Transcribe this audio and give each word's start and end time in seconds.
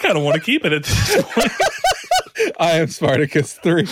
kind 0.00 0.16
of 0.16 0.24
want 0.24 0.34
to 0.34 0.40
keep 0.40 0.64
it 0.64 0.72
at 0.72 0.82
this 0.84 1.22
point. 1.22 1.52
I 2.58 2.72
am 2.72 2.88
Spartacus 2.88 3.54
three. 3.54 3.86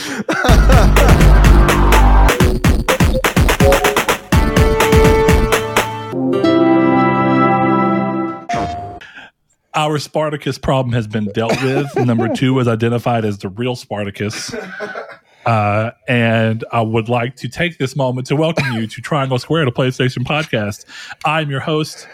Our 9.76 9.98
Spartacus 9.98 10.58
problem 10.58 10.92
has 10.94 11.06
been 11.06 11.26
dealt 11.32 11.60
with. 11.62 11.94
Number 11.96 12.28
two 12.34 12.54
was 12.54 12.68
identified 12.68 13.24
as 13.24 13.38
the 13.38 13.48
real 13.48 13.74
Spartacus. 13.76 14.54
Uh, 15.46 15.90
and 16.08 16.64
I 16.72 16.80
would 16.80 17.08
like 17.08 17.36
to 17.36 17.48
take 17.48 17.78
this 17.78 17.96
moment 17.96 18.26
to 18.28 18.36
welcome 18.36 18.72
you 18.72 18.86
to 18.86 19.00
Triangle 19.02 19.38
Square, 19.38 19.66
the 19.66 19.72
PlayStation 19.72 20.24
podcast. 20.24 20.84
I'm 21.24 21.50
your 21.50 21.60
host, 21.60 22.08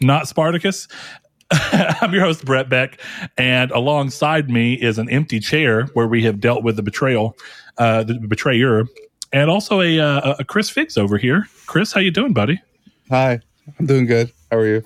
not 0.00 0.28
Spartacus. 0.28 0.86
I'm 1.50 2.12
your 2.12 2.22
host, 2.24 2.44
Brett 2.44 2.68
Beck, 2.68 3.00
and 3.36 3.72
alongside 3.72 4.48
me 4.48 4.74
is 4.74 4.98
an 4.98 5.10
empty 5.10 5.40
chair 5.40 5.86
where 5.94 6.06
we 6.06 6.22
have 6.22 6.38
dealt 6.38 6.62
with 6.62 6.76
the 6.76 6.82
betrayal, 6.82 7.36
uh, 7.78 8.04
the 8.04 8.14
betrayer, 8.14 8.84
and 9.32 9.50
also 9.50 9.80
a, 9.80 9.98
uh, 9.98 10.36
a 10.38 10.44
Chris 10.44 10.70
Figs 10.70 10.96
over 10.96 11.18
here. 11.18 11.48
Chris, 11.66 11.92
how 11.92 12.00
you 12.00 12.12
doing, 12.12 12.32
buddy? 12.32 12.60
Hi, 13.08 13.40
I'm 13.78 13.86
doing 13.86 14.06
good. 14.06 14.32
How 14.50 14.58
are 14.58 14.66
you? 14.66 14.84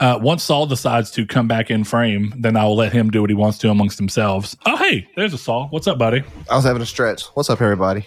Uh, 0.00 0.18
once 0.20 0.42
Saul 0.42 0.66
decides 0.66 1.10
to 1.12 1.24
come 1.24 1.46
back 1.46 1.70
in 1.70 1.84
frame, 1.84 2.34
then 2.36 2.56
I 2.56 2.64
will 2.64 2.76
let 2.76 2.92
him 2.92 3.10
do 3.10 3.20
what 3.20 3.30
he 3.30 3.34
wants 3.34 3.58
to 3.58 3.70
amongst 3.70 3.96
themselves. 3.96 4.56
Oh, 4.66 4.76
hey, 4.76 5.06
there's 5.16 5.32
a 5.32 5.38
Saul. 5.38 5.68
What's 5.70 5.86
up, 5.86 5.98
buddy? 5.98 6.22
I 6.50 6.56
was 6.56 6.64
having 6.64 6.82
a 6.82 6.86
stretch. 6.86 7.24
What's 7.34 7.48
up, 7.48 7.60
everybody? 7.60 8.04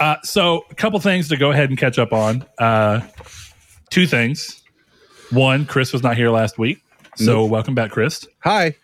Uh, 0.00 0.16
so, 0.22 0.64
a 0.70 0.74
couple 0.74 1.00
things 1.00 1.28
to 1.28 1.36
go 1.36 1.50
ahead 1.50 1.70
and 1.70 1.78
catch 1.78 1.98
up 1.98 2.12
on. 2.12 2.44
Uh, 2.58 3.00
two 3.90 4.06
things. 4.06 4.62
One, 5.30 5.64
Chris 5.64 5.92
was 5.92 6.02
not 6.02 6.16
here 6.16 6.30
last 6.30 6.58
week. 6.58 6.82
So, 7.16 7.44
welcome 7.46 7.74
back, 7.74 7.90
Chris. 7.92 8.26
Hi. 8.42 8.74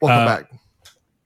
Welcome 0.00 0.20
Uh, 0.22 0.26
back. 0.36 0.50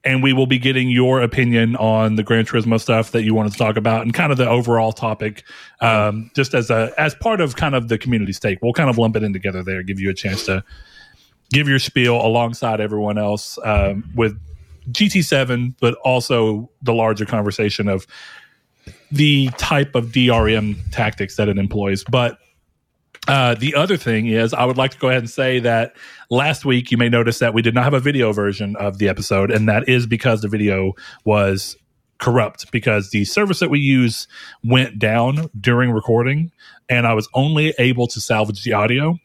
And 0.07 0.23
we 0.23 0.31
will 0.31 0.47
be 0.47 0.57
getting 0.57 0.89
your 0.89 1.21
opinion 1.21 1.75
on 1.75 2.15
the 2.15 2.23
Gran 2.23 2.45
Turismo 2.45 2.79
stuff 2.79 3.11
that 3.11 3.23
you 3.23 3.33
wanted 3.33 3.51
to 3.51 3.57
talk 3.57 3.75
about 3.75 4.03
and 4.03 4.13
kind 4.13 4.31
of 4.31 4.37
the 4.37 4.47
overall 4.47 4.93
topic, 4.93 5.43
um, 5.81 6.31
just 6.33 6.53
as 6.53 6.69
a 6.69 6.93
as 6.97 7.13
part 7.13 7.41
of 7.41 7.57
kind 7.57 7.75
of 7.75 7.89
the 7.89 7.97
community 7.97 8.31
stake. 8.31 8.59
We'll 8.61 8.71
kind 8.71 8.89
of 8.89 8.97
lump 8.97 9.17
it 9.17 9.23
in 9.23 9.33
together 9.33 9.63
there, 9.63 9.83
give 9.83 9.99
you 9.99 10.09
a 10.09 10.13
chance 10.13 10.45
to 10.45 10.63
give 11.51 11.67
your 11.67 11.79
spiel 11.79 12.15
alongside 12.15 12.79
everyone 12.79 13.17
else 13.17 13.59
um, 13.65 14.09
with 14.15 14.39
GT7, 14.91 15.75
but 15.81 15.95
also 15.95 16.69
the 16.81 16.93
larger 16.93 17.25
conversation 17.25 17.89
of 17.89 18.07
the 19.11 19.49
type 19.57 19.95
of 19.95 20.07
DRM 20.07 20.77
tactics 20.91 21.35
that 21.35 21.49
it 21.49 21.57
employs. 21.57 22.05
But 22.05 22.37
uh, 23.27 23.55
the 23.55 23.75
other 23.75 23.97
thing 23.97 24.27
is, 24.27 24.53
I 24.53 24.65
would 24.65 24.77
like 24.77 24.91
to 24.91 24.97
go 24.97 25.09
ahead 25.09 25.21
and 25.21 25.29
say 25.29 25.59
that 25.59 25.95
last 26.29 26.65
week 26.65 26.91
you 26.91 26.97
may 26.97 27.09
notice 27.09 27.39
that 27.39 27.53
we 27.53 27.61
did 27.61 27.73
not 27.73 27.83
have 27.83 27.93
a 27.93 27.99
video 27.99 28.31
version 28.31 28.75
of 28.77 28.97
the 28.97 29.09
episode, 29.09 29.51
and 29.51 29.67
that 29.67 29.87
is 29.89 30.07
because 30.07 30.41
the 30.41 30.47
video 30.47 30.93
was 31.25 31.75
corrupt 32.19 32.71
because 32.71 33.11
the 33.11 33.25
service 33.25 33.59
that 33.59 33.69
we 33.69 33.79
use 33.79 34.27
went 34.63 34.97
down 34.97 35.49
during 35.59 35.91
recording, 35.91 36.51
and 36.89 37.05
I 37.05 37.13
was 37.13 37.27
only 37.33 37.73
able 37.77 38.07
to 38.07 38.19
salvage 38.21 38.63
the 38.63 38.73
audio, 38.73 39.17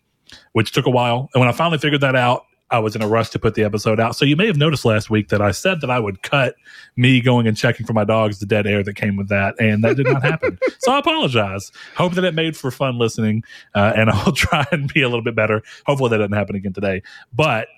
which 0.52 0.72
took 0.72 0.86
a 0.86 0.90
while. 0.90 1.28
And 1.32 1.40
when 1.40 1.48
I 1.48 1.52
finally 1.52 1.78
figured 1.78 2.00
that 2.02 2.16
out, 2.16 2.44
I 2.72 2.78
was 2.78 2.96
in 2.96 3.02
a 3.02 3.06
rush 3.06 3.28
to 3.30 3.38
put 3.38 3.54
the 3.54 3.62
episode 3.64 4.00
out. 4.00 4.16
So 4.16 4.24
you 4.24 4.34
may 4.34 4.46
have 4.46 4.56
noticed 4.56 4.84
last 4.84 5.10
week 5.10 5.28
that 5.28 5.42
I 5.42 5.50
said 5.50 5.82
that 5.82 5.90
I 5.90 5.98
would 5.98 6.22
cut 6.22 6.56
me 6.96 7.20
going 7.20 7.46
and 7.46 7.56
checking 7.56 7.84
for 7.84 7.92
my 7.92 8.04
dogs 8.04 8.40
the 8.40 8.46
dead 8.46 8.66
air 8.66 8.82
that 8.82 8.94
came 8.94 9.16
with 9.16 9.28
that, 9.28 9.54
and 9.60 9.84
that 9.84 9.96
did 9.96 10.06
not 10.06 10.22
happen. 10.22 10.58
so 10.78 10.92
I 10.92 10.98
apologize. 10.98 11.70
Hope 11.96 12.14
that 12.14 12.24
it 12.24 12.34
made 12.34 12.56
for 12.56 12.70
fun 12.70 12.98
listening, 12.98 13.44
uh, 13.74 13.92
and 13.94 14.10
I'll 14.10 14.32
try 14.32 14.64
and 14.72 14.92
be 14.92 15.02
a 15.02 15.08
little 15.08 15.22
bit 15.22 15.36
better. 15.36 15.62
Hopefully 15.86 16.10
that 16.10 16.18
doesn't 16.18 16.32
happen 16.32 16.56
again 16.56 16.72
today. 16.72 17.02
But 17.32 17.68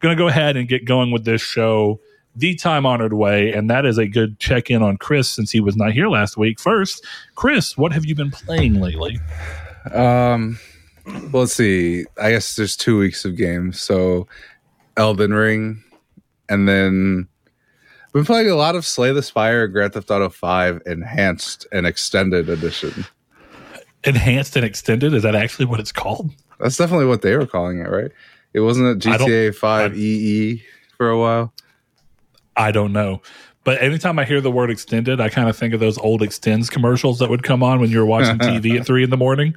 gonna 0.00 0.16
go 0.16 0.28
ahead 0.28 0.56
and 0.56 0.68
get 0.68 0.84
going 0.84 1.10
with 1.10 1.24
this 1.24 1.40
show 1.40 2.00
the 2.36 2.54
time 2.54 2.86
honored 2.86 3.12
way, 3.14 3.52
and 3.52 3.70
that 3.70 3.86
is 3.86 3.98
a 3.98 4.06
good 4.06 4.38
check 4.38 4.70
in 4.70 4.82
on 4.82 4.96
Chris 4.96 5.30
since 5.30 5.50
he 5.50 5.60
was 5.60 5.76
not 5.76 5.92
here 5.92 6.08
last 6.08 6.36
week. 6.36 6.60
First, 6.60 7.06
Chris, 7.34 7.76
what 7.76 7.92
have 7.92 8.04
you 8.04 8.14
been 8.14 8.30
playing 8.30 8.80
lately? 8.80 9.18
Um, 9.92 10.58
well, 11.06 11.42
let's 11.42 11.54
see. 11.54 12.04
I 12.20 12.30
guess 12.30 12.56
there's 12.56 12.76
two 12.76 12.98
weeks 12.98 13.24
of 13.24 13.36
games. 13.36 13.80
So, 13.80 14.26
Elden 14.96 15.32
Ring, 15.32 15.82
and 16.48 16.68
then 16.68 17.28
I've 18.06 18.12
been 18.12 18.24
playing 18.24 18.50
a 18.50 18.54
lot 18.54 18.76
of 18.76 18.84
Slay 18.86 19.12
the 19.12 19.22
Spire, 19.22 19.66
Grand 19.68 19.94
Theft 19.94 20.10
Auto 20.10 20.28
Five, 20.28 20.82
Enhanced 20.86 21.66
and 21.72 21.86
Extended 21.86 22.48
Edition. 22.48 23.06
Enhanced 24.04 24.56
and 24.56 24.64
extended 24.64 25.14
is 25.14 25.22
that 25.22 25.34
actually 25.34 25.64
what 25.66 25.80
it's 25.80 25.92
called? 25.92 26.30
That's 26.58 26.76
definitely 26.76 27.06
what 27.06 27.22
they 27.22 27.36
were 27.36 27.46
calling 27.46 27.78
it, 27.78 27.88
right? 27.88 28.10
It 28.52 28.60
wasn't 28.60 28.88
it 28.88 29.08
GTA 29.08 29.54
Five 29.54 29.92
I- 29.92 29.96
EE 29.96 30.62
for 30.96 31.08
a 31.10 31.18
while. 31.18 31.52
I 32.56 32.70
don't 32.70 32.92
know. 32.92 33.22
But 33.64 33.80
anytime 33.80 34.18
I 34.18 34.24
hear 34.24 34.40
the 34.40 34.50
word 34.50 34.70
extended, 34.70 35.20
I 35.20 35.28
kind 35.28 35.48
of 35.48 35.56
think 35.56 35.72
of 35.72 35.80
those 35.80 35.96
old 35.98 36.20
Extenze 36.20 36.68
commercials 36.68 37.20
that 37.20 37.30
would 37.30 37.44
come 37.44 37.62
on 37.62 37.80
when 37.80 37.90
you 37.90 37.98
were 37.98 38.06
watching 38.06 38.38
TV 38.38 38.78
at 38.78 38.86
three 38.86 39.04
in 39.04 39.10
the 39.10 39.16
morning. 39.16 39.54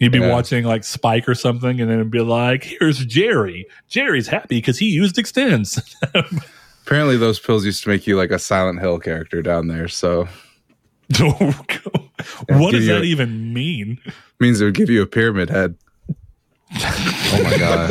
You'd 0.00 0.12
be 0.12 0.18
Yeah. 0.20 0.30
watching 0.30 0.64
like 0.64 0.84
Spike 0.84 1.28
or 1.28 1.34
something, 1.34 1.80
and 1.80 1.90
then 1.90 1.98
it'd 1.98 2.10
be 2.10 2.20
like, 2.20 2.62
"Here's 2.64 3.04
Jerry. 3.04 3.66
Jerry's 3.88 4.28
happy 4.28 4.58
because 4.58 4.78
he 4.78 4.86
used 4.86 5.16
Extenze." 5.16 5.78
Apparently, 6.86 7.16
those 7.16 7.38
pills 7.40 7.64
used 7.66 7.82
to 7.82 7.88
make 7.88 8.06
you 8.06 8.16
like 8.16 8.30
a 8.30 8.38
Silent 8.38 8.80
Hill 8.80 8.98
character 9.00 9.42
down 9.42 9.66
there. 9.68 9.88
So 9.88 10.28
what 11.18 12.70
does 12.72 12.86
that 12.86 13.00
a- 13.02 13.04
even 13.04 13.52
mean? 13.52 13.98
means 14.40 14.60
it 14.60 14.64
would 14.66 14.74
give 14.74 14.88
you 14.90 15.02
a 15.02 15.06
pyramid 15.06 15.50
head. 15.50 15.74
oh 16.80 17.40
my 17.44 17.56
god! 17.58 17.90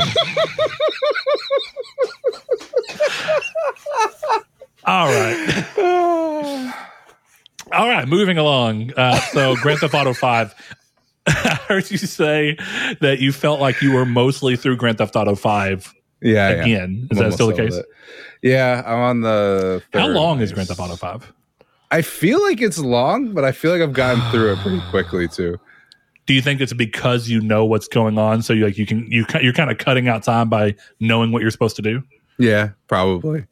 All 4.86 5.08
right. 5.08 5.66
All 7.74 7.90
right, 7.90 8.08
moving 8.08 8.38
along. 8.38 8.94
Uh, 8.96 9.20
so, 9.20 9.56
Grand 9.58 9.80
Theft 9.82 9.94
Auto 9.94 10.14
5. 10.14 10.56
I 11.46 11.60
heard 11.68 11.92
you 11.92 11.98
say 11.98 12.58
that 13.02 13.18
you 13.20 13.32
felt 13.32 13.60
like 13.60 13.82
you 13.82 13.92
were 13.94 14.06
mostly 14.06 14.56
through 14.56 14.78
Grand 14.78 14.98
Theft 14.98 15.16
Auto 15.16 15.36
5 15.36 15.94
Yeah, 16.22 16.50
yeah. 16.50 16.62
again. 16.64 17.08
Is 17.12 17.18
that 17.20 17.34
still 17.34 17.48
the 17.48 17.56
case? 17.56 17.76
it. 17.76 17.86
Yeah, 18.42 18.84
I'm 18.86 19.00
on 19.00 19.22
the. 19.22 19.84
How 19.94 20.08
long 20.08 20.40
is. 20.42 20.54
Grand 20.54 20.68
Theft 20.70 20.80
Auto 20.80 20.96
5? 20.96 21.34
I 21.92 22.02
feel 22.02 22.42
like 22.42 22.62
it's 22.62 22.80
long, 22.80 23.34
but 23.34 23.44
I 23.44 23.52
feel 23.52 23.72
like 23.72 23.82
I've 23.82 23.94
gotten 23.94 24.22
through 24.32 24.54
it 24.54 24.60
pretty 24.60 24.82
quickly 24.90 25.28
too. 25.28 25.58
Do 26.26 26.34
you 26.34 26.42
think 26.42 26.60
it's 26.60 26.74
because 26.74 27.30
you 27.30 27.40
know 27.40 27.64
what's 27.66 27.88
going 27.88 28.18
on, 28.18 28.42
so 28.42 28.52
you 28.54 28.66
like 28.66 28.78
you 28.78 28.86
can 28.86 29.10
you 29.10 29.26
you're 29.42 29.54
kind 29.54 29.72
of 29.72 29.78
cutting 29.78 30.08
out 30.10 30.24
time 30.24 30.50
by 30.50 30.76
knowing 31.00 31.32
what 31.32 31.42
you're 31.42 31.52
supposed 31.52 31.78
to 31.78 31.82
do? 31.82 32.04
Yeah, 32.38 32.72
probably. 32.88 33.46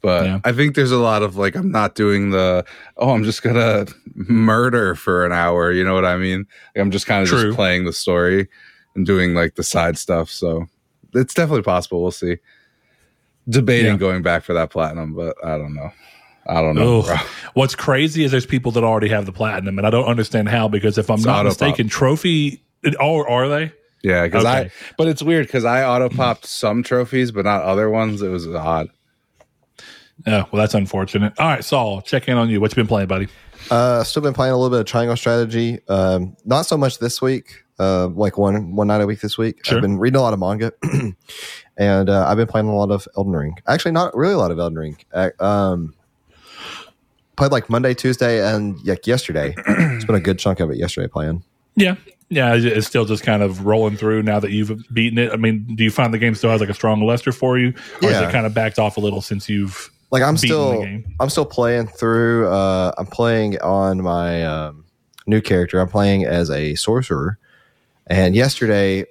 But 0.00 0.24
Yeah. 0.24 0.40
I 0.44 0.52
think 0.52 0.74
there's 0.74 0.92
a 0.92 0.98
lot 0.98 1.22
of 1.22 1.36
like 1.36 1.54
I'm 1.56 1.70
not 1.72 1.94
doing 1.94 2.30
the 2.30 2.64
oh 2.96 3.10
I'm 3.10 3.24
just 3.24 3.42
gonna 3.42 3.86
murder 4.14 4.94
for 4.94 5.24
an 5.26 5.32
hour. 5.32 5.72
You 5.72 5.84
know 5.84 5.94
what 5.94 6.04
I 6.04 6.16
mean? 6.16 6.46
Like, 6.74 6.82
I'm 6.82 6.90
just 6.90 7.06
kind 7.06 7.22
of 7.22 7.28
just 7.28 7.56
playing 7.56 7.84
the 7.84 7.92
story 7.92 8.48
and 8.94 9.04
doing 9.06 9.34
like 9.34 9.56
the 9.56 9.62
side 9.64 9.98
stuff. 9.98 10.30
So 10.30 10.66
it's 11.14 11.34
definitely 11.34 11.62
possible. 11.62 12.02
We'll 12.02 12.10
see. 12.10 12.36
Debating 13.48 13.92
Yeah. 13.92 13.98
going 13.98 14.22
back 14.22 14.44
for 14.44 14.52
that 14.52 14.70
platinum, 14.70 15.14
but 15.14 15.34
I 15.42 15.56
don't 15.56 15.74
know. 15.74 15.90
I 16.46 16.62
don't 16.62 16.74
know. 16.76 17.02
What's 17.54 17.74
crazy 17.74 18.24
is 18.24 18.30
there's 18.30 18.46
people 18.46 18.72
that 18.72 18.84
already 18.84 19.08
have 19.08 19.26
the 19.26 19.32
platinum, 19.32 19.78
and 19.78 19.86
I 19.86 19.90
don't 19.90 20.06
understand 20.06 20.48
how. 20.48 20.66
Because 20.68 20.96
if 20.96 21.10
I'm 21.10 21.16
It's 21.16 21.26
not 21.26 21.44
mistaken, 21.44 21.88
trophy. 21.88 22.62
Oh, 23.00 23.24
are 23.24 23.48
they? 23.48 23.72
Yeah, 24.02 24.24
because 24.24 24.44
I. 24.44 24.70
But 24.96 25.08
it's 25.08 25.22
weird 25.22 25.46
because 25.46 25.64
I 25.66 25.84
auto 25.84 26.08
popped 26.08 26.46
some 26.46 26.82
trophies, 26.82 27.32
but 27.32 27.44
not 27.44 27.62
other 27.62 27.90
ones. 27.90 28.22
It 28.22 28.28
was 28.28 28.46
odd. 28.48 28.88
Oh, 30.26 30.44
well, 30.50 30.60
that's 30.60 30.74
unfortunate. 30.74 31.32
All 31.38 31.48
right, 31.48 31.64
Saul, 31.64 32.02
check 32.02 32.28
in 32.28 32.36
on 32.36 32.50
you. 32.50 32.60
What 32.60 32.72
you 32.72 32.76
been 32.76 32.86
playing, 32.86 33.08
buddy? 33.08 33.28
Uh, 33.70 34.02
still 34.02 34.22
been 34.22 34.34
playing 34.34 34.52
a 34.52 34.56
little 34.56 34.70
bit 34.70 34.80
of 34.80 34.86
Triangle 34.86 35.16
Strategy. 35.16 35.80
Um, 35.88 36.36
not 36.44 36.62
so 36.62 36.76
much 36.76 36.98
this 36.98 37.22
week. 37.22 37.64
Uh, 37.78 38.08
like 38.08 38.36
one 38.36 38.74
one 38.74 38.88
night 38.88 39.00
a 39.00 39.06
week 39.06 39.20
this 39.20 39.38
week. 39.38 39.64
Sure. 39.64 39.78
I've 39.78 39.82
been 39.82 39.98
reading 39.98 40.18
a 40.18 40.22
lot 40.22 40.32
of 40.32 40.40
manga, 40.40 40.72
and 41.76 42.10
uh, 42.10 42.26
I've 42.26 42.36
been 42.36 42.48
playing 42.48 42.66
a 42.66 42.74
lot 42.74 42.90
of 42.90 43.06
Elden 43.16 43.32
Ring. 43.32 43.56
Actually, 43.68 43.92
not 43.92 44.16
really 44.16 44.34
a 44.34 44.38
lot 44.38 44.50
of 44.50 44.58
Elden 44.58 44.76
Ring. 44.76 44.96
Uh, 45.12 45.30
um, 45.38 45.94
played 47.36 47.52
like 47.52 47.70
Monday, 47.70 47.94
Tuesday, 47.94 48.44
and 48.44 48.84
like 48.84 49.06
yesterday. 49.06 49.54
it's 49.66 50.04
been 50.04 50.16
a 50.16 50.20
good 50.20 50.40
chunk 50.40 50.58
of 50.58 50.70
it 50.70 50.76
yesterday 50.76 51.06
playing. 51.06 51.44
Yeah, 51.76 51.94
yeah, 52.30 52.54
it's 52.56 52.88
still 52.88 53.04
just 53.04 53.22
kind 53.22 53.42
of 53.42 53.64
rolling 53.64 53.96
through 53.96 54.24
now 54.24 54.40
that 54.40 54.50
you've 54.50 54.72
beaten 54.92 55.18
it. 55.18 55.32
I 55.32 55.36
mean, 55.36 55.76
do 55.76 55.84
you 55.84 55.90
find 55.90 56.12
the 56.12 56.18
game 56.18 56.34
still 56.34 56.50
has 56.50 56.60
like 56.60 56.70
a 56.70 56.74
strong 56.74 57.00
luster 57.02 57.30
for 57.30 57.58
you, 57.58 57.72
or 58.02 58.10
has 58.10 58.22
it 58.22 58.32
kind 58.32 58.44
of 58.44 58.54
backed 58.54 58.80
off 58.80 58.96
a 58.96 59.00
little 59.00 59.22
since 59.22 59.48
you've? 59.48 59.90
Like 60.10 60.22
I'm 60.22 60.36
still? 60.36 60.82
I'm 61.20 61.28
still 61.30 61.44
playing 61.44 61.88
through. 61.88 62.48
Uh, 62.48 62.92
I'm 62.96 63.06
playing 63.06 63.58
on 63.60 64.02
my 64.02 64.42
um, 64.44 64.84
new 65.26 65.40
character. 65.40 65.80
I'm 65.80 65.88
playing 65.88 66.24
as 66.24 66.50
a 66.50 66.74
sorcerer, 66.76 67.38
and 68.06 68.34
yesterday 68.34 69.04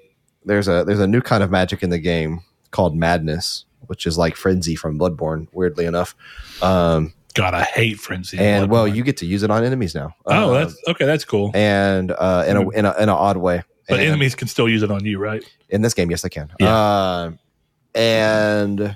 there's 0.45 0.67
a 0.67 0.83
there's 0.85 0.99
a 0.99 1.07
new 1.07 1.21
kind 1.21 1.44
of 1.44 1.51
magic 1.51 1.83
in 1.83 1.89
the 1.91 1.99
game 1.99 2.39
called 2.71 2.95
madness, 2.95 3.65
which 3.88 4.07
is 4.07 4.17
like 4.17 4.35
frenzy 4.35 4.75
from 4.75 4.97
Bloodborne. 4.97 5.47
Weirdly 5.51 5.85
enough, 5.85 6.15
um, 6.63 7.13
God, 7.35 7.53
I 7.53 7.61
hate 7.63 7.99
frenzy. 7.99 8.39
and 8.39 8.71
well, 8.71 8.88
you 8.88 9.03
get 9.03 9.17
to 9.17 9.27
use 9.27 9.44
it 9.44 9.51
on 9.51 9.63
enemies 9.63 9.94
now. 9.94 10.15
oh, 10.25 10.53
Uh, 10.55 10.65
that's 10.65 10.75
okay. 10.88 11.05
That's 11.05 11.25
cool. 11.25 11.51
and 11.53 12.11
uh, 12.11 12.44
in 12.47 12.57
a 12.57 12.69
in 12.71 12.85
a 12.85 12.94
in 12.95 13.03
an 13.03 13.09
odd 13.09 13.38
way. 13.38 13.61
But 13.88 13.99
And 13.99 14.07
enemies 14.09 14.33
can 14.35 14.47
still 14.47 14.67
use 14.67 14.81
it 14.83 14.89
on 14.91 15.05
you, 15.05 15.19
right? 15.19 15.44
in 15.69 15.81
this 15.83 15.94
game, 15.94 16.09
yes, 16.09 16.25
I 16.25 16.29
can. 16.29 16.49
Yeah. 16.59 16.75
Uh, 16.75 17.31
and 17.95 18.95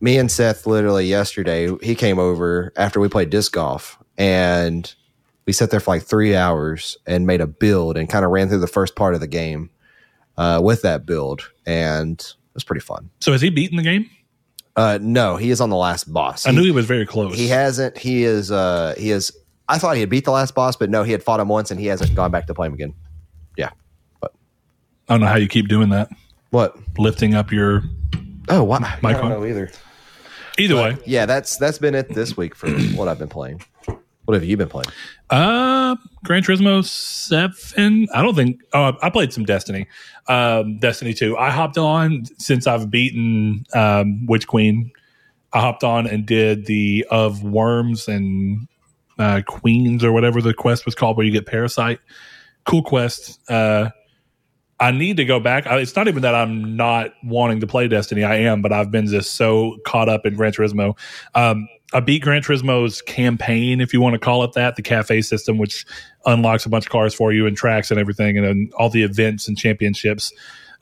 me 0.00 0.18
and 0.18 0.30
Seth 0.30 0.66
literally 0.66 1.06
yesterday, 1.06 1.70
he 1.82 1.94
came 1.94 2.18
over 2.18 2.72
after 2.76 3.00
we 3.00 3.08
played 3.08 3.30
disc 3.30 3.52
golf, 3.52 3.98
and 4.16 4.92
we 5.46 5.52
sat 5.52 5.70
there 5.70 5.80
for 5.80 5.94
like 5.94 6.02
three 6.02 6.36
hours 6.36 6.96
and 7.06 7.26
made 7.26 7.40
a 7.40 7.46
build 7.46 7.96
and 7.96 8.08
kind 8.08 8.24
of 8.24 8.30
ran 8.30 8.48
through 8.48 8.58
the 8.60 8.66
first 8.66 8.94
part 8.96 9.14
of 9.14 9.20
the 9.20 9.26
game 9.26 9.70
uh, 10.36 10.60
with 10.62 10.82
that 10.82 11.04
build, 11.06 11.50
and 11.66 12.20
it 12.20 12.54
was 12.54 12.64
pretty 12.64 12.80
fun. 12.80 13.10
So 13.20 13.32
has 13.32 13.40
he 13.40 13.50
beaten 13.50 13.76
the 13.76 13.82
game? 13.82 14.08
Uh, 14.76 14.98
no, 15.02 15.36
he 15.36 15.50
is 15.50 15.60
on 15.60 15.70
the 15.70 15.76
last 15.76 16.12
boss. 16.12 16.46
I 16.46 16.50
He- 16.50 16.56
knew 16.56 16.62
he 16.64 16.70
was 16.70 16.86
very 16.86 17.04
close. 17.06 17.34
He 17.36 17.48
hasn't. 17.48 17.98
He 17.98 18.22
is. 18.24 18.52
Uh, 18.52 18.94
he 18.96 19.10
is. 19.10 19.32
I 19.68 19.78
thought 19.78 19.94
he 19.94 20.00
had 20.00 20.08
beat 20.08 20.24
the 20.24 20.30
last 20.30 20.54
boss, 20.54 20.76
but 20.76 20.88
no, 20.88 21.02
he 21.02 21.10
had 21.12 21.22
fought 21.22 21.40
him 21.40 21.48
once, 21.48 21.70
and 21.72 21.80
he 21.80 21.86
hasn't 21.86 22.14
gone 22.14 22.30
back 22.30 22.46
to 22.46 22.54
play 22.54 22.68
him 22.68 22.74
again. 22.74 22.94
Yeah, 23.56 23.70
but 24.20 24.32
I 25.08 25.14
don't 25.14 25.20
know 25.20 25.26
how 25.26 25.36
you 25.36 25.48
keep 25.48 25.66
doing 25.68 25.88
that. 25.88 26.08
What? 26.50 26.76
Lifting 26.96 27.34
up 27.34 27.50
your 27.50 27.82
Oh, 28.48 28.62
why? 28.64 28.76
I 28.78 28.98
Microphone? 29.02 29.30
don't 29.30 29.40
know 29.40 29.46
either. 29.46 29.70
Either 30.58 30.76
way. 30.76 30.96
Yeah, 31.04 31.26
that's 31.26 31.56
that's 31.56 31.78
been 31.78 31.94
it 31.94 32.14
this 32.14 32.36
week 32.36 32.54
for 32.54 32.70
what 32.94 33.08
I've 33.08 33.18
been 33.18 33.28
playing. 33.28 33.62
What 34.24 34.34
have 34.34 34.44
you 34.44 34.58
been 34.58 34.68
playing? 34.68 34.90
Uh, 35.30 35.96
Gran 36.24 36.42
Turismo 36.42 36.84
Seven. 36.84 38.06
I 38.14 38.22
don't 38.22 38.34
think. 38.34 38.60
Oh, 38.74 38.92
I 39.00 39.08
played 39.08 39.32
some 39.32 39.44
Destiny. 39.44 39.86
Um, 40.28 40.78
Destiny 40.78 41.14
Two. 41.14 41.36
I 41.38 41.50
hopped 41.50 41.78
on 41.78 42.24
since 42.38 42.66
I've 42.66 42.90
beaten 42.90 43.64
um, 43.74 44.26
Witch 44.26 44.46
Queen. 44.46 44.90
I 45.54 45.60
hopped 45.60 45.82
on 45.82 46.06
and 46.06 46.26
did 46.26 46.66
the 46.66 47.06
of 47.10 47.42
worms 47.42 48.06
and 48.06 48.68
uh, 49.18 49.40
queens 49.46 50.04
or 50.04 50.12
whatever 50.12 50.42
the 50.42 50.52
quest 50.52 50.84
was 50.84 50.94
called, 50.94 51.16
where 51.16 51.24
you 51.24 51.32
get 51.32 51.46
parasite. 51.46 52.00
Cool 52.66 52.82
quest. 52.82 53.40
Uh, 53.50 53.88
I 54.80 54.92
need 54.92 55.16
to 55.16 55.24
go 55.24 55.40
back. 55.40 55.66
I, 55.66 55.78
it's 55.78 55.96
not 55.96 56.06
even 56.08 56.22
that 56.22 56.34
I'm 56.34 56.76
not 56.76 57.12
wanting 57.24 57.60
to 57.60 57.66
play 57.66 57.88
Destiny. 57.88 58.22
I 58.22 58.36
am, 58.36 58.62
but 58.62 58.72
I've 58.72 58.90
been 58.90 59.06
just 59.06 59.34
so 59.34 59.76
caught 59.84 60.08
up 60.08 60.24
in 60.24 60.34
Gran 60.36 60.52
Turismo. 60.52 60.96
Um, 61.34 61.68
I 61.92 62.00
beat 62.00 62.22
Gran 62.22 62.42
Turismo's 62.42 63.02
campaign, 63.02 63.80
if 63.80 63.92
you 63.92 64.00
want 64.00 64.12
to 64.12 64.18
call 64.20 64.44
it 64.44 64.52
that, 64.52 64.76
the 64.76 64.82
cafe 64.82 65.20
system, 65.22 65.58
which 65.58 65.84
unlocks 66.26 66.64
a 66.66 66.68
bunch 66.68 66.84
of 66.86 66.92
cars 66.92 67.14
for 67.14 67.32
you 67.32 67.46
and 67.46 67.56
tracks 67.56 67.90
and 67.90 67.98
everything, 67.98 68.36
and 68.36 68.46
then 68.46 68.70
all 68.78 68.90
the 68.90 69.02
events 69.02 69.48
and 69.48 69.56
championships. 69.58 70.32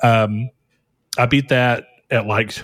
Um, 0.02 0.50
I 1.16 1.26
beat 1.26 1.48
that 1.48 1.86
at 2.10 2.26
like 2.26 2.54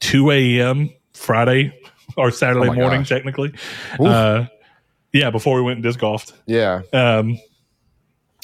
2 0.00 0.30
a.m. 0.30 0.90
Friday 1.14 1.76
or 2.16 2.30
Saturday 2.30 2.68
Oh 2.68 2.74
morning, 2.74 3.00
gosh. 3.00 3.08
technically. 3.08 3.52
Uh, 3.98 4.44
yeah, 5.12 5.30
before 5.30 5.56
we 5.56 5.62
went 5.62 5.78
and 5.78 5.82
disc 5.82 5.98
golfed. 5.98 6.34
Yeah, 6.46 6.82
Um, 6.92 7.38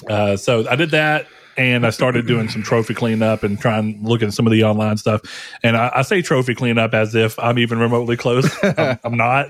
uh, 0.08 0.36
so 0.36 0.66
I 0.68 0.76
did 0.76 0.90
that, 0.92 1.26
and 1.56 1.86
I 1.86 1.90
started 1.90 2.26
doing 2.26 2.48
some 2.48 2.62
trophy 2.62 2.94
cleanup 2.94 3.42
and 3.42 3.60
trying 3.60 4.02
looking 4.02 4.28
at 4.28 4.34
some 4.34 4.46
of 4.46 4.52
the 4.52 4.64
online 4.64 4.96
stuff. 4.96 5.20
And 5.62 5.76
I, 5.76 5.90
I 5.96 6.02
say 6.02 6.22
trophy 6.22 6.54
cleanup 6.54 6.94
as 6.94 7.14
if 7.14 7.38
I'm 7.38 7.58
even 7.58 7.78
remotely 7.78 8.16
close. 8.16 8.50
I'm, 8.78 8.98
I'm 9.04 9.16
not. 9.16 9.48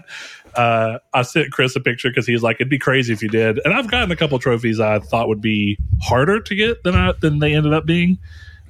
Uh, 0.55 0.99
I 1.14 1.23
sent 1.23 1.52
Chris 1.52 1.76
a 1.76 1.81
picture 1.81 2.11
because 2.11 2.26
he's 2.26 2.43
like, 2.43 2.56
"It'd 2.56 2.69
be 2.69 2.79
crazy 2.79 3.12
if 3.12 3.23
you 3.23 3.29
did." 3.29 3.61
And 3.64 3.73
I've 3.73 3.91
gotten 3.91 4.11
a 4.11 4.17
couple 4.17 4.38
trophies 4.38 4.81
I 4.81 4.99
thought 4.99 5.29
would 5.29 5.41
be 5.41 5.79
harder 6.02 6.41
to 6.41 6.55
get 6.55 6.82
than 6.82 6.94
I, 6.94 7.12
than 7.20 7.38
they 7.38 7.55
ended 7.55 7.73
up 7.73 7.87
being. 7.87 8.19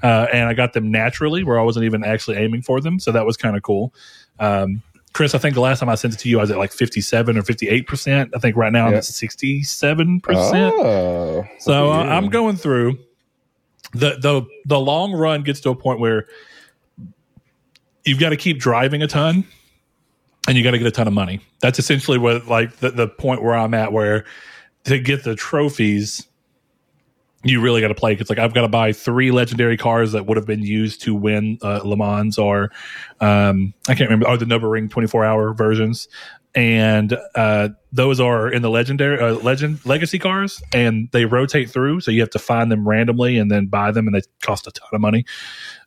Uh, 0.03 0.26
and 0.33 0.49
I 0.49 0.55
got 0.55 0.73
them 0.73 0.91
naturally, 0.91 1.43
where 1.43 1.59
I 1.59 1.62
wasn't 1.62 1.85
even 1.85 2.05
actually 2.05 2.37
aiming 2.38 2.62
for 2.62 2.81
them. 2.81 2.99
So 2.99 3.12
that 3.12 3.26
was 3.26 3.37
kind 3.37 3.56
of 3.56 3.62
cool. 3.62 3.94
Um, 4.38 4.83
Chris, 5.12 5.35
I 5.35 5.38
think 5.38 5.55
the 5.55 5.61
last 5.61 5.81
time 5.81 5.88
I 5.88 5.94
sent 5.97 6.15
it 6.15 6.19
to 6.19 6.29
you, 6.29 6.38
I 6.38 6.43
was 6.43 6.50
at 6.50 6.59
like 6.59 6.73
57 6.73 7.37
or 7.37 7.43
58 7.43 7.87
percent. 7.87 8.31
I 8.35 8.38
think 8.38 8.56
right 8.56 8.73
now 8.73 8.87
I'm 8.87 8.94
at 8.94 9.05
67 9.05 10.21
percent. 10.21 10.75
Oh, 10.79 11.47
So 11.59 11.93
at 11.93 12.12
I'm 12.12 12.29
going 12.29 12.56
through 12.56 12.99
the 13.92 14.16
the 14.20 14.46
the 14.66 14.78
long 14.78 15.12
run 15.12 15.42
gets 15.42 15.60
to 15.60 15.70
a 15.70 15.75
point 15.75 16.00
where 16.00 16.26
you've 18.04 18.20
got 18.20 18.31
to 18.31 18.37
keep 18.37 18.58
driving 18.58 19.02
a 19.02 19.06
ton 19.06 19.44
and 20.48 20.56
you 20.56 20.64
got 20.64 20.72
to 20.72 20.78
get 20.78 20.87
a 20.87 20.92
ton 20.92 21.06
of 21.06 21.12
money. 21.12 21.40
That's 21.60 21.78
essentially 21.78 22.19
what 22.19 22.46
like 22.46 22.76
the, 22.76 22.90
the 22.90 23.08
point 23.08 23.42
where 23.42 23.54
I'm 23.54 23.75
at 23.75 23.92
where 23.92 24.25
to 24.84 24.98
get 24.98 25.25
the 25.25 25.34
trophies 25.34 26.26
you 27.42 27.60
really 27.60 27.81
got 27.81 27.88
to 27.88 27.94
play 27.94 28.12
because 28.12 28.28
like 28.28 28.38
I've 28.38 28.52
got 28.52 28.62
to 28.62 28.69
buy 28.69 28.92
three 28.92 29.31
legendary 29.31 29.76
cars 29.76 30.12
that 30.12 30.26
would 30.26 30.37
have 30.37 30.46
been 30.46 30.62
used 30.62 31.00
to 31.02 31.14
win 31.14 31.58
uh, 31.62 31.81
Le 31.84 31.96
Mans 31.96 32.37
or 32.37 32.70
um, 33.20 33.72
I 33.88 33.94
can't 33.94 34.10
remember 34.10 34.28
or 34.28 34.37
the 34.37 34.44
Nürburgring 34.44 34.90
24 34.90 35.25
hour 35.25 35.54
versions 35.54 36.08
and 36.55 37.17
uh, 37.35 37.69
those 37.93 38.19
are 38.19 38.49
in 38.49 38.62
the 38.62 38.70
legendary 38.70 39.20
uh, 39.20 39.35
legend 39.35 39.85
legacy 39.87 40.19
cars 40.19 40.62
and 40.73 41.08
they 41.12 41.25
rotate 41.25 41.70
through 41.70 42.00
so 42.00 42.11
you 42.11 42.20
have 42.20 42.31
to 42.31 42.38
find 42.38 42.73
them 42.73 42.88
randomly 42.88 43.38
and 43.38 43.50
then 43.50 43.67
buy 43.67 43.93
them 43.93 44.06
and 44.06 44.14
they 44.14 44.23
cost 44.43 44.67
a 44.67 44.73
ton 44.73 44.88
of 44.93 45.00
money. 45.00 45.25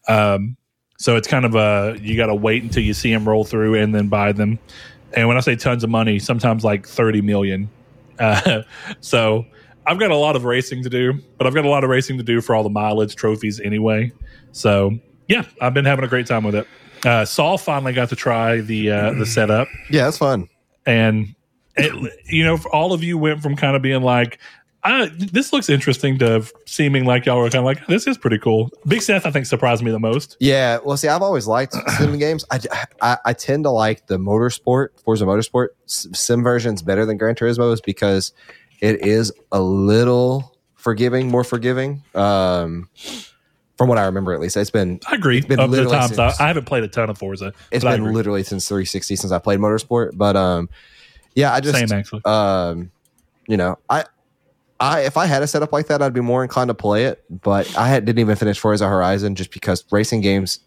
Um, 0.08 0.56
so 0.98 1.18
it's 1.18 1.28
kind 1.28 1.44
of 1.44 1.56
a 1.56 1.98
you 2.00 2.16
got 2.16 2.28
to 2.28 2.36
wait 2.36 2.64
until 2.64 2.84
you 2.84 2.94
see 2.94 3.12
them 3.12 3.28
roll 3.28 3.44
through 3.44 3.76
and 3.76 3.94
then 3.94 4.08
buy 4.08 4.32
them. 4.32 4.60
And 5.16 5.28
when 5.28 5.38
i 5.38 5.42
say 5.42 5.56
tons 5.56 5.84
of 5.84 5.90
money 5.90 6.20
sometimes 6.20 6.64
like 6.64 6.88
30 6.88 7.22
million. 7.22 7.70
Uh, 8.20 8.62
so 9.02 9.46
i've 9.86 10.00
got 10.00 10.12
a 10.12 10.16
lot 10.16 10.38
of 10.38 10.46
racing 10.46 10.82
to 10.84 10.90
do 10.90 11.14
but 11.38 11.46
i've 11.46 11.54
got 11.54 11.66
a 11.66 11.70
lot 11.70 11.84
of 11.84 11.90
racing 11.90 12.18
to 12.18 12.24
do 12.24 12.40
for 12.40 12.56
all 12.56 12.64
the 12.64 12.70
mileage 12.70 13.16
trophies 13.16 13.60
anyway. 13.60 14.12
So 14.54 14.98
yeah 15.28 15.46
i've 15.60 15.74
been 15.74 15.86
having 15.86 16.06
a 16.06 16.08
great 16.08 16.26
time 16.26 16.46
with 16.46 16.56
it. 16.56 16.68
Uh, 17.06 17.26
Saul 17.26 17.58
finally 17.58 17.92
got 17.92 18.10
to 18.10 18.16
try 18.16 18.62
the 18.62 18.92
uh, 18.92 19.14
the 19.14 19.26
setup. 19.26 19.68
Yeah, 19.90 20.06
that's 20.06 20.18
fun. 20.18 20.48
And 20.86 21.36
it, 21.76 22.14
you 22.26 22.44
know, 22.44 22.60
all 22.72 22.94
of 22.94 23.04
you 23.04 23.18
went 23.18 23.42
from 23.42 23.56
kind 23.56 23.76
of 23.76 23.82
being 23.82 24.02
like, 24.02 24.40
I, 24.84 25.10
"This 25.18 25.54
looks 25.54 25.70
interesting," 25.70 26.18
to 26.20 26.46
seeming 26.66 27.06
like 27.06 27.26
y'all 27.26 27.40
were 27.40 27.50
kind 27.50 27.60
of 27.60 27.66
like, 27.66 27.86
"This 27.88 28.06
is 28.06 28.18
pretty 28.18 28.38
cool." 28.38 28.70
Big 28.86 29.02
Seth, 29.02 29.26
I 29.26 29.32
think, 29.32 29.46
surprised 29.46 29.82
me 29.82 29.92
the 29.92 30.00
most. 30.00 30.36
Yeah, 30.40 30.80
well, 30.84 30.98
see, 30.98 31.08
I've 31.08 31.22
always 31.22 31.48
liked 31.48 31.74
sim 31.98 32.18
games. 32.18 32.46
I, 32.52 32.60
I 33.02 33.18
I 33.26 33.34
tend 33.34 33.64
to 33.64 33.70
like 33.70 34.08
the 34.08 34.18
motorsport, 34.18 34.90
Forza 35.04 35.26
Motorsport 35.26 35.70
sim 35.86 36.44
versions 36.44 36.82
better 36.82 37.06
than 37.06 37.18
Gran 37.18 37.36
Turismo's 37.36 37.82
because 37.82 38.34
it 38.82 39.06
is 39.06 39.32
a 39.52 39.62
little 39.62 40.58
forgiving, 40.76 41.30
more 41.30 41.46
forgiving. 41.46 42.04
Um, 42.14 42.90
from 43.78 43.90
what 43.90 43.98
I 43.98 44.06
remember, 44.06 44.34
at 44.34 44.40
least, 44.40 44.56
it's 44.56 44.70
been 44.70 45.00
I 45.10 45.16
agree. 45.16 45.38
It's 45.38 45.48
been 45.48 45.58
the 45.58 45.68
literally 45.68 45.98
times 45.98 46.18
I, 46.20 46.30
since- 46.30 46.40
I 46.42 46.48
haven't 46.48 46.66
played 46.66 46.84
a 46.84 46.88
ton 46.88 47.10
of 47.10 47.18
Forza. 47.18 47.54
It's 47.72 47.84
been 47.84 48.14
literally 48.14 48.44
since 48.44 48.68
360 48.68 49.16
since 49.16 49.32
I 49.32 49.40
played 49.40 49.60
motorsport. 49.60 50.12
But 50.16 50.36
um, 50.36 50.70
yeah, 51.36 51.54
I 51.54 51.60
just 51.60 51.78
same 51.78 51.92
actually. 51.92 52.22
um, 52.26 52.92
you 53.48 53.58
know, 53.58 53.78
I, 53.90 54.06
I 54.80 55.02
if 55.02 55.18
I 55.18 55.26
had 55.26 55.42
a 55.42 55.48
setup 55.48 55.72
like 55.74 55.88
that, 55.88 56.02
I'd 56.02 56.14
be 56.14 56.22
more 56.22 56.44
inclined 56.44 56.68
to 56.68 56.74
play 56.76 57.06
it. 57.06 57.24
But 57.30 57.76
I 57.78 57.88
had, 57.88 58.06
didn't 58.06 58.20
even 58.20 58.36
finish 58.36 58.60
Forza 58.60 58.88
Horizon 58.88 59.34
just 59.36 59.52
because 59.52 59.84
racing 59.92 60.22
games, 60.22 60.60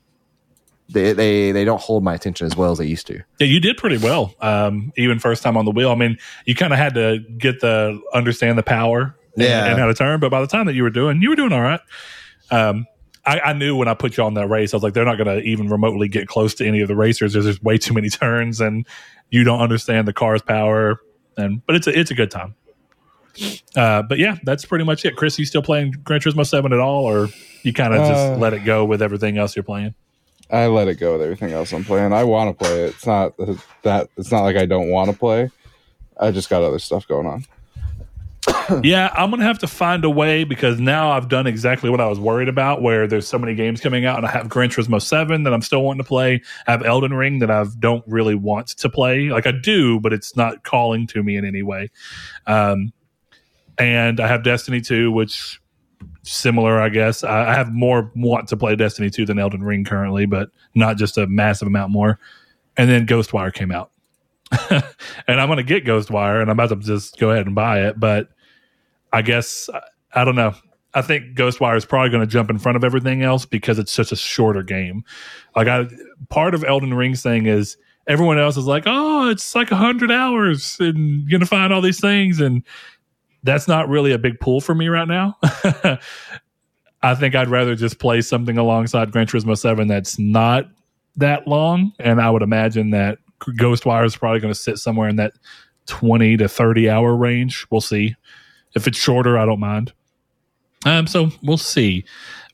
they, 0.89 1.13
they 1.13 1.53
they 1.53 1.65
don't 1.65 1.81
hold 1.81 2.03
my 2.05 2.15
attention 2.15 2.47
as 2.47 2.57
well 2.57 2.73
as 2.73 2.79
they 2.79 2.87
used 2.87 3.07
to. 3.09 3.21
Yeah, 3.39 3.47
you 3.47 3.61
did 3.61 3.77
pretty 3.77 3.99
well. 3.99 4.35
Um, 4.41 4.93
even 4.97 5.19
first 5.21 5.43
time 5.45 5.57
on 5.57 5.65
the 5.65 5.71
wheel. 5.71 5.91
I 5.91 5.95
mean, 5.95 6.19
you 6.45 6.55
kind 6.57 6.73
of 6.73 6.79
had 6.81 6.95
to 6.95 7.19
get 7.39 7.61
the 7.61 8.01
understand 8.15 8.59
the 8.59 8.63
power 8.65 9.17
and- 9.37 9.45
Yeah. 9.45 9.67
and, 9.67 9.79
how 9.79 9.87
to 9.87 9.95
turn. 9.95 10.19
But 10.21 10.31
by 10.31 10.41
the 10.41 10.47
time 10.49 10.67
that 10.67 10.75
you 10.75 10.83
were 10.83 10.91
doing, 10.91 11.23
you 11.23 11.31
were 11.31 11.37
doing 11.37 11.53
all 11.53 11.61
right. 11.63 11.81
Um, 12.51 12.87
I, 13.27 13.41
I 13.41 13.53
knew 13.53 13.77
when 13.77 13.89
I 13.89 13.95
put 13.95 14.17
you 14.17 14.23
on 14.23 14.35
that 14.35 14.49
race, 14.49 14.73
I 14.73 14.77
was 14.77 14.85
like, 14.85 14.95
they're 14.95 15.05
not 15.05 15.19
going 15.19 15.27
to 15.27 15.43
even 15.43 15.69
remotely 15.69 16.07
get 16.09 16.29
close 16.29 16.55
to 16.55 16.67
any 16.67 16.81
of 16.81 16.89
the 16.89 16.95
racers. 16.95 17.33
There's 17.33 17.45
just 17.45 17.63
way 17.63 17.77
too 17.77 17.93
many 17.93 18.09
turns, 18.09 18.61
and 18.61 18.87
you 19.31 19.43
don't 19.45 19.61
understand 19.61 20.07
the 20.07 20.13
car's 20.13 20.43
power. 20.43 21.01
And 21.37 21.65
but 21.67 21.77
it's 21.77 21.87
a 21.87 21.99
it's 21.99 22.11
a 22.11 22.15
good 22.15 22.31
time. 22.31 22.55
Uh, 23.75 24.03
but 24.03 24.19
yeah, 24.19 24.37
that's 24.45 24.65
pretty 24.65 24.85
much 24.85 25.05
it. 25.05 25.17
Chris, 25.17 25.39
you 25.39 25.45
still 25.45 25.61
playing 25.63 25.91
Gran 26.05 26.21
Turismo 26.21 26.47
Seven 26.47 26.73
at 26.73 26.79
all, 26.79 27.05
or 27.05 27.29
you 27.63 27.73
kind 27.73 27.93
of 27.93 28.01
Uh, 28.01 28.09
just 28.09 28.41
let 28.41 28.55
it 28.55 28.65
go 28.65 28.85
with 28.85 29.03
everything 29.03 29.37
else 29.37 29.55
you're 29.55 29.63
playing? 29.63 29.95
I 30.51 30.67
let 30.67 30.89
it 30.89 30.95
go 30.95 31.15
with 31.15 31.23
everything 31.23 31.53
else 31.53 31.73
I'm 31.73 31.85
playing. 31.85 32.13
I 32.13 32.23
want 32.25 32.57
to 32.57 32.65
play 32.65 32.85
it. 32.85 32.95
It's 32.95 33.07
not 33.07 33.35
that. 33.83 34.09
It's 34.17 34.31
not 34.31 34.43
like 34.43 34.57
I 34.57 34.65
don't 34.65 34.89
want 34.89 35.11
to 35.11 35.17
play. 35.17 35.51
I 36.19 36.31
just 36.31 36.49
got 36.49 36.63
other 36.63 36.79
stuff 36.79 37.07
going 37.07 37.27
on. 37.27 37.45
yeah, 38.83 39.13
I'm 39.15 39.31
gonna 39.31 39.45
have 39.45 39.59
to 39.61 39.67
find 39.67 40.05
a 40.05 40.11
way 40.11 40.45
because 40.45 40.81
now 40.81 41.11
I've 41.11 41.29
done 41.29 41.47
exactly 41.47 41.91
what 41.91 42.01
I 42.01 42.07
was 42.07 42.19
worried 42.19 42.49
about. 42.49 42.83
Where 42.83 43.07
there's 43.07 43.27
so 43.27 43.39
many 43.39 43.55
games 43.55 43.81
coming 43.81 44.07
out, 44.07 44.19
and 44.19 44.27
I 44.27 44.31
have 44.31 44.49
Gran 44.49 44.71
Turismo 44.71 45.01
Seven 45.01 45.43
that 45.45 45.53
I'm 45.53 45.63
still 45.63 45.83
wanting 45.83 46.03
to 46.03 46.09
play. 46.09 46.43
I 46.67 46.71
have 46.71 46.85
Elden 46.85 47.15
Ring 47.15 47.39
that 47.41 47.51
I 47.51 47.65
don't 47.79 48.05
really 48.07 48.35
want 48.35 48.69
to 48.69 48.89
play. 48.89 49.29
Like 49.29 49.47
I 49.47 49.53
do, 49.53 50.01
but 50.01 50.13
it's 50.13 50.37
not 50.37 50.65
calling 50.65 51.07
to 51.09 51.23
me 51.23 51.37
in 51.37 51.45
any 51.45 51.63
way. 51.63 51.91
Um, 52.47 52.93
and 53.79 54.21
I 54.21 54.29
have 54.29 54.43
Destiny 54.43 54.81
Two, 54.81 55.13
which 55.13 55.61
similar, 56.23 56.81
I 56.81 56.89
guess. 56.89 57.23
I, 57.25 57.51
I 57.51 57.55
have 57.55 57.73
more 57.73 58.11
want 58.17 58.49
to 58.49 58.57
play 58.57 58.75
Destiny 58.75 59.11
Two 59.11 59.27
than 59.27 59.39
Elden 59.39 59.63
Ring 59.63 59.85
currently, 59.85 60.27
but 60.27 60.51
not 60.75 60.97
just 60.97 61.19
a 61.19 61.27
massive 61.27 61.69
amount 61.69 61.93
more. 61.93 62.19
And 62.77 62.91
then 62.91 63.07
Ghostwire 63.07 63.53
came 63.53 63.71
out. 63.71 63.91
and 64.71 65.41
I'm 65.41 65.49
going 65.49 65.57
to 65.57 65.63
get 65.63 65.85
Ghostwire, 65.85 66.41
and 66.41 66.51
I'm 66.51 66.59
about 66.59 66.69
to 66.69 66.77
just 66.77 67.19
go 67.19 67.31
ahead 67.31 67.47
and 67.47 67.55
buy 67.55 67.87
it. 67.87 67.99
But 67.99 68.29
I 69.17 69.23
guess 69.23 69.71
I 70.13 70.25
don't 70.25 70.35
know. 70.35 70.55
I 70.93 71.01
think 71.01 71.37
Ghostwire 71.39 71.75
is 71.75 71.87
probably 71.87 72.11
going 72.11 72.21
to 72.21 72.27
jump 72.27 72.51
in 72.51 72.59
front 72.59 72.77
of 72.77 72.85
everything 72.85 73.23
else 73.23 73.47
because 73.47 73.79
it's 73.79 73.91
such 73.91 74.13
a 74.13 74.17
shorter 74.17 74.63
game. 74.63 75.05
Like 75.55 75.69
I, 75.69 75.87
part 76.29 76.55
of 76.55 76.63
Elden 76.65 76.93
Ring's 76.93 77.23
thing 77.23 77.47
is 77.47 77.79
everyone 78.07 78.39
else 78.39 78.59
is 78.59 78.67
like, 78.67 78.83
oh, 78.85 79.31
it's 79.31 79.55
like 79.55 79.71
a 79.71 79.77
hundred 79.77 80.11
hours 80.11 80.77
and 80.81 81.23
you're 81.23 81.39
gonna 81.39 81.47
find 81.47 81.73
all 81.73 81.81
these 81.81 81.99
things, 81.99 82.41
and 82.41 82.63
that's 83.43 83.67
not 83.67 83.89
really 83.89 84.13
a 84.13 84.19
big 84.19 84.39
pull 84.39 84.61
for 84.61 84.75
me 84.75 84.89
right 84.89 85.09
now. 85.09 85.39
I 87.03 87.15
think 87.15 87.35
I'd 87.35 87.49
rather 87.49 87.75
just 87.75 87.99
play 87.99 88.21
something 88.21 88.59
alongside 88.59 89.13
Gran 89.13 89.29
Turismo 89.29 89.57
Seven 89.57 89.89
that's 89.89 90.19
not 90.19 90.67
that 91.17 91.49
long, 91.49 91.93
and 91.99 92.21
I 92.21 92.29
would 92.29 92.43
imagine 92.43 92.91
that 92.91 93.17
Ghostwire 93.41 94.05
is 94.05 94.15
probably 94.15 94.41
going 94.41 94.53
to 94.53 94.61
sit 94.61 94.77
somewhere 94.77 95.09
in 95.09 95.17
that 95.17 95.33
twenty 95.87 96.37
to 96.37 96.49
thirty 96.49 96.91
hour 96.91 97.17
range. 97.17 97.67
We'll 97.71 97.81
see. 97.81 98.15
If 98.77 98.87
it's 98.87 98.99
shorter, 98.99 99.37
I 99.37 99.45
don't 99.45 99.59
mind. 99.59 99.93
Um, 100.85 101.09
so 101.09 101.31
we'll 101.43 101.59
see. 101.59 102.05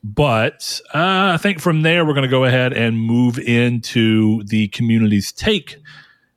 But 0.03 0.81
uh, 0.95 1.33
I 1.35 1.37
think 1.37 1.61
from 1.61 1.83
there, 1.83 2.05
we're 2.05 2.15
going 2.15 2.23
to 2.23 2.29
go 2.29 2.45
ahead 2.45 2.73
and 2.73 2.99
move 2.99 3.39
into 3.39 4.43
the 4.45 4.69
community's 4.69 5.31
take 5.31 5.77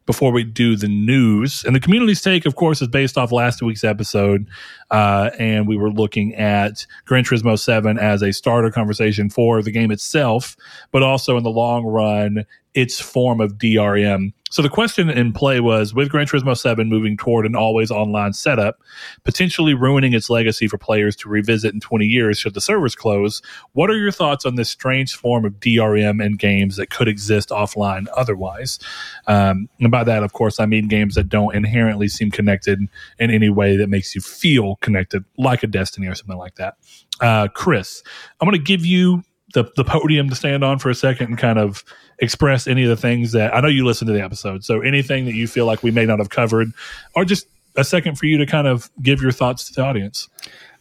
before 0.05 0.31
we 0.31 0.43
do 0.43 0.75
the 0.75 0.87
news. 0.87 1.63
And 1.63 1.75
the 1.75 1.79
community's 1.79 2.21
take, 2.21 2.45
of 2.45 2.55
course, 2.55 2.81
is 2.81 2.87
based 2.87 3.17
off 3.17 3.31
last 3.31 3.61
week's 3.63 3.83
episode. 3.83 4.47
Uh, 4.91 5.31
and 5.39 5.67
we 5.67 5.77
were 5.77 5.89
looking 5.89 6.35
at 6.35 6.85
Gran 7.05 7.23
Turismo 7.23 7.57
7 7.57 7.97
as 7.97 8.21
a 8.21 8.31
starter 8.31 8.69
conversation 8.69 9.29
for 9.29 9.63
the 9.63 9.71
game 9.71 9.91
itself, 9.91 10.55
but 10.91 11.01
also 11.01 11.37
in 11.37 11.43
the 11.43 11.49
long 11.49 11.85
run, 11.85 12.45
its 12.75 12.99
form 12.99 13.41
of 13.41 13.53
DRM. 13.53 14.33
So 14.55 14.61
the 14.61 14.69
question 14.69 15.09
in 15.09 15.33
play 15.33 15.59
was 15.59 15.93
with 15.93 16.07
Gran 16.07 16.27
Turismo 16.27 16.57
7 16.57 16.87
moving 16.87 17.17
toward 17.17 17.45
an 17.45 17.57
always 17.57 17.91
online 17.91 18.31
setup, 18.31 18.81
potentially 19.25 19.73
ruining 19.73 20.13
its 20.13 20.29
legacy 20.29 20.69
for 20.69 20.77
players 20.77 21.13
to 21.17 21.27
revisit 21.27 21.73
in 21.73 21.81
20 21.81 22.05
years 22.05 22.39
should 22.39 22.53
the 22.53 22.61
servers 22.61 22.95
close, 22.95 23.41
what 23.73 23.89
are 23.89 23.97
your 23.97 24.13
thoughts 24.13 24.45
on 24.45 24.55
this 24.55 24.69
strange 24.69 25.13
form 25.13 25.43
of 25.43 25.59
DRM 25.59 26.25
in 26.25 26.37
games 26.37 26.77
that 26.77 26.89
could 26.89 27.09
exist 27.09 27.49
offline 27.49 28.05
otherwise? 28.15 28.79
Um, 29.27 29.67
and 29.81 29.91
by 29.91 30.05
that, 30.05 30.23
of 30.23 30.31
course, 30.31 30.57
I 30.57 30.65
mean 30.65 30.87
games 30.87 31.15
that 31.15 31.27
don't 31.27 31.53
inherently 31.53 32.07
seem 32.07 32.31
connected 32.31 32.79
in 33.19 33.31
any 33.31 33.49
way 33.49 33.75
that 33.75 33.89
makes 33.89 34.15
you 34.15 34.21
feel 34.21 34.77
connected, 34.77 35.25
like 35.37 35.63
a 35.63 35.67
Destiny 35.67 36.07
or 36.07 36.15
something 36.15 36.37
like 36.37 36.55
that. 36.55 36.77
Uh, 37.19 37.49
Chris, 37.49 38.03
I'm 38.39 38.47
going 38.47 38.57
to 38.57 38.63
give 38.63 38.85
you 38.85 39.21
the, 39.53 39.65
the 39.75 39.83
podium 39.83 40.29
to 40.29 40.35
stand 40.35 40.63
on 40.63 40.79
for 40.79 40.89
a 40.89 40.95
second 40.95 41.27
and 41.27 41.37
kind 41.37 41.59
of 41.59 41.83
express 42.19 42.67
any 42.67 42.83
of 42.83 42.89
the 42.89 42.95
things 42.95 43.31
that 43.33 43.55
I 43.55 43.61
know 43.61 43.67
you 43.67 43.85
listened 43.85 44.07
to 44.07 44.13
the 44.13 44.23
episode. 44.23 44.63
So 44.63 44.81
anything 44.81 45.25
that 45.25 45.33
you 45.33 45.47
feel 45.47 45.65
like 45.65 45.83
we 45.83 45.91
may 45.91 46.05
not 46.05 46.19
have 46.19 46.29
covered, 46.29 46.71
or 47.15 47.25
just 47.25 47.47
a 47.75 47.83
second 47.83 48.17
for 48.17 48.25
you 48.25 48.37
to 48.37 48.45
kind 48.45 48.67
of 48.67 48.89
give 49.01 49.21
your 49.21 49.31
thoughts 49.31 49.65
to 49.67 49.73
the 49.73 49.81
audience. 49.81 50.29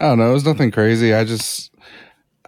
I 0.00 0.06
don't 0.06 0.18
know. 0.18 0.30
It 0.30 0.34
was 0.34 0.44
nothing 0.44 0.70
crazy. 0.70 1.14
I 1.14 1.24
just, 1.24 1.72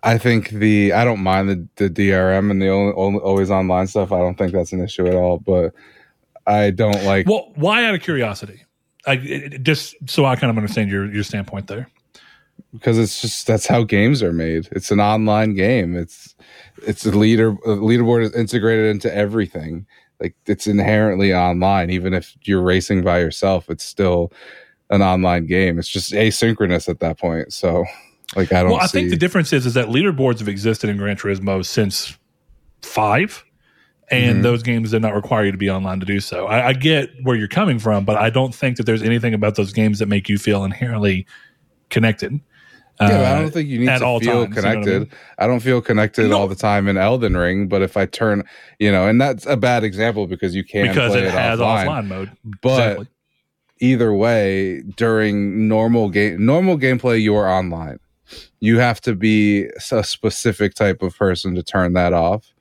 I 0.03 0.19
think 0.19 0.51
the, 0.51 0.93
I 0.93 1.05
don't 1.05 1.21
mind 1.21 1.49
the, 1.49 1.89
the 1.89 1.91
DRM 1.91 2.51
and 2.51 2.63
the 2.63 2.69
only, 2.69 2.93
only 2.95 3.21
always 3.21 3.51
online 3.51 3.87
stuff. 3.87 4.13
I 4.13 4.19
don't 4.19 4.37
think 4.37 4.53
that's 4.53 4.73
an 4.73 4.83
issue 4.83 5.07
at 5.07 5.15
all. 5.15 5.39
But 5.39 5.73
I 6.47 6.71
don't 6.71 7.03
like. 7.05 7.27
Well, 7.27 7.53
why 7.57 7.85
out 7.85 7.95
of 7.95 8.03
curiosity? 8.03 8.63
I, 9.07 9.15
it, 9.15 9.63
just 9.63 9.95
so 10.07 10.25
I 10.25 10.37
kind 10.37 10.51
of 10.51 10.57
understand 10.57 10.91
your 10.91 11.13
your 11.13 11.23
standpoint 11.23 11.69
there. 11.69 11.89
Because 12.79 12.99
it's 12.99 13.21
just 13.21 13.47
that's 13.47 13.67
how 13.67 13.83
games 13.85 14.23
are 14.23 14.33
made. 14.33 14.69
It's 14.73 14.91
an 14.91 15.01
online 15.01 15.55
game. 15.55 15.97
It's 15.97 16.35
it's 16.87 17.05
a 17.07 17.11
leader 17.11 17.51
a 17.51 17.77
leaderboard 17.77 18.23
is 18.23 18.35
integrated 18.35 18.87
into 18.87 19.15
everything. 19.15 19.87
Like 20.21 20.35
it's 20.47 20.67
inherently 20.67 21.35
online. 21.35 21.91
Even 21.91 22.15
if 22.15 22.37
you're 22.43 22.63
racing 22.63 23.03
by 23.03 23.21
yourself, 23.21 23.69
it's 23.69 23.85
still 23.85 24.33
an 24.91 25.03
online 25.03 25.47
game. 25.47 25.79
It's 25.79 25.89
just 25.89 26.13
asynchronous 26.13 26.89
at 26.89 27.01
that 27.01 27.19
point. 27.19 27.53
So, 27.53 27.85
like 28.35 28.53
I 28.53 28.63
don't. 28.63 28.73
Well, 28.73 28.81
I 28.81 28.87
see, 28.87 28.99
think 29.01 29.11
the 29.11 29.17
difference 29.17 29.53
is 29.53 29.67
is 29.67 29.75
that 29.75 29.89
leaderboards 29.89 30.39
have 30.39 30.49
existed 30.49 30.89
in 30.91 30.97
Gran 30.97 31.17
Turismo 31.17 31.65
since 31.65 32.17
five, 32.83 33.45
and 34.11 34.39
Mhm. 34.39 34.43
those 34.43 34.63
games 34.63 34.93
did 34.93 35.03
not 35.03 35.15
require 35.15 35.45
you 35.47 35.53
to 35.53 35.59
be 35.59 35.69
online 35.69 36.01
to 36.01 36.07
do 36.07 36.21
so. 36.21 36.47
I, 36.47 36.69
I 36.69 36.73
get 36.73 37.11
where 37.23 37.37
you're 37.37 37.49
coming 37.49 37.79
from, 37.79 38.05
but 38.05 38.17
I 38.17 38.31
don't 38.31 38.55
think 38.55 38.77
that 38.77 38.85
there's 38.85 39.03
anything 39.03 39.35
about 39.35 39.57
those 39.57 39.73
games 39.73 39.99
that 39.99 40.07
make 40.07 40.29
you 40.29 40.39
feel 40.39 40.65
inherently 40.65 41.27
connected. 41.91 42.41
Yeah, 43.01 43.09
but 43.09 43.21
I 43.25 43.33
Uh, 43.37 43.41
don't 43.41 43.51
think 43.51 43.69
you 43.69 43.79
need 43.81 43.89
at 43.89 43.99
to 43.99 44.05
all 44.07 44.21
feel 44.21 44.45
times, 44.47 44.57
you 44.57 44.63
know 44.63 44.69
I 44.69 44.73
connected. 44.73 45.01
mean? 45.03 45.11
I, 45.39 45.47
don't 45.47 45.61
feel 45.61 45.81
connected 45.83 46.31
No. 46.31 46.39
all 46.39 46.49
the 46.49 46.55
time 46.55 46.89
in 46.89 46.97
Elden 46.97 47.37
Ring, 47.37 47.69
but 47.69 47.83
if 47.83 47.97
I 47.97 48.07
turn, 48.07 48.43
you 48.79 48.91
know, 48.91 49.07
and 49.07 49.21
that's 49.21 49.45
a 49.47 49.57
bad 49.57 49.85
example 49.85 50.27
because 50.27 50.55
you 50.55 50.65
can't 50.65 50.89
because 50.89 51.13
play 51.13 51.21
it 51.21 51.27
it, 51.27 51.31
has 51.33 51.59
offline. 51.61 51.87
offline, 51.87 52.07
mode. 52.07 52.31
But 52.63 52.71
Exactly. 52.81 53.07
either 53.81 54.13
way, 54.15 54.83
during 54.97 55.69
normal 55.69 56.09
game 56.09 56.45
normal 56.45 56.79
gameplay, 56.79 57.21
you 57.21 57.35
are 57.37 57.49
online. 57.49 57.99
You 58.61 58.79
have 58.79 59.01
to 59.03 59.15
be 59.15 59.67
a 59.93 60.03
specific 60.03 60.75
type 60.75 61.03
of 61.03 61.17
person 61.17 61.55
to 61.55 61.63
turn 61.63 61.93
that 61.93 62.13
off, 62.13 62.53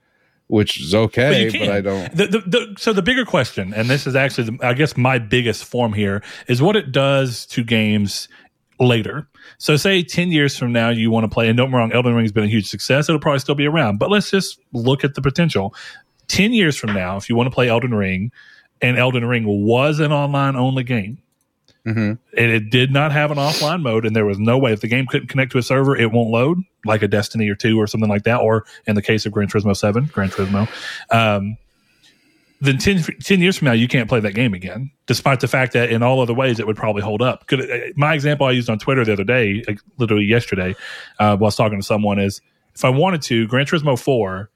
which 0.48 0.80
is 0.80 0.94
okay. 0.94 1.46
you 1.46 1.60
But. 1.60 1.70
I 1.70 1.82
don't. 1.82 2.16
The, 2.16 2.28
the, 2.28 2.40
the, 2.46 2.76
so 2.78 2.94
the 2.94 3.02
bigger 3.02 3.26
question, 3.26 3.74
and 3.74 3.90
this 3.90 4.06
is 4.06 4.16
actually, 4.16 4.52
the, 4.58 4.68
I 4.68 4.74
guess, 4.74 4.96
my 4.98 5.18
biggest 5.18 5.64
form 5.66 5.94
here 5.94 6.22
is 6.48 6.62
what 6.62 6.76
it 6.76 6.92
does 6.92 7.46
to 7.48 7.64
games 7.64 8.28
later. 8.80 9.28
So, 9.58 9.76
say 9.78 10.04
ten 10.04 10.32
years 10.32 10.58
from 10.58 10.72
now, 10.74 10.90
you 10.90 11.10
want 11.12 11.24
to 11.24 11.28
play, 11.30 11.48
and 11.48 11.58
don't 11.58 11.68
get 11.68 11.74
me 11.74 11.78
wrong, 11.80 11.92
Elden 11.92 12.14
Ring 12.14 12.26
has 12.26 12.32
been 12.32 12.44
a 12.44 12.48
huge 12.48 12.68
success. 12.68 13.08
It'll 13.10 13.20
probably 13.22 13.40
still 13.40 13.56
be 13.56 13.66
around, 13.68 14.00
but 14.00 14.10
let's 14.12 14.30
just 14.32 14.60
look 14.74 15.04
at 15.04 15.16
the 15.16 15.22
potential. 15.22 15.74
Ten 16.28 16.54
years 16.54 16.76
from 16.76 16.94
now, 16.94 17.18
if 17.18 17.30
you 17.30 17.36
want 17.36 17.48
to 17.48 17.54
play 17.54 17.70
Elden 17.70 17.94
Ring, 17.94 18.32
and 18.82 18.98
Elden 18.98 19.26
Ring 19.26 19.46
was 19.46 20.00
an 20.00 20.12
online 20.12 20.56
only 20.56 20.84
game, 20.84 21.18
Mhm. 21.86 22.18
and 22.38 22.52
it 22.52 22.70
did 22.70 22.92
not 22.92 23.12
have 23.12 23.32
an 23.32 23.38
offline 23.38 23.82
mode, 23.82 24.06
and 24.06 24.16
there 24.16 24.26
was 24.26 24.40
no 24.40 24.58
way 24.58 24.74
if 24.74 24.82
the 24.82 24.88
game 24.88 25.06
couldn't 25.06 25.28
connect 25.28 25.52
to 25.54 25.58
a 25.60 25.64
server, 25.64 25.96
it 25.96 26.12
won't 26.12 26.30
load 26.32 26.58
like 26.84 27.02
a 27.04 27.08
Destiny 27.08 27.48
or 27.50 27.56
two 27.56 27.80
or 27.80 27.88
something 27.88 28.10
like 28.10 28.24
that, 28.24 28.38
or 28.42 28.66
in 28.88 28.96
the 28.96 29.02
case 29.02 29.26
of 29.26 29.32
Gran 29.32 29.48
Turismo 29.48 29.76
Seven, 29.76 30.10
Gran 30.12 30.30
Turismo. 30.30 30.68
Um, 31.12 31.58
then 32.62 32.78
10, 32.78 33.04
10 33.22 33.40
years 33.42 33.58
from 33.58 33.66
now, 33.66 33.74
you 33.74 33.88
can't 33.88 34.08
play 34.08 34.20
that 34.20 34.34
game 34.34 34.54
again, 34.54 34.92
despite 35.08 35.40
the 35.42 35.48
fact 35.48 35.74
that 35.74 35.90
in 35.90 36.02
all 36.02 36.22
other 36.22 36.34
ways 36.34 36.60
it 36.60 36.68
would 36.68 36.78
probably 36.78 37.02
hold 37.02 37.22
up. 37.22 37.48
Could, 37.48 37.70
uh, 37.70 37.78
my 37.96 38.14
example 38.14 38.48
I 38.48 38.52
used 38.52 38.70
on 38.70 38.80
Twitter 38.80 39.04
the 39.04 39.14
other 39.14 39.24
day, 39.24 39.64
like, 39.68 39.80
literally 39.98 40.26
yesterday, 40.26 40.72
uh, 41.20 41.36
while 41.36 41.46
I 41.46 41.48
was 41.48 41.56
talking 41.56 41.80
to 41.80 41.86
someone, 41.86 42.20
is 42.20 42.42
if 42.74 42.86
I 42.86 42.90
wanted 42.90 43.22
to, 43.24 43.48
Gran 43.48 43.66
Turismo 43.66 44.00
4, 44.00 44.50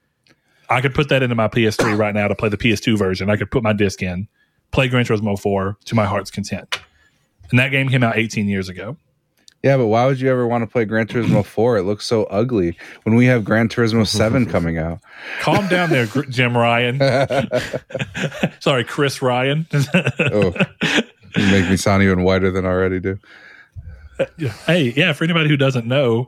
I 0.68 0.80
could 0.80 0.94
put 0.94 1.08
that 1.08 1.22
into 1.22 1.34
my 1.34 1.48
PS3 1.48 1.98
right 1.98 2.14
now 2.14 2.28
to 2.28 2.34
play 2.34 2.48
the 2.48 2.56
PS2 2.56 2.96
version. 2.96 3.28
I 3.28 3.36
could 3.36 3.50
put 3.50 3.62
my 3.62 3.72
disc 3.72 4.02
in, 4.02 4.28
play 4.70 4.88
Gran 4.88 5.04
Turismo 5.04 5.38
4 5.38 5.76
to 5.86 5.94
my 5.94 6.06
heart's 6.06 6.30
content. 6.30 6.80
And 7.50 7.58
that 7.58 7.70
game 7.70 7.88
came 7.88 8.02
out 8.02 8.16
18 8.16 8.48
years 8.48 8.68
ago. 8.68 8.96
Yeah, 9.62 9.76
but 9.76 9.86
why 9.88 10.06
would 10.06 10.18
you 10.20 10.30
ever 10.30 10.46
want 10.46 10.62
to 10.62 10.66
play 10.66 10.86
Gran 10.86 11.06
Turismo 11.06 11.44
4? 11.44 11.76
It 11.78 11.82
looks 11.82 12.06
so 12.06 12.24
ugly 12.24 12.78
when 13.02 13.14
we 13.14 13.26
have 13.26 13.44
Gran 13.44 13.68
Turismo 13.68 14.06
7 14.06 14.46
coming 14.50 14.78
out. 14.78 15.00
Calm 15.40 15.68
down 15.68 15.90
there, 15.90 16.06
Jim 16.06 16.56
Ryan. 16.56 16.98
Sorry, 18.60 18.84
Chris 18.84 19.20
Ryan. 19.20 19.66
Oh, 20.18 20.54
you 21.36 21.46
make 21.50 21.68
me 21.68 21.76
sound 21.76 22.02
even 22.02 22.22
whiter 22.22 22.50
than 22.50 22.64
I 22.64 22.70
already 22.70 23.00
do. 23.00 23.18
hey, 24.66 24.92
yeah, 24.96 25.12
for 25.12 25.24
anybody 25.24 25.48
who 25.50 25.58
doesn't 25.58 25.86
know, 25.86 26.26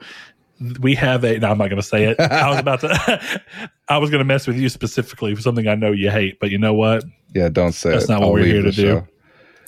we 0.80 0.94
have 0.94 1.24
a. 1.24 1.38
No, 1.38 1.50
I'm 1.50 1.58
not 1.58 1.68
going 1.70 1.80
to 1.80 1.86
say 1.86 2.04
it. 2.04 2.20
I 2.20 2.50
was 2.50 2.58
about 2.58 2.80
to. 2.80 3.40
I 3.88 3.96
was 3.98 4.10
going 4.10 4.20
to 4.20 4.24
mess 4.26 4.46
with 4.46 4.56
you 4.58 4.68
specifically 4.68 5.34
for 5.34 5.40
something 5.40 5.66
I 5.68 5.74
know 5.74 5.90
you 5.92 6.10
hate, 6.10 6.38
but 6.38 6.50
you 6.50 6.58
know 6.58 6.74
what? 6.74 7.02
Yeah, 7.34 7.48
don't 7.48 7.72
say 7.72 7.90
That's 7.92 8.04
it. 8.04 8.08
not 8.08 8.20
what 8.20 8.26
I'll 8.28 8.32
we're 8.34 8.44
here 8.44 8.62
to 8.62 8.70
do. 8.72 9.06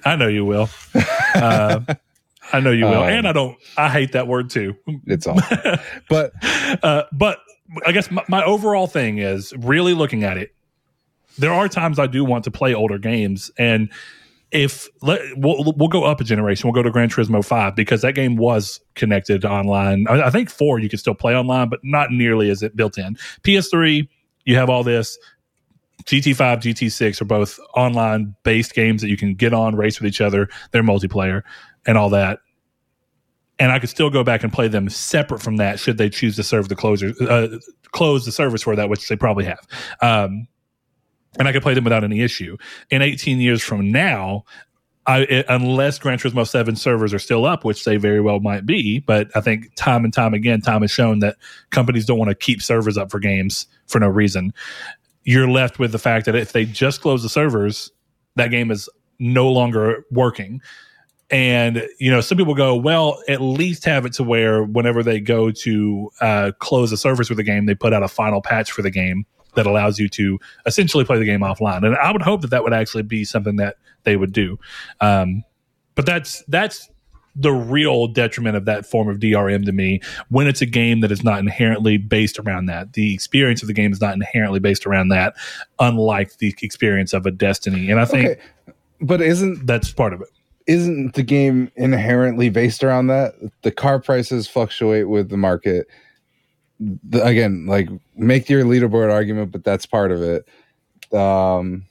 I 0.05 0.17
know 0.17 0.29
you 0.29 0.45
will. 0.45 0.69
Uh, 1.35 1.81
I 2.53 2.61
know 2.61 2.71
you 2.71 2.85
will, 2.85 3.03
Um, 3.03 3.09
and 3.09 3.29
I 3.29 3.33
don't. 3.33 3.57
I 3.77 3.89
hate 3.89 4.13
that 4.13 4.29
word 4.29 4.51
too. 4.51 4.77
It's 5.07 5.27
all. 5.27 5.39
but 6.09 6.33
Uh, 6.83 7.05
but 7.13 7.39
I 7.87 7.93
guess 7.93 8.11
my, 8.11 8.25
my 8.29 8.45
overall 8.45 8.87
thing 8.87 9.19
is 9.19 9.53
really 9.59 9.95
looking 9.95 10.25
at 10.25 10.37
it. 10.37 10.55
There 11.39 11.53
are 11.53 11.69
times 11.69 11.99
I 11.99 12.07
do 12.07 12.25
want 12.25 12.45
to 12.45 12.51
play 12.51 12.75
older 12.75 12.99
games, 12.99 13.51
and 13.59 13.91
if 14.53 14.89
let, 15.03 15.21
we'll, 15.37 15.75
we'll 15.77 15.89
go 15.89 16.05
up 16.05 16.21
a 16.21 16.25
generation, 16.25 16.69
we'll 16.69 16.75
go 16.75 16.83
to 16.83 16.91
Gran 16.91 17.09
Turismo 17.09 17.45
Five 17.45 17.75
because 17.75 18.03
that 18.03 18.15
game 18.15 18.37
was 18.37 18.81
connected 18.95 19.45
online. 19.45 20.07
I, 20.09 20.25
I 20.25 20.31
think 20.31 20.49
four 20.49 20.79
you 20.79 20.89
can 20.89 20.99
still 20.99 21.15
play 21.15 21.35
online, 21.35 21.69
but 21.69 21.81
not 21.83 22.13
nearly 22.13 22.51
as 22.51 22.63
it 22.63 22.77
built 22.77 22.99
in. 22.99 23.17
PS3, 23.43 24.07
you 24.45 24.57
have 24.57 24.71
all 24.71 24.85
this. 24.85 25.19
GT5, 26.05 26.59
GT6 26.59 27.21
are 27.23 27.25
both 27.25 27.59
online 27.75 28.37
based 28.43 28.75
games 28.75 29.01
that 29.01 29.09
you 29.09 29.17
can 29.17 29.35
get 29.35 29.55
on, 29.55 29.75
race 29.75 29.99
with 29.99 30.07
each 30.07 30.21
other. 30.21 30.49
They're 30.71 30.83
multiplayer 30.83 31.43
and 31.87 31.99
all 31.99 32.11
that 32.11 32.41
and 33.59 33.71
I 33.71 33.79
could 33.79 33.89
still 33.89 34.11
go 34.11 34.25
back 34.25 34.43
and 34.43 34.53
play 34.53 34.69
them 34.69 34.89
separate 34.89 35.41
from 35.41 35.57
that 35.57 35.79
should 35.79 35.97
they 35.97 36.11
choose 36.11 36.37
to 36.37 36.43
serve 36.43 36.69
the 36.69 36.75
closer 36.75 37.13
uh, 37.29 37.49
close 37.95 38.27
the 38.27 38.33
service 38.33 38.63
for 38.63 38.77
that, 38.77 38.89
which 38.89 39.09
they 39.09 39.17
probably 39.17 39.45
have. 39.45 39.67
Um, 40.03 40.49
and 41.39 41.49
I 41.49 41.53
could 41.53 41.63
play 41.63 41.75
them 41.75 41.85
without 41.85 42.05
any 42.05 42.21
issue. 42.21 42.57
In 42.91 43.03
18 43.03 43.41
years 43.41 43.63
from 43.63 43.91
now, 43.91 44.45
I, 45.07 45.21
it, 45.21 45.47
unless 45.49 45.99
Gran 45.99 46.19
Turismo 46.19 46.47
7 46.47 46.77
servers 46.77 47.13
are 47.13 47.19
still 47.19 47.45
up, 47.45 47.65
which 47.65 47.85
they 47.85 47.97
very 47.97 48.21
well 48.21 48.41
might 48.41 48.67
be, 48.67 49.01
but 49.01 49.29
I 49.35 49.41
think 49.41 49.75
time 49.77 50.05
and 50.05 50.13
time 50.13 50.35
again, 50.35 50.61
time 50.61 50.83
has 50.83 50.91
shown 50.91 51.21
that 51.21 51.37
companies 51.71 52.07
don't 52.07 52.19
want 52.19 52.31
to 52.31 52.35
keep 52.35 52.63
servers 52.63 52.97
up 52.97 53.11
for 53.11 53.19
games 53.19 53.67
for 53.87 54.01
no 54.01 54.09
reason. 54.09 54.53
You're 55.25 55.49
left 55.49 55.79
with 55.79 55.93
the 55.93 55.99
fact 55.99 56.27
that 56.27 56.35
if 56.35 56.53
they 56.53 56.65
just 56.65 57.01
close 57.01 57.23
the 57.23 57.29
servers, 57.29 57.91
that 58.37 58.51
game 58.51 58.71
is 58.71 58.89
no 59.19 59.51
longer 59.51 60.05
working. 60.11 60.61
And 61.31 61.89
you 61.99 62.11
know, 62.11 62.21
some 62.21 62.37
people 62.39 62.55
go, 62.55 62.77
well, 62.77 63.23
at 63.29 63.41
least 63.41 63.85
have 63.85 64.05
it 64.07 64.13
to 64.15 64.25
where 64.25 64.63
whenever 64.63 65.03
they 65.03 65.21
go 65.21 65.51
to 65.51 66.11
uh, 66.21 66.53
close 66.59 66.91
the 66.91 66.97
servers 66.97 67.29
for 67.29 67.35
the 67.35 67.43
game, 67.43 67.67
they 67.67 67.75
put 67.75 67.93
out 67.93 68.03
a 68.03 68.09
final 68.09 68.43
patch 68.43 68.71
for 68.71 68.83
the 68.83 68.91
game 68.91 69.25
that 69.55 69.67
allows 69.67 69.99
you 69.99 70.09
to 70.09 70.39
essentially 70.67 71.05
play 71.05 71.19
the 71.19 71.25
game 71.25 71.41
offline. 71.41 71.85
And 71.85 71.97
I 71.97 72.13
would 72.13 72.23
hope 72.23 72.43
that 72.43 72.51
that 72.51 72.63
would 72.63 72.73
actually 72.73 73.05
be 73.05 73.25
something 73.25 73.57
that 73.57 73.77
they 74.03 74.17
would 74.17 74.33
do. 74.33 74.59
Um, 75.01 75.45
but 75.95 76.07
that's 76.07 76.43
that's 76.49 76.91
the 77.37 77.53
real 77.53 78.07
detriment 78.07 78.57
of 78.57 78.65
that 78.65 78.87
form 78.87 79.09
of 79.09 79.19
DRM 79.19 79.65
to 79.65 79.73
me 79.73 80.01
when 80.29 80.47
it's 80.47 80.61
a 80.61 80.67
game 80.67 81.01
that 81.01 81.11
is 81.11 81.25
not 81.25 81.41
inherently 81.41 81.97
based 81.97 82.39
around 82.39 82.67
that. 82.67 82.93
The 82.93 83.13
experience 83.13 83.61
of 83.63 83.67
the 83.67 83.75
game 83.75 83.93
is 83.93 84.01
not 84.01 84.15
inherently 84.15 84.61
based 84.61 84.87
around 84.87 85.09
that, 85.09 85.35
unlike 85.81 86.39
the 86.39 86.55
experience 86.63 87.13
of 87.13 87.27
a 87.27 87.33
Destiny. 87.33 87.91
And 87.91 87.99
I 87.99 88.05
think 88.05 88.27
Okay. 88.27 88.41
But 89.01 89.21
isn't 89.21 89.67
that's 89.67 89.93
part 89.93 90.13
of 90.13 90.21
it. 90.21 90.29
Isn't 90.67 91.15
the 91.15 91.23
game 91.23 91.71
inherently 91.77 92.49
based 92.51 92.83
around 92.83 93.09
that? 93.09 93.35
The 93.63 93.71
car 93.71 94.01
prices 94.01 94.49
fluctuate 94.49 95.09
with 95.09 95.29
the 95.29 95.37
market. 95.37 95.87
The, 96.81 97.25
again, 97.25 97.67
like 97.67 97.89
make 98.17 98.49
your 98.49 98.65
leaderboard 98.65 99.13
argument, 99.13 99.53
but 99.53 99.65
that's 99.65 99.87
part 99.87 100.11
of 100.11 100.23
it. 100.23 100.49
Um, 101.17 101.85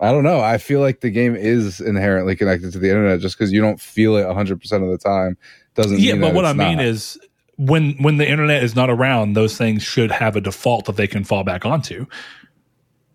I 0.00 0.12
don't 0.12 0.24
know. 0.24 0.40
I 0.40 0.58
feel 0.58 0.80
like 0.80 1.00
the 1.00 1.10
game 1.10 1.34
is 1.34 1.80
inherently 1.80 2.36
connected 2.36 2.72
to 2.72 2.78
the 2.78 2.88
internet 2.90 3.20
just 3.20 3.38
because 3.38 3.52
you 3.52 3.60
don't 3.60 3.80
feel 3.80 4.16
it 4.16 4.24
100% 4.24 4.52
of 4.52 4.90
the 4.90 4.98
time. 4.98 5.38
Doesn't 5.74 5.98
Yeah, 6.00 6.16
but 6.16 6.34
what 6.34 6.44
I 6.44 6.52
mean 6.52 6.76
not. 6.78 6.86
is 6.86 7.18
when 7.56 7.92
when 8.02 8.18
the 8.18 8.28
internet 8.28 8.62
is 8.62 8.74
not 8.76 8.90
around, 8.90 9.32
those 9.34 9.56
things 9.56 9.82
should 9.82 10.10
have 10.10 10.36
a 10.36 10.40
default 10.40 10.84
that 10.86 10.96
they 10.96 11.06
can 11.06 11.24
fall 11.24 11.44
back 11.44 11.64
onto. 11.64 12.06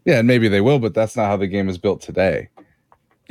yeah, 0.05 0.19
and 0.19 0.27
maybe 0.27 0.47
they 0.47 0.61
will, 0.61 0.79
but 0.79 0.93
that's 0.95 1.15
not 1.15 1.27
how 1.27 1.37
the 1.37 1.47
game 1.47 1.69
is 1.69 1.77
built 1.77 2.01
today. 2.01 2.49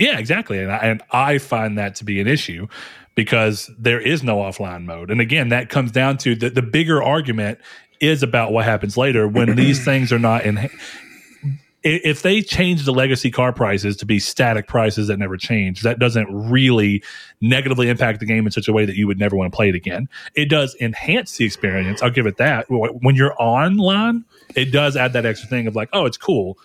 Yeah, 0.01 0.19
exactly. 0.19 0.59
And 0.59 0.73
I, 0.73 0.77
and 0.79 1.03
I 1.13 1.39
find 1.39 1.77
that 1.79 1.95
to 1.97 2.05
be 2.05 2.21
an 2.21 2.27
issue 2.27 2.67
because 3.15 3.71
there 3.79 4.01
is 4.01 4.23
no 4.23 4.37
offline 4.39 4.85
mode. 4.85 5.11
And 5.11 5.21
again, 5.21 5.51
that 5.51 5.69
comes 5.69 5.93
down 5.93 6.17
to 6.19 6.35
the, 6.35 6.49
the 6.49 6.63
bigger 6.63 7.03
argument 7.03 7.59
is 8.01 8.23
about 8.23 8.51
what 8.51 8.65
happens 8.65 8.97
later 8.97 9.29
when 9.29 9.55
these 9.57 9.85
things 9.85 10.11
are 10.11 10.19
not 10.19 10.45
in. 10.47 10.71
If 11.83 12.23
they 12.23 12.41
change 12.41 12.85
the 12.85 12.93
legacy 12.93 13.31
car 13.31 13.53
prices 13.53 13.97
to 13.99 14.07
be 14.07 14.19
static 14.19 14.67
prices 14.67 15.09
that 15.09 15.19
never 15.19 15.37
change, 15.37 15.83
that 15.83 15.99
doesn't 15.99 16.29
really 16.31 17.03
negatively 17.43 17.89
impact 17.89 18.21
the 18.21 18.27
game 18.27 18.47
in 18.47 18.53
such 18.53 18.69
a 18.69 18.73
way 18.73 18.87
that 18.87 18.97
you 18.97 19.07
would 19.07 19.19
never 19.19 19.37
want 19.37 19.53
to 19.53 19.57
play 19.57 19.69
it 19.69 19.75
again. 19.75 20.09
It 20.35 20.51
does 20.51 20.75
enhance 20.81 21.37
the 21.37 21.45
experience. 21.45 22.03
I'll 22.03 22.11
give 22.11 22.27
it 22.27 22.39
that. 22.39 22.67
When 22.69 23.17
you're 23.17 23.35
online, 23.39 24.25
it 24.57 24.73
does 24.73 24.97
add 24.97 25.13
that 25.15 25.25
extra 25.27 25.49
thing 25.49 25.67
of 25.67 25.75
like, 25.75 25.91
oh, 25.93 26.07
it's 26.07 26.19
cool 26.19 26.59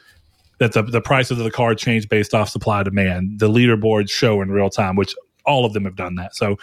that 0.59 0.73
the, 0.73 0.81
the 0.83 1.01
prices 1.01 1.37
of 1.37 1.43
the 1.43 1.51
car 1.51 1.75
change 1.75 2.07
based 2.09 2.33
off 2.33 2.49
supply 2.49 2.83
demand. 2.83 3.39
The 3.39 3.49
leaderboards 3.49 4.09
show 4.09 4.41
in 4.41 4.51
real 4.51 4.69
time, 4.69 4.95
which 4.95 5.15
all 5.45 5.65
of 5.65 5.73
them 5.73 5.83
have 5.85 5.95
done 5.95 6.15
that. 6.15 6.35
So, 6.35 6.57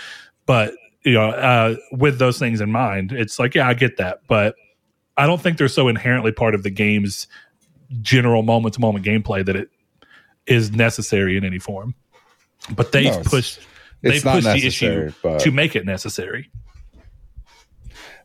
but 0.46 0.74
you 1.04 1.14
know, 1.14 1.30
uh, 1.30 1.76
with 1.92 2.18
those 2.18 2.38
things 2.38 2.60
in 2.60 2.70
mind, 2.70 3.12
it's 3.12 3.38
like, 3.38 3.54
yeah, 3.54 3.68
I 3.68 3.74
get 3.74 3.96
that, 3.98 4.20
but 4.28 4.54
I 5.16 5.26
don't 5.26 5.40
think 5.40 5.58
they're 5.58 5.68
so 5.68 5.88
inherently 5.88 6.32
part 6.32 6.54
of 6.54 6.62
the 6.62 6.70
game's 6.70 7.26
general 8.00 8.42
moment 8.42 8.74
to 8.74 8.80
moment 8.80 9.04
gameplay 9.04 9.44
that 9.44 9.56
it 9.56 9.68
is 10.46 10.72
necessary 10.72 11.36
in 11.36 11.44
any 11.44 11.58
form. 11.58 11.94
But 12.74 12.92
they've 12.92 13.04
No, 13.04 13.10
it's- 13.10 13.28
pushed 13.28 13.60
they 14.02 14.20
pushed 14.20 14.44
the 14.44 14.66
issue 14.66 15.12
but 15.22 15.40
to 15.40 15.52
make 15.52 15.76
it 15.76 15.84
necessary. 15.84 16.50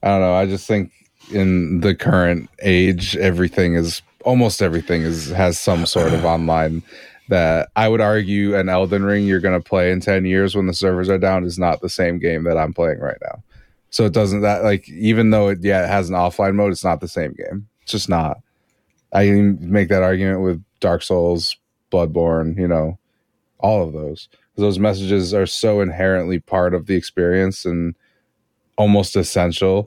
I 0.01 0.07
don't 0.09 0.21
know. 0.21 0.33
I 0.33 0.45
just 0.45 0.67
think 0.67 0.91
in 1.31 1.81
the 1.81 1.93
current 1.93 2.49
age, 2.61 3.15
everything 3.17 3.75
is 3.75 4.01
almost 4.27 4.61
everything 4.61 5.03
is 5.03 5.29
has 5.29 5.57
some 5.57 5.85
sort 5.85 6.13
of 6.13 6.25
online. 6.25 6.83
That 7.29 7.69
I 7.75 7.89
would 7.89 7.99
argue 7.99 8.55
an 8.55 8.69
Elden 8.69 9.03
Ring 9.03 9.25
you're 9.25 9.41
going 9.41 9.59
to 9.59 9.69
play 9.69 9.91
in 9.91 9.99
ten 9.99 10.25
years 10.25 10.55
when 10.55 10.67
the 10.67 10.73
servers 10.73 11.09
are 11.09 11.17
down 11.17 11.43
is 11.43 11.59
not 11.59 11.81
the 11.81 11.89
same 11.89 12.19
game 12.19 12.43
that 12.43 12.57
I'm 12.57 12.73
playing 12.73 12.99
right 12.99 13.17
now. 13.21 13.43
So 13.89 14.05
it 14.05 14.13
doesn't 14.13 14.41
that 14.41 14.63
like 14.63 14.87
even 14.89 15.31
though 15.31 15.49
it 15.49 15.59
yeah 15.61 15.83
it 15.83 15.89
has 15.89 16.09
an 16.09 16.15
offline 16.15 16.55
mode, 16.55 16.71
it's 16.71 16.85
not 16.85 17.01
the 17.01 17.07
same 17.07 17.33
game. 17.33 17.67
It's 17.81 17.91
just 17.91 18.09
not. 18.09 18.37
I 19.13 19.29
make 19.31 19.89
that 19.89 20.03
argument 20.03 20.41
with 20.41 20.63
Dark 20.79 21.01
Souls, 21.01 21.57
Bloodborne, 21.91 22.57
you 22.57 22.67
know, 22.67 22.97
all 23.59 23.83
of 23.83 23.93
those. 23.93 24.29
Those 24.55 24.79
messages 24.79 25.33
are 25.33 25.45
so 25.45 25.81
inherently 25.81 26.39
part 26.39 26.73
of 26.73 26.87
the 26.87 26.95
experience 26.95 27.65
and 27.65 27.95
almost 28.77 29.15
essential. 29.15 29.85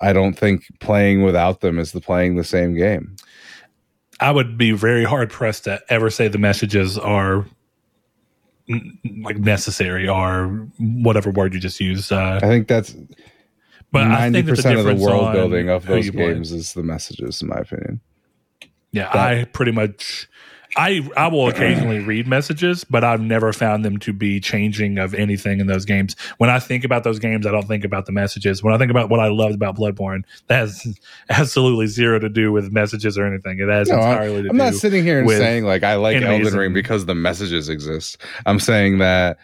I 0.00 0.12
don't 0.12 0.34
think 0.34 0.64
playing 0.80 1.22
without 1.22 1.60
them 1.60 1.78
is 1.78 1.92
the 1.92 2.00
playing 2.00 2.36
the 2.36 2.44
same 2.44 2.74
game. 2.74 3.16
I 4.20 4.30
would 4.30 4.56
be 4.56 4.72
very 4.72 5.04
hard 5.04 5.30
pressed 5.30 5.64
to 5.64 5.80
ever 5.88 6.10
say 6.10 6.28
the 6.28 6.38
messages 6.38 6.96
are 6.98 7.44
like 9.22 9.36
necessary 9.38 10.08
or 10.08 10.68
whatever 10.78 11.30
word 11.30 11.54
you 11.54 11.60
just 11.60 11.80
used. 11.80 12.10
Uh, 12.12 12.40
I 12.42 12.46
think 12.46 12.66
that's 12.68 12.94
but 13.92 14.04
ninety 14.08 14.38
think 14.42 14.46
that 14.46 14.50
the 14.52 14.56
percent 14.56 14.78
of 14.78 14.84
the 14.86 14.94
world 15.04 15.32
building 15.32 15.68
of 15.68 15.86
those 15.86 16.10
play- 16.10 16.32
games 16.34 16.52
is 16.52 16.72
the 16.72 16.82
messages, 16.82 17.40
in 17.42 17.48
my 17.48 17.56
opinion. 17.56 18.00
Yeah, 18.92 19.12
That- 19.12 19.16
I 19.16 19.44
pretty 19.44 19.72
much. 19.72 20.28
I 20.76 21.08
I 21.16 21.28
will 21.28 21.48
occasionally 21.48 22.00
read 22.00 22.26
messages, 22.26 22.84
but 22.84 23.02
I've 23.02 23.20
never 23.22 23.52
found 23.52 23.84
them 23.84 23.96
to 24.00 24.12
be 24.12 24.40
changing 24.40 24.98
of 24.98 25.14
anything 25.14 25.58
in 25.60 25.66
those 25.66 25.84
games. 25.86 26.14
When 26.36 26.50
I 26.50 26.58
think 26.58 26.84
about 26.84 27.02
those 27.02 27.18
games, 27.18 27.46
I 27.46 27.50
don't 27.50 27.66
think 27.66 27.82
about 27.84 28.04
the 28.06 28.12
messages. 28.12 28.62
When 28.62 28.74
I 28.74 28.78
think 28.78 28.90
about 28.90 29.08
what 29.08 29.18
I 29.20 29.28
loved 29.28 29.54
about 29.54 29.76
Bloodborne, 29.76 30.24
that 30.48 30.58
has 30.58 30.98
absolutely 31.30 31.86
zero 31.86 32.18
to 32.18 32.28
do 32.28 32.52
with 32.52 32.72
messages 32.72 33.16
or 33.16 33.26
anything. 33.26 33.58
It 33.58 33.68
has 33.68 33.88
No, 33.88 33.96
entirely 33.96 34.42
to 34.42 34.48
I'm 34.50 34.56
do. 34.56 34.62
not 34.64 34.74
sitting 34.74 35.02
here 35.02 35.20
and 35.20 35.30
saying 35.30 35.64
like 35.64 35.82
I 35.82 35.94
like 35.94 36.16
Elden 36.22 36.54
Ring 36.54 36.66
and- 36.66 36.74
because 36.74 37.06
the 37.06 37.14
messages 37.14 37.68
exist. 37.70 38.18
I'm 38.44 38.60
saying 38.60 38.98
that 38.98 39.38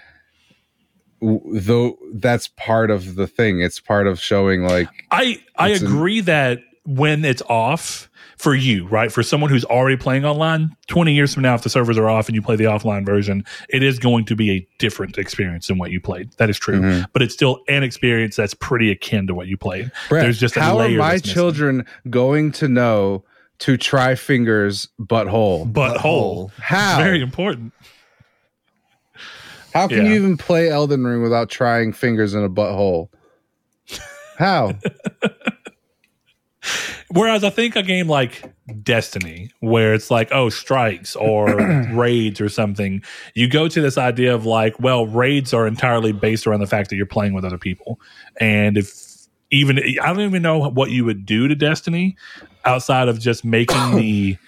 though 1.21 1.99
that's 2.15 2.49
part 2.49 2.91
of 2.91 3.15
the 3.15 3.27
thing. 3.27 3.61
It's 3.61 3.81
part 3.81 4.07
of 4.07 4.21
showing 4.21 4.65
like 4.65 4.89
I 5.11 5.41
I 5.57 5.71
It's 5.71 5.81
an- 5.81 5.87
agree 5.87 6.21
that 6.23 6.59
when 6.85 7.25
it's 7.25 7.43
off 7.49 8.11
for 8.43 8.55
you, 8.57 8.89
right? 8.89 9.13
For 9.13 9.23
someone 9.23 9.51
who's 9.51 9.65
already 9.67 9.97
playing 9.97 10.25
online, 10.25 10.75
20 10.89 11.13
years 11.15 11.33
from 11.33 11.45
now, 11.45 11.55
if 11.55 11.63
the 11.63 11.69
servers 11.71 11.97
are 11.97 12.09
off 12.11 12.27
and 12.29 12.35
you 12.35 12.43
play 12.43 12.57
the 12.57 12.65
offline 12.65 13.07
version, 13.07 13.45
it 13.69 13.85
is 13.85 14.01
going 14.01 14.25
to 14.25 14.35
be 14.35 14.51
a 14.51 14.67
different 14.79 15.17
experience 15.17 15.69
than 15.69 15.79
what 15.79 15.93
you 15.93 16.01
played. 16.01 16.33
That 16.39 16.51
is 16.51 16.59
true. 16.59 16.81
Mhm. 16.81 17.07
But 17.13 17.23
it's 17.23 17.33
still 17.35 17.61
an 17.69 17.85
experience 17.85 18.35
that's 18.35 18.55
pretty 18.55 18.91
akin 18.91 19.29
to 19.29 19.35
what 19.35 19.47
you 19.47 19.57
played. 19.57 19.93
Brett, 20.09 20.25
There's 20.25 20.41
just 20.41 20.57
a 20.57 20.61
how 20.61 20.79
are 20.81 20.89
my 20.89 21.19
children 21.19 21.87
going 22.11 22.51
to 22.53 22.67
know 22.67 23.23
to 23.61 23.77
try 23.77 24.17
fingers 24.17 24.89
butthole? 25.01 25.73
Butthole. 25.73 26.51
How? 26.59 26.99
Very 27.01 27.21
important. 27.23 27.73
How 29.73 29.87
can 29.87 29.99
Yeah. 29.99 30.11
you 30.11 30.15
even 30.17 30.37
play 30.37 30.69
Elden 30.69 31.05
Ring 31.05 31.23
without 31.23 31.49
trying 31.49 31.93
fingers 31.93 32.35
in 32.35 32.43
a 32.43 32.51
butthole? 32.51 33.09
How? 34.37 34.73
Whereas 37.13 37.45
I 37.45 37.51
think 37.51 37.77
a 37.77 37.83
game 37.83 38.09
like 38.09 38.43
Destiny, 38.83 39.51
where 39.61 39.93
it's 39.93 40.11
like, 40.11 40.31
oh, 40.33 40.49
strikes 40.49 41.15
or 41.15 41.47
raids 41.93 42.41
or 42.41 42.49
something, 42.49 43.03
you 43.35 43.49
go 43.49 43.69
to 43.69 43.81
this 43.83 43.99
idea 43.99 44.35
of 44.35 44.47
like, 44.47 44.81
well, 44.81 45.07
raids 45.07 45.53
are 45.53 45.67
entirely 45.67 46.13
based 46.13 46.47
around 46.47 46.61
the 46.61 46.67
fact 46.67 46.89
that 46.89 46.97
you're 46.97 47.05
playing 47.05 47.35
with 47.35 47.45
other 47.45 47.59
people. 47.59 48.01
And 48.41 48.79
if 48.79 49.29
even, 49.51 49.79
I 49.79 50.07
don't 50.07 50.21
even 50.21 50.41
know 50.41 50.71
what 50.71 50.91
you 50.91 51.05
would 51.05 51.27
do 51.27 51.49
to 51.49 51.55
Destiny 51.55 52.17
outside 52.65 53.09
of 53.09 53.21
just 53.21 53.45
making 53.45 53.91
the, 53.97 54.39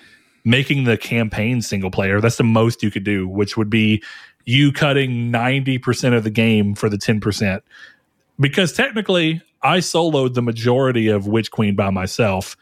making 0.46 0.84
the 0.84 0.96
campaign 0.96 1.60
single 1.60 1.90
player. 1.90 2.18
That's 2.22 2.38
the 2.38 2.44
most 2.44 2.82
you 2.82 2.90
could 2.90 3.04
do, 3.04 3.28
which 3.28 3.58
would 3.58 3.68
be 3.68 4.02
you 4.46 4.72
cutting 4.72 5.30
90% 5.30 6.16
of 6.16 6.24
the 6.24 6.30
game 6.30 6.74
for 6.74 6.88
the 6.88 6.96
10% 6.96 7.60
because 8.40 8.72
technically 8.72 9.42
I 9.64 9.78
soloed 9.78 10.34
the 10.34 10.42
majority 10.42 11.08
of 11.08 11.26
Witch 11.26 11.50
Queen 11.50 11.74
by 11.74 11.90
myself, 11.90 12.56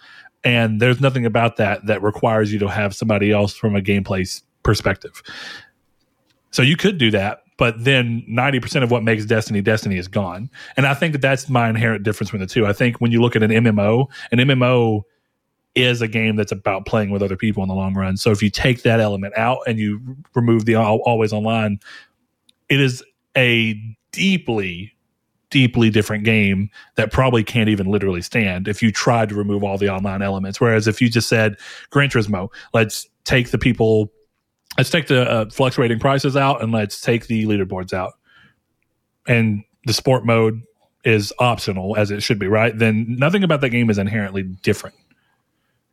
and 0.44 0.80
there's 0.80 1.00
nothing 1.00 1.26
about 1.26 1.56
that 1.56 1.84
that 1.86 2.02
requires 2.02 2.52
you 2.52 2.58
to 2.60 2.68
have 2.68 2.94
somebody 2.94 3.32
else 3.32 3.54
from 3.54 3.76
a 3.76 3.80
gameplay 3.80 4.42
perspective. 4.62 5.22
So 6.50 6.62
you 6.62 6.76
could 6.76 6.98
do 6.98 7.10
that, 7.10 7.42
but 7.56 7.82
then 7.82 8.24
90% 8.28 8.82
of 8.82 8.90
what 8.90 9.02
makes 9.02 9.24
Destiny 9.24 9.60
Destiny 9.60 9.98
is 9.98 10.06
gone. 10.06 10.50
And 10.76 10.86
I 10.86 10.94
think 10.94 11.12
that 11.12 11.22
that's 11.22 11.48
my 11.48 11.68
inherent 11.68 12.04
difference 12.04 12.30
between 12.30 12.46
the 12.46 12.52
two. 12.52 12.66
I 12.66 12.72
think 12.72 13.00
when 13.00 13.10
you 13.10 13.20
look 13.20 13.36
at 13.36 13.42
an 13.42 13.50
MMO, 13.50 14.08
an 14.30 14.38
MMO 14.38 15.02
is 15.74 16.02
a 16.02 16.08
game 16.08 16.36
that's 16.36 16.52
about 16.52 16.84
playing 16.84 17.10
with 17.10 17.22
other 17.22 17.36
people 17.36 17.62
in 17.62 17.68
the 17.68 17.74
long 17.74 17.94
run. 17.94 18.16
So 18.16 18.30
if 18.30 18.42
you 18.42 18.50
take 18.50 18.82
that 18.82 19.00
element 19.00 19.36
out 19.36 19.60
and 19.66 19.78
you 19.78 20.18
remove 20.34 20.66
the 20.66 20.76
always 20.76 21.32
online, 21.32 21.80
it 22.68 22.80
is 22.80 23.02
a 23.36 23.74
deeply 24.12 24.91
deeply 25.52 25.90
different 25.90 26.24
game 26.24 26.70
that 26.96 27.12
probably 27.12 27.44
can't 27.44 27.68
even 27.68 27.86
literally 27.86 28.22
stand 28.22 28.66
if 28.66 28.82
you 28.82 28.90
tried 28.90 29.28
to 29.28 29.34
remove 29.36 29.62
all 29.62 29.78
the 29.78 29.88
online 29.88 30.22
elements. 30.22 30.60
Whereas 30.60 30.88
if 30.88 31.00
you 31.00 31.08
just 31.08 31.28
said 31.28 31.56
Gran 31.90 32.08
Turismo, 32.08 32.48
let's 32.72 33.06
take 33.24 33.50
the 33.50 33.58
people, 33.58 34.10
let's 34.78 34.90
take 34.90 35.06
the 35.06 35.30
uh, 35.30 35.50
fluctuating 35.50 36.00
prices 36.00 36.36
out 36.36 36.62
and 36.62 36.72
let's 36.72 37.00
take 37.00 37.26
the 37.26 37.44
leaderboards 37.44 37.92
out. 37.92 38.14
And 39.28 39.62
the 39.84 39.92
sport 39.92 40.24
mode 40.24 40.62
is 41.04 41.32
optional 41.38 41.96
as 41.96 42.10
it 42.10 42.22
should 42.22 42.38
be, 42.38 42.48
right? 42.48 42.76
Then 42.76 43.06
nothing 43.18 43.44
about 43.44 43.60
that 43.60 43.70
game 43.70 43.90
is 43.90 43.98
inherently 43.98 44.42
different, 44.42 44.96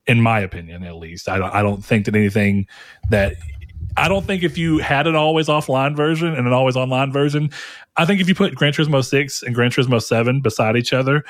in 0.08 0.22
my 0.22 0.40
opinion, 0.40 0.84
at 0.84 0.96
least. 0.96 1.28
I 1.28 1.38
don't, 1.38 1.54
I 1.54 1.62
don't 1.62 1.84
think 1.84 2.06
that 2.06 2.16
anything 2.16 2.66
that 3.10 3.36
I 3.98 4.08
don't 4.08 4.26
think 4.26 4.44
if 4.44 4.58
you 4.58 4.78
had 4.80 5.08
an 5.08 5.16
always 5.16 5.48
offline 5.48 5.96
version 5.96 6.28
and 6.34 6.48
an 6.48 6.54
always 6.54 6.76
online 6.76 7.12
version, 7.12 7.50
I 7.98 8.06
think 8.06 8.22
if 8.22 8.28
you 8.30 8.36
put 8.36 8.56
Gran 8.56 8.72
Turismo 8.74 9.04
6 9.04 9.44
and 9.44 9.54
Gran 9.54 9.72
Turismo 9.72 10.02
7 10.02 10.42
beside 10.42 10.78
each 10.78 10.94
other, 10.94 11.24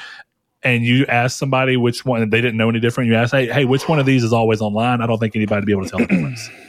and 0.62 0.84
you 0.84 1.06
ask 1.08 1.38
somebody 1.38 1.78
which 1.78 2.06
one 2.06 2.30
they 2.30 2.41
didn't 2.41 2.58
know 2.58 2.69
any 2.69 2.80
different, 2.80 3.10
you 3.10 3.15
ask, 3.15 3.32
hey, 3.34 3.48
hey, 3.48 3.65
which 3.65 3.88
one 3.88 3.98
of 4.00 4.06
these 4.06 4.24
is 4.24 4.34
always 4.34 4.62
online? 4.62 5.02
I 5.02 5.08
don't 5.08 5.17
think 5.17 5.36
anybody 5.36 5.62
would 5.62 5.65
be 5.65 5.72
able 5.72 5.86
to 5.86 5.89
tell 5.89 6.02
the 6.02 6.08
difference. 6.08 6.52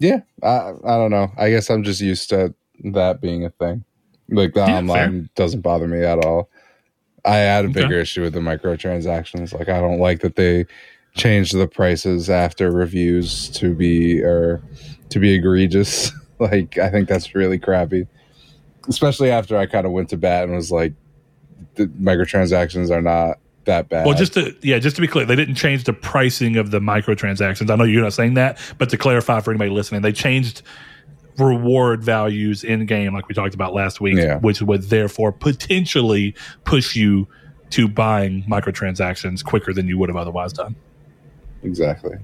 Yeah, 0.00 0.20
I 0.42 0.72
I 0.84 0.96
don't 0.96 1.10
know. 1.12 1.30
I 1.36 1.50
guess 1.50 1.70
I'm 1.70 1.84
just 1.84 2.00
used 2.00 2.28
to 2.30 2.54
that 2.92 3.20
being 3.20 3.44
a 3.44 3.50
thing. 3.50 3.84
Like 4.28 4.54
the 4.54 4.62
Yeah, 4.66 4.78
online 4.78 5.28
doesn't 5.36 5.60
bother 5.60 5.86
me 5.86 6.02
at 6.04 6.18
all. 6.18 6.50
I 7.24 7.36
had 7.36 7.66
a 7.66 7.68
Okay. 7.68 7.72
bigger 7.84 8.00
issue 8.00 8.22
with 8.22 8.32
the 8.32 8.40
microtransactions. 8.40 9.52
Like 9.56 9.68
I 9.68 9.80
don't 9.80 10.00
like 10.00 10.20
that 10.22 10.34
they 10.36 10.66
changed 11.14 11.56
the 11.56 11.66
prices 11.68 12.30
after 12.30 12.70
reviews 12.70 13.48
to 13.50 13.74
be 13.74 14.22
or 14.22 14.62
to 15.10 15.18
be 15.18 15.34
egregious. 15.34 16.10
like 16.38 16.78
I 16.78 16.90
think 16.90 17.08
that's 17.08 17.34
really 17.34 17.58
crappy. 17.58 18.06
Especially 18.88 19.30
after 19.30 19.56
I 19.56 19.66
kind 19.66 19.86
of 19.86 19.92
went 19.92 20.08
to 20.10 20.16
bat 20.16 20.44
and 20.44 20.54
was 20.54 20.72
like 20.72 20.94
the 21.76 21.86
microtransactions 21.86 22.90
are 22.90 23.02
not 23.02 23.38
that 23.64 23.88
bad. 23.88 24.06
Well, 24.06 24.16
just 24.16 24.34
to 24.34 24.56
yeah, 24.62 24.78
just 24.78 24.96
to 24.96 25.02
be 25.02 25.06
clear, 25.08 25.24
they 25.24 25.36
didn't 25.36 25.54
change 25.54 25.84
the 25.84 25.92
pricing 25.92 26.56
of 26.56 26.70
the 26.70 26.80
microtransactions. 26.80 27.70
I 27.70 27.76
know 27.76 27.84
you're 27.84 28.02
not 28.02 28.12
saying 28.12 28.34
that, 28.34 28.58
but 28.78 28.90
to 28.90 28.96
clarify 28.96 29.40
for 29.40 29.50
anybody 29.52 29.70
listening, 29.70 30.02
they 30.02 30.12
changed 30.12 30.62
reward 31.38 32.02
values 32.02 32.64
in 32.64 32.84
game, 32.86 33.14
like 33.14 33.28
we 33.28 33.34
talked 33.34 33.54
about 33.54 33.72
last 33.72 34.00
week, 34.00 34.16
Yeah. 34.18 34.38
which 34.38 34.60
would 34.60 34.82
therefore 34.90 35.32
potentially 35.32 36.34
push 36.64 36.94
you 36.96 37.26
to 37.70 37.88
buying 37.88 38.44
microtransactions 38.44 39.42
quicker 39.42 39.72
than 39.72 39.86
you 39.88 39.96
would 39.96 40.08
have 40.10 40.16
otherwise 40.16 40.52
done. 40.52 40.74
Exactly. 41.62 42.16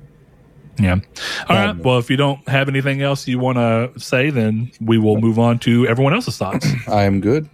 Yeah. 0.79 1.01
All 1.49 1.57
right. 1.57 1.69
Um, 1.71 1.83
Well, 1.83 1.99
if 1.99 2.09
you 2.11 2.17
don't 2.17 2.47
have 2.49 2.69
anything 2.69 3.03
else 3.03 3.27
you 3.27 3.39
want 3.39 3.59
to 3.59 3.99
say, 3.99 4.31
then 4.31 4.71
we 4.81 4.97
will 4.99 5.21
move 5.21 5.39
on 5.39 5.59
to 5.61 5.87
everyone 5.89 6.15
else's 6.15 6.37
thoughts. 6.39 6.67
I 6.87 7.03
am 7.05 7.21
good. 7.21 7.49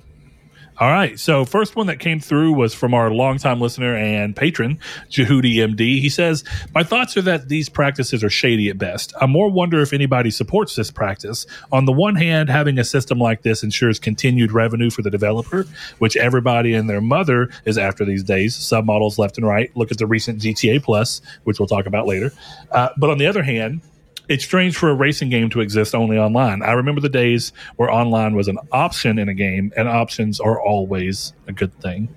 All 0.78 0.90
right. 0.90 1.20
So, 1.20 1.44
first 1.44 1.76
one 1.76 1.86
that 1.86 2.00
came 2.00 2.18
through 2.18 2.54
was 2.54 2.74
from 2.74 2.94
our 2.94 3.10
longtime 3.10 3.60
listener 3.60 3.94
and 3.96 4.34
patron, 4.34 4.80
Jehudi 5.08 5.54
MD. 5.54 6.00
He 6.00 6.08
says, 6.08 6.42
My 6.74 6.82
thoughts 6.82 7.16
are 7.16 7.22
that 7.22 7.48
these 7.48 7.68
practices 7.68 8.24
are 8.24 8.30
shady 8.30 8.68
at 8.70 8.76
best. 8.76 9.12
I 9.20 9.26
more 9.26 9.48
wonder 9.48 9.80
if 9.82 9.92
anybody 9.92 10.32
supports 10.32 10.74
this 10.74 10.90
practice. 10.90 11.46
On 11.70 11.84
the 11.84 11.92
one 11.92 12.16
hand, 12.16 12.48
having 12.48 12.78
a 12.80 12.84
system 12.84 13.20
like 13.20 13.42
this 13.42 13.62
ensures 13.62 14.00
continued 14.00 14.50
revenue 14.50 14.90
for 14.90 15.02
the 15.02 15.10
developer, 15.10 15.64
which 15.98 16.16
everybody 16.16 16.74
and 16.74 16.90
their 16.90 17.00
mother 17.00 17.50
is 17.64 17.78
after 17.78 18.04
these 18.04 18.24
days, 18.24 18.56
submodels 18.56 19.16
left 19.16 19.38
and 19.38 19.46
right. 19.46 19.70
Look 19.76 19.92
at 19.92 19.98
the 19.98 20.08
recent 20.08 20.40
GTA 20.40 20.82
Plus, 20.82 21.20
which 21.44 21.60
we'll 21.60 21.68
talk 21.68 21.86
about 21.86 22.08
later. 22.08 22.32
Uh, 22.72 22.88
but 22.96 23.10
on 23.10 23.18
the 23.18 23.28
other 23.28 23.44
hand, 23.44 23.80
it's 24.28 24.44
strange 24.44 24.76
for 24.76 24.90
a 24.90 24.94
racing 24.94 25.30
game 25.30 25.50
to 25.50 25.60
exist 25.60 25.94
only 25.94 26.18
online. 26.18 26.62
I 26.62 26.72
remember 26.72 27.00
the 27.00 27.08
days 27.08 27.52
where 27.76 27.90
online 27.90 28.34
was 28.34 28.48
an 28.48 28.58
option 28.72 29.18
in 29.18 29.28
a 29.28 29.34
game, 29.34 29.72
and 29.76 29.88
options 29.88 30.40
are 30.40 30.60
always 30.60 31.32
a 31.46 31.52
good 31.52 31.74
thing. 31.80 32.14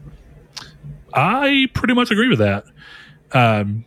I 1.14 1.68
pretty 1.74 1.94
much 1.94 2.12
agree 2.12 2.30
with 2.30 2.40
that. 2.40 2.66
Um, 3.32 3.86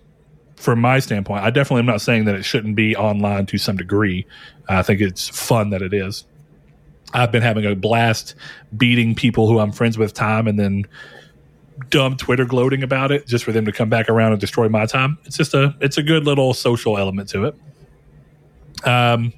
from 0.57 0.81
my 0.81 0.99
standpoint, 0.99 1.43
I 1.43 1.51
definitely 1.51 1.81
am 1.81 1.87
not 1.87 2.03
saying 2.03 2.27
that 2.27 2.35
it 2.35 2.43
shouldn't 2.43 2.77
be 2.77 2.95
online 2.95 3.47
to 3.47 3.59
some 3.59 3.77
degree. 3.77 4.27
I 4.69 4.83
think 4.83 5.01
it's 5.01 5.29
fun 5.29 5.71
that 5.71 5.81
it 5.81 5.95
is. 5.95 6.27
I've 7.13 7.33
been 7.33 7.43
having 7.43 7.65
a 7.65 7.75
blast 7.75 8.35
beating 8.77 9.15
people 9.15 9.49
who 9.49 9.59
I'm 9.59 9.73
friends 9.73 9.99
with 9.99 10.13
time 10.13 10.47
and 10.47 10.59
then 10.59 10.87
dumb 11.89 12.17
Twitter 12.17 12.45
gloating 12.45 12.83
about 12.83 13.11
it 13.11 13.27
just 13.27 13.45
for 13.45 13.53
them 13.53 13.65
to 13.65 13.73
come 13.73 13.89
back 13.89 14.09
around 14.09 14.33
and 14.33 14.41
destroy 14.41 14.69
my 14.69 14.87
time. 14.87 15.19
It's 15.25 15.37
just 15.37 15.55
a 15.55 15.75
it's 15.81 15.99
a 15.99 16.03
good 16.03 16.25
little 16.25 16.53
social 16.53 16.99
element 16.99 17.29
to 17.31 17.47
it. 17.47 17.57
Um, 18.85 19.33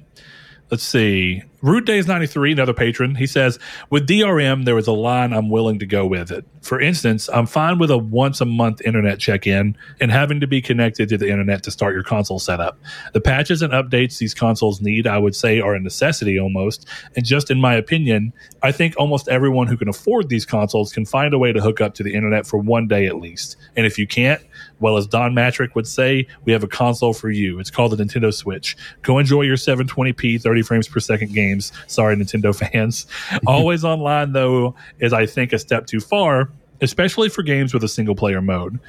let's 0.71 0.83
see. 0.83 1.43
Rude 1.63 1.85
Days 1.85 2.07
93, 2.07 2.51
another 2.51 2.73
patron, 2.73 3.15
he 3.15 3.25
says, 3.25 3.57
with 3.89 4.05
DRM, 4.05 4.65
there 4.65 4.75
was 4.75 4.87
a 4.87 4.91
line 4.91 5.31
I'm 5.31 5.49
willing 5.49 5.79
to 5.79 5.85
go 5.85 6.05
with 6.05 6.29
it. 6.29 6.45
For 6.61 6.81
instance, 6.81 7.29
I'm 7.31 7.45
fine 7.45 7.79
with 7.79 7.89
a 7.89 7.97
once 7.97 8.41
a 8.41 8.45
month 8.45 8.81
internet 8.81 9.17
check 9.17 9.47
in 9.47 9.77
and 10.01 10.11
having 10.11 10.41
to 10.41 10.47
be 10.47 10.61
connected 10.61 11.07
to 11.07 11.17
the 11.17 11.29
internet 11.29 11.63
to 11.63 11.71
start 11.71 11.93
your 11.93 12.03
console 12.03 12.37
setup. 12.39 12.77
The 13.13 13.21
patches 13.21 13.61
and 13.61 13.71
updates 13.71 14.17
these 14.17 14.33
consoles 14.33 14.81
need, 14.81 15.07
I 15.07 15.17
would 15.17 15.37
say, 15.37 15.61
are 15.61 15.73
a 15.73 15.79
necessity 15.79 16.37
almost. 16.37 16.85
And 17.15 17.23
just 17.23 17.49
in 17.49 17.61
my 17.61 17.75
opinion, 17.75 18.33
I 18.61 18.73
think 18.73 18.95
almost 18.97 19.29
everyone 19.29 19.67
who 19.67 19.77
can 19.77 19.87
afford 19.87 20.27
these 20.27 20.45
consoles 20.45 20.91
can 20.91 21.05
find 21.05 21.33
a 21.33 21.37
way 21.37 21.53
to 21.53 21.61
hook 21.61 21.79
up 21.79 21.93
to 21.93 22.03
the 22.03 22.13
internet 22.13 22.45
for 22.45 22.57
one 22.57 22.89
day 22.89 23.05
at 23.05 23.21
least. 23.21 23.55
And 23.77 23.85
if 23.85 23.97
you 23.97 24.05
can't, 24.05 24.41
well, 24.79 24.97
as 24.97 25.07
Don 25.07 25.33
Mattrick 25.33 25.75
would 25.75 25.87
say, 25.87 26.27
we 26.45 26.51
have 26.51 26.63
a 26.63 26.67
console 26.67 27.13
for 27.13 27.29
you. 27.29 27.59
It's 27.59 27.69
called 27.69 27.91
the 27.91 28.03
Nintendo 28.03 28.33
Switch. 28.33 28.75
Go 29.01 29.19
enjoy 29.19 29.41
your 29.43 29.55
720p, 29.55 30.41
30 30.41 30.61
frames 30.61 30.87
per 30.87 30.99
second 30.99 31.33
games. 31.33 31.71
Sorry, 31.87 32.15
Nintendo 32.15 32.55
fans. 32.71 33.07
Always 33.47 33.85
online, 33.85 34.33
though, 34.33 34.75
is 34.99 35.13
I 35.13 35.25
think 35.25 35.53
a 35.53 35.59
step 35.59 35.87
too 35.87 35.99
far, 35.99 36.49
especially 36.81 37.29
for 37.29 37.43
games 37.43 37.73
with 37.73 37.83
a 37.83 37.87
single 37.87 38.15
player 38.15 38.41
mode. 38.41 38.79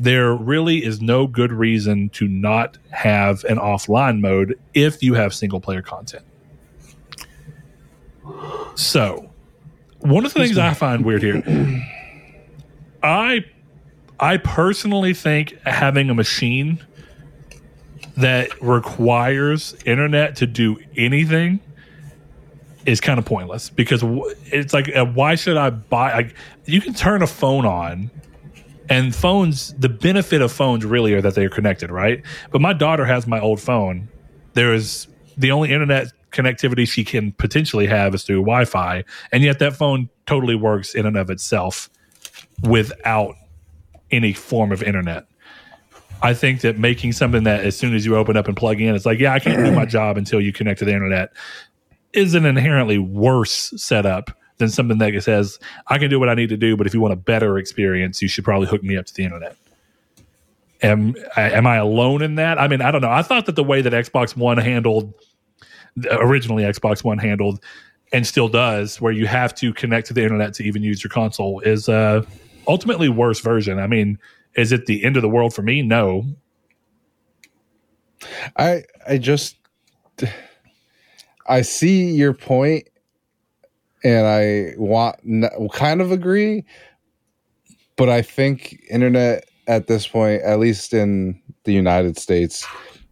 There 0.00 0.34
really 0.34 0.84
is 0.84 1.00
no 1.00 1.26
good 1.26 1.52
reason 1.52 2.10
to 2.10 2.28
not 2.28 2.78
have 2.90 3.42
an 3.44 3.58
offline 3.58 4.20
mode 4.20 4.58
if 4.74 5.02
you 5.02 5.14
have 5.14 5.34
single 5.34 5.60
player 5.60 5.82
content. 5.82 6.24
So, 8.76 9.28
one 10.00 10.24
of 10.24 10.32
the 10.32 10.40
things 10.40 10.56
I 10.56 10.72
find 10.74 11.04
weird 11.04 11.22
here, 11.22 11.42
I 13.02 13.44
I 14.20 14.36
personally 14.38 15.14
think 15.14 15.58
having 15.64 16.10
a 16.10 16.14
machine 16.14 16.84
that 18.16 18.60
requires 18.60 19.76
internet 19.84 20.36
to 20.36 20.46
do 20.46 20.78
anything 20.96 21.60
is 22.84 23.00
kind 23.00 23.18
of 23.18 23.24
pointless 23.24 23.70
because 23.70 24.02
it's 24.46 24.72
like 24.72 24.94
uh, 24.96 25.04
why 25.04 25.36
should 25.36 25.56
I 25.56 25.70
buy 25.70 26.14
like 26.14 26.34
you 26.64 26.80
can 26.80 26.94
turn 26.94 27.22
a 27.22 27.26
phone 27.26 27.64
on 27.64 28.10
and 28.88 29.14
phones 29.14 29.74
the 29.74 29.88
benefit 29.88 30.40
of 30.40 30.50
phones 30.50 30.84
really 30.84 31.12
are 31.14 31.20
that 31.20 31.34
they're 31.34 31.50
connected 31.50 31.90
right? 31.90 32.22
But 32.50 32.60
my 32.60 32.72
daughter 32.72 33.04
has 33.04 33.26
my 33.26 33.38
old 33.38 33.60
phone. 33.60 34.08
There 34.54 34.74
is 34.74 35.06
the 35.36 35.52
only 35.52 35.70
internet 35.70 36.08
connectivity 36.32 36.88
she 36.88 37.04
can 37.04 37.32
potentially 37.32 37.86
have 37.86 38.14
is 38.14 38.24
through 38.24 38.40
wi-fi 38.40 39.04
and 39.32 39.42
yet 39.44 39.60
that 39.60 39.76
phone 39.76 40.08
totally 40.26 40.56
works 40.56 40.94
in 40.94 41.06
and 41.06 41.16
of 41.16 41.30
itself 41.30 41.88
without 42.62 43.34
any 44.10 44.32
form 44.32 44.72
of 44.72 44.82
internet 44.82 45.26
I 46.22 46.34
think 46.34 46.62
that 46.62 46.78
making 46.78 47.12
something 47.12 47.44
that 47.44 47.64
as 47.64 47.76
soon 47.76 47.94
as 47.94 48.04
you 48.04 48.16
open 48.16 48.36
up 48.36 48.48
and 48.48 48.56
plug 48.56 48.80
in, 48.80 48.94
it's 48.94 49.06
like, 49.06 49.18
yeah, 49.18 49.32
I 49.32 49.38
can't 49.38 49.64
do 49.64 49.72
my 49.72 49.84
job 49.86 50.16
until 50.16 50.40
you 50.40 50.52
connect 50.52 50.80
to 50.80 50.84
the 50.84 50.92
internet, 50.92 51.32
is 52.12 52.34
an 52.34 52.44
inherently 52.44 52.98
worse 52.98 53.72
setup 53.76 54.30
than 54.58 54.68
something 54.68 54.98
that 54.98 55.22
says, 55.22 55.58
I 55.86 55.98
can 55.98 56.10
do 56.10 56.18
what 56.18 56.28
I 56.28 56.34
need 56.34 56.48
to 56.48 56.56
do, 56.56 56.76
but 56.76 56.86
if 56.86 56.94
you 56.94 57.00
want 57.00 57.12
a 57.12 57.16
better 57.16 57.58
experience, 57.58 58.20
you 58.20 58.28
should 58.28 58.44
probably 58.44 58.66
hook 58.66 58.82
me 58.82 58.96
up 58.96 59.06
to 59.06 59.14
the 59.14 59.24
internet. 59.24 59.56
Am, 60.82 61.14
I- 61.36 61.50
am 61.50 61.66
I 61.66 61.76
alone 61.76 62.22
in 62.22 62.34
that? 62.36 62.60
I 62.60 62.66
mean, 62.66 62.82
I 62.82 62.90
don't 62.90 63.02
know. 63.02 63.10
I 63.10 63.22
thought 63.22 63.46
that 63.46 63.56
the 63.56 63.64
way 63.64 63.82
that 63.82 63.92
Xbox 63.92 64.36
One 64.36 64.58
handled, 64.58 65.14
originally 66.10 66.64
Xbox 66.64 67.04
One 67.04 67.18
handled, 67.18 67.62
and 68.12 68.26
still 68.26 68.48
does, 68.48 69.00
where 69.00 69.12
you 69.12 69.26
have 69.26 69.54
to 69.56 69.72
connect 69.72 70.08
to 70.08 70.14
the 70.14 70.22
internet 70.22 70.54
to 70.54 70.64
even 70.64 70.82
use 70.82 71.04
your 71.04 71.10
console, 71.10 71.60
is 71.60 71.88
uh, 71.88 72.24
ultimately 72.68 73.08
worse 73.08 73.40
version. 73.40 73.78
I 73.78 73.86
mean, 73.86 74.18
is 74.54 74.70
it 74.70 74.86
the 74.86 75.04
end 75.04 75.16
of 75.16 75.22
the 75.22 75.28
world 75.28 75.54
for 75.54 75.62
me? 75.62 75.82
No. 75.82 76.24
I 78.56 78.82
I 79.08 79.18
just 79.18 79.56
I 81.46 81.62
see 81.62 82.10
your 82.10 82.34
point, 82.34 82.88
and 84.04 84.26
I 84.26 84.74
want 84.76 85.16
kind 85.72 86.00
of 86.00 86.12
agree, 86.12 86.64
but 87.96 88.08
I 88.08 88.22
think 88.22 88.80
internet 88.90 89.44
at 89.66 89.86
this 89.86 90.06
point, 90.06 90.42
at 90.42 90.58
least 90.58 90.92
in 90.92 91.40
the 91.64 91.72
United 91.72 92.18
States, 92.18 92.66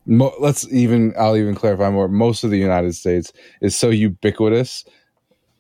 mo- 0.07 0.35
let's 0.41 0.71
even 0.73 1.15
I'll 1.19 1.37
even 1.37 1.55
clarify 1.55 1.91
more. 1.91 2.09
Most 2.09 2.45
of 2.45 2.51
the 2.51 2.59
United 2.59 2.95
States 2.95 3.33
is 3.61 3.77
so 3.77 3.91
ubiquitous 3.91 4.85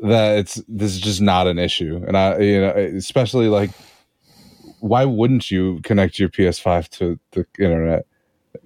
that 0.00 0.38
it's 0.38 0.62
this 0.68 0.92
is 0.94 1.00
just 1.00 1.20
not 1.20 1.46
an 1.46 1.58
issue, 1.58 2.02
and 2.06 2.16
I 2.16 2.38
you 2.38 2.60
know 2.60 2.70
especially 2.70 3.48
like 3.48 3.70
why 4.80 5.04
wouldn't 5.04 5.50
you 5.50 5.80
connect 5.82 6.18
your 6.18 6.28
PS5 6.28 6.88
to 6.90 7.18
the 7.32 7.46
internet? 7.58 8.06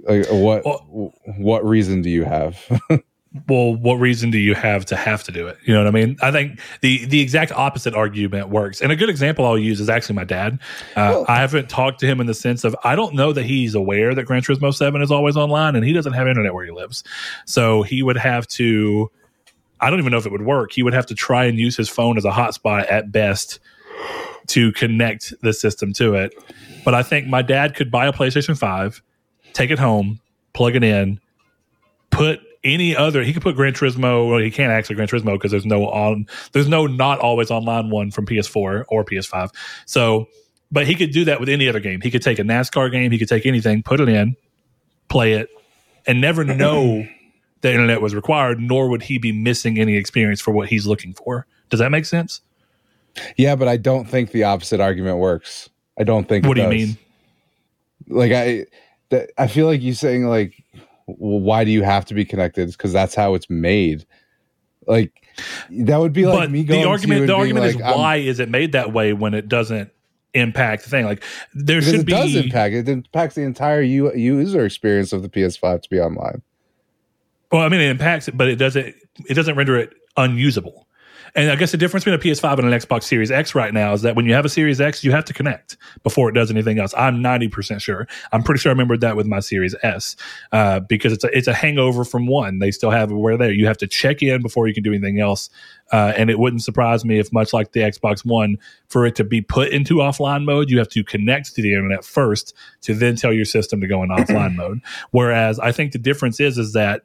Like, 0.03 0.27
what 0.31 0.65
Well- 0.65 1.15
what 1.39 1.65
reason 1.65 2.03
do 2.03 2.11
you 2.11 2.25
have? 2.25 2.59
well, 3.49 3.77
what 3.77 3.95
reason 3.95 4.31
do 4.31 4.39
you 4.39 4.55
have 4.55 4.85
to 4.87 4.97
have 4.97 5.23
to 5.25 5.33
do 5.33 5.47
it? 5.47 5.57
You 5.65 5.73
know 5.73 5.81
what 5.85 5.89
I 5.89 5.91
mean? 5.93 6.17
I 6.21 6.33
think 6.33 6.61
the 6.81 7.05
the 7.07 7.21
exact 7.21 7.53
opposite 7.53 7.95
argument 7.95 8.49
works. 8.49 8.81
And 8.81 8.91
a 8.91 8.97
good 8.97 9.09
example 9.09 9.45
I'll 9.47 9.59
use 9.59 9.81
is 9.81 9.89
actually 9.89 10.17
my 10.17 10.25
dad. 10.25 10.59
Uh, 10.97 11.25
I 11.29 11.37
haven't 11.37 11.69
talked 11.69 12.01
to 12.01 12.07
him 12.07 12.21
in 12.21 12.27
the 12.27 12.35
sense 12.35 12.65
of 12.65 12.75
I 12.83 12.97
don't 12.97 13.15
know 13.15 13.33
that 13.33 13.45
he's 13.45 13.75
aware 13.75 14.15
that 14.15 14.25
Gran 14.25 14.43
Turismo 14.43 14.75
Seven 14.75 15.01
is 15.03 15.11
always 15.13 15.37
online, 15.37 15.77
and 15.77 15.85
he 15.85 15.93
doesn't 15.93 16.13
have 16.13 16.27
internet 16.27 16.55
where 16.55 16.65
he 16.65 16.73
lives. 16.73 17.05
So 17.47 17.83
he 17.83 18.03
would 18.03 18.17
have 18.19 18.47
to. 18.49 19.11
I 19.81 19.91
don't 19.91 19.99
even 19.99 20.11
know 20.11 20.19
if 20.19 20.27
it 20.27 20.33
would 20.33 20.43
work. 20.43 20.73
He 20.73 20.83
would 20.83 20.95
have 20.95 21.07
to 21.07 21.15
try 21.15 21.45
and 21.45 21.59
use 21.59 21.77
his 21.77 21.89
phone 21.89 22.17
as 22.17 22.25
a 22.25 22.31
hotspot 22.31 22.91
at 22.91 23.11
best 23.11 23.59
to 24.49 24.73
connect 24.73 25.35
the 25.43 25.53
system 25.53 25.93
to 25.95 26.15
it. 26.15 26.35
But 26.85 26.95
I 26.95 27.03
think 27.03 27.27
my 27.27 27.43
dad 27.43 27.75
could 27.75 27.91
buy 27.91 28.07
a 28.07 28.13
PlayStation 28.13 28.59
5, 28.59 29.03
take 29.53 29.71
it 29.71 29.79
home, 29.79 30.21
plug 30.53 30.75
it 30.75 30.83
in, 30.83 31.21
put 32.11 32.41
any 32.65 32.97
other. 32.97 33.23
He 33.23 33.33
could 33.33 33.43
put 33.43 33.57
Gran 33.57 33.73
Turismo. 33.73 34.29
Well, 34.29 34.39
he 34.39 34.51
can't 34.51 34.73
actually 34.73 34.97
Gran 34.97 35.09
Turismo 35.09 35.35
because 35.35 35.51
there's 35.51 35.67
no 35.67 35.87
on. 35.87 36.27
There's 36.53 36.69
no 36.69 36.87
not 36.87 37.19
always 37.19 37.51
online 37.51 37.91
one 37.91 38.11
from 38.11 38.27
PS4 38.27 38.85
or 38.89 39.05
PS5. 39.05 39.51
So, 39.87 40.29
but 40.71 40.87
he 40.87 40.95
could 40.95 41.13
do 41.13 41.25
that 41.27 41.41
with 41.41 41.49
any 41.49 41.69
other 41.69 41.81
game. 41.81 42.01
He 42.01 42.11
could 42.11 42.23
take 42.23 42.39
a 42.39 42.43
NASCAR 42.43 42.91
game. 42.91 43.11
He 43.13 43.19
could 43.19 43.29
take 43.29 43.47
anything, 43.47 43.83
put 43.83 44.01
it 44.01 44.09
in, 44.09 44.37
play 45.09 45.35
it, 45.35 45.49
and 46.07 46.21
never 46.21 46.45
know 46.45 47.07
the 47.61 47.71
internet 47.71 48.01
was 48.01 48.15
required. 48.15 48.61
Nor 48.61 48.89
would 48.89 49.03
he 49.03 49.19
be 49.19 49.33
missing 49.33 49.79
any 49.79 49.97
experience 49.97 50.41
for 50.41 50.53
what 50.53 50.69
he's 50.69 50.87
looking 50.87 51.15
for. 51.15 51.47
Does 51.69 51.81
that 51.81 51.91
make 51.91 52.05
sense? 52.05 52.41
Yeah, 53.37 53.57
but 53.57 53.69
I 53.69 53.77
don't 53.77 54.09
think 54.09 54.31
the 54.31 54.45
opposite 54.45 54.81
argument 54.81 55.19
works. 55.19 55.69
I 55.99 56.05
don't 56.05 56.29
think. 56.29 56.47
What 56.47 56.59
it 56.59 56.69
do 56.69 56.77
you 56.77 56.87
mean? 56.87 56.99
Like 58.09 58.33
I, 58.33 58.67
that, 59.11 59.31
I 59.37 59.47
feel 59.47 59.67
like 59.67 59.83
you 59.83 59.95
saying 59.95 60.27
like, 60.27 60.65
well, 61.07 61.41
why 61.41 61.65
do 61.65 61.71
you 61.71 61.83
have 61.83 62.05
to 62.07 62.15
be 62.15 62.25
connected? 62.25 62.71
Because 62.71 62.93
that's 62.93 63.15
how 63.15 63.35
it's 63.35 63.51
made. 63.51 64.07
Like 64.87 65.13
that 65.71 65.99
would 65.99 66.13
be 66.13 66.27
like 66.27 66.39
but 66.39 66.51
me 66.51 66.65
going. 66.65 66.83
the 66.83 66.89
argument, 66.89 67.27
the 67.27 67.33
you 67.33 67.39
and 67.39 67.45
being 67.45 67.59
argument 67.59 67.67
is 67.67 67.75
like, 67.77 67.85
I'm- 67.85 67.99
why 67.99 68.17
is 68.17 68.41
it 68.41 68.49
made 68.49 68.73
that 68.73 68.93
way 68.93 69.13
when 69.13 69.35
it 69.35 69.49
doesn't 69.49 69.91
impact 70.35 70.85
the 70.85 70.91
thing? 70.91 71.05
Like 71.05 71.23
there 71.55 71.83
should 71.83 71.97
it 71.97 72.07
be. 72.07 72.13
does 72.13 72.35
impact. 72.35 72.75
It 72.75 72.89
impacts 72.89 73.35
the 73.35 73.43
entire 73.43 73.83
u- 73.83 74.15
user 74.15 74.65
experience 74.65 75.13
of 75.13 75.23
the 75.23 75.29
PS5 75.29 75.83
to 75.83 75.91
be 75.91 76.01
online. 76.01 76.43
Well, 77.51 77.63
I 77.63 77.69
mean, 77.69 77.81
it 77.81 77.91
impacts 77.91 78.29
it, 78.29 78.37
but 78.37 78.49
it 78.49 78.57
doesn't. 78.57 78.95
It 79.29 79.35
doesn't 79.35 79.57
render 79.57 79.77
it 79.77 79.93
unusable. 80.17 80.87
And 81.35 81.51
I 81.51 81.57
guess 81.57 81.71
the 81.71 81.77
difference 81.77 82.05
between 82.05 82.19
a 82.19 82.23
PS5 82.23 82.59
and 82.59 82.73
an 82.73 82.79
Xbox 82.79 83.05
Series 83.05 83.31
X 83.31 83.55
right 83.55 83.73
now 83.73 83.93
is 83.93 84.03
that 84.03 84.17
when 84.17 84.27
you 84.27 84.35
have 84.35 84.45
a 84.45 84.49
Series 84.49 84.81
X, 84.81 85.05
you 85.05 85.13
have 85.13 85.25
to 85.27 85.33
connect 85.33 85.77
before 86.03 86.29
it 86.29 86.33
does 86.33 86.51
anything 86.51 86.79
else. 86.79 86.93
I'm 86.97 87.23
90% 87.23 87.81
sure. 87.81 88.09
I'm 88.33 88.43
pretty 88.43 88.61
sure 88.61 88.71
I 88.71 88.73
remembered 88.73 89.01
that 89.03 89.17
with 89.17 89.27
my 89.27 89.41
Series 89.41 89.75
S 89.83 90.17
uh, 90.53 90.81
because 90.81 91.13
it's 91.13 91.25
a, 91.25 91.37
it's 91.37 91.47
a 91.47 91.55
hangover 91.55 92.05
from 92.05 92.27
one. 92.27 92.59
They 92.59 92.71
still 92.71 92.91
have 92.91 93.11
it 93.11 93.15
where 93.15 93.37
there. 93.37 93.53
You 93.53 93.67
have 93.67 93.79
to 93.79 93.87
check 93.87 94.23
in 94.23 94.43
before 94.43 94.67
you 94.67 94.75
can 94.75 94.83
do 94.83 94.93
anything 94.93 95.21
else. 95.21 95.51
Uh, 95.93 96.13
and 96.17 96.31
it 96.31 96.39
wouldn't 96.39 96.63
surprise 96.63 97.05
me 97.05 97.19
if, 97.19 97.33
much 97.33 97.53
like 97.53 97.73
the 97.73 97.81
Xbox 97.81 98.25
One, 98.25 98.59
for 98.89 99.07
it 99.07 99.15
to 99.17 99.25
be 99.25 99.41
put 99.41 99.69
into 99.71 99.97
offline 99.97 100.45
mode, 100.45 100.71
you 100.71 100.79
have 100.79 100.89
to 100.89 101.05
connect 101.05 101.55
to 101.55 101.63
the 101.63 101.75
internet 101.75 102.05
first 102.05 102.55
to 102.83 102.95
then 102.95 103.17
tell 103.17 103.33
your 103.33 103.45
system 103.45 103.81
to 103.81 103.87
go 103.87 104.03
in 104.03 104.09
offline 104.11 104.57
mode. 104.57 104.81
Whereas 105.11 105.59
I 105.59 105.73
think 105.73 105.93
the 105.93 105.99
difference 105.99 106.41
is 106.41 106.59
is 106.59 106.73
that 106.73 107.03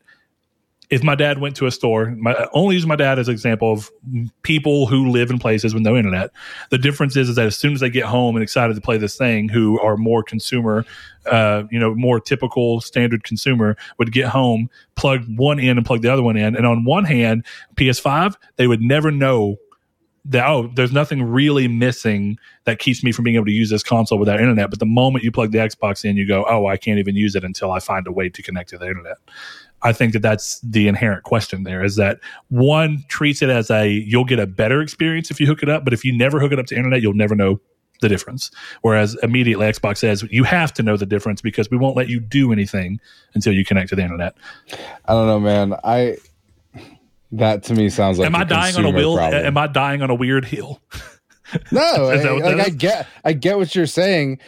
if 0.90 1.04
my 1.04 1.16
dad 1.16 1.40
went 1.40 1.56
to 1.58 1.66
a 1.66 1.72
store, 1.72 2.12
my, 2.18 2.34
I 2.34 2.48
only 2.54 2.76
use 2.76 2.86
my 2.86 2.96
dad 2.96 3.20
as 3.20 3.28
an 3.28 3.34
example 3.34 3.72
of 3.72 3.92
people 4.44 4.86
who 4.86 5.10
live 5.10 5.30
in 5.30 5.40
places 5.40 5.74
with 5.74 5.84
no 5.84 5.96
internet. 5.96 6.32
The 6.70 6.78
difference 6.78 7.16
is, 7.16 7.30
is 7.30 7.36
that 7.36 7.46
as 7.46 7.58
soon 7.58 7.74
as 7.74 7.80
they 7.80 7.90
get 7.90 8.06
home 8.06 8.36
and 8.36 8.44
excited 8.44 8.76
to 8.76 8.82
play 8.82 8.98
this 8.98 9.18
thing, 9.18 9.50
who 9.50 9.80
are 9.82 9.98
more 9.98 10.24
consumer, 10.24 10.86
uh, 11.26 11.64
you 11.72 11.80
know, 11.80 11.96
more 11.96 12.20
typical 12.20 12.82
standard 12.82 13.24
consumer, 13.24 13.76
would 13.98 14.12
get 14.12 14.28
home, 14.28 14.70
plug 14.96 15.24
one 15.36 15.60
in 15.60 15.78
and 15.78 15.86
plug 15.86 16.02
the 16.02 16.12
other 16.12 16.24
one 16.24 16.38
in, 16.38 16.56
and 16.56 16.66
on 16.66 16.86
one 16.86 17.06
hand, 17.06 17.46
PS5, 17.76 18.36
they 18.58 18.68
would 18.68 18.82
never 18.82 19.12
know 19.12 19.58
that 20.28 20.48
oh, 20.48 20.72
there's 20.74 20.92
nothing 20.92 21.22
really 21.22 21.68
missing 21.68 22.38
that 22.66 22.80
keeps 22.80 23.04
me 23.04 23.12
from 23.12 23.24
being 23.24 23.36
able 23.36 23.46
to 23.46 23.52
use 23.52 23.70
this 23.70 23.84
console 23.84 24.18
without 24.18 24.40
internet. 24.40 24.72
But 24.72 24.80
the 24.80 24.86
moment 24.86 25.24
you 25.24 25.32
plug 25.32 25.52
the 25.52 25.60
Xbox 25.60 26.04
in, 26.04 26.18
you 26.18 26.28
go, 26.28 26.46
oh, 26.50 26.66
I 26.66 26.78
can't 26.78 26.98
even 26.98 27.16
use 27.16 27.36
it 27.36 27.44
until 27.44 27.72
I 27.72 27.80
find 27.80 28.08
a 28.08 28.12
way 28.12 28.30
to 28.30 28.42
connect 28.42 28.70
to 28.72 28.80
the 28.80 28.88
internet. 28.88 29.18
I 29.86 29.94
think 29.94 30.14
that 30.14 30.24
that's 30.24 30.60
the 30.62 30.88
inherent 30.88 31.24
question 31.24 31.64
there 31.64 31.84
is 31.84 31.96
that 31.98 32.20
one 32.50 33.06
treats 33.08 33.44
it 33.44 33.50
as 33.50 33.70
a 33.70 33.88
you'll 33.88 34.26
get 34.26 34.40
a 34.40 34.48
better 34.48 34.82
experience 34.82 35.30
if 35.30 35.40
you 35.40 35.46
hook 35.46 35.62
it 35.62 35.70
up, 35.70 35.84
but 35.84 35.94
if 35.94 36.04
you 36.04 36.12
never 36.18 36.40
hook 36.40 36.52
it 36.52 36.58
up 36.58 36.66
to 36.68 36.76
internet, 36.76 37.04
you'll 37.04 37.14
never 37.14 37.36
know 37.36 37.62
the 38.02 38.10
difference. 38.10 38.50
Whereas 38.82 39.16
immediately 39.22 39.68
Xbox 39.68 39.98
says 39.98 40.24
you 40.32 40.44
have 40.44 40.74
to 40.74 40.84
know 40.84 40.98
the 40.98 41.06
difference 41.06 41.40
because 41.40 41.70
we 41.70 41.78
won't 41.78 41.96
let 41.96 42.10
you 42.10 42.20
do 42.20 42.52
anything 42.52 43.00
until 43.36 43.54
you 43.54 43.64
connect 43.64 43.90
to 43.90 43.96
the 43.96 44.02
internet. 44.02 44.36
I 45.06 45.14
don't 45.14 45.28
know, 45.28 45.40
man. 45.40 45.76
I 45.84 46.18
that 47.34 47.62
to 47.66 47.76
me 47.76 47.90
sounds 47.90 48.18
like 48.18 48.26
am 48.26 48.34
a 48.34 48.40
I 48.40 48.44
dying 48.44 48.76
on 48.76 48.86
a 48.86 48.90
wheel? 48.90 49.16
problem. 49.16 49.46
Am 49.46 49.58
I 49.58 49.68
dying 49.68 50.02
on 50.02 50.10
a 50.10 50.16
weird 50.16 50.46
hill? 50.46 50.82
No, 51.72 51.82
I, 52.10 52.24
like 52.40 52.60
I 52.60 52.70
get, 52.70 53.08
I 53.24 53.34
get 53.34 53.58
what 53.58 53.76
you're 53.76 53.86
saying, 53.86 54.40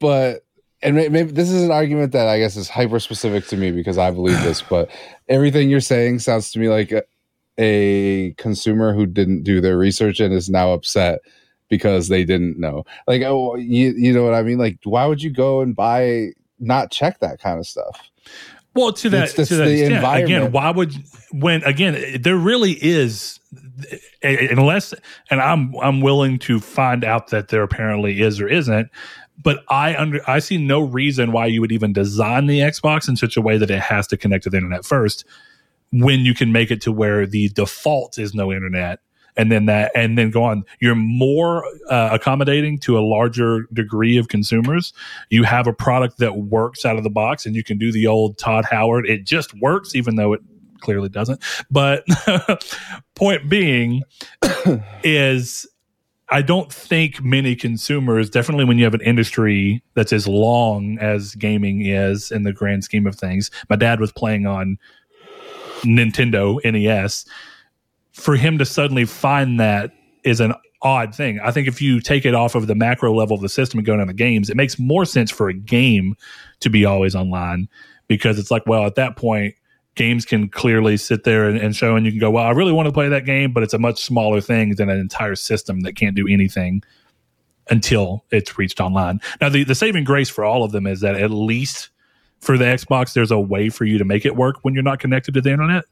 but 0.00 0.46
and 0.82 0.96
maybe 0.96 1.24
this 1.24 1.50
is 1.50 1.62
an 1.62 1.70
argument 1.70 2.12
that 2.12 2.28
I 2.28 2.38
guess 2.38 2.56
is 2.56 2.68
hyper 2.68 2.98
specific 2.98 3.46
to 3.48 3.56
me 3.56 3.70
because 3.70 3.98
I 3.98 4.10
believe 4.10 4.40
this. 4.42 4.62
But 4.68 4.90
everything 5.28 5.70
you're 5.70 5.80
saying 5.80 6.20
sounds 6.20 6.50
to 6.52 6.58
me 6.58 6.68
like 6.68 6.92
a, 6.92 7.02
a 7.58 8.34
consumer 8.34 8.94
who 8.94 9.06
didn't 9.06 9.42
do 9.42 9.60
their 9.60 9.76
research 9.76 10.20
and 10.20 10.32
is 10.32 10.48
now 10.48 10.72
upset 10.72 11.20
because 11.68 12.08
they 12.08 12.24
didn't 12.24 12.58
know. 12.58 12.84
Like, 13.06 13.22
oh, 13.22 13.56
you, 13.56 13.94
you 13.96 14.12
know 14.12 14.24
what 14.24 14.34
I 14.34 14.42
mean? 14.42 14.58
Like, 14.58 14.78
why 14.84 15.06
would 15.06 15.22
you 15.22 15.30
go 15.30 15.60
and 15.60 15.74
buy 15.74 16.30
not 16.58 16.90
check 16.90 17.20
that 17.20 17.40
kind 17.40 17.58
of 17.58 17.66
stuff? 17.66 18.10
Well, 18.74 18.92
to 18.94 19.10
that, 19.10 19.30
to 19.30 19.44
that 19.44 19.68
extent, 19.68 20.24
again, 20.24 20.52
why 20.52 20.70
would 20.70 20.94
when 21.30 21.62
again 21.64 22.20
there 22.22 22.36
really 22.36 22.72
is 22.72 23.38
unless 24.22 24.94
and 25.30 25.42
I'm 25.42 25.74
I'm 25.76 26.00
willing 26.00 26.38
to 26.40 26.58
find 26.58 27.04
out 27.04 27.28
that 27.28 27.48
there 27.48 27.62
apparently 27.62 28.22
is 28.22 28.40
or 28.40 28.48
isn't, 28.48 28.88
but 29.42 29.64
I 29.68 29.96
under 29.96 30.20
I 30.28 30.38
see 30.38 30.58
no 30.58 30.80
reason 30.80 31.32
why 31.32 31.46
you 31.46 31.60
would 31.60 31.72
even 31.72 31.92
design 31.92 32.46
the 32.46 32.60
Xbox 32.60 33.08
in 33.08 33.16
such 33.16 33.36
a 33.36 33.40
way 33.40 33.58
that 33.58 33.70
it 33.70 33.80
has 33.80 34.06
to 34.08 34.16
connect 34.16 34.44
to 34.44 34.50
the 34.50 34.56
internet 34.56 34.84
first 34.84 35.24
when 35.92 36.20
you 36.20 36.34
can 36.34 36.52
make 36.52 36.70
it 36.70 36.80
to 36.82 36.92
where 36.92 37.26
the 37.26 37.48
default 37.50 38.18
is 38.18 38.34
no 38.34 38.52
internet. 38.52 39.00
And 39.34 39.50
then 39.50 39.64
that 39.64 39.92
and 39.94 40.18
then 40.18 40.30
go 40.30 40.44
on. 40.44 40.64
You're 40.78 40.94
more 40.94 41.64
uh, 41.88 42.10
accommodating 42.12 42.78
to 42.80 42.98
a 42.98 43.00
larger 43.00 43.66
degree 43.72 44.18
of 44.18 44.28
consumers. 44.28 44.92
You 45.30 45.44
have 45.44 45.66
a 45.66 45.72
product 45.72 46.18
that 46.18 46.36
works 46.36 46.84
out 46.84 46.98
of 46.98 47.02
the 47.02 47.10
box 47.10 47.46
and 47.46 47.56
you 47.56 47.64
can 47.64 47.78
do 47.78 47.90
the 47.90 48.06
old 48.06 48.36
todd 48.36 48.66
howard. 48.66 49.08
It 49.08 49.24
just 49.24 49.58
works 49.58 49.94
even 49.94 50.16
though 50.16 50.34
it 50.34 50.42
clearly 50.80 51.08
doesn't. 51.08 51.42
But 51.70 52.04
point 53.14 53.48
being 53.48 54.02
is 55.02 55.66
I 56.32 56.40
don't 56.40 56.72
think 56.72 57.22
many 57.22 57.54
consumers, 57.54 58.30
definitely 58.30 58.64
when 58.64 58.78
you 58.78 58.84
have 58.84 58.94
an 58.94 59.02
industry 59.02 59.82
that's 59.92 60.14
as 60.14 60.26
long 60.26 60.96
as 60.98 61.34
gaming 61.34 61.84
is 61.84 62.30
in 62.30 62.44
the 62.44 62.54
grand 62.54 62.84
scheme 62.84 63.06
of 63.06 63.14
things. 63.16 63.50
My 63.68 63.76
dad 63.76 64.00
was 64.00 64.12
playing 64.12 64.46
on 64.46 64.78
Nintendo 65.82 66.58
NES. 66.64 67.26
For 68.14 68.34
him 68.34 68.56
to 68.56 68.64
suddenly 68.64 69.04
find 69.04 69.60
that 69.60 69.90
is 70.24 70.40
an 70.40 70.54
odd 70.80 71.14
thing. 71.14 71.38
I 71.40 71.50
think 71.50 71.68
if 71.68 71.82
you 71.82 72.00
take 72.00 72.24
it 72.24 72.34
off 72.34 72.54
of 72.54 72.66
the 72.66 72.74
macro 72.74 73.14
level 73.14 73.34
of 73.34 73.42
the 73.42 73.50
system 73.50 73.78
and 73.78 73.86
go 73.86 73.94
down 73.94 74.06
to 74.06 74.14
games, 74.14 74.48
it 74.48 74.56
makes 74.56 74.78
more 74.78 75.04
sense 75.04 75.30
for 75.30 75.50
a 75.50 75.54
game 75.54 76.16
to 76.60 76.70
be 76.70 76.86
always 76.86 77.14
online 77.14 77.68
because 78.08 78.38
it's 78.38 78.50
like, 78.50 78.66
well, 78.66 78.86
at 78.86 78.94
that 78.94 79.16
point, 79.16 79.54
games 79.94 80.24
can 80.24 80.48
clearly 80.48 80.96
sit 80.96 81.24
there 81.24 81.48
and, 81.48 81.58
and 81.58 81.76
show, 81.76 81.96
and 81.96 82.06
you 82.06 82.12
can 82.12 82.20
go, 82.20 82.30
well, 82.30 82.44
I 82.44 82.50
really 82.50 82.72
want 82.72 82.86
to 82.86 82.92
play 82.92 83.08
that 83.08 83.24
game, 83.24 83.52
but 83.52 83.62
it's 83.62 83.74
a 83.74 83.78
much 83.78 84.02
smaller 84.02 84.40
thing 84.40 84.74
than 84.76 84.88
an 84.88 84.98
entire 84.98 85.34
system 85.34 85.80
that 85.80 85.96
can't 85.96 86.16
do 86.16 86.26
anything 86.28 86.82
until 87.70 88.24
it's 88.30 88.58
reached 88.58 88.80
online. 88.80 89.20
Now, 89.40 89.48
the, 89.48 89.64
the 89.64 89.74
saving 89.74 90.04
grace 90.04 90.28
for 90.28 90.44
all 90.44 90.64
of 90.64 90.72
them 90.72 90.86
is 90.86 91.00
that 91.00 91.16
at 91.16 91.30
least 91.30 91.90
for 92.40 92.58
the 92.58 92.64
Xbox, 92.64 93.12
there's 93.12 93.30
a 93.30 93.38
way 93.38 93.68
for 93.68 93.84
you 93.84 93.98
to 93.98 94.04
make 94.04 94.24
it 94.24 94.34
work 94.34 94.56
when 94.62 94.74
you're 94.74 94.82
not 94.82 94.98
connected 94.98 95.34
to 95.34 95.40
the 95.40 95.50
internet. 95.50 95.84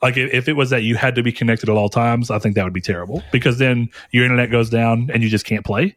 Like 0.00 0.16
if, 0.16 0.32
if 0.32 0.48
it 0.48 0.54
was 0.54 0.70
that 0.70 0.82
you 0.82 0.96
had 0.96 1.14
to 1.14 1.22
be 1.22 1.32
connected 1.32 1.68
at 1.68 1.76
all 1.76 1.88
times, 1.88 2.30
I 2.30 2.38
think 2.38 2.54
that 2.54 2.64
would 2.64 2.72
be 2.72 2.80
terrible 2.80 3.22
because 3.32 3.58
then 3.58 3.88
your 4.10 4.24
internet 4.24 4.50
goes 4.50 4.70
down 4.70 5.10
and 5.12 5.22
you 5.22 5.28
just 5.28 5.44
can't 5.44 5.64
play. 5.64 5.96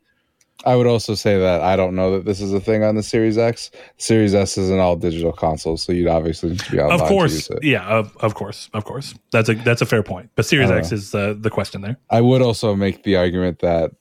I 0.63 0.75
would 0.75 0.87
also 0.87 1.15
say 1.15 1.37
that 1.37 1.61
I 1.61 1.75
don't 1.75 1.95
know 1.95 2.11
that 2.11 2.25
this 2.25 2.39
is 2.39 2.53
a 2.53 2.59
thing 2.59 2.83
on 2.83 2.95
the 2.95 3.03
Series 3.03 3.37
X. 3.37 3.71
Series 3.97 4.33
S 4.33 4.57
is 4.57 4.69
an 4.69 4.79
all 4.79 4.95
digital 4.95 5.33
console, 5.33 5.77
so 5.77 5.91
you'd 5.91 6.07
obviously 6.07 6.51
need 6.51 6.59
to 6.61 6.71
be 6.71 6.79
online 6.79 7.01
of 7.01 7.07
course, 7.07 7.49
yeah, 7.61 7.85
of, 7.85 8.15
of 8.17 8.35
course, 8.35 8.69
of 8.73 8.85
course. 8.85 9.13
That's 9.31 9.49
a 9.49 9.55
that's 9.55 9.81
a 9.81 9.85
fair 9.85 10.01
point. 10.01 10.29
But 10.35 10.45
Series 10.45 10.71
X 10.71 10.91
is 10.91 11.13
uh, 11.13 11.35
the 11.37 11.49
question 11.49 11.81
there. 11.81 11.97
I 12.09 12.21
would 12.21 12.41
also 12.41 12.75
make 12.75 13.03
the 13.03 13.17
argument 13.17 13.59
that 13.59 13.91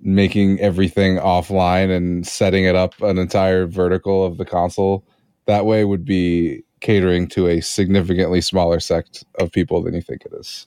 making 0.00 0.60
everything 0.60 1.16
offline 1.16 1.94
and 1.94 2.26
setting 2.26 2.64
it 2.64 2.74
up 2.74 3.00
an 3.02 3.18
entire 3.18 3.66
vertical 3.66 4.24
of 4.24 4.38
the 4.38 4.46
console 4.46 5.04
that 5.50 5.66
way 5.66 5.84
would 5.84 6.04
be 6.04 6.62
catering 6.80 7.26
to 7.26 7.48
a 7.48 7.60
significantly 7.60 8.40
smaller 8.40 8.80
sect 8.80 9.24
of 9.38 9.50
people 9.52 9.82
than 9.82 9.94
you 9.94 10.00
think 10.00 10.24
it 10.24 10.32
is. 10.32 10.66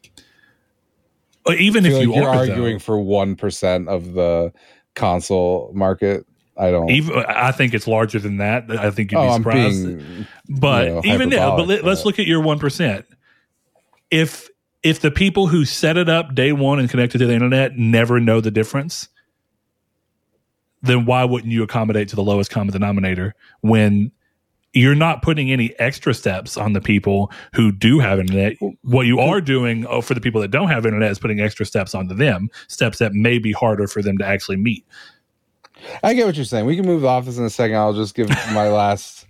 But 1.44 1.60
even 1.60 1.86
if 1.86 1.92
you 1.92 2.12
like 2.12 2.16
you're 2.16 2.30
are 2.30 2.36
arguing 2.36 2.76
though, 2.76 2.80
for 2.80 3.00
one 3.00 3.36
percent 3.36 3.90
of 3.90 4.14
the 4.14 4.54
console 4.96 5.72
market. 5.74 6.26
I 6.56 6.70
don't. 6.70 6.90
even 6.90 7.18
I 7.28 7.52
think 7.52 7.74
it's 7.74 7.88
larger 7.88 8.20
than 8.20 8.38
that. 8.38 8.70
I 8.70 8.92
think 8.92 9.12
you'd 9.12 9.18
oh, 9.18 9.24
be 9.24 9.30
I'm 9.30 9.42
surprised. 9.42 9.86
being. 9.86 10.28
but 10.48 10.86
you 10.86 10.94
know, 10.94 11.02
even 11.04 11.30
now, 11.30 11.58
but 11.58 11.68
let, 11.68 11.84
us 11.84 12.06
look 12.06 12.20
at 12.20 12.28
your 12.28 12.42
one 12.42 12.60
percent. 12.60 13.06
If 14.12 14.50
if 14.84 15.00
the 15.00 15.10
people 15.10 15.48
who 15.48 15.66
set 15.66 15.98
it 15.98 16.10
up 16.10 16.36
day 16.36 16.52
one 16.52 16.80
and 16.80 16.90
connected 16.90 17.18
to 17.20 17.26
the 17.26 17.34
internet 17.34 17.78
never 17.78 18.20
know 18.20 18.40
the 18.40 18.52
difference, 18.52 19.08
then 20.84 21.06
why 21.06 21.24
wouldn't 21.24 21.52
you 21.52 21.64
accommodate 21.64 22.10
to 22.10 22.16
the 22.16 22.24
lowest 22.24 22.52
common 22.52 22.72
denominator 22.72 23.34
when 23.62 24.12
you're 24.74 24.96
not 24.96 25.22
putting 25.22 25.52
any 25.52 25.78
extra 25.80 26.14
steps 26.14 26.58
on 26.58 26.74
the 26.74 26.82
people 26.82 27.32
who 27.54 27.72
do 27.72 28.00
have 28.00 28.20
internet? 28.20 28.58
What 28.82 29.06
you 29.06 29.20
are 29.20 29.40
doing 29.40 29.86
oh, 29.88 30.02
for 30.02 30.14
the 30.14 30.22
people 30.22 30.42
that 30.42 30.52
don't 30.52 30.70
have 30.70 30.86
internet 30.86 31.12
is 31.12 31.20
putting 31.20 31.40
extra 31.40 31.66
steps 31.66 31.94
onto 31.94 32.16
them, 32.16 32.50
steps 32.68 33.00
that 33.00 33.14
may 33.14 33.38
be 33.38 33.52
harder 33.52 33.88
for 33.88 34.02
them 34.02 34.18
to 34.18 34.26
actually 34.26 34.58
meet. 34.58 34.86
I 36.04 36.14
get 36.14 36.26
what 36.26 36.36
you're 36.36 36.46
saying. 36.46 36.66
We 36.66 36.76
can 36.76 36.86
move 36.86 37.06
off 37.06 37.26
this 37.26 37.38
in 37.38 37.44
a 37.44 37.50
second. 37.50 37.78
I'll 37.78 37.94
just 37.94 38.16
give 38.16 38.30
my 38.30 38.70
last 38.70 39.28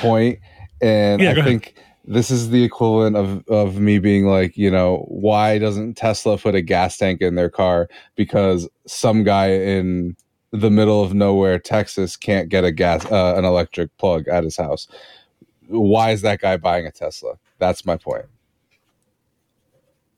point, 0.00 0.40
and 0.80 1.20
Yeah, 1.22 1.32
I 1.32 1.42
think 1.42 1.74
this 2.04 2.30
is 2.30 2.50
the 2.50 2.64
equivalent 2.64 3.16
of 3.16 3.46
of 3.48 3.78
me 3.78 3.98
being 3.98 4.26
like, 4.26 4.56
you 4.56 4.70
know, 4.70 5.04
why 5.08 5.58
doesn't 5.58 5.94
Tesla 5.94 6.38
put 6.38 6.54
a 6.54 6.62
gas 6.62 6.96
tank 6.96 7.20
in 7.20 7.34
their 7.34 7.50
car 7.50 7.88
because 8.16 8.68
some 8.86 9.24
guy 9.24 9.50
in 9.50 10.16
the 10.50 10.70
middle 10.70 11.02
of 11.02 11.14
nowhere, 11.14 11.58
Texas, 11.58 12.16
can't 12.16 12.48
get 12.48 12.64
a 12.64 12.72
gas 12.72 13.04
uh, 13.10 13.34
an 13.36 13.44
electric 13.44 13.96
plug 13.98 14.28
at 14.28 14.44
his 14.44 14.56
house? 14.56 14.88
Why 15.68 16.12
is 16.12 16.22
that 16.22 16.40
guy 16.40 16.56
buying 16.56 16.86
a 16.86 16.90
Tesla? 16.90 17.38
That's 17.58 17.84
my 17.84 17.96
point. 17.96 18.26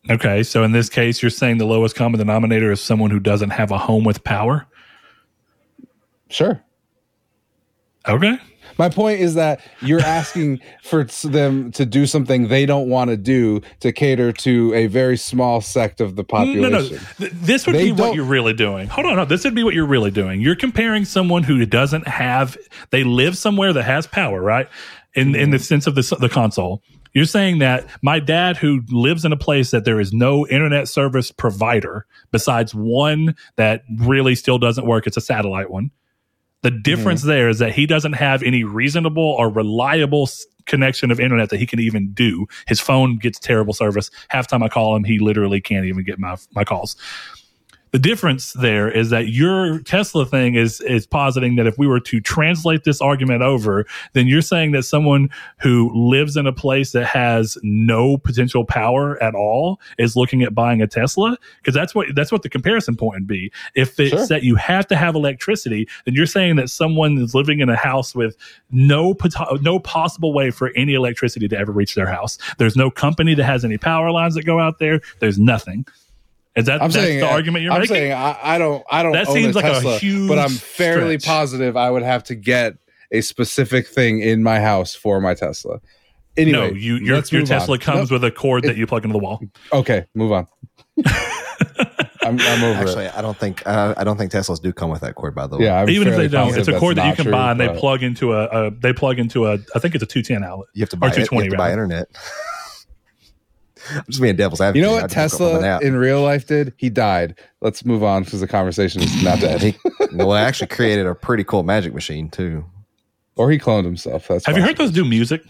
Okay, 0.09 0.43
so 0.43 0.65
in 0.65 0.73
this 0.73 0.89
case, 0.89 1.23
you're 1.23 1.31
saying 1.31 1.59
the 1.59 1.67
lowest 1.67 1.95
common 1.95 2.19
denominator 2.19 2.73
is 2.73 2.81
someone 2.81 3.11
who 3.11 3.21
doesn't 3.21 3.51
have 3.51 3.71
a 3.71 3.79
home 3.79 4.05
with 4.05 4.25
power. 4.25 4.67
Sure. 6.29 6.63
Okay. 8.09 8.39
My 8.81 8.89
point 8.89 9.21
is 9.21 9.35
that 9.35 9.61
you're 9.83 10.01
asking 10.01 10.61
for 10.83 11.05
them 11.05 11.71
to 11.73 11.85
do 11.85 12.07
something 12.07 12.49
they 12.49 12.65
don't 12.65 12.89
want 12.89 13.11
to 13.11 13.19
do 13.19 13.61
to 13.81 13.93
cater 13.93 14.33
to 14.33 14.73
a 14.73 14.87
very 14.87 15.19
small 15.19 15.61
sect 15.61 16.01
of 16.01 16.17
the 16.17 16.25
population. 16.25 16.63
No, 16.63 16.69
no. 16.71 16.89
Th- 16.89 17.31
This 17.31 17.67
would 17.67 17.77
They 17.77 17.85
be 17.85 17.93
what 17.93 18.15
you're 18.15 18.25
really 18.25 18.55
doing. 18.55 18.89
Hold 18.89 19.07
on, 19.07 19.17
no. 19.17 19.27
This 19.27 19.45
would 19.45 19.55
be 19.55 19.65
what 19.65 19.75
you're 19.75 19.85
really 19.85 20.11
doing. 20.11 20.41
You're 20.41 20.57
comparing 20.57 21.05
someone 21.05 21.43
who 21.43 21.67
doesn't 21.67 22.09
have. 22.09 22.57
They 22.89 23.05
live 23.05 23.37
somewhere 23.37 23.75
that 23.75 23.83
has 23.83 24.07
power, 24.07 24.41
right? 24.41 24.67
In 25.13 25.35
in 25.35 25.51
the 25.51 25.59
sense 25.59 25.87
of 25.87 25.95
the 25.95 26.17
the 26.19 26.31
console. 26.31 26.83
You're 27.13 27.27
saying 27.27 27.59
that 27.59 27.87
my 28.01 28.19
dad, 28.19 28.57
who 28.57 28.81
lives 28.89 29.27
in 29.27 29.33
a 29.33 29.37
place 29.37 29.73
that 29.73 29.85
there 29.85 30.01
is 30.01 30.11
no 30.15 30.47
internet 30.47 30.89
service 30.89 31.31
provider 31.31 32.07
besides 32.31 32.75
one 32.75 33.35
that 33.57 33.83
really 33.99 34.35
still 34.37 34.59
doesn't 34.59 34.87
work, 34.87 35.07
it's 35.07 35.19
a 35.19 35.21
satellite 35.21 35.71
one. 35.71 35.91
The 36.63 36.71
mm-hmm. 36.71 36.83
difference 36.83 37.23
there 37.23 37.49
is 37.49 37.59
that 37.59 37.73
he 37.73 37.87
doesn't 37.87 38.15
have 38.15 38.43
any 38.43 38.65
reasonable 38.65 39.23
or 39.23 39.49
reliable 39.51 40.29
connection 40.67 41.11
of 41.11 41.19
internet 41.19 41.51
that 41.51 41.59
he 41.59 41.67
can 41.67 41.81
even 41.81 42.13
do. 42.13 42.47
His 42.67 42.81
phone 42.81 43.19
gets 43.19 43.39
terrible 43.39 43.75
service. 43.75 44.11
Half 44.29 44.47
time 44.47 44.63
I 44.63 44.69
call 44.69 44.95
him, 44.95 45.05
he 45.05 45.19
literally 45.19 45.61
can't 45.61 45.87
even 45.87 46.05
get 46.05 46.19
my 46.19 46.37
my 46.55 46.65
calls. 46.65 46.97
The 47.93 47.99
difference 47.99 48.53
there 48.53 48.89
is 48.89 49.11
that 49.11 49.29
your 49.29 49.81
Tesla 49.81 50.25
thing 50.25 50.55
is 50.55 50.81
is 50.83 51.07
positing 51.07 51.57
that 51.57 51.67
if 51.67 51.77
we 51.77 51.89
were 51.89 51.99
to 52.01 52.21
translate 52.21 52.85
this 52.85 53.01
argument 53.01 53.43
over, 53.43 53.85
then 54.13 54.29
you're 54.29 54.43
saying 54.43 54.71
that 54.73 54.85
someone 54.85 55.29
who 55.61 55.91
lives 55.93 56.37
in 56.37 56.47
a 56.47 56.53
place 56.53 56.93
that 56.93 57.07
has 57.07 57.59
no 57.63 58.17
potential 58.17 58.65
power 58.65 59.21
at 59.21 59.35
all 59.35 59.81
is 59.99 60.15
looking 60.15 60.43
at 60.43 60.55
buying 60.55 60.81
a 60.81 60.87
Tesla 60.87 61.37
because 61.59 61.75
that's 61.75 61.93
what 61.95 62.07
that's 62.15 62.31
what 62.31 62.43
the 62.43 62.49
comparison 62.49 62.97
point 62.97 63.15
would 63.23 63.27
be. 63.27 63.51
If 63.75 63.99
it's 63.99 64.11
Sure. 64.11 64.27
that 64.29 64.45
you 64.45 64.55
have 64.55 64.87
to 64.89 64.97
have 64.97 65.17
electricity, 65.17 65.89
then 66.05 66.15
you're 66.15 66.27
saying 66.27 66.57
that 66.57 66.71
someone 66.71 67.19
is 67.19 67.35
living 67.35 67.59
in 67.59 67.69
a 67.69 67.77
house 67.77 68.15
with 68.15 68.37
no 68.71 69.15
pot- 69.15 69.63
no 69.63 69.81
possible 69.81 70.33
way 70.33 70.51
for 70.53 70.71
any 70.77 70.95
electricity 70.95 71.49
to 71.49 71.59
ever 71.59 71.73
reach 71.73 71.97
their 71.97 72.07
house. 72.07 72.39
There's 72.59 72.77
no 72.77 72.91
company 72.91 73.35
that 73.35 73.45
has 73.45 73.65
any 73.65 73.79
power 73.79 74.13
lines 74.13 74.35
that 74.37 74.45
go 74.45 74.61
out 74.61 74.79
there. 74.79 75.01
There's 75.19 75.39
nothing. 75.41 75.87
Is 76.57 76.67
that 76.67 76.83
I'm 76.83 76.91
that's 76.91 76.95
saying 76.95 77.21
the 77.21 77.29
uh, 77.29 77.33
argument 77.33 77.63
you're 77.65 77.73
I'm 77.73 77.81
making? 77.81 77.95
saying 77.97 78.13
I, 78.13 78.37
I 78.43 78.59
don't 78.59 78.85
I 78.91 79.03
don't 79.03 79.13
That 79.13 79.29
own 79.29 79.35
seems 79.35 79.55
a 79.55 79.59
like 79.61 79.67
a 79.67 79.75
Tesla, 79.75 79.99
huge 79.99 80.29
but 80.29 80.39
I'm 80.39 80.51
fairly 80.51 81.19
stretch. 81.19 81.29
positive 81.31 81.77
I 81.77 81.91
would 81.91 82.03
have 82.03 82.25
to 82.25 82.35
get 82.35 82.75
a 83.13 83.21
specific 83.21 83.87
thing 83.87 84.21
in 84.21 84.43
my 84.43 84.61
house 84.61 84.95
for 84.95 85.21
my 85.21 85.35
Tesla. 85.35 85.81
Anyway, 86.37 86.59
no, 86.59 86.67
you, 86.75 86.97
your, 86.97 87.17
let's 87.17 87.31
your 87.33 87.43
move 87.43 87.51
on. 87.53 87.59
Tesla 87.61 87.79
comes 87.79 88.11
No, 88.11 88.15
with 88.17 88.25
a 88.25 88.31
cord 88.31 88.65
that 88.65 88.77
you 88.77 88.87
plug 88.87 89.05
into 89.05 89.13
the 89.13 89.19
wall. 89.19 89.41
okay, 89.73 90.07
move 90.15 90.33
on. 90.33 90.47
I'm, 92.23 92.39
I'm 92.39 92.63
over 92.65 92.81
Actually, 92.81 93.07
it. 93.07 93.17
I 93.17 93.23
don't 93.23 93.37
think 93.37 93.67
uh, 93.67 93.95
I 93.97 94.05
don't 94.05 94.17
think 94.17 94.31
Teslas 94.31 94.61
do 94.61 94.73
come 94.73 94.91
with 94.91 95.01
that 95.01 95.15
cord. 95.15 95.35
By 95.35 95.47
the 95.47 95.57
way, 95.59 95.65
Yeah, 95.65 95.81
I'm 95.81 95.89
Even 95.89 96.07
if 96.09 96.17
they 96.17 96.29
don't, 96.29 96.57
it's 96.57 96.69
a 96.69 96.79
cord 96.79 96.97
that 96.97 97.09
you 97.09 97.15
can 97.17 97.25
true, 97.25 97.33
buy, 97.33 97.51
and 97.53 97.59
they 97.61 97.69
plug 97.79 98.03
into 98.03 98.33
a, 98.35 98.45
a 98.47 98.71
they 98.71 98.93
plug 98.93 99.19
into 99.19 99.47
a 99.47 99.59
I 99.75 99.79
think 99.79 99.95
it's 99.95 100.05
a 100.05 100.07
two 100.07 100.23
ten 100.23 100.45
outlet. 100.45 100.69
you 100.75 100.81
have 100.83 100.91
to 100.91 100.97
Or 100.97 101.01
buy 101.01 101.09
it, 101.09 101.17
you 101.31 101.39
have 101.41 101.51
to 101.51 101.57
buy 101.57 101.71
internet. 101.73 102.09
I'm 103.95 104.05
just 104.09 104.21
being 104.21 104.37
devil's 104.37 104.61
advocate. 104.61 104.77
You 104.77 104.83
know 104.83 104.93
what 104.93 105.11
just 105.11 105.41
woke 105.41 105.51
up 105.51 105.57
from 105.59 105.65
a 105.65 105.69
Tesla 105.69 105.81
in 105.81 105.97
real 105.97 106.23
life 106.23 106.47
did? 106.47 106.73
He 106.77 106.91
died. 106.91 107.39
Let's 107.61 107.85
move 107.85 108.03
on 108.03 108.25
because 108.25 108.41
the 108.41 108.49
conversation 108.49 109.03
is 109.03 109.23
not 109.23 109.41
dead. 109.41 109.61
He, 109.63 109.77
well, 110.13 110.33
I 110.33 110.43
actually 110.43 110.69
created 110.69 111.07
a 111.07 111.15
pretty 111.15 111.45
cool 111.45 111.63
magic 111.63 111.95
machine 111.95 112.29
too. 112.31 112.65
or 113.37 113.51
he 113.51 113.59
cloned 113.59 113.85
himself. 113.85 114.29
That's 114.29 114.47
Have 114.47 114.57
you 114.57 114.63
heard 114.63 114.77
those 114.77 114.93
do 114.93 115.05
music? 115.05 115.43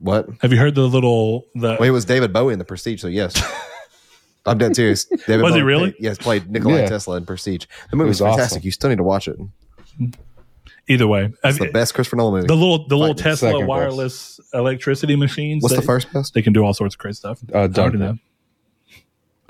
What? 0.00 0.28
Have 0.42 0.52
you 0.52 0.58
heard 0.58 0.74
the 0.76 0.86
little 0.88 1.46
the 1.54 1.76
Well, 1.80 1.82
it 1.82 1.90
was 1.90 2.04
David 2.04 2.32
Bowie 2.32 2.52
in 2.52 2.58
the 2.58 2.64
Prestige, 2.64 3.00
so 3.02 3.08
yes. 3.08 3.34
I'm 4.46 4.56
dead 4.56 4.74
serious. 4.76 5.04
David 5.26 5.42
Was 5.42 5.54
he 5.54 5.60
really? 5.62 5.90
Played, 5.92 5.96
yes, 6.02 6.18
played 6.18 6.50
Nikolai 6.50 6.82
Yeah. 6.82 6.88
Tesla 6.88 7.16
in 7.16 7.26
Prestige. 7.26 7.66
The 7.90 7.96
movie's 7.96 8.20
was 8.20 8.30
fantastic. 8.30 8.58
awesome. 8.58 8.66
You 8.66 8.70
still 8.70 8.90
need 8.90 8.96
to 8.98 9.02
watch 9.02 9.28
it. 9.28 9.36
Either 10.88 11.06
way? 11.06 11.32
It's 11.44 11.58
the 11.58 11.66
you- 11.66 11.72
best 11.72 11.94
Christopher 11.94 12.16
Nolan 12.16 12.34
movie. 12.34 12.46
the 12.46 12.54
little 12.54 12.86
the 12.88 12.96
little 12.96 13.14
Tesla 13.14 13.52
best. 13.58 13.66
wireless 13.66 14.40
electricity 14.52 15.16
machines. 15.16 15.62
What's 15.62 15.74
they, 15.74 15.80
the 15.80 15.86
first 15.86 16.12
best? 16.12 16.34
They 16.34 16.42
can 16.42 16.52
do 16.52 16.64
all 16.64 16.74
sorts 16.74 16.94
of 16.94 16.98
crazy 16.98 17.16
stuff. 17.16 17.40
Uh, 17.54 17.62
I 17.62 17.66
Dunkirk. 17.66 18.18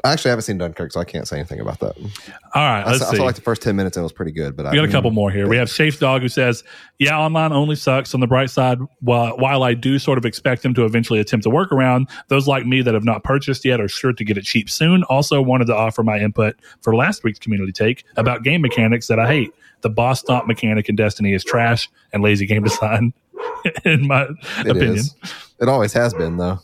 I 0.05 0.12
actually 0.12 0.29
haven't 0.29 0.42
seen 0.44 0.59
Dunkirk, 0.59 0.92
so 0.92 1.01
I 1.01 1.05
can't 1.05 1.27
say 1.27 1.37
anything 1.37 1.59
about 1.59 1.81
that. 1.81 1.96
All 1.96 2.62
right, 2.62 2.87
I, 2.87 2.92
I 2.92 2.98
saw 2.98 3.24
like 3.24 3.35
the 3.35 3.40
first 3.40 3.62
10 3.62 3.74
minutes 3.74 3.96
and 3.96 4.03
it 4.03 4.05
was 4.05 4.12
pretty 4.12 4.31
good. 4.31 4.57
But 4.57 4.66
I 4.66 4.70
We 4.70 4.77
got 4.77 4.85
a 4.85 4.92
couple 4.92 5.11
more 5.11 5.31
here. 5.31 5.48
We 5.48 5.57
have 5.57 5.68
Safe 5.68 5.98
Dog 5.98 6.22
who 6.22 6.29
says, 6.29 6.62
"Yeah, 7.01 7.18
online 7.18 7.53
only 7.53 7.74
sucks." 7.74 8.14
On 8.14 8.20
the 8.20 8.29
bright 8.29 8.51
side, 8.51 8.79
while 9.01 9.37
while 9.38 9.64
I 9.64 9.74
do 9.74 9.98
sort 9.98 10.16
of 10.16 10.24
expect 10.24 10.62
them 10.62 10.72
to 10.74 10.85
eventually 10.85 11.18
attempt 11.18 11.46
a 11.46 11.51
workaround, 11.51 12.09
those 12.29 12.46
like 12.46 12.64
me 12.64 12.81
that 12.83 12.94
have 12.94 13.05
not 13.05 13.24
purchased 13.24 13.64
yet 13.64 13.81
are 13.81 13.88
sure 13.88 14.12
to 14.12 14.24
get 14.24 14.38
it 14.38 14.44
cheap 14.44 14.70
soon. 14.70 15.03
Also, 15.05 15.42
wanted 15.42 15.66
to 15.66 15.74
offer 15.74 16.05
my 16.05 16.18
input 16.18 16.55
for 16.81 16.94
last 16.94 17.24
week's 17.24 17.40
community 17.40 17.72
take 17.72 18.05
about 18.16 18.44
game 18.44 18.62
mechanics 18.62 19.09
that 19.09 19.18
I 19.18 19.27
hate. 19.27 19.53
The 19.83 19.91
boss 19.91 20.21
stomp 20.21 20.47
mechanic 20.47 20.88
in 20.88 20.97
Destiny 20.97 21.33
is 21.35 21.45
trash 21.45 21.88
and 22.12 22.23
lazy 22.23 22.47
game 22.47 22.62
design, 22.64 23.12
in 23.85 24.07
my 24.07 24.23
It 24.61 24.69
opinion. 24.71 24.97
is. 24.97 25.14
It 25.61 25.69
always 25.69 25.93
has 25.93 26.14
been, 26.14 26.37
though. 26.37 26.59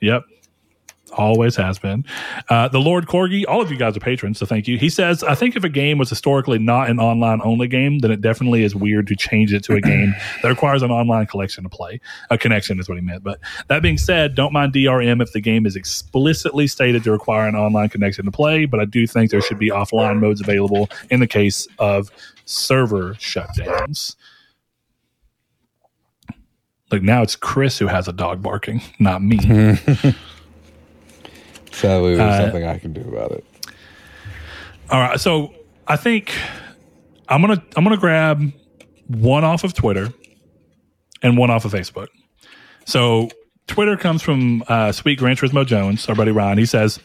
Yep. 0.00 0.24
Always 1.14 1.56
has 1.56 1.78
been. 1.78 2.06
Uh, 2.48 2.68
the 2.68 2.78
Lord 2.80 3.06
Corgi, 3.06 3.44
all 3.46 3.60
of 3.60 3.70
you 3.70 3.76
guys 3.76 3.94
are 3.94 4.00
patrons, 4.00 4.38
so 4.38 4.46
thank 4.46 4.66
you. 4.66 4.78
He 4.78 4.88
says, 4.88 5.22
I 5.22 5.34
think 5.34 5.56
if 5.56 5.62
a 5.62 5.68
game 5.68 5.98
was 5.98 6.08
historically 6.08 6.58
not 6.58 6.88
an 6.88 6.98
online 6.98 7.42
only 7.44 7.68
game, 7.68 7.98
then 7.98 8.10
it 8.10 8.22
definitely 8.22 8.64
is 8.64 8.74
weird 8.74 9.08
to 9.08 9.14
change 9.16 9.52
it 9.52 9.62
to 9.64 9.74
a 9.74 9.80
game 9.82 10.14
that 10.42 10.48
requires 10.48 10.80
an 10.82 10.90
online 10.90 11.26
collection 11.26 11.64
to 11.64 11.68
play. 11.68 12.00
A 12.30 12.38
connection 12.38 12.80
is 12.80 12.88
what 12.88 12.96
he 12.96 13.02
meant. 13.04 13.22
But 13.22 13.40
that 13.68 13.82
being 13.82 13.98
said, 13.98 14.34
don't 14.34 14.54
mind 14.54 14.72
DRM 14.72 15.20
if 15.20 15.32
the 15.32 15.42
game 15.42 15.66
is 15.66 15.76
explicitly 15.76 16.66
stated 16.66 17.04
to 17.04 17.12
require 17.12 17.46
an 17.46 17.56
online 17.56 17.90
connection 17.90 18.24
to 18.24 18.30
play, 18.30 18.64
but 18.64 18.80
I 18.80 18.86
do 18.86 19.06
think 19.06 19.30
there 19.30 19.42
should 19.42 19.58
be 19.58 19.68
offline 19.68 20.18
modes 20.18 20.40
available 20.40 20.88
in 21.10 21.20
the 21.20 21.26
case 21.26 21.68
of 21.78 22.10
server 22.52 23.14
shutdowns. 23.14 24.16
Like 26.90 27.02
now 27.02 27.22
it's 27.22 27.36
Chris 27.36 27.78
who 27.78 27.86
has 27.86 28.06
a 28.08 28.12
dog 28.12 28.42
barking, 28.42 28.82
not 28.98 29.22
me. 29.22 29.38
Sadly, 31.72 32.16
there's 32.16 32.40
Uh, 32.40 32.46
nothing 32.46 32.64
I 32.64 32.78
can 32.78 32.92
do 32.92 33.00
about 33.00 33.32
it. 33.32 33.44
All 34.90 35.00
right, 35.00 35.18
so 35.18 35.54
I 35.86 35.96
think 35.96 36.32
I'm 37.28 37.40
gonna 37.40 37.62
I'm 37.76 37.84
gonna 37.84 37.96
grab 37.96 38.52
one 39.06 39.42
off 39.44 39.64
of 39.64 39.72
Twitter 39.72 40.12
and 41.22 41.38
one 41.38 41.50
off 41.50 41.64
of 41.64 41.72
Facebook. 41.72 42.08
So 42.84 43.30
Twitter 43.68 43.96
comes 43.96 44.20
from 44.22 44.62
uh, 44.68 44.92
Sweet 44.92 45.18
Gran 45.18 45.36
Turismo 45.36 45.64
Jones, 45.64 46.06
our 46.10 46.14
buddy 46.14 46.30
Ryan. 46.32 46.58
He 46.58 46.66
says, 46.66 47.00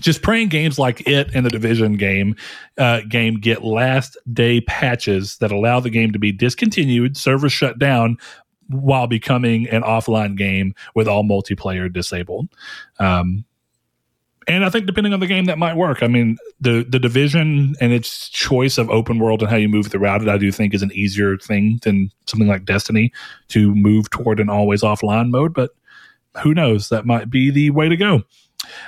"Just 0.00 0.22
praying 0.22 0.48
games 0.48 0.78
like 0.78 1.06
it 1.06 1.30
and 1.34 1.44
the 1.44 1.50
Division 1.50 1.96
game 1.96 2.36
uh, 2.76 3.00
game 3.08 3.40
get 3.40 3.64
last 3.64 4.16
day 4.32 4.60
patches 4.62 5.38
that 5.38 5.52
allow 5.52 5.80
the 5.80 5.90
game 5.90 6.12
to 6.12 6.18
be 6.18 6.32
discontinued, 6.32 7.16
servers 7.16 7.52
shut 7.52 7.78
down." 7.78 8.18
While 8.70 9.06
becoming 9.06 9.66
an 9.70 9.80
offline 9.80 10.36
game 10.36 10.74
with 10.94 11.08
all 11.08 11.24
multiplayer 11.24 11.90
disabled, 11.90 12.50
um, 12.98 13.46
and 14.48 14.64
I 14.64 14.70
think 14.70 14.86
depending 14.86 15.12
on 15.12 15.20
the 15.20 15.26
game, 15.26 15.44
that 15.44 15.58
might 15.58 15.76
work. 15.76 16.02
I 16.02 16.06
mean, 16.06 16.38
the 16.60 16.84
the 16.88 16.98
division 16.98 17.74
and 17.80 17.92
its 17.92 18.30
choice 18.30 18.78
of 18.78 18.88
open 18.88 19.18
world 19.18 19.42
and 19.42 19.50
how 19.50 19.56
you 19.56 19.68
move 19.68 19.88
throughout 19.88 20.22
it, 20.22 20.28
I 20.28 20.38
do 20.38 20.50
think 20.50 20.72
is 20.72 20.82
an 20.82 20.92
easier 20.92 21.36
thing 21.36 21.78
than 21.82 22.10
something 22.26 22.48
like 22.48 22.64
Destiny 22.64 23.12
to 23.48 23.74
move 23.74 24.08
toward 24.08 24.40
an 24.40 24.48
always 24.48 24.82
offline 24.82 25.30
mode. 25.30 25.52
But 25.52 25.72
who 26.42 26.54
knows? 26.54 26.88
That 26.88 27.04
might 27.04 27.28
be 27.28 27.50
the 27.50 27.70
way 27.70 27.90
to 27.90 27.96
go. 27.96 28.22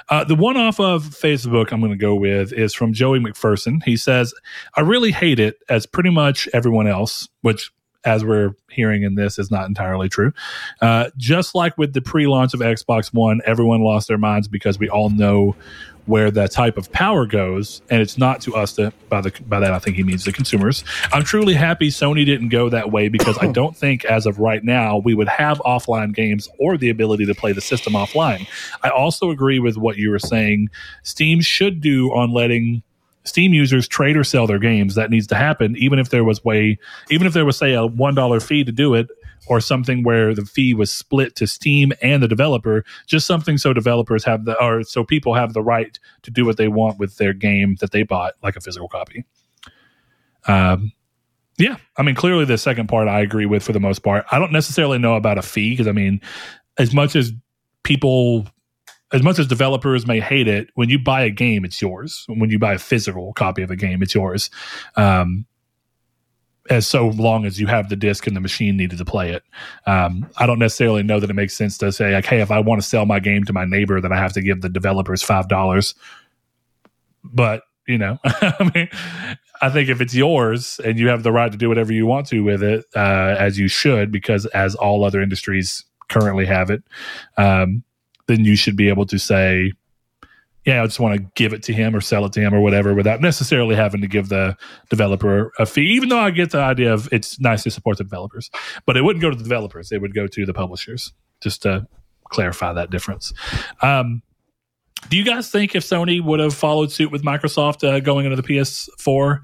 Uh, 0.08 0.24
the 0.24 0.34
one 0.34 0.56
off 0.56 0.80
of 0.80 1.04
Facebook 1.04 1.72
I'm 1.72 1.80
going 1.80 1.92
to 1.92 1.98
go 1.98 2.14
with 2.14 2.52
is 2.52 2.74
from 2.74 2.92
Joey 2.92 3.20
McPherson. 3.20 3.82
He 3.84 3.96
says, 3.96 4.34
I 4.74 4.80
really 4.80 5.12
hate 5.12 5.38
it 5.38 5.58
as 5.68 5.86
pretty 5.86 6.10
much 6.10 6.48
everyone 6.52 6.86
else, 6.86 7.28
which, 7.42 7.70
as 8.04 8.24
we're 8.24 8.54
hearing 8.70 9.02
in 9.02 9.14
this, 9.14 9.38
is 9.38 9.50
not 9.50 9.66
entirely 9.66 10.08
true. 10.08 10.32
Uh, 10.80 11.10
just 11.16 11.54
like 11.54 11.76
with 11.78 11.92
the 11.92 12.00
pre 12.02 12.26
launch 12.26 12.54
of 12.54 12.60
Xbox 12.60 13.12
One, 13.12 13.40
everyone 13.44 13.82
lost 13.82 14.08
their 14.08 14.18
minds 14.18 14.48
because 14.48 14.78
we 14.78 14.88
all 14.88 15.10
know 15.10 15.54
where 16.10 16.30
that 16.32 16.50
type 16.50 16.76
of 16.76 16.90
power 16.92 17.24
goes, 17.24 17.80
and 17.88 18.02
it's 18.02 18.18
not 18.18 18.40
to 18.42 18.54
us 18.54 18.74
to 18.74 18.92
by 19.08 19.20
the 19.20 19.32
by 19.48 19.60
that 19.60 19.72
I 19.72 19.78
think 19.78 19.96
he 19.96 20.02
means 20.02 20.24
the 20.24 20.32
consumers. 20.32 20.84
I'm 21.12 21.22
truly 21.22 21.54
happy 21.54 21.88
Sony 21.88 22.26
didn't 22.26 22.48
go 22.48 22.68
that 22.68 22.90
way 22.90 23.08
because 23.08 23.38
I 23.38 23.46
don't 23.52 23.76
think 23.76 24.04
as 24.04 24.26
of 24.26 24.38
right 24.40 24.62
now 24.62 24.98
we 24.98 25.14
would 25.14 25.28
have 25.28 25.58
offline 25.60 26.14
games 26.14 26.48
or 26.58 26.76
the 26.76 26.90
ability 26.90 27.26
to 27.26 27.34
play 27.34 27.52
the 27.52 27.60
system 27.60 27.94
offline. 27.94 28.46
I 28.82 28.90
also 28.90 29.30
agree 29.30 29.60
with 29.60 29.76
what 29.76 29.96
you 29.96 30.10
were 30.10 30.18
saying. 30.18 30.68
Steam 31.04 31.40
should 31.40 31.80
do 31.80 32.12
on 32.12 32.32
letting 32.32 32.82
Steam 33.24 33.52
users 33.52 33.86
trade 33.86 34.16
or 34.16 34.24
sell 34.24 34.46
their 34.46 34.58
games. 34.58 34.94
That 34.94 35.10
needs 35.10 35.26
to 35.28 35.34
happen, 35.34 35.76
even 35.76 35.98
if 35.98 36.10
there 36.10 36.24
was 36.24 36.44
way, 36.44 36.78
even 37.10 37.26
if 37.26 37.32
there 37.32 37.44
was 37.44 37.56
say 37.56 37.74
a 37.74 37.86
one 37.86 38.14
dollar 38.14 38.40
fee 38.40 38.64
to 38.64 38.72
do 38.72 38.94
it, 38.94 39.08
or 39.46 39.60
something 39.60 40.02
where 40.02 40.34
the 40.34 40.44
fee 40.44 40.74
was 40.74 40.90
split 40.90 41.34
to 41.36 41.46
Steam 41.46 41.92
and 42.02 42.22
the 42.22 42.28
developer. 42.28 42.84
Just 43.06 43.26
something 43.26 43.58
so 43.58 43.72
developers 43.72 44.24
have 44.24 44.44
the, 44.44 44.60
or 44.62 44.82
so 44.82 45.04
people 45.04 45.34
have 45.34 45.54
the 45.54 45.62
right 45.62 45.98
to 46.22 46.30
do 46.30 46.44
what 46.44 46.56
they 46.56 46.68
want 46.68 46.98
with 46.98 47.16
their 47.16 47.32
game 47.32 47.76
that 47.80 47.90
they 47.90 48.02
bought, 48.02 48.34
like 48.42 48.56
a 48.56 48.60
physical 48.60 48.88
copy. 48.88 49.24
Um, 50.46 50.92
yeah, 51.58 51.76
I 51.96 52.02
mean, 52.02 52.14
clearly 52.14 52.44
the 52.44 52.56
second 52.58 52.88
part 52.88 53.08
I 53.08 53.20
agree 53.20 53.46
with 53.46 53.62
for 53.62 53.72
the 53.72 53.80
most 53.80 54.00
part. 54.00 54.24
I 54.30 54.38
don't 54.38 54.52
necessarily 54.52 54.98
know 54.98 55.14
about 55.14 55.36
a 55.36 55.42
fee 55.42 55.70
because 55.70 55.86
I 55.86 55.92
mean, 55.92 56.20
as 56.78 56.94
much 56.94 57.14
as 57.14 57.32
people 57.82 58.46
as 59.12 59.22
much 59.22 59.38
as 59.38 59.46
developers 59.46 60.06
may 60.06 60.20
hate 60.20 60.48
it, 60.48 60.68
when 60.74 60.88
you 60.88 60.98
buy 60.98 61.22
a 61.22 61.30
game, 61.30 61.64
it's 61.64 61.80
yours. 61.82 62.24
When 62.28 62.50
you 62.50 62.58
buy 62.58 62.74
a 62.74 62.78
physical 62.78 63.32
copy 63.32 63.62
of 63.62 63.70
a 63.70 63.76
game, 63.76 64.02
it's 64.02 64.14
yours. 64.14 64.50
Um, 64.96 65.46
as 66.68 66.86
so 66.86 67.08
long 67.08 67.44
as 67.44 67.60
you 67.60 67.66
have 67.66 67.88
the 67.88 67.96
disc 67.96 68.26
and 68.26 68.36
the 68.36 68.40
machine 68.40 68.76
needed 68.76 68.98
to 68.98 69.04
play 69.04 69.32
it. 69.32 69.42
Um, 69.86 70.30
I 70.36 70.46
don't 70.46 70.60
necessarily 70.60 71.02
know 71.02 71.18
that 71.18 71.28
it 71.28 71.34
makes 71.34 71.56
sense 71.56 71.76
to 71.78 71.90
say 71.90 72.14
like, 72.14 72.26
hey, 72.26 72.40
if 72.40 72.50
I 72.50 72.60
want 72.60 72.80
to 72.80 72.86
sell 72.86 73.06
my 73.06 73.18
game 73.18 73.44
to 73.44 73.52
my 73.52 73.64
neighbor, 73.64 74.00
then 74.00 74.12
I 74.12 74.16
have 74.16 74.32
to 74.34 74.42
give 74.42 74.60
the 74.60 74.68
developers 74.68 75.22
five 75.22 75.48
dollars. 75.48 75.94
But 77.24 77.62
you 77.88 77.98
know, 77.98 78.18
I 78.24 78.70
mean, 78.74 78.88
I 79.60 79.70
think 79.70 79.88
if 79.88 80.00
it's 80.00 80.14
yours 80.14 80.80
and 80.84 80.98
you 80.98 81.08
have 81.08 81.24
the 81.24 81.32
right 81.32 81.50
to 81.50 81.58
do 81.58 81.68
whatever 81.68 81.92
you 81.92 82.06
want 82.06 82.28
to 82.28 82.40
with 82.40 82.62
it, 82.62 82.84
uh, 82.94 83.36
as 83.38 83.58
you 83.58 83.66
should, 83.66 84.12
because 84.12 84.46
as 84.46 84.76
all 84.76 85.04
other 85.04 85.20
industries 85.20 85.84
currently 86.08 86.46
have 86.46 86.70
it, 86.70 86.84
um, 87.36 87.82
then 88.30 88.44
you 88.44 88.54
should 88.54 88.76
be 88.76 88.88
able 88.88 89.04
to 89.06 89.18
say, 89.18 89.72
yeah, 90.64 90.82
I 90.82 90.86
just 90.86 91.00
want 91.00 91.16
to 91.16 91.26
give 91.34 91.52
it 91.52 91.62
to 91.64 91.72
him 91.72 91.96
or 91.96 92.00
sell 92.00 92.24
it 92.26 92.32
to 92.34 92.40
him 92.40 92.54
or 92.54 92.60
whatever 92.60 92.94
without 92.94 93.20
necessarily 93.20 93.74
having 93.74 94.02
to 94.02 94.06
give 94.06 94.28
the 94.28 94.56
developer 94.88 95.52
a 95.58 95.66
fee, 95.66 95.90
even 95.92 96.10
though 96.10 96.18
I 96.18 96.30
get 96.30 96.52
the 96.52 96.60
idea 96.60 96.92
of 96.92 97.08
it's 97.12 97.40
nice 97.40 97.64
to 97.64 97.70
support 97.70 97.98
the 97.98 98.04
developers. 98.04 98.50
But 98.86 98.96
it 98.96 99.02
wouldn't 99.02 99.22
go 99.22 99.30
to 99.30 99.36
the 99.36 99.42
developers, 99.42 99.90
it 99.90 100.00
would 100.00 100.14
go 100.14 100.26
to 100.26 100.46
the 100.46 100.54
publishers, 100.54 101.12
just 101.40 101.62
to 101.62 101.86
clarify 102.24 102.72
that 102.72 102.90
difference. 102.90 103.32
Um, 103.82 104.22
do 105.08 105.16
you 105.16 105.24
guys 105.24 105.50
think 105.50 105.74
if 105.74 105.82
Sony 105.82 106.22
would 106.22 106.40
have 106.40 106.54
followed 106.54 106.92
suit 106.92 107.10
with 107.10 107.22
Microsoft 107.22 107.88
uh, 107.88 107.98
going 108.00 108.26
into 108.26 108.40
the 108.40 108.46
PS4, 108.46 109.40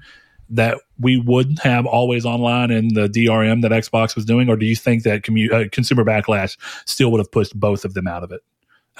that 0.49 0.77
we 0.99 1.19
wouldn't 1.19 1.59
have 1.59 1.85
always 1.85 2.25
online 2.25 2.71
and 2.71 2.95
the 2.95 3.09
DRM 3.09 3.61
that 3.63 3.71
Xbox 3.71 4.15
was 4.15 4.25
doing, 4.25 4.49
or 4.49 4.55
do 4.55 4.65
you 4.65 4.75
think 4.75 5.03
that 5.03 5.23
commu- 5.23 5.51
uh, 5.51 5.67
consumer 5.71 6.05
backlash 6.05 6.57
still 6.85 7.11
would 7.11 7.19
have 7.19 7.31
pushed 7.31 7.57
both 7.59 7.83
of 7.83 7.93
them 7.93 8.07
out 8.07 8.23
of 8.23 8.31
it? 8.31 8.41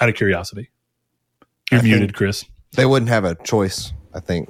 Out 0.00 0.08
of 0.08 0.14
curiosity, 0.14 0.70
you're 1.70 1.80
I 1.80 1.82
muted, 1.82 2.14
Chris. 2.14 2.44
They 2.76 2.86
wouldn't 2.86 3.08
have 3.08 3.24
a 3.24 3.34
choice. 3.34 3.92
I 4.14 4.20
think. 4.20 4.48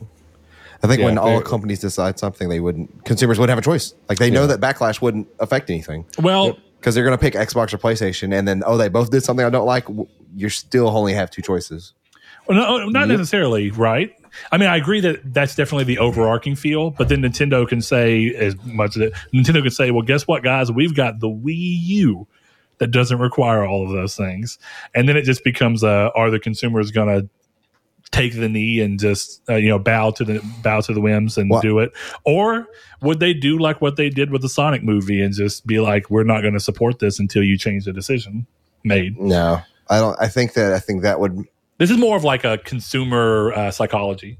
I 0.82 0.86
think 0.86 1.00
Yeah, 1.00 1.06
when 1.06 1.18
all 1.18 1.40
companies 1.40 1.80
decide 1.80 2.18
something, 2.18 2.48
they 2.48 2.60
wouldn't. 2.60 3.04
Consumers 3.04 3.38
wouldn't 3.38 3.50
have 3.50 3.58
a 3.58 3.62
choice. 3.62 3.94
Like 4.08 4.18
they 4.18 4.30
know 4.30 4.42
Yeah. 4.42 4.54
that 4.56 4.60
backlash 4.60 5.00
wouldn't 5.02 5.26
affect 5.40 5.70
anything 5.70 6.04
Well, 6.22 6.56
because 6.78 6.94
they're 6.94 7.04
going 7.04 7.16
to 7.16 7.20
pick 7.20 7.34
Xbox 7.34 7.72
or 7.72 7.78
PlayStation, 7.78 8.32
and 8.32 8.46
then 8.46 8.62
oh, 8.64 8.76
they 8.76 8.88
both 8.88 9.10
did 9.10 9.22
something 9.24 9.44
I 9.44 9.50
don't 9.50 9.66
like. 9.66 9.86
You 10.36 10.48
still 10.48 10.88
only 10.88 11.14
have 11.14 11.30
two 11.30 11.42
choices. 11.42 11.94
Well, 12.46 12.56
no, 12.58 12.66
oh, 12.66 12.88
not 12.88 13.08
Yep. 13.08 13.18
necessarily, 13.18 13.70
right? 13.70 14.14
I 14.52 14.58
mean, 14.58 14.68
I 14.68 14.76
agree 14.76 15.00
that 15.00 15.34
that's 15.34 15.54
definitely 15.54 15.84
the 15.84 15.98
overarching 15.98 16.54
feel, 16.54 16.90
but 16.90 17.08
then 17.08 17.22
Nintendo 17.22 17.66
can 17.66 17.80
say 17.82 18.32
as 18.34 18.54
much 18.64 18.96
as 18.96 19.02
it, 19.02 19.12
Nintendo 19.34 19.62
can 19.62 19.70
say, 19.70 19.90
well, 19.90 20.02
guess 20.02 20.26
what, 20.28 20.42
guys? 20.44 20.70
We've 20.70 20.94
got 20.94 21.18
the 21.20 21.28
Wii 21.28 21.78
U 21.82 22.26
that 22.78 22.88
doesn't 22.88 23.18
require 23.18 23.64
all 23.64 23.84
of 23.84 23.90
those 23.90 24.16
things. 24.16 24.58
And 24.94 25.08
then 25.08 25.16
it 25.16 25.22
just 25.22 25.44
becomes 25.44 25.82
a, 25.82 26.10
are 26.14 26.30
the 26.30 26.38
consumers 26.38 26.90
going 26.90 27.08
to 27.08 27.28
take 28.10 28.34
the 28.34 28.48
knee 28.48 28.80
and 28.80 28.98
just, 28.98 29.42
uh, 29.48 29.56
you 29.56 29.68
know, 29.68 29.78
bow 29.78 30.10
to 30.12 30.24
the, 30.24 30.40
bow 30.62 30.80
to 30.80 30.94
the 30.94 31.00
whims 31.00 31.36
and 31.36 31.52
do 31.60 31.78
it? 31.78 31.92
Or 32.24 32.66
would 33.02 33.20
they 33.20 33.34
do 33.34 33.58
like 33.58 33.80
what 33.80 33.96
they 33.96 34.08
did 34.10 34.30
with 34.30 34.42
the 34.42 34.48
Sonic 34.48 34.82
movie 34.82 35.20
and 35.20 35.34
just 35.34 35.66
be 35.66 35.80
like, 35.80 36.08
we're 36.08 36.24
not 36.24 36.40
going 36.40 36.54
to 36.54 36.60
support 36.60 37.00
this 37.00 37.18
until 37.18 37.42
you 37.42 37.58
change 37.58 37.84
the 37.84 37.92
decision 37.92 38.46
made? 38.84 39.18
No, 39.18 39.60
I 39.90 39.98
don't. 39.98 40.16
I 40.20 40.28
think 40.28 40.54
that 40.54 40.72
I 40.72 40.78
think 40.78 41.02
that 41.02 41.20
would. 41.20 41.44
This 41.78 41.90
is 41.90 41.98
more 41.98 42.16
of 42.16 42.24
like 42.24 42.44
a 42.44 42.58
consumer 42.58 43.52
uh, 43.54 43.70
psychology 43.70 44.38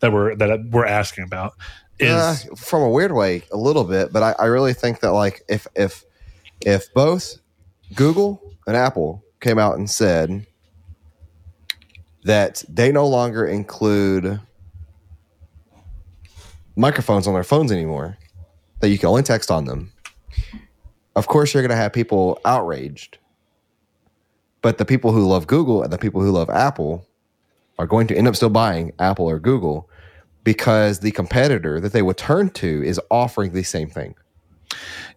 that 0.00 0.12
we're 0.12 0.34
that 0.36 0.70
we're 0.70 0.86
asking 0.86 1.24
about. 1.24 1.54
Is 1.98 2.10
Uh, 2.10 2.34
from 2.56 2.82
a 2.82 2.88
weird 2.88 3.12
way, 3.12 3.42
a 3.52 3.56
little 3.56 3.84
bit, 3.84 4.12
but 4.12 4.22
I, 4.22 4.34
I 4.38 4.46
really 4.46 4.72
think 4.72 5.00
that 5.00 5.12
like 5.12 5.42
if 5.48 5.66
if 5.74 6.04
if 6.64 6.92
both 6.94 7.39
Google 7.94 8.40
and 8.66 8.76
Apple 8.76 9.24
came 9.40 9.58
out 9.58 9.76
and 9.76 9.88
said 9.88 10.46
that 12.24 12.62
they 12.68 12.92
no 12.92 13.06
longer 13.06 13.46
include 13.46 14.40
microphones 16.76 17.26
on 17.26 17.34
their 17.34 17.44
phones 17.44 17.72
anymore, 17.72 18.16
that 18.80 18.88
you 18.88 18.98
can 18.98 19.08
only 19.08 19.22
text 19.22 19.50
on 19.50 19.64
them. 19.64 19.92
Of 21.16 21.26
course, 21.26 21.52
you're 21.52 21.62
going 21.62 21.70
to 21.70 21.76
have 21.76 21.92
people 21.92 22.40
outraged, 22.44 23.18
but 24.62 24.78
the 24.78 24.84
people 24.84 25.12
who 25.12 25.26
love 25.26 25.46
Google 25.46 25.82
and 25.82 25.92
the 25.92 25.98
people 25.98 26.22
who 26.22 26.30
love 26.30 26.48
Apple 26.48 27.06
are 27.78 27.86
going 27.86 28.06
to 28.08 28.16
end 28.16 28.28
up 28.28 28.36
still 28.36 28.50
buying 28.50 28.92
Apple 28.98 29.28
or 29.28 29.38
Google 29.38 29.88
because 30.44 31.00
the 31.00 31.10
competitor 31.10 31.80
that 31.80 31.92
they 31.92 32.02
would 32.02 32.16
turn 32.16 32.50
to 32.50 32.82
is 32.84 33.00
offering 33.10 33.52
the 33.52 33.62
same 33.62 33.88
thing. 33.88 34.14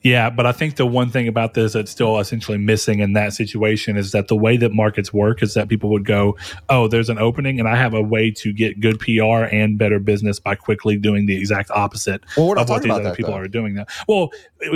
Yeah, 0.01 0.29
but 0.29 0.45
I 0.45 0.51
think 0.51 0.75
the 0.75 0.85
one 0.85 1.09
thing 1.09 1.27
about 1.27 1.53
this 1.53 1.73
that's 1.73 1.91
still 1.91 2.19
essentially 2.19 2.57
missing 2.57 2.99
in 2.99 3.13
that 3.13 3.33
situation 3.33 3.95
is 3.97 4.11
that 4.11 4.27
the 4.27 4.35
way 4.35 4.57
that 4.57 4.73
markets 4.73 5.13
work 5.13 5.41
is 5.41 5.53
that 5.53 5.69
people 5.69 5.89
would 5.91 6.05
go, 6.05 6.35
"Oh, 6.69 6.87
there's 6.87 7.09
an 7.09 7.17
opening, 7.19 7.59
and 7.59 7.67
I 7.69 7.75
have 7.75 7.93
a 7.93 8.01
way 8.01 8.31
to 8.31 8.51
get 8.51 8.79
good 8.79 8.99
PR 8.99 9.45
and 9.51 9.77
better 9.77 9.99
business 9.99 10.39
by 10.39 10.55
quickly 10.55 10.97
doing 10.97 11.25
the 11.25 11.37
exact 11.37 11.71
opposite 11.71 12.21
Well, 12.37 12.57
of 12.59 12.67
what 12.69 12.83
these 12.83 12.91
other 12.91 13.03
that, 13.03 13.15
people 13.17 13.33
though. 13.33 13.39
are 13.39 13.47
doing." 13.47 13.75
Now, 13.75 13.85
well, 14.07 14.29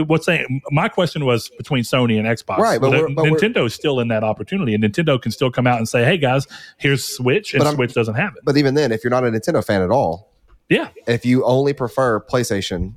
what's 0.05 0.25
saying? 0.25 0.61
My 0.71 0.87
question 0.87 1.25
was 1.25 1.49
between 1.57 1.83
Sony 1.83 2.17
and 2.17 2.27
Xbox, 2.27 2.57
Right, 2.59 2.79
but 2.79 2.91
Well, 2.91 3.07
but 3.13 3.23
we're- 3.23 3.31
Nintendo 3.35 3.65
is 3.65 3.73
still 3.73 3.99
in 3.99 4.07
that 4.09 4.23
opportunity, 4.23 4.73
and 4.73 4.83
Nintendo 4.83 5.21
can 5.21 5.31
still 5.31 5.51
come 5.51 5.67
out 5.67 5.77
and 5.77 5.89
say, 5.89 6.05
"Hey, 6.05 6.17
guys, 6.17 6.47
here's 6.77 7.03
Switch," 7.03 7.53
and 7.53 7.63
Switch 7.67 7.93
doesn't 7.93 8.15
have 8.15 8.33
it. 8.35 8.43
But 8.45 8.57
even 8.57 8.75
then, 8.75 8.91
if 8.91 9.03
you're 9.03 9.11
not 9.11 9.23
a 9.25 9.31
Nintendo 9.31 9.63
fan 9.65 9.81
at 9.81 9.89
all, 9.89 10.33
Yeah, 10.69 10.89
if 11.07 11.25
you 11.25 11.43
only 11.45 11.71
prefer 11.73 12.19
PlayStation, 12.19 12.93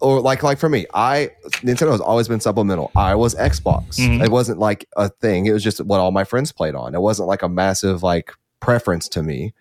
or 0.00 0.20
like 0.20 0.42
like 0.42 0.58
for 0.58 0.68
me, 0.68 0.86
I 0.94 1.30
Nintendo 1.62 1.90
has 1.92 2.00
always 2.00 2.28
been 2.28 2.40
supplemental. 2.40 2.90
I 2.96 3.14
was 3.14 3.34
Xbox. 3.34 3.98
Mhm. 3.98 4.24
It 4.24 4.30
wasn't 4.30 4.58
like 4.58 4.86
a 4.96 5.08
thing. 5.08 5.46
It 5.46 5.52
was 5.52 5.62
just 5.62 5.80
what 5.82 6.00
all 6.00 6.10
my 6.10 6.24
friends 6.24 6.52
played 6.52 6.74
on. 6.74 6.94
It 6.94 7.00
wasn't 7.00 7.28
like 7.28 7.42
a 7.42 7.48
massive 7.48 8.02
like 8.02 8.32
preference 8.60 9.08
to 9.10 9.22
me. 9.22 9.52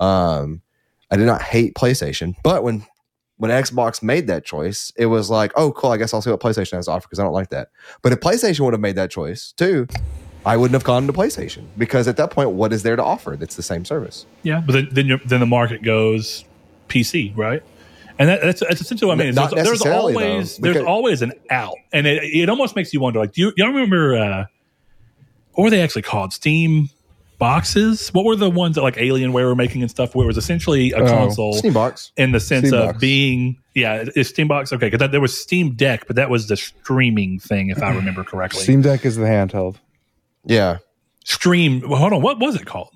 Um, 0.00 0.62
I 1.10 1.16
did 1.16 1.26
not 1.26 1.42
hate 1.42 1.74
PlayStation, 1.74 2.34
but 2.42 2.62
when 2.62 2.84
when 3.38 3.50
Xbox 3.52 4.02
made 4.02 4.26
that 4.26 4.44
choice, 4.44 4.92
it 4.96 5.06
was 5.06 5.30
like, 5.30 5.52
oh, 5.54 5.70
cool. 5.72 5.90
I 5.92 5.96
guess 5.96 6.12
I'll 6.12 6.20
see 6.20 6.30
what 6.30 6.40
PlayStation 6.40 6.72
has 6.72 6.86
to 6.86 6.90
offer 6.92 7.06
because 7.06 7.20
I 7.20 7.22
don't 7.22 7.32
like 7.32 7.50
that. 7.50 7.68
But 8.02 8.12
if 8.12 8.18
PlayStation 8.18 8.60
would 8.60 8.74
have 8.74 8.80
made 8.80 8.96
that 8.96 9.12
choice 9.12 9.52
too, 9.52 9.86
I 10.44 10.56
wouldn't 10.56 10.74
have 10.74 10.82
gone 10.84 11.06
to 11.06 11.12
PlayStation 11.12 11.64
because 11.76 12.08
at 12.08 12.16
that 12.16 12.30
point, 12.30 12.50
what 12.50 12.72
is 12.72 12.82
there 12.82 12.96
to 12.96 13.02
offer? 13.04 13.34
It's 13.40 13.54
the 13.54 13.62
same 13.62 13.84
service. 13.84 14.26
Yeah, 14.42 14.60
but 14.64 14.72
then 14.72 14.88
then, 14.92 15.20
then 15.24 15.40
the 15.40 15.46
market 15.46 15.82
goes 15.82 16.44
PC, 16.88 17.36
right? 17.36 17.62
And 18.18 18.28
that, 18.28 18.40
that's, 18.42 18.60
that's 18.60 18.80
essentially 18.80 19.06
what 19.08 19.20
I 19.20 19.24
mean. 19.24 19.34
Not 19.34 19.50
There's, 19.50 19.64
there's 19.68 19.78
necessarily, 19.84 20.12
though, 20.14 20.20
always 20.32 20.56
there's 20.58 20.76
always 20.84 21.22
an 21.22 21.32
out, 21.50 21.76
and 21.92 22.06
it, 22.06 22.22
it 22.24 22.48
almost 22.48 22.74
makes 22.74 22.92
you 22.92 23.00
wonder. 23.00 23.20
Like, 23.20 23.32
do 23.32 23.40
you 23.42 23.52
y'all 23.56 23.68
remember 23.68 24.16
uh, 24.18 24.44
what 25.52 25.64
were 25.64 25.70
they 25.70 25.80
actually 25.82 26.02
called? 26.02 26.32
Steam 26.32 26.88
boxes? 27.38 28.08
What 28.08 28.24
were 28.24 28.34
the 28.34 28.50
ones 28.50 28.74
that 28.74 28.82
like 28.82 28.96
Alienware 28.96 29.44
were 29.44 29.54
making 29.54 29.82
and 29.82 29.90
stuff? 29.90 30.16
Where 30.16 30.24
it 30.24 30.26
was 30.26 30.36
essentially 30.36 30.90
a 30.90 30.98
Oh, 30.98 31.06
console 31.06 31.54
Steambox. 31.54 32.10
in 32.16 32.32
the 32.32 32.40
sense 32.40 32.68
Steam 32.68 32.80
of 32.80 32.86
box. 32.88 32.98
being 32.98 33.56
yeah, 33.74 34.04
is 34.16 34.32
Steambox 34.32 34.72
okay? 34.72 34.90
Because 34.90 35.10
there 35.12 35.20
was 35.20 35.40
Steam 35.40 35.74
Deck, 35.74 36.08
but 36.08 36.16
that 36.16 36.28
was 36.28 36.48
the 36.48 36.56
streaming 36.56 37.38
thing, 37.38 37.68
if 37.70 37.80
I 37.80 37.94
remember 37.94 38.24
correctly. 38.24 38.62
Steam 38.62 38.82
Deck 38.82 39.04
is 39.04 39.14
the 39.14 39.26
handheld. 39.26 39.76
Yeah. 40.44 40.78
Stream. 41.24 41.82
Well, 41.88 42.00
hold 42.00 42.12
on, 42.14 42.22
what 42.22 42.40
was 42.40 42.56
it 42.56 42.66
called? 42.66 42.90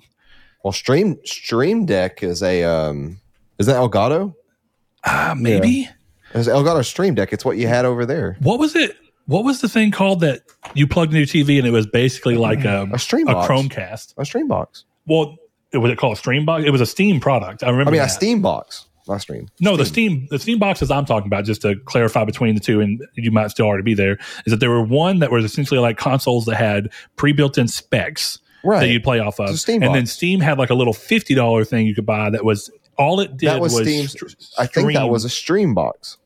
Well, 0.63 0.73
Stream 0.73 1.17
Stream 1.23 1.85
Deck 1.85 2.21
is 2.23 2.43
a 2.43 2.63
um 2.65 3.19
is 3.57 3.67
that 3.67 3.77
Elgato? 3.77 4.35
Ah, 5.05 5.35
maybe. 5.37 5.89
It's 6.33 6.47
Elgato 6.47 6.83
Stream 6.85 7.15
Deck. 7.15 7.31
It's 7.33 7.45
what 7.45 7.57
you 7.57 7.67
had 7.67 7.85
over 7.85 8.05
there. 8.05 8.37
What 8.39 8.59
was 8.59 8.75
it? 8.75 8.95
What 9.25 9.43
was 9.45 9.61
the 9.61 9.69
thing 9.69 9.91
called 9.91 10.19
that 10.21 10.41
you 10.73 10.87
plugged 10.87 11.13
into 11.13 11.37
your 11.37 11.45
TV 11.45 11.57
and 11.57 11.67
it 11.67 11.71
was 11.71 11.85
basically 11.87 12.35
like 12.35 12.65
a, 12.65 12.89
A 12.91 12.99
stream 12.99 13.27
a 13.27 13.33
box. 13.33 13.47
Chromecast? 13.47 14.13
A 14.17 14.25
Stream 14.25 14.47
Box. 14.47 14.83
Well, 15.07 15.37
it 15.71 15.77
was 15.77 15.91
it 15.91 15.97
called 15.97 16.13
a 16.13 16.15
Stream 16.17 16.45
Box? 16.45 16.63
It 16.65 16.71
was 16.71 16.81
a 16.81 16.85
Steam 16.85 17.19
product. 17.19 17.63
I 17.63 17.69
remember. 17.69 17.89
I 17.89 17.93
mean, 17.93 18.01
a 18.01 18.05
that. 18.05 18.09
Steam 18.11 18.41
box, 18.41 18.85
not 19.07 19.21
Stream. 19.21 19.47
No, 19.61 19.77
the 19.77 19.85
Steam 19.85 20.27
the 20.29 20.39
Steam 20.39 20.59
boxes 20.59 20.91
I'm 20.91 21.05
talking 21.05 21.27
about, 21.27 21.45
just 21.45 21.61
to 21.61 21.75
clarify 21.85 22.25
between 22.25 22.55
the 22.55 22.61
two, 22.61 22.81
and 22.81 23.01
you 23.15 23.31
might 23.31 23.49
still 23.51 23.65
already 23.67 23.83
be 23.83 23.93
there, 23.93 24.17
is 24.45 24.51
that 24.51 24.59
there 24.59 24.69
were 24.71 24.83
one 24.83 25.19
that 25.19 25.31
was 25.31 25.45
essentially 25.45 25.79
like 25.79 25.97
consoles 25.97 26.45
that 26.45 26.55
had 26.55 26.89
pre-built 27.15 27.57
in 27.57 27.67
specs 27.67 28.39
that 28.63 28.69
Right. 28.69 28.89
you'd 28.89 29.03
play 29.03 29.19
off 29.19 29.39
of, 29.39 29.49
a 29.51 29.57
Steam 29.57 29.83
and 29.83 29.93
then. 29.95 30.05
Steam 30.05 30.39
had 30.41 30.57
like 30.57 30.69
a 30.69 30.75
little 30.75 30.93
fifty 30.93 31.33
dollar 31.33 31.63
thing 31.65 31.85
you 31.87 31.95
could 31.95 32.05
buy 32.05 32.29
that 32.29 32.43
was 32.45 32.69
all 32.97 33.19
it 33.19 33.37
did 33.37 33.49
That 33.49 33.59
was 33.61 33.75
Steam's. 33.75 34.11
str- 34.11 34.27
I 34.57 34.65
think 34.67 34.93
that 34.93 35.09
was 35.09 35.25
a 35.25 35.29
Stream 35.29 35.73
box. 35.73 36.17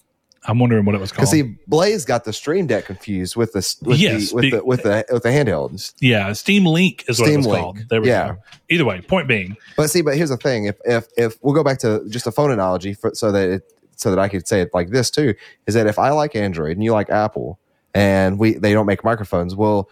I'm 0.50 0.60
wondering 0.60 0.86
what 0.86 0.96
it 0.96 1.02
was 1.02 1.12
called. 1.12 1.30
Because 1.30 1.32
see, 1.32 1.58
Blaze 1.68 2.06
got 2.06 2.24
the 2.24 2.32
Stream 2.32 2.68
Deck 2.68 2.86
confused 2.86 3.36
with 3.36 3.52
the 3.52 3.76
with 3.84 4.00
Yes, 4.00 4.30
the, 4.30 4.36
with 4.36 4.42
be- 4.44 4.50
the 4.52 4.64
with 4.64 4.84
the 4.84 5.06
with 5.12 5.24
the 5.24 5.30
handheld. 5.30 5.94
yeah, 6.00 6.32
Steam 6.34 6.66
Link 6.66 7.04
is 7.10 7.20
what 7.20 7.30
it 7.30 7.36
was 7.38 7.48
Link. 7.48 7.62
called. 7.64 7.80
There 7.90 8.02
we 8.02 8.08
Yeah. 8.08 8.30
go. 8.30 8.38
Either 8.70 8.86
way, 8.86 9.02
point 9.02 9.28
being, 9.28 9.58
But 9.76 9.90
see, 9.90 10.02
but 10.02 10.16
here's 10.16 10.30
the 10.30 10.38
thing: 10.38 10.66
if 10.66 10.78
if 10.86 11.08
if 11.18 11.38
we'll 11.42 11.54
go 11.56 11.64
back 11.66 11.80
to 11.80 12.04
just 12.10 12.28
a 12.28 12.32
phone 12.32 12.52
analogy, 12.52 12.94
for, 12.94 13.14
so 13.14 13.32
that 13.34 13.50
it, 13.50 13.74
so 13.98 14.10
that 14.10 14.20
I 14.20 14.30
could 14.30 14.48
say 14.48 14.62
it 14.62 14.70
like 14.74 14.90
this 14.92 15.10
too, 15.12 15.34
is 15.66 15.74
that 15.74 15.86
if 15.88 16.00
I 16.00 16.12
like 16.12 16.34
Android 16.36 16.72
and 16.78 16.84
you 16.84 16.94
like 16.94 17.10
Apple, 17.10 17.60
and 17.94 18.40
we 18.40 18.54
they 18.54 18.72
don't 18.72 18.86
make 18.86 19.04
microphones, 19.04 19.54
well, 19.54 19.90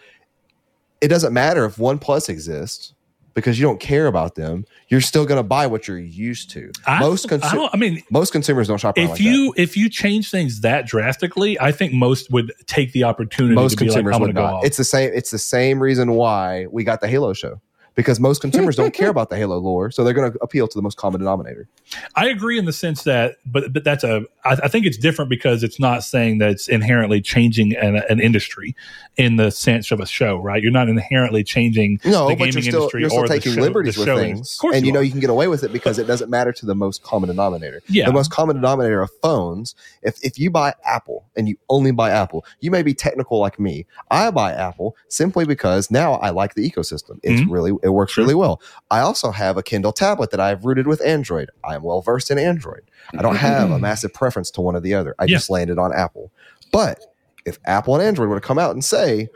it 1.02 1.08
doesn't 1.08 1.34
matter 1.34 1.66
if 1.66 1.76
OnePlus 1.76 2.30
exists 2.30 2.94
because 3.36 3.60
you 3.60 3.66
don't 3.66 3.78
care 3.78 4.06
about 4.06 4.34
them. 4.34 4.64
You're 4.88 5.02
still 5.02 5.26
going 5.26 5.36
to 5.36 5.44
buy 5.44 5.66
what 5.66 5.86
you're 5.86 5.98
used 5.98 6.50
to. 6.52 6.72
I, 6.86 6.98
most 6.98 7.30
I, 7.30 7.36
consu- 7.36 7.52
don't, 7.52 7.72
I 7.72 7.76
mean, 7.76 8.02
most 8.10 8.32
consumers 8.32 8.66
don't 8.66 8.78
shop 8.78 8.98
if 8.98 9.10
like 9.10 9.20
you 9.20 9.54
if 9.56 9.76
you 9.76 9.88
change 9.88 10.30
things 10.30 10.62
that 10.62 10.86
drastically, 10.86 11.60
I 11.60 11.70
think 11.70 11.92
most 11.92 12.32
would 12.32 12.52
take 12.66 12.92
the 12.92 13.04
opportunity. 13.04 13.54
Most 13.54 13.72
to 13.72 13.84
be 13.84 13.90
like, 13.90 13.94
consumers 13.94 14.16
I'm 14.16 14.22
would 14.22 14.34
not. 14.34 14.64
It's 14.64 14.78
the 14.78 14.84
same. 14.84 15.12
It's 15.14 15.30
the 15.30 15.38
same 15.38 15.80
reason 15.80 16.12
why 16.12 16.66
we 16.70 16.82
got 16.82 17.00
the 17.00 17.08
Halo 17.08 17.34
show. 17.34 17.60
Because 17.96 18.20
most 18.20 18.40
consumers 18.42 18.76
don't 18.76 18.92
care 18.94 19.08
about 19.16 19.30
the 19.30 19.36
Halo 19.36 19.56
lore, 19.58 19.90
so 19.90 20.04
they're 20.04 20.12
going 20.14 20.30
to 20.30 20.38
appeal 20.42 20.68
to 20.68 20.78
the 20.78 20.82
most 20.82 20.96
common 20.98 21.18
denominator. 21.18 21.66
I 22.14 22.28
agree 22.28 22.58
in 22.58 22.66
the 22.66 22.72
sense 22.72 23.02
that, 23.04 23.36
but 23.46 23.72
but 23.72 23.84
that's 23.84 24.04
a. 24.04 24.24
I, 24.44 24.52
I 24.64 24.68
think 24.68 24.84
it's 24.86 24.98
different 24.98 25.30
because 25.30 25.62
it's 25.64 25.80
not 25.80 26.04
saying 26.04 26.38
that 26.38 26.50
it's 26.50 26.68
inherently 26.68 27.20
changing 27.22 27.74
an, 27.74 27.96
an 28.10 28.20
industry 28.20 28.76
in 29.16 29.36
the 29.36 29.50
sense 29.50 29.90
of 29.90 29.98
a 30.00 30.06
show, 30.06 30.36
right? 30.36 30.62
You're 30.62 30.72
not 30.72 30.90
inherently 30.90 31.42
changing 31.42 31.98
No, 32.04 32.28
the 32.28 32.34
gaming 32.36 32.52
you're 32.52 32.62
still 32.62 32.74
industry 32.82 33.00
you're 33.00 33.08
still 33.10 33.24
or 33.24 33.28
the 33.28 33.34
taking 33.34 33.52
show- 33.54 33.62
liberties 33.62 33.96
with 33.96 34.08
things. 34.08 34.58
And 34.74 34.84
you 34.84 34.92
know 34.92 35.00
are. 35.00 35.02
you 35.02 35.10
can 35.10 35.20
get 35.20 35.30
away 35.30 35.48
with 35.48 35.64
it 35.64 35.72
because 35.72 35.98
it 35.98 36.06
doesn't 36.06 36.28
matter 36.28 36.52
to 36.52 36.66
the 36.66 36.74
most 36.74 37.02
common 37.02 37.28
denominator. 37.28 37.80
Yeah. 37.88 38.04
The 38.06 38.12
most 38.12 38.30
common 38.30 38.56
denominator 38.56 39.00
of 39.00 39.10
phones, 39.22 39.74
if 40.02 40.22
if 40.22 40.38
you 40.38 40.50
buy 40.50 40.74
Apple 40.84 41.24
and 41.34 41.48
you 41.48 41.56
only 41.70 41.92
buy 41.92 42.10
Apple, 42.10 42.44
you 42.60 42.70
may 42.70 42.82
be 42.82 42.92
technical 42.92 43.38
like 43.38 43.58
me. 43.58 43.86
I 44.10 44.30
buy 44.30 44.52
Apple 44.52 44.94
simply 45.08 45.46
because 45.46 45.90
now 45.90 46.14
I 46.16 46.28
like 46.28 46.52
the 46.54 46.70
ecosystem. 46.70 47.18
It's 47.22 47.40
Mhm. 47.40 47.50
really 47.50 47.72
it 47.86 47.90
works 47.90 48.12
Sure. 48.12 48.24
really 48.24 48.34
well. 48.34 48.60
I 48.90 49.00
also 49.00 49.30
have 49.30 49.56
a 49.56 49.62
Kindle 49.62 49.92
tablet 49.92 50.30
that 50.32 50.40
I've 50.40 50.64
rooted 50.64 50.86
with 50.86 51.00
Android. 51.02 51.50
I 51.64 51.76
am 51.76 51.82
well 51.82 52.02
versed 52.02 52.30
in 52.30 52.38
Android. 52.38 52.82
I 53.16 53.22
don't 53.22 53.36
have 53.36 53.70
a 53.70 53.74
mm-hmm. 53.74 53.82
massive 53.82 54.12
preference 54.12 54.50
to 54.52 54.60
one 54.60 54.76
or 54.76 54.80
the 54.80 54.94
other. 54.94 55.14
I 55.18 55.24
Yeah. 55.24 55.36
just 55.36 55.48
landed 55.48 55.78
on 55.78 55.94
Apple. 55.94 56.32
But 56.72 57.00
if 57.44 57.58
Apple 57.64 57.94
and 57.94 58.02
Android 58.02 58.28
were 58.28 58.40
to 58.40 58.46
come 58.46 58.58
out 58.58 58.72
and 58.72 58.84
say 58.84 59.28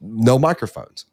no 0.00 0.38
microphones. 0.38 1.06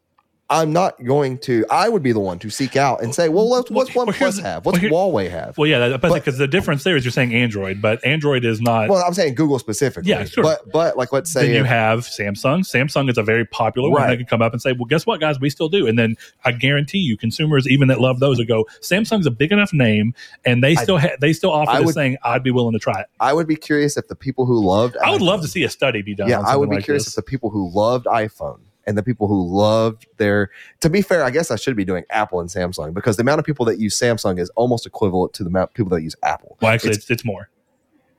I'm 0.54 0.72
not 0.72 1.02
going 1.04 1.38
to. 1.40 1.64
I 1.70 1.88
would 1.88 2.02
be 2.02 2.12
the 2.12 2.20
one 2.20 2.38
to 2.38 2.48
seek 2.50 2.76
out 2.76 3.02
and 3.02 3.14
say, 3.14 3.28
"Well, 3.28 3.48
what's, 3.48 3.70
what's 3.70 3.94
Well, 3.94 4.06
OnePlus 4.06 4.40
have? 4.40 4.64
What's 4.64 4.80
well, 4.80 5.10
here- 5.12 5.26
Huawei 5.28 5.30
have?" 5.30 5.58
Well, 5.58 5.66
yeah, 5.68 5.88
that, 5.88 6.00
because 6.00 6.38
the 6.38 6.46
difference 6.46 6.84
there 6.84 6.96
is 6.96 7.04
you're 7.04 7.12
saying 7.12 7.34
Android, 7.34 7.82
but 7.82 8.04
Android 8.06 8.44
is 8.44 8.60
not. 8.60 8.88
Well, 8.88 9.02
I'm 9.04 9.14
saying 9.14 9.34
Google 9.34 9.58
specifically. 9.58 10.10
Yeah, 10.10 10.24
sure. 10.24 10.44
But 10.44 10.70
but 10.72 10.96
like, 10.96 11.12
let's 11.12 11.30
say 11.30 11.46
then 11.48 11.56
you 11.56 11.64
have 11.64 12.00
Samsung. 12.00 12.60
Samsung 12.60 13.10
is 13.10 13.18
a 13.18 13.22
very 13.22 13.44
popular 13.44 13.90
one. 13.90 14.02
Right. 14.02 14.10
They 14.10 14.16
can 14.18 14.26
come 14.26 14.42
up 14.42 14.52
and 14.52 14.62
say, 14.62 14.72
"Well, 14.72 14.84
guess 14.86 15.04
what, 15.06 15.20
guys? 15.20 15.40
We 15.40 15.50
still 15.50 15.68
do." 15.68 15.86
And 15.86 15.98
then 15.98 16.16
I 16.44 16.52
guarantee 16.52 16.98
you, 16.98 17.16
consumers 17.16 17.66
even 17.68 17.88
that 17.88 18.00
love 18.00 18.20
those 18.20 18.38
would 18.38 18.48
go, 18.48 18.64
"Samsung's 18.80 19.26
a 19.26 19.30
big 19.32 19.50
enough 19.50 19.72
name, 19.72 20.14
and 20.44 20.62
they 20.62 20.76
I- 20.76 20.82
still 20.82 20.98
ha- 20.98 21.16
they 21.20 21.32
still 21.32 21.50
offer 21.50 21.70
I 21.72 21.78
this 21.78 21.86
would- 21.86 21.94
thing. 21.94 22.16
I'd 22.22 22.44
be 22.44 22.52
willing 22.52 22.74
to 22.74 22.78
try 22.78 23.00
it. 23.00 23.06
I 23.18 23.32
would 23.32 23.46
be 23.48 23.56
curious 23.56 23.96
if 23.96 24.08
the 24.08 24.14
people 24.16 24.46
who 24.46 24.64
loved. 24.64 24.96
I 24.98 25.10
would 25.10 25.22
love 25.22 25.40
to 25.42 25.48
see 25.48 25.64
a 25.64 25.68
study 25.68 26.02
be 26.02 26.14
done. 26.14 26.28
Yeah, 26.28 26.40
I 26.40 26.54
would 26.56 26.70
be 26.70 26.76
like 26.76 26.84
curious 26.84 27.04
this. 27.06 27.12
if 27.14 27.16
the 27.16 27.22
people 27.28 27.50
who 27.50 27.70
loved 27.74 28.06
iPhone 28.06 28.60
and 28.86 28.96
the 28.98 29.02
people 29.02 29.26
who 29.28 29.46
loved 29.46 30.06
their. 30.16 30.50
To 30.80 30.90
be 30.90 31.02
fair, 31.02 31.24
I 31.24 31.30
guess 31.30 31.50
I 31.50 31.56
should 31.56 31.76
be 31.76 31.84
doing 31.84 32.04
Apple 32.10 32.40
and 32.40 32.48
Samsung 32.48 32.94
because 32.94 33.16
the 33.16 33.22
amount 33.22 33.38
of 33.38 33.44
people 33.44 33.64
that 33.66 33.78
use 33.78 33.98
Samsung 33.98 34.38
is 34.38 34.50
almost 34.50 34.86
equivalent 34.86 35.32
to 35.34 35.42
the 35.44 35.48
amount 35.48 35.70
of 35.70 35.74
people 35.74 35.90
that 35.90 36.02
use 36.02 36.16
Apple. 36.22 36.56
Well, 36.60 36.72
actually, 36.72 36.90
It's- 36.90 37.02
it's, 37.04 37.10
it's 37.10 37.24
more. 37.24 37.48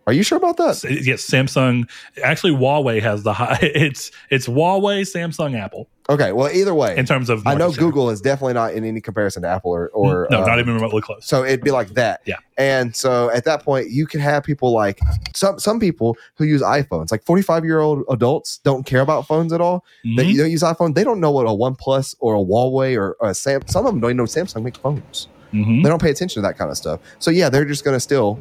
Are 0.08 0.14
you 0.14 0.22
sure 0.24 0.38
about 0.38 0.58
that? 0.58 0.84
Yes, 1.04 1.26
Samsung. 1.28 1.90
Actually, 2.24 2.54
Huawei 2.54 3.02
has 3.02 3.24
the 3.24 3.34
high. 3.34 3.58
It's 3.76 4.12
it's 4.30 4.48
Huawei, 4.48 5.02
Samsung, 5.02 5.60
Apple 5.60 5.88
Okay, 6.08 6.32
well, 6.34 6.52
either 6.52 6.76
way, 6.76 6.96
in 6.96 7.08
terms 7.08 7.32
of. 7.32 7.48
I 7.48 7.56
know 7.56 7.72
share. 7.72 7.80
Google 7.80 8.12
is 8.12 8.22
definitely 8.22 8.54
not 8.54 8.74
in 8.76 8.86
any 8.86 9.02
comparison 9.02 9.42
to 9.42 9.48
Apple 9.48 9.72
or 9.72 9.90
or 9.90 10.28
no, 10.30 10.44
uh, 10.44 10.46
not 10.46 10.60
even 10.60 10.76
remotely 10.76 11.02
close. 11.02 11.26
So 11.26 11.44
it'd 11.44 11.64
be 11.64 11.72
like 11.72 11.96
that. 11.96 12.22
Yeah. 12.26 12.36
And 12.60 12.96
so 12.96 13.32
at 13.32 13.44
that 13.46 13.64
point, 13.64 13.90
you 13.90 14.06
can 14.06 14.20
have 14.20 14.44
people 14.44 14.72
like 14.72 15.00
some 15.34 15.58
some 15.58 15.80
people 15.80 16.16
who 16.36 16.46
use 16.46 16.62
iPhones, 16.62 17.12
like 17.12 17.24
45 17.24 17.66
year 17.66 17.80
old 17.80 18.04
adults 18.12 18.60
don't 18.64 18.86
care 18.86 19.02
about 19.02 19.26
phones 19.26 19.52
at 19.52 19.62
all. 19.62 19.84
They 20.04 20.26
Mhm. 20.34 20.38
don't 20.38 20.52
use 20.52 20.62
iPhone. 20.62 20.94
They 20.94 21.04
don't 21.04 21.20
know 21.20 21.32
what 21.32 21.48
a 21.48 21.50
OnePlus 21.50 22.16
or 22.20 22.36
a 22.36 22.40
Huawei 22.40 22.96
or 22.96 23.18
a 23.28 23.34
Sam. 23.34 23.62
Some 23.66 23.88
of 23.88 23.94
them 23.94 24.00
don't 24.00 24.12
even 24.12 24.18
know 24.18 24.24
Samsung 24.26 24.62
make 24.62 24.78
phones. 24.78 25.28
Mhm. 25.52 25.82
They 25.82 25.90
don't 25.90 26.02
pay 26.02 26.12
attention 26.12 26.44
to 26.44 26.48
that 26.48 26.56
kind 26.58 26.70
of 26.70 26.78
stuff. 26.78 27.00
So 27.18 27.32
yeah, 27.32 27.50
they're 27.50 27.66
just 27.66 27.84
going 27.84 27.96
to 27.96 28.00
still 28.00 28.38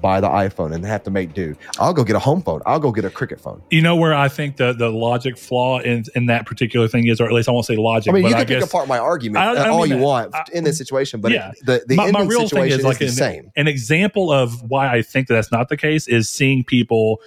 buy 0.00 0.20
the 0.20 0.28
iPhone 0.28 0.74
and 0.74 0.84
have 0.84 1.02
to 1.04 1.10
make 1.10 1.34
do. 1.34 1.54
I'll 1.78 1.92
go 1.92 2.04
get 2.04 2.16
a 2.16 2.18
home 2.18 2.42
phone. 2.42 2.60
I'll 2.66 2.78
go 2.80 2.92
get 2.92 3.04
a 3.04 3.10
Cricket 3.10 3.40
phone. 3.40 3.62
You 3.70 3.82
know 3.82 3.96
where 3.96 4.14
I 4.14 4.28
think 4.28 4.56
the 4.56 4.72
the 4.72 4.88
logic 4.90 5.36
flaw 5.38 5.80
in 5.80 6.04
in 6.14 6.26
that 6.26 6.46
particular 6.46 6.88
thing 6.88 7.06
is, 7.06 7.20
or 7.20 7.26
at 7.26 7.32
least 7.32 7.48
I 7.48 7.52
won't 7.52 7.66
say 7.66 7.76
logic, 7.76 8.10
I 8.10 8.14
mean, 8.14 8.22
you 8.24 8.28
I 8.28 8.32
can 8.32 8.46
pick 8.46 8.60
guess 8.60 8.68
apart 8.68 8.88
my 8.88 8.98
argument 8.98 9.44
I- 9.44 9.54
I 9.54 9.68
uh, 9.68 9.72
all 9.72 9.82
mean 9.86 9.98
you 9.98 10.02
want 10.04 10.34
I- 10.34 10.44
in 10.52 10.64
this 10.64 10.78
situation, 10.78 11.20
but 11.20 11.32
yeah. 11.32 11.50
it, 11.50 11.66
the 11.66 11.84
the 11.86 11.96
my, 11.96 12.10
my 12.10 12.20
real 12.22 12.40
thing 12.40 12.48
situation 12.48 12.78
is 12.80 12.84
like 12.84 12.98
the 12.98 13.06
an, 13.06 13.10
same. 13.12 13.52
an 13.56 13.66
example 13.68 14.30
of 14.32 14.62
why 14.70 14.92
I 14.92 15.02
think 15.02 15.28
that 15.28 15.34
that's 15.34 15.52
not 15.52 15.68
the 15.68 15.76
case 15.76 16.06
is 16.08 16.28
seeing 16.28 16.64
people 16.64 17.20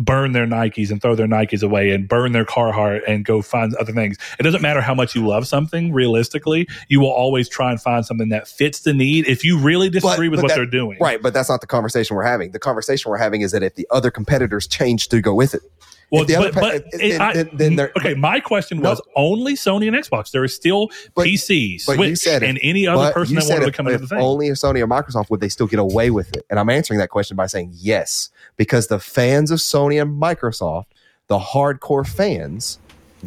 burn 0.00 0.32
their 0.32 0.46
Nikes 0.46 0.90
and 0.90 1.00
throw 1.00 1.14
their 1.14 1.28
Nikes 1.28 1.62
away 1.62 1.90
and 1.90 2.08
burn 2.08 2.32
their 2.32 2.44
Carhartt 2.44 3.02
and 3.06 3.24
go 3.24 3.42
find 3.42 3.74
other 3.76 3.92
things. 3.92 4.16
It 4.38 4.42
doesn't 4.42 4.62
matter 4.62 4.80
how 4.80 4.94
much 4.94 5.14
you 5.14 5.26
love 5.26 5.46
something. 5.46 5.92
Realistically, 5.92 6.66
you 6.88 7.00
will 7.00 7.12
always 7.12 7.48
try 7.48 7.70
and 7.70 7.80
find 7.80 8.04
something 8.04 8.30
that 8.30 8.48
fits 8.48 8.80
the 8.80 8.94
need. 8.94 9.28
If 9.28 9.44
you 9.44 9.58
really 9.58 9.90
disagree 9.90 10.28
with 10.28 10.38
but 10.38 10.44
what 10.44 10.48
that- 10.48 10.56
they're 10.56 10.66
doing, 10.66 10.98
Right, 11.00 11.22
but 11.22 11.34
that's 11.34 11.48
not 11.48 11.60
the 11.60 11.66
conversation 11.66 12.16
we're 12.16 12.24
having. 12.24 12.52
The 12.52 12.58
conversation 12.58 13.10
we're 13.10 13.18
having 13.18 13.42
is 13.42 13.52
that 13.52 13.62
if 13.62 13.74
the 13.74 13.86
other 13.90 14.10
competitors 14.10 14.66
change 14.66 15.08
to 15.08 15.20
go 15.20 15.34
with 15.34 15.54
it, 15.54 15.62
Well, 16.10 16.24
the 16.24 16.34
other 16.36 16.52
but, 16.52 16.60
pa- 16.60 16.70
but 16.72 16.84
then- 16.92 17.20
I- 17.20 17.32
then- 17.34 17.48
then 17.76 17.80
okay. 17.96 18.14
My 18.14 18.40
question 18.40 18.80
No. 18.80 18.90
was 18.90 19.00
only 19.16 19.54
Sony 19.54 19.86
and 19.86 19.96
Xbox. 19.96 20.30
There 20.32 20.42
is 20.44 20.54
still 20.54 20.88
But- 21.14 21.26
PC, 21.26 21.80
but 21.86 21.98
you 21.98 22.16
Switch, 22.16 22.18
said 22.18 22.42
it. 22.42 22.48
and 22.48 22.58
any 22.62 22.86
other 22.86 23.04
but 23.04 23.14
person 23.14 23.36
you 23.36 23.40
that 23.42 23.48
wanted 23.48 23.66
to 23.66 23.72
come 23.72 23.86
into 23.86 23.98
the 24.00 24.06
thing. 24.08 24.18
only 24.18 24.48
if 24.48 24.56
Sony 24.56 24.80
or 24.80 24.88
Microsoft 24.88 25.30
would 25.30 25.40
they 25.40 25.48
still 25.48 25.66
get 25.68 25.78
away 25.78 26.10
with 26.10 26.36
it? 26.36 26.44
And 26.50 26.58
I'm 26.58 26.68
answering 26.68 26.98
that 26.98 27.10
question 27.10 27.36
by 27.36 27.46
saying 27.46 27.70
yes, 27.74 28.30
because 28.56 28.88
the 28.88 28.98
fans 28.98 29.50
of 29.50 29.60
Sony 29.60 30.00
and 30.02 30.20
Microsoft, 30.20 30.86
the 31.28 31.38
hardcore 31.38 32.06
fans, 32.06 32.78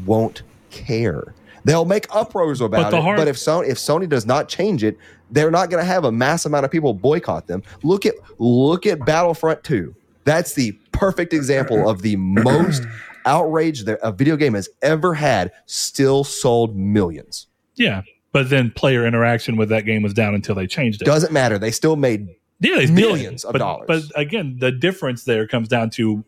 won't 0.05 0.41
care. 0.69 1.33
They'll 1.65 1.85
make 1.85 2.07
uproars 2.13 2.59
about 2.59 2.91
the 2.91 2.97
it, 2.97 3.01
hard- 3.01 3.17
but 3.17 3.27
if 3.29 3.37
Sony 3.37 3.69
if 3.69 3.77
Sony 3.77 4.09
does 4.09 4.25
not 4.25 4.49
change 4.49 4.83
it, 4.83 4.97
they're 5.31 5.51
not 5.51 5.69
going 5.69 5.81
to 5.81 5.87
have 5.87 6.03
a 6.03 6.11
mass 6.11 6.45
amount 6.45 6.65
of 6.65 6.71
people 6.71 6.93
boycott 6.93 7.47
them. 7.47 7.63
Look 7.83 8.05
at 8.05 8.15
look 8.39 8.85
at 8.85 9.05
Battlefront 9.05 9.63
2. 9.63 9.95
That's 10.25 10.53
the 10.53 10.73
perfect 10.91 11.33
example 11.33 11.89
of 11.89 12.01
the 12.01 12.15
most 12.15 12.83
outrage 13.25 13.83
that 13.85 13.99
a 14.01 14.11
video 14.11 14.35
game 14.35 14.53
has 14.53 14.69
ever 14.81 15.13
had. 15.13 15.51
Still 15.65 16.23
sold 16.23 16.75
millions. 16.75 17.47
yeah, 17.75 18.01
but 18.31 18.49
then 18.49 18.71
player 18.71 19.05
interaction 19.05 19.55
with 19.55 19.69
that 19.69 19.85
game 19.85 20.01
was 20.01 20.13
down 20.13 20.35
until 20.35 20.55
they 20.55 20.67
changed 20.67 21.01
it. 21.01 21.05
Doesn't 21.05 21.31
matter. 21.31 21.57
They 21.59 21.71
still 21.71 21.95
made 21.95 22.27
yeah, 22.59 22.75
they 22.75 22.85
did. 22.85 22.95
millions 22.95 23.43
of 23.43 23.53
but, 23.53 23.59
dollars. 23.59 23.85
But 23.87 24.03
again, 24.19 24.57
the 24.59 24.71
difference 24.71 25.25
there 25.25 25.47
comes 25.47 25.67
down 25.67 25.89
to 25.91 26.23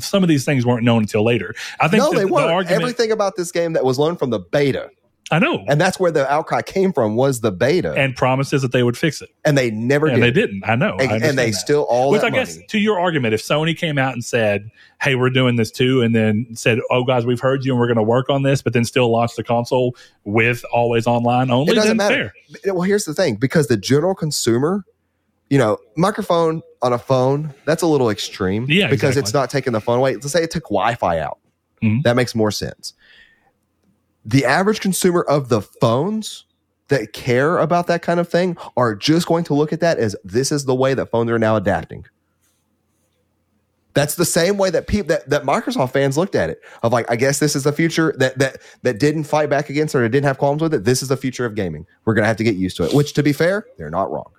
some 0.00 0.22
of 0.22 0.28
these 0.28 0.44
things 0.44 0.64
weren't 0.64 0.84
known 0.84 1.02
until 1.02 1.24
later. 1.24 1.54
I 1.80 1.88
think 1.88 2.02
no, 2.02 2.10
the, 2.10 2.18
they 2.18 2.24
weren't. 2.24 2.50
argument. 2.50 2.82
Everything 2.82 3.12
about 3.12 3.36
this 3.36 3.52
game 3.52 3.74
that 3.74 3.84
was 3.84 3.98
learned 3.98 4.18
from 4.18 4.30
the 4.30 4.40
beta, 4.40 4.90
I 5.30 5.38
know, 5.38 5.64
and 5.68 5.80
that's 5.80 5.98
where 5.98 6.10
the 6.10 6.30
outcry 6.30 6.60
came 6.60 6.92
from, 6.92 7.16
was 7.16 7.40
the 7.40 7.50
beta, 7.50 7.90
and, 7.92 7.98
and 7.98 8.14
promises 8.16 8.60
that 8.60 8.72
they 8.72 8.82
would 8.82 8.96
fix 8.96 9.22
it, 9.22 9.30
And 9.44 9.56
they 9.56 9.70
never 9.70 10.06
and 10.06 10.16
did. 10.20 10.22
they 10.34 10.40
didn't. 10.40 10.62
I 10.68 10.76
know, 10.76 10.96
I 10.98 11.04
and, 11.04 11.24
and 11.24 11.38
they 11.38 11.50
that. 11.50 11.56
still 11.56 11.84
all 11.88 12.10
Which 12.10 12.22
I 12.22 12.28
guess 12.30 12.58
to 12.68 12.78
your 12.78 13.00
argument, 13.00 13.32
if 13.32 13.42
Sony 13.42 13.76
came 13.76 13.96
out 13.96 14.12
and 14.12 14.22
said, 14.22 14.70
"Hey, 15.00 15.14
we're 15.14 15.30
doing 15.30 15.56
this 15.56 15.70
too," 15.70 16.02
and 16.02 16.14
then 16.14 16.46
said, 16.52 16.78
"Oh, 16.90 17.04
guys, 17.04 17.24
we've 17.24 17.40
heard 17.40 17.64
you 17.64 17.72
and 17.72 17.80
we're 17.80 17.86
going 17.86 17.96
to 17.96 18.02
work 18.02 18.28
on 18.28 18.42
this," 18.42 18.60
but 18.60 18.74
then 18.74 18.84
still 18.84 19.10
launched 19.10 19.36
the 19.36 19.44
console 19.44 19.96
with 20.24 20.62
always 20.72 21.06
online 21.06 21.50
only, 21.50 21.72
It 21.72 21.76
doesn't 21.76 21.96
matter. 21.96 22.32
fair. 22.62 22.74
Well, 22.74 22.82
here's 22.82 23.06
the 23.06 23.14
thing: 23.14 23.36
because 23.36 23.68
the 23.68 23.78
general 23.78 24.14
consumer, 24.14 24.84
you 25.48 25.56
know, 25.56 25.78
microphone 25.96 26.60
on 26.82 26.92
a 26.92 26.98
phone, 26.98 27.54
that's 27.64 27.82
a 27.82 27.86
little 27.86 28.10
extreme. 28.10 28.66
Yeah, 28.68 28.88
because 28.90 29.12
exactly. 29.12 29.20
it's 29.20 29.32
not 29.32 29.48
taking 29.48 29.72
the 29.72 29.80
phone 29.80 29.98
away. 30.00 30.16
Let's 30.16 30.32
say 30.32 30.42
it 30.42 30.50
took 30.50 30.64
Wi-Fi 30.64 31.18
out. 31.20 31.38
Mhm. 31.82 32.02
That 32.02 32.14
makes 32.14 32.34
more 32.34 32.50
sense. 32.50 32.92
The 34.24 34.44
average 34.44 34.80
consumer 34.80 35.22
of 35.22 35.48
the 35.48 35.60
phones 35.60 36.46
that 36.88 37.12
care 37.12 37.58
about 37.58 37.86
that 37.86 38.02
kind 38.02 38.20
of 38.20 38.28
thing 38.28 38.56
are 38.76 38.94
just 38.94 39.26
going 39.26 39.44
to 39.44 39.54
look 39.54 39.72
at 39.72 39.80
that 39.80 39.98
as 39.98 40.16
this 40.24 40.52
is 40.52 40.64
the 40.64 40.74
way 40.74 40.94
that 40.94 41.10
phones 41.10 41.30
are 41.30 41.38
now 41.38 41.56
adapting. 41.56 42.04
That's 43.94 44.16
the 44.16 44.24
same 44.24 44.56
way 44.58 44.70
that 44.70 44.88
people 44.88 45.08
that, 45.08 45.28
that 45.30 45.44
Microsoft 45.44 45.92
fans 45.92 46.18
looked 46.18 46.34
at 46.34 46.50
it 46.50 46.60
of 46.82 46.92
like, 46.92 47.08
I 47.10 47.14
guess 47.14 47.38
this 47.38 47.54
is 47.54 47.62
the 47.62 47.72
future 47.72 48.12
that 48.18 48.36
that 48.38 48.58
that 48.82 48.98
didn't 48.98 49.24
fight 49.24 49.48
back 49.48 49.70
against 49.70 49.94
or 49.94 50.06
didn't 50.08 50.26
have 50.26 50.36
qualms 50.36 50.62
with 50.62 50.74
it. 50.74 50.84
This 50.84 51.00
is 51.00 51.08
the 51.08 51.16
future 51.16 51.46
of 51.46 51.54
gaming. 51.54 51.86
We're 52.04 52.14
gonna 52.14 52.26
have 52.26 52.36
to 52.38 52.44
get 52.44 52.56
used 52.56 52.76
to 52.78 52.84
it. 52.84 52.92
Which, 52.92 53.12
to 53.12 53.22
be 53.22 53.32
fair, 53.32 53.66
they're 53.78 53.90
not 53.90 54.10
wrong. 54.10 54.30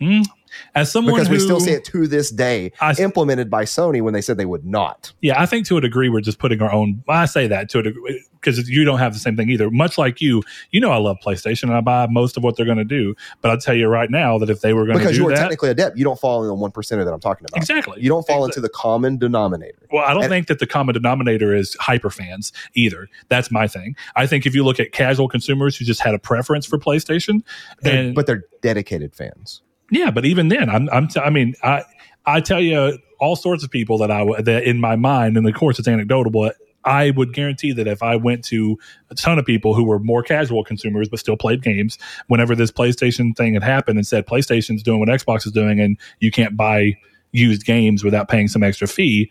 Mm, 0.00 0.26
As 0.74 0.90
someone 0.90 1.14
because 1.14 1.28
who, 1.28 1.34
we 1.34 1.40
still 1.40 1.60
see 1.60 1.72
it 1.72 1.84
to 1.86 2.06
this 2.06 2.30
day 2.30 2.72
I- 2.80 2.94
implemented 2.98 3.50
by 3.50 3.64
Sony 3.64 4.00
when 4.02 4.14
they 4.14 4.20
said 4.20 4.36
they 4.36 4.44
would 4.46 4.64
not. 4.64 5.12
Yeah, 5.20 5.40
I 5.40 5.46
think 5.46 5.66
to 5.68 5.76
a 5.76 5.80
degree 5.80 6.08
we're 6.08 6.20
just 6.20 6.38
putting 6.38 6.60
our 6.62 6.72
own. 6.72 7.02
I 7.08 7.26
say 7.26 7.46
that 7.48 7.68
to 7.70 7.78
a 7.80 7.82
degree 7.82 8.24
because 8.40 8.68
you 8.68 8.84
don't 8.84 8.98
have 8.98 9.12
the 9.12 9.18
same 9.18 9.36
thing 9.36 9.50
either. 9.50 9.70
Much 9.70 9.98
like 9.98 10.20
you, 10.20 10.42
you 10.70 10.80
know, 10.80 10.92
I 10.92 10.98
love 10.98 11.16
PlayStation 11.24 11.64
and 11.64 11.74
I 11.74 11.80
buy 11.80 12.06
most 12.08 12.36
of 12.36 12.44
what 12.44 12.56
they're 12.56 12.66
going 12.66 12.78
to 12.78 12.84
do. 12.84 13.14
But 13.40 13.50
I'll 13.50 13.58
tell 13.58 13.74
you 13.74 13.88
right 13.88 14.08
now 14.10 14.38
that 14.38 14.48
if 14.50 14.60
they 14.60 14.72
were 14.72 14.84
going 14.84 14.98
to 14.98 15.02
Because 15.02 15.16
do 15.16 15.22
you 15.22 15.28
are 15.28 15.30
that, 15.32 15.40
technically 15.40 15.70
adept, 15.70 15.96
you 15.98 16.04
don't 16.04 16.18
fall 16.20 16.42
in 16.42 16.48
the 16.48 16.54
one 16.54 16.70
percenter 16.70 17.04
that 17.04 17.12
I'm 17.12 17.18
talking 17.20 17.44
about. 17.48 17.56
exactly, 17.60 18.00
You 18.00 18.08
don't 18.08 18.24
fall 18.26 18.42
Exa- 18.42 18.50
into 18.50 18.60
the 18.60 18.68
common 18.68 19.18
denominator. 19.18 19.86
Well, 19.90 20.04
I 20.04 20.14
don't 20.14 20.24
And- 20.24 20.30
think 20.30 20.46
that 20.46 20.60
the 20.60 20.66
common 20.66 20.92
denominator 20.94 21.54
is 21.54 21.76
hyper 21.80 22.10
fans 22.10 22.52
either. 22.74 23.08
That's 23.28 23.50
my 23.50 23.66
thing. 23.66 23.96
I 24.14 24.26
think 24.28 24.46
if 24.46 24.54
you 24.54 24.62
look 24.64 24.78
at 24.78 24.92
casual 24.92 25.28
consumers 25.28 25.76
who 25.76 25.84
just 25.84 26.00
had 26.00 26.14
a 26.14 26.18
preference 26.18 26.66
for 26.66 26.78
PlayStation, 26.78 27.42
and 27.82 28.14
but 28.14 28.26
they're 28.26 28.44
dedicated 28.62 29.14
fans. 29.14 29.62
Yeah, 29.90 30.10
but 30.10 30.24
even 30.24 30.48
then, 30.48 30.68
I'm, 30.68 30.88
I'm 30.90 31.08
t- 31.08 31.20
I 31.20 31.30
mean, 31.30 31.54
I, 31.62 31.84
I 32.24 32.40
tell 32.40 32.60
you 32.60 32.98
all 33.20 33.36
sorts 33.36 33.64
of 33.64 33.70
people 33.70 33.98
that 33.98 34.10
I 34.10 34.18
w- 34.18 34.42
that 34.42 34.64
in 34.64 34.80
my 34.80 34.96
mind, 34.96 35.36
and 35.36 35.48
of 35.48 35.54
course 35.54 35.78
it's 35.78 35.88
anecdotal, 35.88 36.30
but 36.30 36.56
I 36.84 37.10
would 37.10 37.34
guarantee 37.34 37.72
that 37.72 37.88
if 37.88 38.02
I 38.02 38.16
went 38.16 38.44
to 38.46 38.78
a 39.10 39.14
ton 39.14 39.38
of 39.38 39.44
people 39.44 39.74
who 39.74 39.84
were 39.84 39.98
more 39.98 40.22
casual 40.22 40.62
consumers 40.62 41.08
but 41.08 41.18
still 41.18 41.36
played 41.36 41.62
games, 41.62 41.98
whenever 42.28 42.54
this 42.54 42.70
PlayStation 42.70 43.36
thing 43.36 43.54
had 43.54 43.64
happened 43.64 43.98
and 43.98 44.06
said 44.06 44.26
PlayStation's 44.26 44.82
doing 44.82 45.00
what 45.00 45.08
Xbox 45.08 45.46
is 45.46 45.52
doing 45.52 45.80
and 45.80 45.98
you 46.20 46.30
can't 46.30 46.56
buy 46.56 46.96
used 47.32 47.66
games 47.66 48.04
without 48.04 48.28
paying 48.28 48.46
some 48.46 48.62
extra 48.62 48.86
fee, 48.86 49.30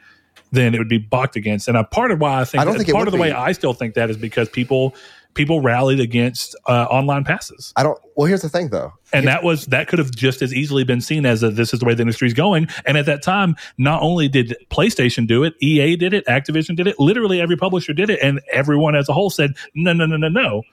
then 0.52 0.76
it 0.76 0.80
would 0.80 0.90
be 0.90 0.98
balked 0.98 1.38
against. 1.38 1.70
And 1.70 1.78
a 1.78 1.84
part 1.86 2.12
of 2.12 2.20
why 2.20 2.42
I 2.42 2.46
think, 2.46 2.62
I 2.62 2.66
don't 2.66 2.78
think 2.78 2.92
part 2.92 3.08
of 3.08 3.14
the 3.14 3.20
way. 3.20 3.32
I 3.32 3.54
still 3.54 3.74
think 3.74 3.96
that 3.96 4.10
is 4.10 4.18
because 4.18 4.50
people 4.50 4.94
people 5.36 5.62
rallied 5.62 6.00
against 6.00 6.56
uh, 6.68 6.86
online 6.86 7.24
passes. 7.24 7.72
I 7.76 7.84
don't. 7.84 8.00
Well, 8.16 8.26
here's 8.26 8.42
the 8.42 8.50
thing, 8.50 8.70
though. 8.70 8.92
And 9.14 9.28
that 9.28 9.44
was 9.44 9.68
that 9.68 9.88
could 9.88 10.00
have 10.00 10.12
just 10.12 10.42
as 10.42 10.54
easily 10.54 10.84
been 10.84 11.02
seen 11.02 11.26
as 11.26 11.44
a, 11.44 11.52
this 11.52 11.74
is 11.74 11.80
the 11.80 11.86
way 11.86 11.94
the 11.94 12.02
industry 12.02 12.28
is 12.28 12.34
going. 12.34 12.68
And 12.86 12.98
at 12.98 13.06
that 13.06 13.22
time, 13.22 13.56
not 13.78 14.02
only 14.02 14.28
did 14.28 14.56
PlayStation 14.72 15.28
do 15.28 15.44
it, 15.44 15.54
EA 15.62 15.96
did 15.96 16.14
it, 16.14 16.26
Activision 16.26 16.76
did 16.76 16.88
it, 16.88 17.00
literally 17.00 17.40
every 17.40 17.58
publisher 17.58 17.94
did 17.94 18.10
it, 18.10 18.20
and 18.24 18.42
everyone 18.52 18.96
as 18.96 19.08
a 19.08 19.14
whole 19.14 19.30
said 19.30 19.52
no, 19.76 19.94
no, 19.94 20.06
no, 20.06 20.18
no, 20.18 20.30
no. 20.30 20.64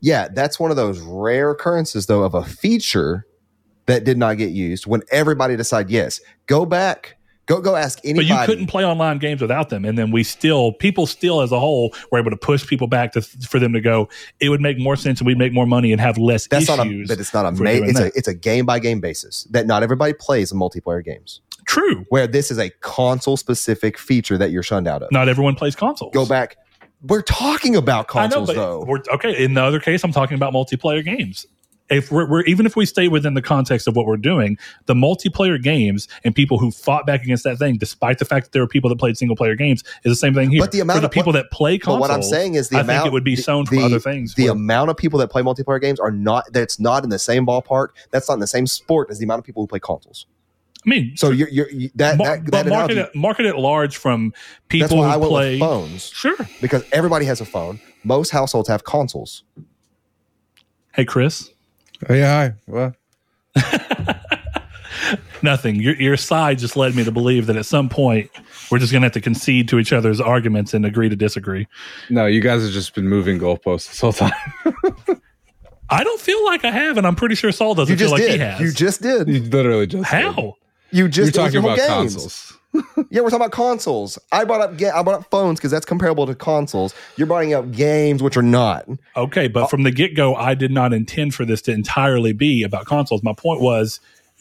Yeah, 0.00 0.28
that's 0.32 0.58
one 0.58 0.70
of 0.70 0.76
those 0.76 1.00
rare 1.00 1.50
occurrences, 1.50 2.06
though, 2.06 2.24
of 2.24 2.34
a 2.34 2.42
feature 2.42 3.26
that 3.86 4.04
did 4.04 4.18
not 4.18 4.36
get 4.36 4.50
used 4.50 4.86
when 4.86 5.02
everybody 5.10 5.56
decided, 5.56 5.90
yes, 5.90 6.20
go 6.46 6.66
back, 6.66 7.16
go 7.46 7.60
go 7.60 7.76
ask 7.76 8.00
anybody. 8.04 8.28
But 8.28 8.40
you 8.40 8.46
couldn't 8.46 8.66
play 8.66 8.84
online 8.84 9.18
games 9.18 9.40
without 9.40 9.68
them, 9.68 9.84
and 9.84 9.98
then 9.98 10.10
we 10.10 10.22
still, 10.22 10.72
people 10.72 11.06
still 11.06 11.40
as 11.40 11.52
a 11.52 11.60
whole, 11.60 11.94
were 12.10 12.18
able 12.18 12.30
to 12.30 12.36
push 12.36 12.66
people 12.66 12.86
back 12.86 13.12
to 13.12 13.22
for 13.22 13.58
them 13.58 13.72
to 13.72 13.80
go. 13.80 14.08
It 14.40 14.48
would 14.48 14.60
make 14.60 14.78
more 14.78 14.96
sense, 14.96 15.20
and 15.20 15.26
we'd 15.26 15.38
make 15.38 15.52
more 15.52 15.66
money 15.66 15.92
and 15.92 16.00
have 16.00 16.18
less 16.18 16.46
That's 16.46 16.68
not 16.68 16.78
a, 16.78 17.04
but 17.06 17.18
it's 17.18 17.34
not 17.34 17.46
a, 17.46 17.52
ma- 17.52 17.70
it's 17.70 17.98
that. 17.98 18.14
a, 18.14 18.18
it's 18.18 18.28
a 18.28 18.34
game 18.34 18.66
by 18.66 18.78
game 18.78 19.00
basis 19.00 19.44
that 19.50 19.66
not 19.66 19.82
everybody 19.82 20.12
plays 20.12 20.52
multiplayer 20.52 21.04
games. 21.04 21.40
True. 21.66 22.04
Where 22.08 22.26
this 22.26 22.50
is 22.50 22.58
a 22.58 22.70
console 22.80 23.36
specific 23.36 23.96
feature 23.98 24.36
that 24.38 24.50
you're 24.50 24.64
shunned 24.64 24.88
out 24.88 25.02
of. 25.02 25.12
Not 25.12 25.28
everyone 25.28 25.54
plays 25.54 25.76
consoles. 25.76 26.12
Go 26.12 26.26
back. 26.26 26.56
We're 27.02 27.22
talking 27.22 27.74
about 27.76 28.14
I 28.14 28.26
know, 28.26 28.36
consoles, 28.36 28.48
but 28.48 28.54
though. 28.54 28.84
We're, 28.84 29.02
okay, 29.14 29.44
in 29.44 29.54
the 29.54 29.62
other 29.62 29.80
case, 29.80 30.04
I'm 30.04 30.12
talking 30.12 30.36
about 30.36 30.52
multiplayer 30.52 31.04
games. 31.04 31.46
If 31.92 32.10
we're, 32.10 32.26
we're 32.28 32.42
even 32.44 32.66
if 32.66 32.74
we 32.74 32.86
stay 32.86 33.06
within 33.08 33.34
the 33.34 33.42
context 33.42 33.86
of 33.86 33.94
what 33.94 34.06
we're 34.06 34.16
doing, 34.16 34.58
the 34.86 34.94
multiplayer 34.94 35.62
games 35.62 36.08
and 36.24 36.34
people 36.34 36.58
who 36.58 36.70
fought 36.70 37.06
back 37.06 37.22
against 37.22 37.44
that 37.44 37.58
thing, 37.58 37.76
despite 37.76 38.18
the 38.18 38.24
fact 38.24 38.46
that 38.46 38.52
there 38.52 38.62
were 38.62 38.66
people 38.68 38.88
that 38.90 38.98
played 38.98 39.16
single 39.18 39.36
player 39.36 39.54
games, 39.54 39.82
is 40.04 40.10
the 40.12 40.16
same 40.16 40.34
thing 40.34 40.50
here. 40.50 40.60
But 40.60 40.72
the 40.72 40.80
amount 40.80 40.96
For 40.96 41.00
the 41.02 41.06
of- 41.06 41.12
people 41.12 41.32
that 41.34 41.50
play 41.50 41.76
But 41.76 41.84
consoles, 41.84 42.00
what 42.00 42.10
I'm 42.10 42.22
saying 42.22 42.54
is 42.54 42.68
the 42.70 42.78
I 42.78 42.80
amount 42.80 43.02
think 43.04 43.06
it 43.08 43.12
would 43.12 43.24
be 43.24 43.36
sown 43.36 43.66
from 43.66 43.78
other 43.78 43.98
things. 44.00 44.34
The 44.34 44.44
where- 44.44 44.52
amount 44.52 44.90
of 44.90 44.96
people 44.96 45.18
that 45.20 45.28
play 45.28 45.42
multiplayer 45.42 45.80
games 45.80 46.00
are 46.00 46.10
not 46.10 46.52
that's 46.52 46.80
not 46.80 47.04
in 47.04 47.10
the 47.10 47.18
same 47.18 47.46
ballpark. 47.46 47.88
That's 48.10 48.28
not 48.28 48.34
in 48.34 48.40
the 48.40 48.46
same 48.46 48.66
sport 48.66 49.10
as 49.10 49.18
the 49.18 49.24
amount 49.24 49.40
of 49.40 49.44
people 49.44 49.62
who 49.62 49.66
play 49.66 49.78
consoles. 49.80 50.26
I 50.84 50.88
mean, 50.88 51.16
So 51.16 51.30
you're, 51.30 51.48
you're 51.48 51.70
you, 51.70 51.90
that, 51.94 52.18
mar- 52.18 52.38
that, 52.38 52.44
but 52.46 52.50
that 52.50 52.66
market 52.66 52.92
analogy, 52.96 53.10
it, 53.14 53.14
market 53.14 53.46
it 53.46 53.56
large 53.56 53.96
from 53.98 54.30
that's 54.32 54.44
people 54.68 54.96
why 54.98 55.10
I 55.10 55.12
who 55.12 55.18
went 55.20 55.30
play. 55.30 55.50
with 55.52 55.60
phones 55.60 56.06
Sure. 56.08 56.36
because 56.60 56.84
everybody 56.90 57.24
has 57.26 57.40
a 57.40 57.44
phone. 57.44 57.78
Most 58.02 58.30
households 58.30 58.68
have 58.68 58.82
consoles. 58.82 59.44
Hey, 60.94 61.04
Chris. 61.04 61.50
Oh 62.08 62.14
yeah, 62.14 62.50
hi. 62.50 62.54
Well, 62.66 62.94
Nothing. 65.44 65.76
Your 65.76 65.94
your 65.96 66.16
side 66.16 66.58
just 66.58 66.76
led 66.76 66.94
me 66.94 67.02
to 67.04 67.10
believe 67.10 67.46
that 67.46 67.56
at 67.56 67.66
some 67.66 67.88
point 67.88 68.30
we're 68.70 68.78
just 68.78 68.92
going 68.92 69.02
to 69.02 69.06
have 69.06 69.12
to 69.12 69.20
concede 69.20 69.68
to 69.68 69.78
each 69.80 69.92
other's 69.92 70.20
arguments 70.20 70.72
and 70.72 70.86
agree 70.86 71.08
to 71.08 71.16
disagree. 71.16 71.66
no, 72.10 72.26
you 72.26 72.40
guys 72.40 72.62
have 72.62 72.70
just 72.70 72.94
been 72.94 73.08
moving 73.08 73.38
goalposts 73.40 73.88
this 73.88 74.00
whole 74.00 74.12
time. 74.12 74.32
I 75.90 76.04
don't 76.04 76.20
feel 76.20 76.42
like 76.46 76.64
I 76.64 76.70
have, 76.70 76.96
and 76.96 77.06
I'm 77.06 77.16
pretty 77.16 77.34
sure 77.34 77.50
Saul 77.52 77.74
doesn't 77.74 77.92
You 77.92 77.98
feel 77.98 78.08
just 78.10 78.12
like 78.12 78.22
he 78.22 78.38
did. 78.38 78.40
has. 78.40 78.60
You 78.60 78.72
just 78.72 79.02
did. 79.02 79.28
you 79.28 79.40
literally 79.42 79.86
just 79.88 80.08
did. 80.10 80.22
How? 80.22 80.54
You 80.90 81.04
You're 81.04 81.08
just 81.08 81.34
talking 81.34 81.58
about 81.58 81.76
your 81.76 81.86
games. 81.88 82.14
consoles. 82.14 82.58
Yeah, 83.10 83.20
we're 83.20 83.28
talking 83.30 83.36
about 83.36 83.52
consoles. 83.52 84.18
I 84.32 84.44
brought 84.44 84.60
up 84.62 84.76
ga- 84.78 84.90
I 84.90 85.02
brought 85.02 85.20
up 85.20 85.30
phones 85.30 85.58
because 85.60 85.70
that's 85.70 85.84
comparable 85.84 86.26
to 86.26 86.34
consoles. 86.34 86.94
You're 87.16 87.26
bringing 87.26 87.54
up 87.54 87.70
games, 87.72 88.22
which 88.22 88.36
are 88.36 88.42
not. 88.42 88.88
Okay, 89.16 89.48
but 89.48 89.64
uh, 89.64 89.66
from 89.66 89.82
the 89.82 89.90
get 89.90 90.14
go, 90.16 90.34
I 90.34 90.54
did 90.54 90.70
not 90.70 90.92
intend 90.92 91.34
for 91.34 91.44
this 91.44 91.60
to 91.62 91.72
entirely 91.72 92.32
be 92.32 92.62
about 92.62 92.86
consoles. 92.86 93.22
My 93.22 93.34
point 93.34 93.60
was 93.60 94.00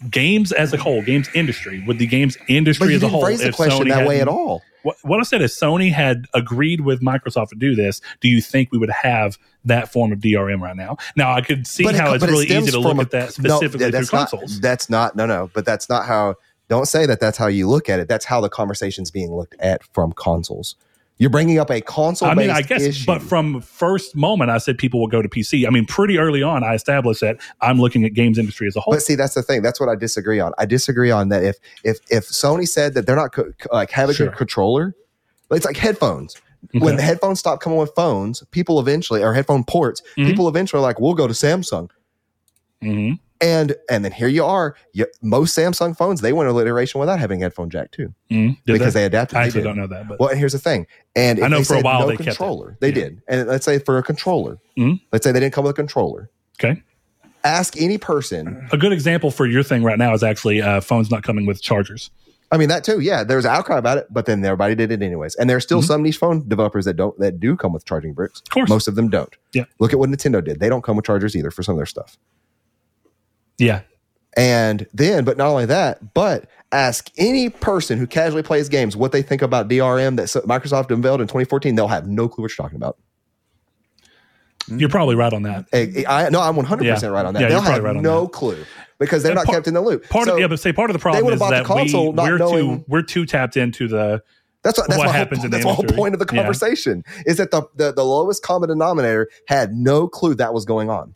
games 0.10 0.52
as 0.52 0.74
a 0.74 0.78
whole, 0.78 1.02
games 1.02 1.30
industry, 1.34 1.84
with 1.86 1.98
the 2.00 2.08
games 2.08 2.38
industry 2.48 2.96
as 2.96 3.04
a 3.04 3.10
whole. 3.10 3.22
phrase 3.22 3.42
the 3.42 3.52
question 3.52 3.86
Sony 3.86 3.90
that 3.90 4.08
way 4.08 4.22
at 4.22 4.28
all. 4.28 4.62
What, 4.84 4.98
what 5.04 5.20
I 5.20 5.24
said 5.24 5.42
is 5.44 5.54
Sony 5.54 5.92
had 5.92 6.26
agreed 6.34 6.82
with 6.82 7.02
Microsoft 7.02 7.50
to 7.50 7.56
do 7.56 7.76
this. 7.76 8.02
Do 8.20 8.30
you 8.30 8.42
think 8.42 8.72
we 8.72 8.80
would 8.80 8.90
have 8.90 9.38
that 9.66 9.92
form 9.92 10.12
of 10.12 10.18
DRM 10.20 10.60
right 10.60 10.76
now? 10.76 10.98
Now 11.16 11.34
I 11.34 11.42
could 11.42 11.68
see 11.68 11.84
But 11.84 11.94
how 11.94 12.08
co- 12.08 12.14
it's 12.14 12.24
it 12.24 12.30
really 12.32 12.46
stems 12.48 12.64
easy 12.70 12.72
to 12.72 12.80
look 12.80 12.98
a- 12.98 13.02
at 13.02 13.12
that 13.12 13.38
no, 13.40 13.58
specifically 13.58 13.92
that's 13.92 14.10
through 14.10 14.18
not, 14.20 14.30
consoles. 14.32 14.60
That's 14.60 14.90
not 14.90 15.16
no 15.16 15.26
no, 15.28 15.52
but 15.54 15.66
that's 15.66 15.88
not 15.90 16.06
how. 16.08 16.36
Don't 16.72 16.86
say 16.88 17.06
that. 17.06 17.20
That's 17.20 17.38
how 17.38 17.48
you 17.48 17.68
look 17.68 17.90
at 17.90 18.00
it. 18.00 18.08
That's 18.08 18.24
how 18.24 18.40
the 18.40 18.48
conversation's 18.48 19.12
being 19.12 19.34
looked 19.36 19.56
at 19.60 19.84
from 19.94 20.14
consoles. 20.14 20.78
You're 21.18 21.30
bringing 21.30 21.60
up 21.60 21.70
a 21.70 21.82
console. 21.82 22.30
I 22.30 22.34
mean, 22.34 22.50
I 22.50 22.62
guess, 22.62 22.82
issue. 22.82 23.06
but 23.06 23.22
from 23.22 23.60
first 23.60 24.16
moment, 24.16 24.52
I 24.52 24.58
said 24.58 24.78
people 24.78 25.02
will 25.02 25.10
go 25.10 25.22
to 25.22 25.28
PC. 25.28 25.68
I 25.68 25.70
mean, 25.70 25.86
pretty 25.86 26.18
early 26.18 26.42
on, 26.42 26.64
I 26.64 26.74
established 26.74 27.20
that 27.20 27.40
I'm 27.60 27.78
looking 27.78 28.06
at 28.06 28.14
games 28.14 28.38
industry 28.38 28.68
as 28.68 28.78
a 28.78 28.80
whole. 28.80 28.94
But 28.94 29.02
see, 29.04 29.16
that's 29.16 29.34
the 29.34 29.44
thing. 29.44 29.62
That's 29.62 29.82
what 29.82 29.90
I 29.90 29.96
disagree 29.96 30.40
on. 30.40 30.54
I 30.58 30.66
disagree 30.66 31.12
on 31.12 31.28
that. 31.28 31.44
If 31.44 31.58
if 31.84 32.00
if 32.10 32.24
Sony 32.30 32.66
said 32.66 32.94
that 32.94 33.06
they're 33.06 33.18
not 33.18 33.34
co- 33.34 33.52
like 33.74 33.92
having 33.92 34.16
Sure. 34.16 34.30
a 34.30 34.32
controller, 34.36 34.96
it's 35.52 35.66
like 35.66 35.76
headphones. 35.76 36.38
When 36.72 36.96
the 36.96 37.02
headphones 37.02 37.40
stop 37.40 37.60
coming 37.60 37.80
with 37.80 37.92
phones, 37.98 38.44
people 38.52 38.80
eventually 38.80 39.22
or 39.22 39.34
headphone 39.34 39.66
ports, 39.66 40.02
Mhm. 40.18 40.26
people 40.28 40.48
eventually 40.48 40.80
are 40.80 40.84
like, 40.84 41.02
we'll 41.02 41.16
go 41.16 41.28
to 41.28 41.34
Samsung. 41.34 41.90
Mhm. 42.82 43.20
And 43.42 43.76
and 43.90 44.06
then 44.06 44.12
here 44.12 44.28
you 44.28 44.46
are. 44.46 44.76
You, 44.94 45.08
most 45.22 45.58
Samsung 45.58 45.98
phones 45.98 46.22
they 46.22 46.32
went 46.34 46.50
a 46.50 46.58
iteration 46.60 47.00
without 47.00 47.20
having 47.20 47.42
a 47.42 47.46
headphone 47.46 47.70
jack 47.70 47.92
too. 47.92 48.14
Did 48.30 48.56
because 48.66 48.94
that? 48.94 49.00
they 49.00 49.06
adapted. 49.06 49.38
I 49.38 49.46
actually 49.46 49.62
did. 49.62 49.68
don't 49.68 49.78
know 49.78 49.88
that, 49.88 50.08
but 50.08 50.20
Well, 50.20 50.30
and 50.30 50.38
here's 50.38 50.54
the 50.54 50.60
thing. 50.60 50.86
And 51.16 51.44
I 51.44 51.48
know 51.48 51.64
for 51.64 51.76
a 51.78 51.82
while 51.82 52.02
no 52.02 52.08
they 52.10 52.18
controller. 52.18 52.78
They 52.80 52.90
Yeah. 52.90 52.94
did. 52.94 53.22
And 53.28 53.48
let's 53.48 53.66
say 53.66 53.80
for 53.80 53.98
a 53.98 54.04
controller, 54.04 54.60
Mhm. 54.78 55.02
let's 55.12 55.24
say 55.24 55.32
they 55.32 55.40
didn't 55.40 55.54
come 55.54 55.64
with 55.66 55.72
a 55.72 55.76
controller. 55.76 56.30
okay. 56.64 56.82
Ask 57.44 57.82
any 57.82 57.98
person. 57.98 58.68
A 58.72 58.78
good 58.78 58.92
example 58.94 59.32
for 59.32 59.48
your 59.48 59.64
thing 59.64 59.82
right 59.84 59.98
now 59.98 60.14
is 60.14 60.22
actually 60.22 60.62
uh, 60.62 60.80
phones 60.80 61.10
not 61.10 61.24
coming 61.24 61.48
with 61.48 61.60
chargers. 61.60 62.12
I 62.52 62.58
mean 62.58 62.70
that 62.70 62.84
too. 62.84 63.00
Yeah, 63.00 63.24
there's 63.24 63.46
outcry 63.48 63.78
about 63.80 63.98
it, 63.98 64.06
but 64.12 64.28
then 64.28 64.46
everybody 64.46 64.76
did 64.76 64.92
it 64.92 65.02
anyways. 65.02 65.34
And 65.36 65.50
there's 65.50 65.64
still 65.64 65.82
Mhm. 65.82 65.86
some 65.88 66.04
niche 66.04 66.18
phone 66.18 66.48
developers 66.48 66.86
that 66.86 66.96
don't 66.98 67.18
that 67.18 67.40
do 67.40 67.56
come 67.56 67.74
with 67.74 67.86
charging 67.86 68.14
bricks. 68.14 68.42
Of 68.42 68.50
course. 68.52 68.70
Most 68.70 68.88
of 68.88 68.94
them 68.96 69.10
don't. 69.10 69.34
Yeah. 69.54 69.64
Look 69.80 69.92
at 69.94 69.98
what 69.98 70.10
Nintendo 70.10 70.44
did. 70.44 70.60
They 70.60 70.70
don't 70.70 70.84
come 70.84 70.98
with 70.98 71.06
chargers 71.06 71.36
either 71.36 71.50
for 71.50 71.64
some 71.64 71.74
of 71.74 71.78
their 71.80 71.86
stuff. 71.88 72.18
Yeah. 73.62 73.82
And 74.38 74.88
then, 74.94 75.24
but 75.26 75.38
not 75.38 75.48
only 75.48 75.66
that, 75.66 76.14
but 76.14 76.48
ask 76.72 77.10
any 77.18 77.50
person 77.50 77.98
who 78.00 78.08
casually 78.08 78.44
plays 78.44 78.70
games 78.70 78.96
what 78.96 79.12
they 79.12 79.22
think 79.22 79.42
about 79.42 79.68
DRM 79.68 80.16
that 80.16 80.28
Microsoft 80.48 80.90
unveiled 80.90 81.20
in 81.22 81.28
2014. 81.28 81.76
They'll 81.76 81.88
have 81.90 82.08
no 82.08 82.28
clue 82.30 82.44
what 82.44 82.52
you're 82.52 82.64
talking 82.64 82.78
about. 82.78 82.98
You're 84.68 84.90
probably 84.90 85.16
right 85.16 85.34
on 85.34 85.44
that. 85.44 85.66
I, 85.74 86.06
I 86.08 86.30
no, 86.30 86.40
I'm 86.40 86.56
100 86.56 86.86
Yeah. 86.86 86.94
percent 86.94 87.12
right 87.12 87.26
on 87.26 87.34
that. 87.34 87.42
Yeah, 87.42 87.50
They'll 87.50 87.62
have 87.62 87.84
right 87.84 87.96
no 87.96 88.28
clue 88.28 88.64
because 89.00 89.24
they're 89.24 89.32
And 89.32 89.38
not 89.38 89.46
part- 89.48 89.58
kept 89.58 89.68
in 89.68 89.74
the 89.74 89.82
loop. 89.82 90.08
Part 90.10 90.28
So 90.28 90.36
of 90.36 90.40
yeah, 90.40 90.48
but 90.48 90.60
say 90.60 90.72
part 90.72 90.90
of 90.90 90.94
the 90.94 91.00
problem 91.00 91.34
is 91.34 91.40
that 91.40 91.66
console 91.66 92.14
we, 92.14 92.18
we're, 92.24 92.38
knowing- 92.38 92.80
too 92.80 92.86
we're 92.88 93.02
too 93.02 93.26
tapped 93.26 93.58
into 93.58 93.88
the 93.88 94.22
that's 94.64 94.78
what, 94.78 94.88
that's 94.88 95.00
what 95.00 95.10
happens 95.14 95.40
whole, 95.40 95.46
in 95.46 95.52
the 95.52 95.58
that's 95.58 95.66
my 95.66 95.74
whole 95.74 95.84
point 95.86 96.14
of 96.14 96.20
the 96.20 96.28
Yeah. 96.32 96.42
conversation 96.44 97.04
is 97.26 97.38
that 97.38 97.50
the, 97.50 97.64
the 97.76 97.92
the 97.92 98.06
lowest 98.06 98.44
common 98.44 98.70
denominator 98.70 99.28
had 99.48 99.74
no 99.74 100.08
clue 100.08 100.36
that 100.36 100.54
was 100.54 100.64
going 100.66 100.90
on. 100.92 101.14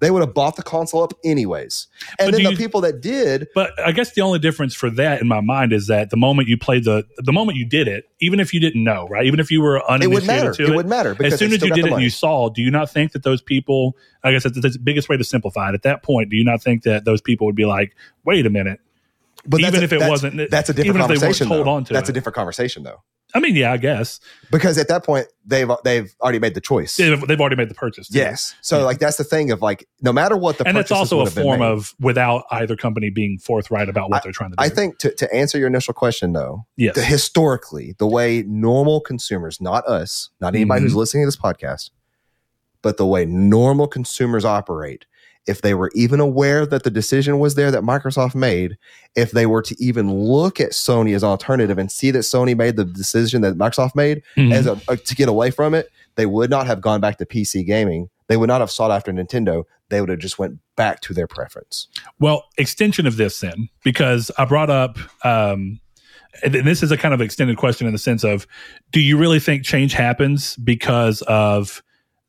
They 0.00 0.10
would 0.10 0.20
have 0.22 0.32
bought 0.34 0.56
the 0.56 0.62
console 0.62 1.02
up 1.02 1.12
anyways. 1.24 1.86
And 2.18 2.30
But 2.30 2.36
then 2.36 2.44
the 2.44 2.50
you- 2.52 2.56
people 2.56 2.80
that 2.80 3.00
did, 3.00 3.48
But 3.54 3.78
I 3.78 3.92
guess 3.92 4.12
the 4.12 4.22
only 4.22 4.38
difference 4.38 4.74
for 4.74 4.90
that 4.90 5.20
in 5.20 5.28
my 5.28 5.40
mind 5.40 5.72
is 5.72 5.86
that 5.88 6.10
the 6.10 6.16
moment 6.16 6.48
you 6.48 6.56
played 6.58 6.84
the 6.84 7.04
the 7.18 7.32
moment 7.32 7.58
you 7.58 7.66
did 7.66 7.86
it, 7.86 8.04
even 8.20 8.40
if 8.40 8.52
you 8.54 8.60
didn't 8.60 8.82
know, 8.82 9.06
right? 9.08 9.26
Even 9.26 9.38
if 9.40 9.50
you 9.50 9.60
were 9.60 9.76
it 9.76 10.06
wouldn't 10.08 10.26
matter. 10.26 10.52
to 10.52 10.62
It 10.62 10.68
it, 10.70 10.74
wouldn't 10.74 10.88
matter 10.90 11.14
because 11.14 11.34
as 11.34 11.38
soon 11.38 11.52
as 11.52 11.62
you 11.62 11.72
did 11.74 11.86
it 11.86 11.92
and 11.92 12.02
you 12.02 12.10
saw, 12.10 12.48
do 12.48 12.62
you 12.62 12.70
not 12.70 12.90
think 12.90 13.12
that 13.12 13.22
those 13.22 13.42
people? 13.42 13.96
I 14.24 14.32
guess 14.32 14.42
that's 14.44 14.58
the 14.60 14.78
biggest 14.82 15.08
way 15.08 15.16
to 15.16 15.24
simplify 15.24 15.68
it. 15.68 15.74
At 15.74 15.82
that 15.82 16.02
point, 16.02 16.30
do 16.30 16.36
you 16.36 16.44
not 16.44 16.62
think 16.62 16.82
that 16.84 17.04
those 17.04 17.20
people 17.20 17.46
would 17.46 17.56
be 17.56 17.64
like, 17.66 17.94
"Wait 18.24 18.44
a 18.46 18.50
minute, 18.50 18.80
But 19.46 19.60
even 19.60 19.80
a- 19.80 19.84
if 19.84 19.92
it 19.92 20.00
wasn't- 20.00 20.50
that's 20.50 20.68
a 20.68 20.72
different 20.74 20.86
even 20.96 21.00
if 21.02 21.08
they 21.08 21.14
conversation. 21.14 21.48
told 21.48 21.68
on 21.68 21.84
to 21.84 21.92
that's 21.92 22.08
it. 22.08 22.12
a 22.12 22.14
different 22.14 22.36
conversation, 22.36 22.82
though. 22.82 23.02
I 23.34 23.40
mean, 23.40 23.54
yeah, 23.56 23.72
I 23.72 23.76
guess 23.76 24.18
because 24.50 24.76
at 24.78 24.88
that 24.88 25.04
point 25.04 25.26
they've 25.44 25.70
they've 25.84 26.14
already 26.20 26.38
made 26.38 26.54
the 26.54 26.60
choice. 26.60 26.96
they've, 26.96 27.20
they've 27.26 27.40
already 27.40 27.56
made 27.56 27.68
the 27.68 27.74
purchase. 27.74 28.08
too. 28.08 28.18
Yes. 28.18 28.54
So 28.60 28.78
Yeah. 28.78 28.84
like 28.84 28.98
that's 28.98 29.16
the 29.16 29.24
thing 29.24 29.50
of 29.52 29.62
like 29.62 29.86
no 30.02 30.12
matter 30.12 30.36
what 30.36 30.58
the 30.58 30.66
and 30.66 30.76
that's 30.76 30.88
purchases 30.90 31.12
also 31.12 31.26
a 31.26 31.30
form 31.42 31.62
of 31.62 31.94
without 32.00 32.44
either 32.50 32.76
company 32.76 33.10
being 33.10 33.38
forthright 33.38 33.88
about 33.88 34.10
what 34.10 34.22
they're 34.22 34.32
trying 34.32 34.50
to 34.50 34.56
do. 34.56 34.62
I 34.64 34.68
think 34.68 34.98
to, 34.98 35.14
to 35.14 35.34
answer 35.34 35.58
your 35.58 35.66
initial 35.68 35.94
question 35.94 36.32
though, 36.32 36.66
yes, 36.76 36.94
the, 36.94 37.02
historically, 37.04 37.94
the 37.98 38.06
way 38.06 38.42
normal 38.46 39.00
consumers, 39.00 39.60
not 39.60 39.86
us, 39.86 40.30
not 40.40 40.54
anybody 40.54 40.78
Mm-hmm. 40.80 40.86
who's 40.86 40.96
listening 40.96 41.22
to 41.22 41.26
this 41.28 41.36
podcast, 41.36 41.90
but 42.82 42.96
the 42.96 43.06
way 43.06 43.24
normal 43.26 43.86
consumers 43.86 44.44
operate, 44.44 45.04
if 45.50 45.60
they 45.62 45.74
were 45.74 45.90
even 45.94 46.20
aware 46.20 46.64
that 46.64 46.84
the 46.84 46.90
decision 46.90 47.38
was 47.38 47.54
there 47.56 47.70
that 47.70 47.82
Microsoft 47.82 48.34
made, 48.34 48.78
if 49.16 49.32
they 49.32 49.44
were 49.46 49.62
to 49.62 49.76
even 49.82 50.12
look 50.12 50.60
at 50.60 50.70
Sony 50.70 51.14
as 51.14 51.22
an 51.22 51.28
alternative 51.28 51.76
and 51.78 51.90
see 51.90 52.10
that 52.12 52.20
Sony 52.20 52.56
made 52.56 52.76
the 52.76 52.84
decision 52.84 53.42
that 53.42 53.54
Microsoft 53.58 53.94
made 53.94 54.22
Mhm. 54.36 54.52
as 54.54 54.66
a, 54.66 54.80
a- 54.88 54.96
to 54.96 55.14
get 55.14 55.28
away 55.28 55.50
from 55.50 55.74
it, 55.74 55.88
they 56.16 56.26
would 56.26 56.50
not 56.50 56.66
have 56.66 56.80
gone 56.80 57.00
back 57.00 57.18
to 57.18 57.26
PC 57.26 57.64
gaming. 57.66 58.08
They 58.28 58.36
would 58.36 58.48
not 58.48 58.60
have 58.60 58.70
sought 58.70 58.90
after 58.90 59.12
Nintendo. 59.12 59.64
They 59.88 60.00
would 60.00 60.08
have 60.10 60.20
just 60.20 60.38
went 60.38 60.58
back 60.76 61.00
to 61.02 61.14
their 61.14 61.26
preference. 61.26 61.88
Well, 62.20 62.44
extension 62.56 63.06
of 63.06 63.16
this 63.16 63.40
then, 63.40 63.68
because 63.84 64.30
I 64.38 64.44
brought 64.44 64.70
up, 64.70 64.98
um, 65.24 65.80
and 66.44 66.54
this 66.54 66.82
is 66.82 66.92
a 66.92 66.96
kind 66.96 67.12
of 67.12 67.20
extended 67.20 67.56
question 67.56 67.86
in 67.88 67.92
the 67.92 67.98
sense 67.98 68.22
of, 68.22 68.46
do 68.92 69.00
you 69.00 69.16
really 69.18 69.40
think 69.40 69.64
change 69.64 69.92
happens 69.94 70.54
because 70.56 71.22
of 71.22 71.82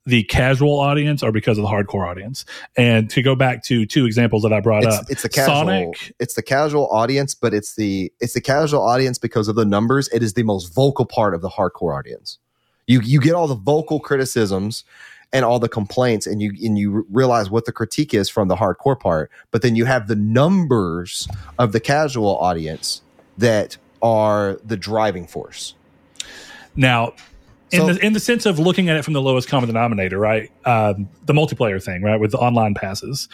the 0.05 0.23
casual 0.23 0.79
audience 0.79 1.21
or 1.23 1.31
because 1.31 1.57
of 1.57 1.63
the 1.63 1.69
hardcore 1.69 2.07
audience? 2.07 2.45
And 2.75 3.09
to 3.11 3.21
go 3.21 3.35
back 3.35 3.63
to 3.65 3.85
two 3.85 4.05
examples 4.05 4.43
that 4.43 4.53
I 4.53 4.59
brought 4.59 4.83
it's, 4.83 4.95
up, 4.95 5.05
it's 5.09 5.21
the 5.23 5.29
casual 5.29 5.55
Sonic- 5.55 6.13
it's 6.19 6.33
the 6.33 6.41
casual 6.41 6.87
audience 6.87 7.35
but 7.35 7.53
it's 7.53 7.75
the 7.75 8.11
it's 8.19 8.33
the 8.33 8.41
casual 8.41 8.81
audience 8.81 9.17
because 9.17 9.47
of 9.47 9.55
the 9.55 9.65
numbers. 9.65 10.07
It 10.09 10.23
is 10.23 10.33
the 10.33 10.43
most 10.43 10.73
vocal 10.73 11.05
part 11.05 11.33
of 11.33 11.41
the 11.41 11.49
hardcore 11.49 11.97
audience. 11.97 12.37
You 12.87 13.01
you 13.01 13.19
get 13.19 13.33
all 13.33 13.47
the 13.47 13.55
vocal 13.55 13.99
criticisms 13.99 14.83
and 15.33 15.45
all 15.45 15.59
the 15.59 15.69
complaints 15.69 16.27
and 16.27 16.41
you 16.41 16.53
and 16.61 16.77
you 16.77 17.05
realize 17.09 17.49
what 17.49 17.65
the 17.65 17.71
critique 17.71 18.13
is 18.13 18.27
from 18.29 18.49
the 18.49 18.55
hardcore 18.55 18.99
part 18.99 19.31
but 19.51 19.61
then 19.61 19.77
you 19.77 19.85
have 19.85 20.07
the 20.09 20.15
numbers 20.15 21.25
of 21.57 21.71
the 21.71 21.79
casual 21.79 22.37
audience 22.39 23.01
that 23.37 23.77
are 24.01 24.59
the 24.63 24.77
driving 24.77 25.27
force. 25.27 25.75
Now, 26.75 27.13
in 27.71 27.79
So- 27.79 27.93
the 27.93 28.05
in 28.05 28.13
the 28.13 28.19
sense 28.19 28.45
of 28.45 28.59
looking 28.59 28.89
at 28.89 28.97
it 28.97 29.03
from 29.05 29.13
the 29.13 29.21
lowest 29.21 29.47
common 29.47 29.67
denominator, 29.67 30.19
right? 30.19 30.49
Um, 30.65 31.09
the 31.25 31.33
multiplayer 31.33 31.83
thing, 31.83 32.01
right, 32.03 32.19
with 32.19 32.31
the 32.31 32.37
online 32.37 32.73
passes. 32.73 33.27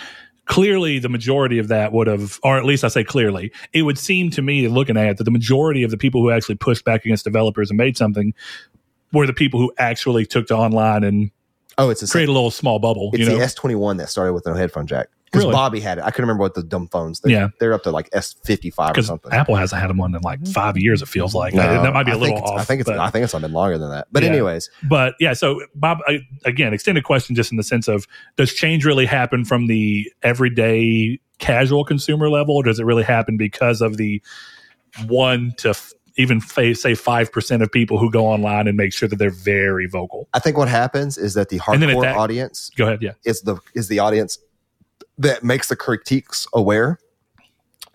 Clearly, 0.45 0.99
the 0.99 1.09
majority 1.09 1.59
of 1.59 1.67
that 1.67 1.91
would 1.91 2.07
have, 2.07 2.39
or 2.41 2.57
at 2.57 2.63
least 2.63 2.85
I 2.85 2.88
say 2.88 3.03
clearly, 3.03 3.51
it 3.73 3.81
would 3.81 3.97
seem 3.97 4.29
to 4.31 4.41
me, 4.41 4.69
looking 4.69 4.95
at 4.95 5.07
it, 5.07 5.17
that 5.17 5.25
the 5.25 5.31
majority 5.31 5.83
of 5.83 5.91
the 5.91 5.97
people 5.97 6.21
who 6.21 6.31
actually 6.31 6.55
pushed 6.55 6.85
back 6.85 7.03
against 7.03 7.25
developers 7.25 7.69
and 7.69 7.77
made 7.77 7.97
something 7.97 8.33
were 9.11 9.27
the 9.27 9.33
people 9.33 9.59
who 9.59 9.73
actually 9.77 10.25
took 10.25 10.47
to 10.47 10.55
online 10.55 11.03
and 11.03 11.31
oh 11.77 11.89
it's 11.89 12.01
a 12.01 12.07
create 12.07 12.29
a 12.29 12.31
little 12.31 12.51
small 12.51 12.79
bubble. 12.79 13.09
it's 13.13 13.19
you 13.19 13.29
know, 13.29 13.38
the 13.38 13.43
S21 13.43 13.97
that 13.97 14.09
started 14.09 14.33
with 14.33 14.45
no 14.45 14.53
headphone 14.53 14.88
jack 14.88 15.07
because 15.32 15.43
Really? 15.43 15.53
Bobby 15.53 15.80
had 15.80 15.97
it 15.97 16.03
I 16.03 16.11
couldn't 16.11 16.23
remember 16.30 16.41
what 16.43 16.53
the 16.55 16.63
dumb 16.63 16.88
phones 16.88 17.19
they're, 17.19 17.32
Yeah. 17.32 17.47
they're 17.59 17.73
up 17.73 17.84
to 17.84 17.91
like 17.91 18.09
S55 18.11 18.97
or 18.97 19.01
something 19.01 19.32
Apple 19.34 19.55
hasn't 19.55 19.80
had 19.82 19.89
them 19.89 19.97
one 19.97 20.15
in 20.15 20.21
like 20.21 20.39
mm-hmm. 20.39 20.51
five 20.53 20.78
years. 20.78 21.01
It 21.01 21.07
feels 21.09 21.36
like 21.36 21.53
No, 21.53 21.61
that 21.84 21.93
might 21.93 22.03
be 22.03 22.11
a 22.11 22.15
I 22.15 22.17
little 22.17 22.38
off. 22.43 22.59
I 22.59 22.63
think 22.63 22.82
it's 22.82 22.89
but- 22.89 22.97
I 22.99 23.09
think 23.09 23.23
it's 23.23 23.34
been 23.34 23.51
longer 23.51 23.78
than 23.78 23.89
that. 23.91 24.07
But 24.11 24.23
Yeah. 24.23 24.30
anyways, 24.30 24.69
but 24.89 25.15
yeah 25.19 25.34
so 25.34 25.61
bob 25.75 25.99
I, 26.07 26.19
again 26.45 26.73
extended 26.73 27.03
question 27.03 27.36
just 27.36 27.51
in 27.51 27.57
the 27.57 27.63
sense 27.63 27.88
of 27.88 28.07
does 28.38 28.53
change 28.53 28.86
really 28.86 29.05
happen 29.05 29.43
from 29.45 29.67
the 29.67 30.11
everyday 30.23 31.19
casual 31.39 31.84
consumer 31.84 32.30
level 32.30 32.55
or 32.55 32.63
does 32.63 32.80
it 32.80 32.86
really 32.86 33.03
happen 33.03 33.38
because 33.38 33.82
of 33.82 33.97
the 33.97 34.21
one 35.07 35.53
to 35.57 35.69
f- 35.69 35.93
even 36.19 36.41
fa- 36.41 36.73
say 36.73 36.93
5% 36.93 37.61
of 37.61 37.71
people 37.71 37.99
who 37.99 38.09
go 38.09 38.25
online 38.25 38.67
and 38.67 38.75
make 38.75 38.91
sure 38.91 39.07
that 39.07 39.17
they're 39.17 39.30
very 39.30 39.86
vocal 39.88 40.28
I 40.34 40.39
think 40.39 40.57
what 40.57 40.67
happens 40.67 41.17
is 41.17 41.36
that 41.36 41.49
the 41.49 41.59
And 41.67 41.82
then 41.84 41.89
at 41.91 41.97
hardcore 41.97 42.01
that- 42.03 42.17
audience 42.17 42.71
go 42.75 42.86
ahead 42.88 42.99
yeah 43.01 43.11
is 43.23 43.41
the 43.41 43.57
is 43.75 43.88
the 43.88 43.99
audience 43.99 44.39
that 45.18 45.43
makes 45.43 45.70
the 45.70 45.76
critiques 45.76 46.47
aware 46.53 46.99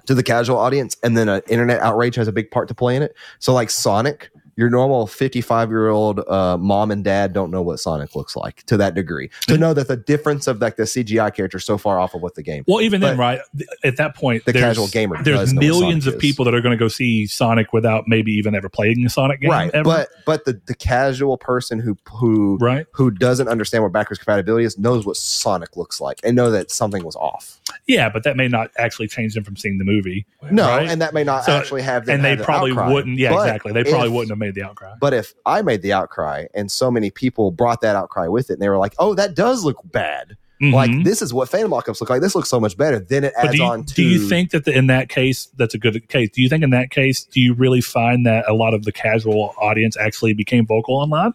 to 0.07 0.15
the 0.15 0.23
casual 0.23 0.59
audience, 0.59 0.97
and 1.03 1.17
then 1.17 1.29
an 1.29 1.43
internet 1.49 1.81
outrage 1.81 2.17
has 2.17 2.27
a 2.27 2.33
big 2.33 2.51
part 2.51 2.69
to 2.69 2.75
play 2.75 2.97
in 2.97 3.03
it. 3.03 3.15
So, 3.39 3.53
like 3.53 3.71
Sonic, 3.71 4.31
your 4.57 4.69
normal 4.71 5.07
fifty-five 5.07 5.71
year 5.71 5.89
old 5.89 6.21
uh, 6.29 6.57
mom 6.59 6.91
and 6.91 7.03
dad 7.03 7.33
don't 7.33 7.51
know 7.51 7.63
what 7.63 7.81
Sonic 7.81 8.15
looks 8.15 8.37
like 8.37 8.63
to 8.65 8.77
that 8.77 8.95
degree. 8.95 9.31
To 9.49 9.57
know 9.57 9.73
that 9.75 9.89
the 9.89 9.97
difference 9.97 10.47
of 10.47 10.61
like 10.61 10.77
the 10.77 10.83
CGI 10.83 11.35
character 11.35 11.59
is 11.59 11.65
so 11.65 11.79
far 11.79 11.99
off 11.99 12.15
of 12.15 12.23
what 12.23 12.35
the 12.35 12.43
game. 12.43 12.65
well 12.67 12.81
even 12.81 13.01
then 13.01 13.17
right 13.17 13.41
at 13.85 13.97
that 13.97 14.15
point 14.15 14.45
the 14.45 14.53
casual 14.53 14.89
gamer 14.89 15.23
there's 15.23 15.39
does 15.39 15.53
know 15.53 15.59
what 15.61 15.67
millions 15.67 16.07
of 16.07 16.15
is. 16.15 16.21
people 16.21 16.45
that 16.45 16.55
are 16.55 16.61
going 16.61 16.77
to 16.77 16.83
go 16.83 16.89
see 16.89 17.27
sonic 17.27 17.73
without 17.73 18.05
maybe 18.07 18.33
even 18.33 18.55
ever 18.55 18.69
playing 18.69 19.05
a 19.07 19.09
sonic 19.09 19.41
game 19.41 19.51
right? 19.51 19.71
ever, 19.73 19.85
But 19.85 20.09
but 20.27 20.45
the 20.45 20.61
the 20.67 20.75
casual 20.75 21.39
person 21.39 21.79
who 21.79 21.97
who 22.13 22.59
right 22.61 22.87
who 22.93 23.11
doesn't 23.11 23.49
understand 23.49 23.83
what 23.85 23.93
backwards 23.93 24.19
compatibility 24.19 24.65
is 24.65 24.79
knows 24.79 25.07
what 25.07 25.17
Sonic 25.17 25.77
looks 25.77 26.01
like 26.01 26.21
and 26.25 26.37
know 26.37 26.51
that 26.51 26.71
something 26.71 27.05
was 27.05 27.17
off. 27.17 27.61
yeah 27.87 28.09
but 28.09 28.23
that 28.25 28.37
may 28.37 28.49
not 28.49 28.71
actually 28.77 29.09
change 29.09 29.35
them 29.35 29.45
from 29.45 29.57
seeing 29.57 29.79
the 29.79 29.85
movie 29.85 30.27
No, 30.51 30.67
right? 30.69 30.89
and 30.89 31.01
that 31.01 31.15
may 31.15 31.25
not 31.25 31.45
So- 31.45 31.57
actually 31.57 31.83
have 31.83 32.09
and 32.09 32.25
they 32.25 32.37
probably 32.37 32.73
wouldn't 32.73 33.19
yeah 33.19 33.31
But 33.33 33.47
exactly 33.47 33.73
they 33.73 33.85
probably 33.85 34.09
if- 34.09 34.13
wouldn't 34.15 34.31
have 34.31 34.39
made 34.47 34.55
the 34.55 34.63
outcry 34.63 34.93
But 35.01 35.15
if 35.15 35.35
I 35.47 35.63
made 35.63 35.83
the 35.83 35.93
outcry 35.93 36.47
and 36.55 36.71
so 36.71 36.91
many 36.91 37.11
people 37.11 37.51
brought 37.51 37.81
that 37.81 37.97
outcry 37.97 38.29
with 38.29 38.51
it, 38.51 38.55
and 38.55 38.63
they 38.63 38.69
were 38.69 38.79
like, 38.79 38.95
"Oh, 38.99 39.15
that 39.15 39.35
does 39.35 39.65
look 39.65 39.79
bad. 39.85 40.37
Like 40.61 40.91
Mhm. 40.93 41.03
this 41.03 41.23
is 41.23 41.35
what 41.35 41.49
Phantom 41.49 41.73
lockups 41.73 42.01
look 42.01 42.09
like. 42.09 42.21
This 42.21 42.37
looks 42.37 42.49
so 42.49 42.61
much 42.61 42.77
better." 42.77 43.01
Then 43.01 43.25
it 43.25 43.33
adds 43.37 43.59
you, 43.59 43.65
on 43.65 43.85
to. 43.85 43.95
do 43.95 44.05
you 44.05 44.29
think 44.29 44.51
that 44.51 44.65
the, 44.65 44.73
in 44.73 44.87
that 44.87 45.09
case 45.09 45.47
that's 45.57 45.75
a 45.75 45.79
good 45.79 46.09
case? 46.09 46.31
Do 46.33 46.41
you 46.41 46.49
think 46.49 46.63
in 46.63 46.71
that 46.71 46.91
case 46.91 47.25
do 47.25 47.41
you 47.41 47.53
really 47.55 47.81
find 47.81 48.25
that 48.27 48.45
a 48.49 48.55
lot 48.55 48.73
of 48.73 48.85
the 48.85 48.93
casual 48.93 49.55
audience 49.59 49.97
actually 49.97 50.35
became 50.35 50.65
vocal 50.67 50.95
online? 50.95 51.33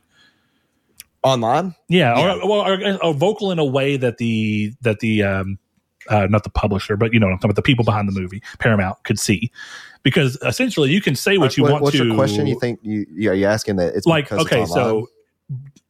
online? 1.24 1.76
Yeah, 1.90 2.18
Yeah. 2.18 2.36
Or, 2.36 2.48
well, 2.48 2.62
or, 2.62 3.04
or 3.04 3.14
vocal 3.14 3.52
in 3.52 3.60
a 3.60 3.66
way 3.66 3.98
that 3.98 4.18
the 4.18 4.74
that 4.82 5.00
the 5.00 5.24
um, 5.24 5.60
uh, 6.10 6.28
not 6.30 6.44
the 6.44 6.50
publisher, 6.50 6.96
but 6.96 7.14
you 7.14 7.20
know 7.20 7.28
what 7.28 7.34
I'm 7.34 7.38
talking 7.40 7.50
about, 7.52 7.56
the 7.58 7.62
people 7.64 7.84
behind 7.84 8.08
the 8.08 8.18
movie, 8.20 8.42
Paramount, 8.60 9.04
could 9.04 9.20
see, 9.20 9.52
because 10.10 10.38
essentially 10.46 10.90
you 10.90 11.02
can 11.02 11.16
say 11.16 11.38
what 11.38 11.58
you 11.58 11.64
What- 11.64 11.72
want 11.74 11.84
what's 11.84 11.98
to. 11.98 12.06
your 12.06 12.16
question? 12.16 12.48
You 12.48 12.58
think 12.58 12.80
you? 12.82 13.06
Yeah, 13.14 13.34
you 13.34 13.46
asking 13.46 13.76
that? 13.76 13.94
It's 13.94 14.06
like 14.06 14.26
because 14.30 14.46
it's 14.46 14.52
okay, 14.54 14.62
online? 14.62 14.74
so 14.74 15.10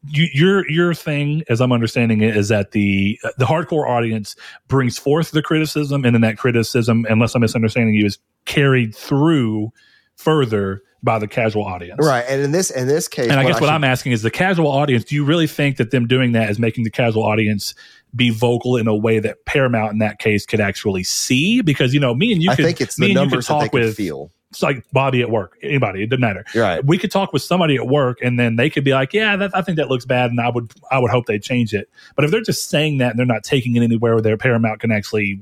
you, 0.09 0.27
your 0.33 0.67
your 0.71 0.95
thing, 0.95 1.43
as 1.49 1.61
I'm 1.61 1.71
understanding 1.71 2.21
it, 2.21 2.35
is 2.35 2.47
that 2.47 2.71
the 2.71 3.19
uh, 3.23 3.29
the 3.37 3.45
hardcore 3.45 3.87
audience 3.87 4.35
brings 4.67 4.97
forth 4.97 5.29
the 5.31 5.43
criticism, 5.43 6.03
and 6.03 6.15
then 6.15 6.21
that 6.21 6.39
criticism, 6.39 7.05
unless 7.09 7.35
I'm 7.35 7.41
misunderstanding 7.41 7.93
you, 7.93 8.07
is 8.07 8.17
carried 8.45 8.95
through 8.95 9.71
further 10.15 10.81
by 11.03 11.19
the 11.19 11.27
casual 11.27 11.63
audience. 11.63 11.99
right, 12.03 12.25
and 12.27 12.41
in 12.41 12.51
this 12.51 12.71
in 12.71 12.87
this 12.87 13.07
case, 13.07 13.29
And 13.29 13.39
I 13.39 13.43
guess 13.43 13.61
what 13.61 13.67
should- 13.67 13.73
I'm 13.73 13.83
asking 13.83 14.13
is 14.13 14.23
the 14.23 14.31
casual 14.31 14.67
audience, 14.67 15.03
do 15.03 15.13
you 15.13 15.23
really 15.23 15.45
think 15.45 15.77
that 15.77 15.91
them 15.91 16.07
doing 16.07 16.31
that 16.31 16.49
is 16.49 16.57
making 16.57 16.85
the 16.85 16.89
casual 16.89 17.23
audience 17.23 17.75
be 18.17 18.31
vocal 18.31 18.75
in 18.75 18.87
a 18.87 18.95
way 18.95 19.19
that 19.19 19.45
Paramount 19.45 19.93
in 19.93 19.99
that 19.99 20.19
case 20.19 20.45
could 20.45 20.59
actually 20.59 21.03
see? 21.03 21.61
Because, 21.61 21.93
you 21.93 21.99
know, 21.99 22.13
me 22.13 22.33
and 22.33 22.43
you 22.43 22.51
I 22.51 22.55
could, 22.55 22.65
think 22.65 22.81
it's 22.81 22.99
me 22.99 23.07
the 23.07 23.11
and 23.11 23.13
you 23.13 23.19
could 23.19 23.31
numbers 23.31 23.47
that 23.47 23.53
they 23.53 23.65
talk 23.65 23.73
with, 23.73 23.95
feel. 23.95 24.31
it's 24.49 24.63
like 24.63 24.83
Bobby 24.91 25.21
at 25.21 25.29
work, 25.29 25.57
anybody, 25.61 26.03
it 26.03 26.09
doesn't 26.09 26.21
matter. 26.21 26.43
Right. 26.55 26.83
We 26.85 26.97
could 26.97 27.11
talk 27.11 27.31
with 27.31 27.41
somebody 27.41 27.75
at 27.75 27.87
work 27.87 28.19
and 28.21 28.39
then 28.39 28.55
they 28.55 28.69
could 28.69 28.83
be 28.83 28.91
like, 28.91 29.13
yeah, 29.13 29.35
that, 29.35 29.51
I 29.55 29.61
think 29.61 29.77
that 29.77 29.89
looks 29.89 30.05
bad. 30.05 30.31
And 30.31 30.41
I 30.41 30.49
would, 30.49 30.73
I 30.91 30.99
would 30.99 31.11
hope 31.11 31.25
they 31.25 31.39
change 31.39 31.73
it. 31.73 31.89
But 32.15 32.25
if 32.25 32.31
they're 32.31 32.41
just 32.41 32.69
saying 32.69 32.97
that 32.97 33.11
and 33.11 33.19
they're 33.19 33.25
not 33.25 33.43
taking 33.43 33.75
it 33.75 33.83
anywhere 33.83 34.15
where 34.15 34.21
their 34.21 34.37
Paramount 34.37 34.79
can 34.79 34.91
actually 34.91 35.39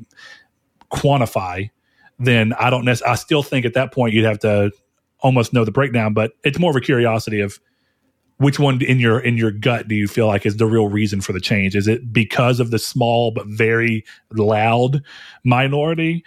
quantify, 0.92 1.70
then 2.20 2.54
I 2.54 2.70
don't 2.70 2.86
necessarily, 2.86 3.14
I 3.14 3.16
still 3.16 3.44
think 3.44 3.66
at 3.66 3.74
that 3.74 3.92
point 3.92 4.14
you'd 4.14 4.26
have 4.26 4.40
to 4.40 4.72
almost 5.20 5.54
know 5.54 5.66
the 5.66 5.72
breakdown, 5.72 6.14
but 6.14 6.34
it's 6.44 6.60
more 6.60 6.70
of 6.70 6.76
a 6.76 6.82
curiosity 6.82 7.40
of 7.42 7.60
which 8.38 8.60
one 8.60 8.82
in 8.82 9.00
your 9.00 9.20
in 9.20 9.38
your 9.38 9.52
gut 9.52 9.88
do 9.88 9.96
you 9.96 10.08
feel 10.08 10.28
like 10.28 10.46
is 10.46 10.58
the 10.58 10.66
real 10.66 10.88
reason 10.88 11.22
for 11.22 11.34
the 11.34 11.40
change? 11.40 11.76
Is 11.76 11.88
it 11.88 12.12
because 12.12 12.60
of 12.60 12.72
the 12.72 12.80
small 12.80 13.32
but 13.32 13.48
very 13.48 14.04
loud 14.34 15.02
minority, 15.44 16.24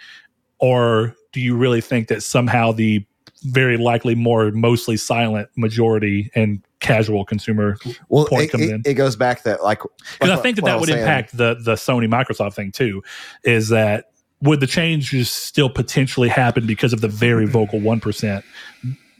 or 0.59 1.15
do 1.31 1.39
you 1.39 1.55
really 1.55 1.81
think 1.81 2.07
that 2.07 2.23
somehow 2.23 2.71
the 2.71 3.05
very 3.43 3.77
likely 3.77 4.15
more 4.15 4.51
mostly 4.51 4.97
silent 4.97 5.49
majority 5.55 6.29
and 6.35 6.61
casual 6.79 7.23
consumer 7.25 7.77
Well, 8.09 8.25
point 8.25 8.45
it, 8.45 8.51
comes 8.51 8.63
it, 8.65 8.71
in. 8.71 8.81
it 8.85 8.93
goes 8.95 9.15
back 9.15 9.43
that 9.43 9.63
like 9.63 9.81
because 10.13 10.29
I 10.37 10.41
think 10.41 10.55
that 10.57 10.65
that 10.65 10.79
would 10.79 10.89
impact 10.89 11.37
the 11.37 11.55
the 11.55 11.75
Sony 11.75 12.07
Microsoft 12.07 12.55
thing 12.55 12.71
too. 12.71 13.03
Is 13.43 13.69
that 13.69 14.11
would 14.41 14.61
the 14.61 14.67
changes 14.67 15.29
still 15.29 15.69
potentially 15.69 16.29
happen 16.29 16.65
because 16.65 16.93
of 16.93 17.01
the 17.01 17.07
very 17.07 17.43
mm-hmm. 17.43 17.53
vocal 17.53 17.79
one 17.79 17.99
percent 17.99 18.43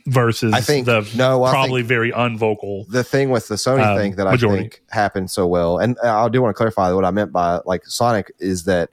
versus 0.10 0.54
I 0.54 0.62
think- 0.62 0.86
the 0.86 1.08
no, 1.16 1.44
I 1.44 1.52
probably 1.52 1.82
very 1.82 2.12
unvocal? 2.12 2.88
the 2.90 3.04
thing 3.04 3.30
with 3.30 3.48
the 3.48 3.56
Sony 3.56 3.86
Um, 3.86 3.98
thing 3.98 4.16
that 4.16 4.28
I 4.28 4.32
majority. 4.32 4.64
think 4.64 4.82
happened 4.90 5.32
so 5.32 5.48
well, 5.48 5.78
and 5.80 5.98
I 6.04 6.28
do 6.30 6.42
want 6.42 6.54
to 6.56 6.58
clarify 6.58 6.92
what 6.94 7.06
I 7.06 7.12
meant 7.12 7.32
by 7.32 7.60
like 7.66 7.86
Sonic 7.86 8.32
is 8.40 8.66
that 8.66 8.90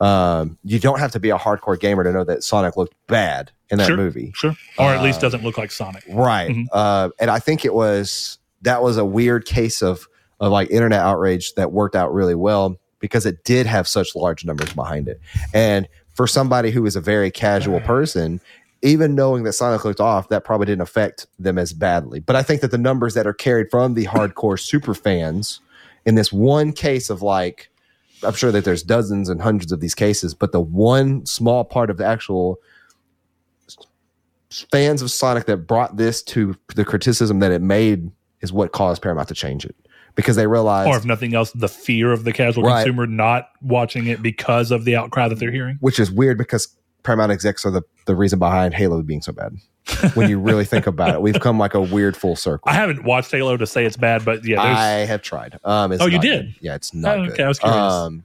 um, 0.00 0.58
you 0.64 0.78
don't 0.80 0.98
have 0.98 1.12
to 1.12 1.20
be 1.20 1.30
a 1.30 1.38
hardcore 1.38 1.78
gamer 1.78 2.02
to 2.04 2.12
know 2.12 2.24
that 2.24 2.42
Sonic 2.42 2.76
looked 2.76 2.94
bad 3.06 3.52
in 3.70 3.78
that 3.78 3.86
Sure. 3.86 3.96
movie, 3.96 4.32
Sure, 4.34 4.54
or 4.78 4.86
at 4.92 5.02
least 5.02 5.18
Uh, 5.18 5.22
doesn't 5.22 5.44
look 5.44 5.56
like 5.56 5.70
Sonic. 5.70 6.02
right? 6.10 6.50
Mhm. 6.50 6.66
Uh, 6.72 7.10
and 7.20 7.30
I 7.30 7.38
think 7.38 7.64
it 7.64 7.72
was 7.74 8.38
that 8.62 8.82
was 8.82 8.96
a 8.96 9.04
weird 9.04 9.44
case 9.46 9.82
of 9.82 10.06
of 10.40 10.50
like 10.50 10.70
internet 10.70 11.00
outrage 11.00 11.54
that 11.54 11.70
worked 11.70 11.94
out 11.94 12.12
really 12.12 12.34
well 12.34 12.76
because 12.98 13.24
it 13.24 13.44
did 13.44 13.66
have 13.66 13.86
such 13.86 14.16
large 14.16 14.44
numbers 14.44 14.72
behind 14.72 15.06
it, 15.08 15.20
and 15.54 15.86
for 16.14 16.26
somebody 16.26 16.70
who 16.70 16.84
is 16.86 16.96
a 16.96 17.00
very 17.00 17.30
casual 17.30 17.80
person. 17.80 18.40
Even 18.84 19.14
knowing 19.14 19.42
that 19.44 19.54
Sonic 19.54 19.84
looked 19.84 20.00
off, 20.00 20.28
that 20.28 20.44
probably 20.44 20.66
didn't 20.66 20.82
affect 20.82 21.26
them 21.38 21.58
as 21.58 21.72
badly. 21.72 22.20
But 22.20 22.36
I 22.36 22.42
think 22.42 22.60
that 22.60 22.70
the 22.70 22.78
numbers 22.78 23.14
that 23.14 23.26
are 23.26 23.32
carried 23.32 23.70
from 23.70 23.94
the 23.94 24.04
hardcore 24.06 24.60
super 24.60 24.94
fans 24.94 25.60
in 26.06 26.14
this 26.14 26.32
one 26.32 26.72
case 26.72 27.08
of 27.10 27.22
like, 27.22 27.70
I'm 28.22 28.34
sure 28.34 28.52
that 28.52 28.64
there's 28.64 28.82
dozens 28.82 29.28
and 29.28 29.40
hundreds 29.42 29.72
of 29.72 29.80
these 29.80 29.94
cases, 29.94 30.34
but 30.34 30.52
the 30.52 30.60
one 30.60 31.24
small 31.26 31.64
part 31.64 31.90
of 31.90 31.96
the 31.96 32.04
actual 32.06 32.58
fans 34.70 35.02
of 35.02 35.10
Sonic 35.10 35.46
that 35.46 35.66
brought 35.66 35.96
this 35.96 36.22
to 36.22 36.54
the 36.76 36.84
criticism 36.84 37.40
that 37.40 37.50
it 37.50 37.62
made 37.62 38.10
is 38.40 38.52
what 38.52 38.72
caused 38.72 39.02
Paramount 39.02 39.28
to 39.28 39.34
change 39.34 39.64
it 39.64 39.74
because 40.14 40.36
they 40.36 40.46
realized, 40.46 40.88
or 40.88 40.96
if 40.96 41.04
nothing 41.04 41.34
else, 41.34 41.50
the 41.52 41.68
fear 41.68 42.12
of 42.12 42.24
the 42.24 42.32
casual 42.32 42.62
Right. 42.64 42.84
consumer 42.84 43.06
not 43.06 43.48
watching 43.62 44.06
it 44.06 44.22
because 44.22 44.70
of 44.70 44.84
the 44.84 44.94
outcry 44.94 45.26
that 45.28 45.36
they're 45.40 45.50
hearing. 45.50 45.76
which 45.80 45.98
is 45.98 46.10
weird 46.10 46.38
because 46.38 46.68
Paramount 47.04 47.30
execs 47.30 47.64
are 47.64 47.70
the, 47.70 47.82
the 48.06 48.16
reason 48.16 48.38
behind 48.38 48.74
Halo 48.74 49.00
being 49.02 49.22
so 49.22 49.32
bad. 49.32 49.54
when 50.14 50.28
you 50.30 50.38
really 50.38 50.64
think 50.64 50.86
about 50.86 51.14
it, 51.14 51.20
we've 51.22 51.38
come 51.40 51.58
like 51.58 51.74
a 51.74 51.80
weird 51.80 52.16
full 52.16 52.34
circle. 52.36 52.64
I 52.70 52.74
haven't 52.74 53.04
watched 53.04 53.30
Halo 53.30 53.56
to 53.58 53.66
say 53.66 53.84
it's 53.84 53.98
bad, 53.98 54.24
but 54.24 54.42
yeah, 54.44 54.62
I 54.62 55.04
have 55.04 55.20
tried. 55.22 55.58
Um, 55.62 55.92
Oh, 56.00 56.06
you 56.06 56.18
did? 56.18 56.46
good. 56.46 56.54
Yeah, 56.60 56.74
it's 56.74 56.94
not 56.94 57.18
Oh, 57.18 57.24
good. 57.24 57.32
okay, 57.34 57.44
I 57.44 57.48
was 57.48 57.58
curious. 57.58 57.92
Um, 57.92 58.24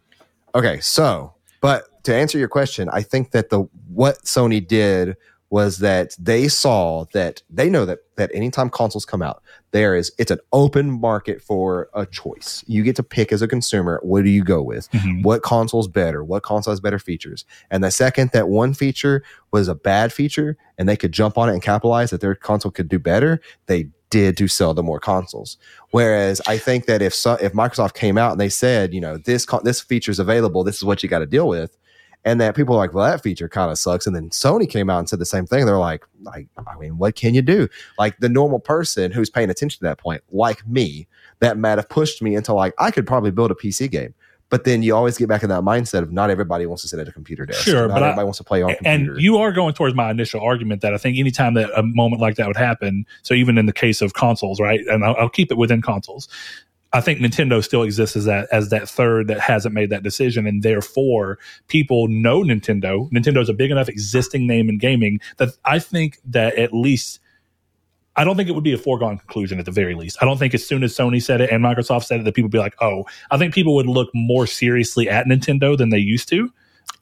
okay, 0.56 0.80
so 0.80 1.34
but 1.62 2.04
to 2.06 2.16
answer 2.16 2.38
your 2.40 2.48
question, 2.48 2.88
I 2.92 3.02
think 3.02 3.32
that 3.32 3.50
the 3.50 3.68
what 3.90 4.24
Sony 4.24 4.66
did 4.66 5.18
was 5.50 5.80
that 5.80 6.16
they 6.18 6.48
saw 6.48 7.04
that 7.12 7.42
they 7.50 7.70
know 7.70 7.84
that 7.86 8.00
that 8.16 8.32
anytime 8.34 8.70
consoles 8.70 9.04
come 9.04 9.22
out, 9.22 9.44
there 9.72 9.96
is 9.96 10.12
it's 10.18 10.32
an 10.32 10.40
open 10.52 10.90
market 10.90 11.42
for 11.42 11.90
a 11.94 12.06
choice. 12.06 12.64
You 12.68 12.84
get 12.84 12.96
to 12.96 13.04
pick 13.04 13.32
as 13.32 13.42
a 13.42 13.48
consumer 13.48 14.00
what 14.04 14.24
do 14.24 14.30
you 14.30 14.44
go 14.44 14.62
with 14.62 14.90
Mhm. 14.92 15.24
what 15.24 15.42
console's 15.44 15.88
better, 15.88 16.24
what 16.24 16.44
console 16.44 16.72
has 16.72 16.80
better 16.80 17.00
features. 17.00 17.46
And 17.70 17.84
the 17.84 17.92
second 17.92 18.32
that 18.34 18.50
one 18.50 18.74
feature 18.74 19.24
was 19.52 19.68
a 19.68 19.76
bad 19.76 20.12
feature 20.14 20.58
and 20.78 20.88
they 20.90 20.98
could 20.98 21.12
jump 21.12 21.38
on 21.38 21.50
it 21.50 21.54
and 21.54 21.62
capitalize 21.62 22.10
that 22.10 22.22
their 22.22 22.36
console 22.36 22.72
could 22.72 22.90
do 22.90 23.00
better, 23.00 23.42
they 23.68 23.90
did 24.10 24.36
to 24.38 24.48
sell 24.48 24.74
the 24.74 24.82
more 24.82 25.00
consoles. 25.00 25.58
Whereas 25.92 26.42
I 26.48 26.58
think 26.58 26.86
that 26.88 27.02
if 27.02 27.14
so, 27.14 27.34
if 27.42 27.54
Microsoft 27.54 27.94
came 27.94 28.18
out 28.18 28.32
and 28.32 28.42
they 28.42 28.50
said, 28.50 28.92
you 28.94 29.00
know, 29.02 29.18
this 29.18 29.46
con- 29.46 29.62
this 29.64 29.82
feature 29.82 30.10
is 30.12 30.18
available, 30.18 30.64
this 30.64 30.78
is 30.78 30.84
what 30.84 31.04
you 31.04 31.10
got 31.10 31.20
to 31.20 31.28
deal 31.28 31.48
with, 31.48 31.78
and 32.26 32.40
that 32.42 32.56
people 32.56 32.76
are 32.76 32.78
like, 32.78 32.94
well, 32.94 33.10
that 33.10 33.24
feature 33.24 33.48
kind 33.48 33.72
of 33.72 33.78
sucks, 33.78 34.06
and 34.06 34.16
then 34.16 34.30
Sony 34.30 34.70
came 34.70 34.90
out 34.90 35.00
and 35.00 35.10
said 35.10 35.20
the 35.20 35.26
same 35.26 35.46
thing. 35.46 35.66
They're 35.66 35.78
like, 35.78 36.04
like, 36.24 36.48
I 36.68 36.78
mean, 36.78 36.98
what 36.98 37.16
can 37.16 37.34
you 37.34 37.42
do? 37.42 37.68
Like 37.98 38.20
the 38.20 38.30
normal 38.30 38.60
person 38.60 39.12
who's 39.12 39.30
paying 39.30 39.50
attention 39.50 39.80
to 39.80 39.84
that 39.86 39.98
point, 40.00 40.22
like 40.32 40.68
me, 40.68 41.08
that 41.40 41.58
might 41.58 41.78
have 41.78 41.90
pushed 41.90 42.22
me 42.22 42.36
into 42.36 42.54
like 42.54 42.74
I 42.78 42.92
could 42.92 43.08
probably 43.08 43.32
build 43.32 43.52
a 43.52 43.56
PC 43.56 43.90
game. 43.90 44.14
But 44.50 44.64
then 44.64 44.82
you 44.82 44.96
always 44.96 45.16
get 45.16 45.30
back 45.30 45.44
in 45.44 45.50
that 45.50 45.62
mindset 45.62 46.02
of 46.02 46.12
not 46.12 46.32
everybody 46.32 46.66
wants 46.66 46.82
to 46.82 46.88
sit 46.90 46.98
at 47.00 47.08
a 47.08 47.12
computer 47.12 47.46
desk. 47.46 47.62
Sure, 47.62 47.88
not 47.88 47.94
but 48.00 48.04
I- 48.04 48.24
wants 48.24 48.40
to 48.40 48.44
play 48.44 48.64
on 48.64 48.74
computer. 48.76 49.12
and 49.14 49.22
you 49.22 49.38
are 49.38 49.52
going 49.52 49.76
towards 49.76 49.96
my 49.96 50.10
initial 50.10 50.42
argument 50.42 50.82
that 50.82 50.92
I 50.92 50.98
think 50.98 51.20
anytime 51.20 51.54
that 51.54 51.70
a 51.78 51.84
moment 51.84 52.20
like 52.20 52.36
that 52.38 52.48
would 52.48 52.58
happen, 52.58 53.06
so 53.22 53.36
even 53.36 53.60
in 53.60 53.68
the 53.68 53.74
case 53.74 54.02
of 54.02 54.14
consoles, 54.16 54.60
right, 54.60 54.80
and 54.88 55.06
I'll, 55.06 55.16
I'll 55.20 55.30
keep 55.30 55.52
it 55.52 55.58
within 55.58 55.84
consoles. 55.84 56.28
I 56.92 57.02
think 57.02 57.20
Nintendo 57.20 57.64
still 57.64 57.84
exists 57.84 58.16
as 58.16 58.26
that 58.26 58.48
as 58.52 58.70
that 58.70 58.90
third 58.90 59.28
that 59.28 59.40
hasn't 59.40 59.76
made 59.76 59.92
that 59.92 60.04
decision, 60.04 60.48
and 60.48 60.64
therefore 60.64 61.38
people 61.68 62.08
know 62.08 62.42
Nintendo. 62.42 63.10
Nintendo 63.12 63.42
is 63.42 63.50
a 63.50 63.54
big 63.54 63.70
enough 63.72 63.90
existing 63.90 64.48
name 64.48 64.70
in 64.70 64.80
gaming 64.80 65.20
that 65.38 65.50
I 65.66 65.80
think 65.80 66.18
that 66.26 66.56
at 66.56 66.74
least 66.74 67.20
I 68.16 68.24
don't 68.24 68.36
think 68.36 68.50
it 68.50 68.54
would 68.54 68.64
be 68.64 68.74
a 68.74 68.78
foregone 68.78 69.18
conclusion 69.18 69.60
at 69.60 69.66
the 69.66 69.72
very 69.72 69.94
least. 69.94 70.18
I 70.22 70.26
don't 70.26 70.38
think 70.38 70.54
as 70.54 70.66
soon 70.66 70.84
as 70.84 70.96
Sony 70.96 71.22
said 71.22 71.42
it 71.42 71.52
and 71.52 71.64
Microsoft 71.64 72.06
said 72.06 72.20
it 72.20 72.24
that 72.24 72.34
people 72.34 72.48
would 72.48 72.52
be 72.52 72.58
like, 72.58 72.76
oh, 72.82 73.06
I 73.32 73.38
think 73.38 73.54
people 73.54 73.76
would 73.76 73.88
look 73.88 74.10
more 74.14 74.48
seriously 74.48 75.08
at 75.08 75.26
Nintendo 75.26 75.78
than 75.78 75.90
they 75.90 76.00
used 76.00 76.28
to. 76.30 76.52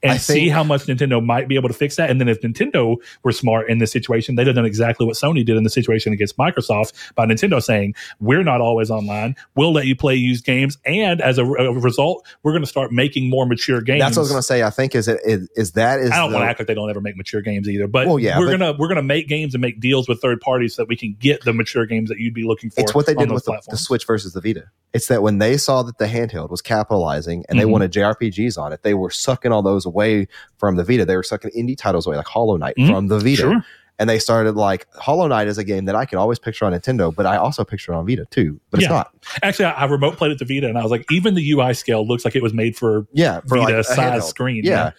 And 0.04 0.12
think- 0.14 0.22
see 0.22 0.50
how 0.50 0.64
much 0.64 0.84
Nintendo 0.84 1.24
might 1.24 1.48
be 1.48 1.56
able 1.56 1.70
to 1.70 1.74
fix 1.74 1.96
that. 1.96 2.10
And 2.10 2.22
then 2.22 2.28
if 2.28 2.42
Nintendo 2.42 2.98
were 3.24 3.32
smart 3.32 3.70
in 3.70 3.80
this 3.80 3.92
situation, 3.92 4.36
they'd 4.36 4.46
have 4.48 4.56
done 4.56 4.66
exactly 4.66 5.06
what 5.08 5.16
Sony 5.16 5.44
did 5.46 5.58
in 5.58 5.64
the 5.64 5.70
situation 5.70 6.14
against 6.14 6.38
Microsoft 6.38 6.94
by 7.16 7.26
Nintendo 7.26 7.62
saying, 7.62 7.96
we're 8.20 8.44
not 8.44 8.62
always 8.62 8.92
online. 8.92 9.36
We'll 9.56 9.74
let 9.74 9.86
you 9.88 9.96
play 9.96 10.16
used 10.16 10.46
games. 10.46 10.78
And 10.86 11.20
as 11.22 11.38
a, 11.40 11.46
a 11.46 11.74
result, 11.80 12.26
we're 12.44 12.52
going 12.52 12.62
to 12.64 12.70
start 12.70 12.92
making 12.92 13.30
more 13.30 13.46
mature 13.48 13.82
games. 13.82 14.02
That's 14.02 14.16
what 14.18 14.22
I 14.22 14.24
was 14.24 14.30
going 14.30 14.40
to 14.40 14.44
say. 14.44 14.64
I 14.64 14.70
think 14.70 14.94
is 14.94 15.08
it 15.08 15.20
is, 15.26 15.50
is 15.56 15.72
that 15.72 16.00
is 16.00 16.12
I 16.12 16.18
don't 16.18 16.30
the- 16.32 16.36
want 16.38 16.46
to 16.46 16.50
act 16.50 16.60
like 16.60 16.68
they 16.68 16.76
don't 16.76 16.90
ever 16.90 17.02
make 17.02 17.18
mature 17.18 17.42
games 17.42 17.68
either, 17.68 17.88
but 17.88 18.06
Well, 18.08 18.20
yeah, 18.20 18.38
we're 18.38 18.46
but- 18.52 18.60
gonna 18.60 18.78
we're 18.78 18.88
gonna 18.90 19.02
make 19.02 19.28
games 19.28 19.56
and 19.56 19.62
make 19.62 19.80
deals 19.80 20.08
with 20.08 20.22
third 20.22 20.42
parties 20.42 20.76
so 20.76 20.84
that 20.84 20.90
we 20.90 20.96
can 20.96 21.16
get 21.20 21.44
the 21.44 21.54
mature 21.54 21.86
games 21.88 22.10
that 22.10 22.20
you'd 22.20 22.34
be 22.36 22.44
looking 22.44 22.70
for. 22.70 22.82
it's 22.82 22.94
what 22.94 23.06
they 23.08 23.16
did 23.16 23.32
with 23.32 23.46
the, 23.46 23.60
the. 23.70 23.78
Switch 23.78 24.06
versus 24.06 24.34
the 24.34 24.42
Vita. 24.42 24.66
It's 24.94 25.08
that 25.08 25.22
when 25.24 25.38
they 25.40 25.58
saw 25.58 25.84
that 25.84 25.98
the 25.98 26.06
handheld 26.06 26.50
was 26.50 26.62
capitalizing 26.62 27.46
and 27.50 27.60
they 27.60 27.64
Mhm. 27.66 27.72
wanted 27.72 27.92
JRPGs 27.92 28.58
on 28.58 28.72
it, 28.74 28.84
they 28.84 28.94
were 28.94 29.10
sucking 29.10 29.52
all 29.52 29.62
those 29.62 29.87
away 29.88 30.28
from 30.60 30.76
the 30.76 30.84
Vita. 30.84 31.06
They 31.06 31.16
were 31.16 31.24
sucking 31.24 31.50
indie 31.58 31.76
titles 31.78 32.06
away, 32.06 32.18
like 32.18 32.28
Hollow 32.28 32.58
Knight 32.58 32.76
Mhm. 32.78 32.92
from 32.92 33.08
the 33.08 33.18
Vita. 33.18 33.38
Sure. 33.38 33.66
And 34.00 34.08
they 34.08 34.20
started 34.20 34.56
like 34.56 34.86
Hollow 34.94 35.26
Knight 35.28 35.48
is 35.48 35.58
a 35.58 35.64
game 35.64 35.86
that 35.86 35.96
I 35.96 36.06
can 36.06 36.20
always 36.20 36.38
picture 36.38 36.66
on 36.66 36.74
Nintendo, 36.74 37.12
but 37.16 37.26
I 37.26 37.38
also 37.38 37.66
picture 37.66 37.94
it 37.94 37.96
on 37.96 38.06
Vita 38.06 38.28
too. 38.30 38.60
But 38.70 38.82
it's 38.82 38.90
not. 38.90 39.10
Actually, 39.42 39.66
I, 39.66 39.72
I 39.72 39.86
remote 39.86 40.18
played 40.18 40.32
it 40.34 40.38
to 40.38 40.46
Vita, 40.46 40.68
and 40.70 40.78
I 40.78 40.84
was 40.84 40.92
like, 40.92 41.04
even 41.12 41.34
the 41.34 41.50
UI 41.52 41.74
scale 41.74 42.08
looks 42.08 42.24
like 42.24 42.36
it 42.36 42.44
was 42.44 42.54
made 42.54 42.78
for 42.78 43.08
Yeah, 43.12 43.40
for 43.48 43.58
Vita 43.58 43.78
like 43.78 43.86
size 43.86 44.22
handheld. 44.22 44.28
screen. 44.28 44.62
Yeah. 44.64 44.92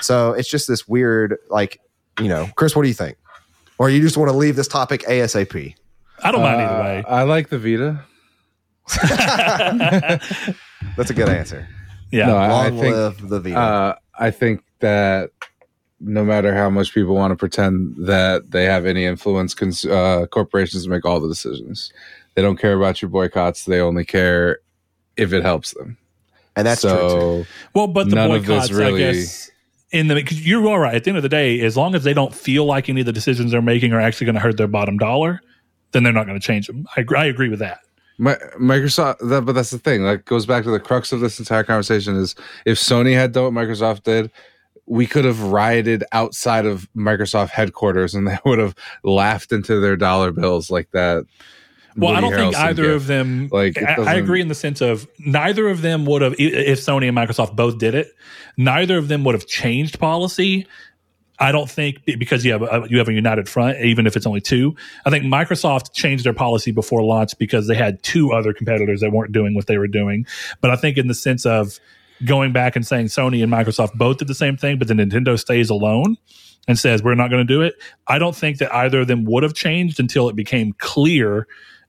So 0.00 0.34
it's 0.34 0.48
just 0.48 0.68
this 0.68 0.86
weird, 0.86 1.36
like, 1.50 1.80
you 2.20 2.28
know, 2.28 2.48
Chris, 2.54 2.76
what 2.76 2.82
do 2.82 2.88
you 2.88 2.94
think? 2.94 3.16
Or 3.78 3.90
you 3.90 4.00
just 4.00 4.16
want 4.16 4.30
to 4.30 4.36
leave 4.36 4.54
this 4.54 4.68
topic 4.68 5.02
ASAP? 5.02 5.74
I 6.22 6.30
don't 6.30 6.42
mind 6.42 6.60
Uh, 6.60 6.64
either 6.64 6.82
way. 6.84 7.04
I 7.08 7.22
like 7.24 7.48
the 7.48 7.58
Vita. 7.58 8.04
That's 10.96 11.10
a 11.10 11.14
good 11.14 11.28
answer. 11.28 11.66
yeah. 12.12 12.26
No, 12.26 12.36
I, 12.36 12.46
I 12.46 12.68
Long 12.68 12.80
think 12.80 12.94
live 12.94 13.28
the 13.28 13.40
Vita. 13.40 13.58
uh, 13.58 13.94
I 14.18 14.30
think 14.30 14.62
that 14.80 15.30
no 16.00 16.24
matter 16.24 16.54
how 16.54 16.70
much 16.70 16.92
people 16.92 17.14
want 17.14 17.32
to 17.32 17.36
pretend 17.36 17.94
that 18.06 18.50
they 18.50 18.64
have 18.64 18.86
any 18.86 19.04
influence, 19.04 19.54
cons- 19.54 19.86
uh, 19.86 20.26
corporations 20.30 20.86
make 20.88 21.04
all 21.04 21.20
the 21.20 21.28
decisions. 21.28 21.92
They 22.34 22.42
don't 22.42 22.58
care 22.58 22.74
about 22.74 23.00
your 23.00 23.08
boycotts. 23.08 23.64
They 23.64 23.80
only 23.80 24.04
care 24.04 24.58
if 25.16 25.32
it 25.32 25.42
helps 25.42 25.72
them. 25.74 25.96
and 26.56 26.66
that's 26.66 26.82
true 26.82 26.90
too. 26.90 26.96
so 26.96 27.46
Well, 27.74 27.86
but 27.86 28.10
the 28.10 28.16
None 28.16 28.30
of 28.30 28.46
this 28.46 28.48
boycotts, 28.48 28.72
really- 28.72 29.04
I 29.06 29.12
guess, 29.12 29.50
in 29.92 30.08
the 30.08 30.14
because 30.16 30.44
you're 30.46 30.66
all 30.66 30.78
right. 30.78 30.94
At 30.94 31.04
the 31.04 31.10
end 31.10 31.16
of 31.16 31.22
the 31.22 31.28
day, 31.28 31.60
as 31.60 31.76
long 31.76 31.94
as 31.94 32.02
they 32.02 32.12
don't 32.12 32.34
feel 32.34 32.64
like 32.64 32.88
any 32.88 33.00
of 33.00 33.06
the 33.06 33.12
decisions 33.12 33.52
they're 33.52 33.62
making 33.62 33.92
are 33.92 34.00
actually 34.00 34.24
going 34.26 34.34
to 34.34 34.40
hurt 34.40 34.56
their 34.56 34.66
bottom 34.66 34.98
dollar, 34.98 35.40
then 35.92 36.02
they're 36.02 36.12
not 36.12 36.26
going 36.26 36.38
to 36.38 36.44
change 36.44 36.66
them. 36.66 36.86
I, 36.96 37.04
I 37.16 37.26
agree 37.26 37.48
with 37.48 37.60
that. 37.60 37.78
My, 38.16 38.36
Microsoft, 38.60 39.18
that, 39.28 39.44
but 39.44 39.52
that's 39.52 39.70
the 39.70 39.78
thing. 39.78 40.04
Like, 40.04 40.24
goes 40.24 40.46
back 40.46 40.64
to 40.64 40.70
the 40.70 40.80
crux 40.80 41.12
of 41.12 41.20
this 41.20 41.38
entire 41.38 41.64
conversation: 41.64 42.16
is 42.16 42.34
if 42.64 42.78
Sony 42.78 43.14
had 43.14 43.32
done 43.32 43.52
what 43.52 43.64
Microsoft 43.64 44.04
did, 44.04 44.30
we 44.86 45.06
could 45.06 45.24
have 45.24 45.40
rioted 45.40 46.04
outside 46.12 46.66
of 46.66 46.88
Microsoft 46.96 47.50
headquarters, 47.50 48.14
and 48.14 48.28
they 48.28 48.38
would 48.44 48.58
have 48.58 48.74
laughed 49.02 49.52
into 49.52 49.80
their 49.80 49.96
dollar 49.96 50.32
bills 50.32 50.70
like 50.70 50.90
that. 50.92 51.24
Well, 51.96 52.12
I 52.12 52.20
don't 52.20 52.32
think 52.32 52.56
either 52.56 52.82
gift. 52.82 52.96
of 52.96 53.06
them. 53.06 53.48
Like, 53.52 53.80
I, 53.80 53.94
I 53.94 54.14
agree 54.14 54.40
in 54.40 54.48
the 54.48 54.54
sense 54.54 54.80
of 54.80 55.06
neither 55.20 55.68
of 55.68 55.80
them 55.80 56.06
would 56.06 56.22
have, 56.22 56.34
if 56.38 56.80
Sony 56.80 57.06
and 57.06 57.16
Microsoft 57.16 57.54
both 57.54 57.78
did 57.78 57.94
it, 57.94 58.08
neither 58.56 58.98
of 58.98 59.06
them 59.06 59.22
would 59.24 59.34
have 59.34 59.46
changed 59.46 60.00
policy. 60.00 60.66
I 61.38 61.50
don't 61.50 61.68
think 61.68 62.04
because 62.04 62.44
you 62.44 62.52
have 62.52 62.62
a, 62.62 62.86
you 62.88 62.98
have 62.98 63.08
a 63.08 63.12
united 63.12 63.48
front, 63.48 63.78
even 63.80 64.06
if 64.06 64.16
it's 64.16 64.26
only 64.26 64.40
two. 64.40 64.76
I 65.04 65.10
think 65.10 65.24
Microsoft 65.24 65.92
changed 65.92 66.24
their 66.24 66.32
policy 66.32 66.70
before 66.70 67.02
launch 67.02 67.36
because 67.38 67.66
they 67.66 67.74
had 67.74 68.02
two 68.02 68.32
other 68.32 68.52
competitors 68.52 69.00
that 69.00 69.10
weren't 69.10 69.32
doing 69.32 69.54
what 69.54 69.66
they 69.66 69.76
were 69.76 69.88
doing. 69.88 70.26
But 70.60 70.70
I 70.70 70.76
think 70.76 70.96
in 70.96 71.08
the 71.08 71.14
sense 71.14 71.44
of 71.44 71.80
going 72.24 72.52
back 72.52 72.76
and 72.76 72.86
saying 72.86 73.06
Sony 73.06 73.42
and 73.42 73.52
Microsoft 73.52 73.94
both 73.94 74.18
did 74.18 74.28
the 74.28 74.34
same 74.34 74.56
thing, 74.56 74.78
but 74.78 74.86
then 74.86 74.98
Nintendo 74.98 75.38
stays 75.38 75.70
alone 75.70 76.16
and 76.68 76.78
says 76.78 77.02
we're 77.02 77.14
not 77.14 77.30
going 77.30 77.44
to 77.46 77.52
do 77.52 77.62
it. 77.62 77.74
I 78.06 78.18
don't 78.18 78.36
think 78.36 78.58
that 78.58 78.72
either 78.74 79.00
of 79.00 79.08
them 79.08 79.24
would 79.24 79.42
have 79.42 79.54
changed 79.54 79.98
until 79.98 80.28
it 80.28 80.36
became 80.36 80.72
clear 80.78 81.46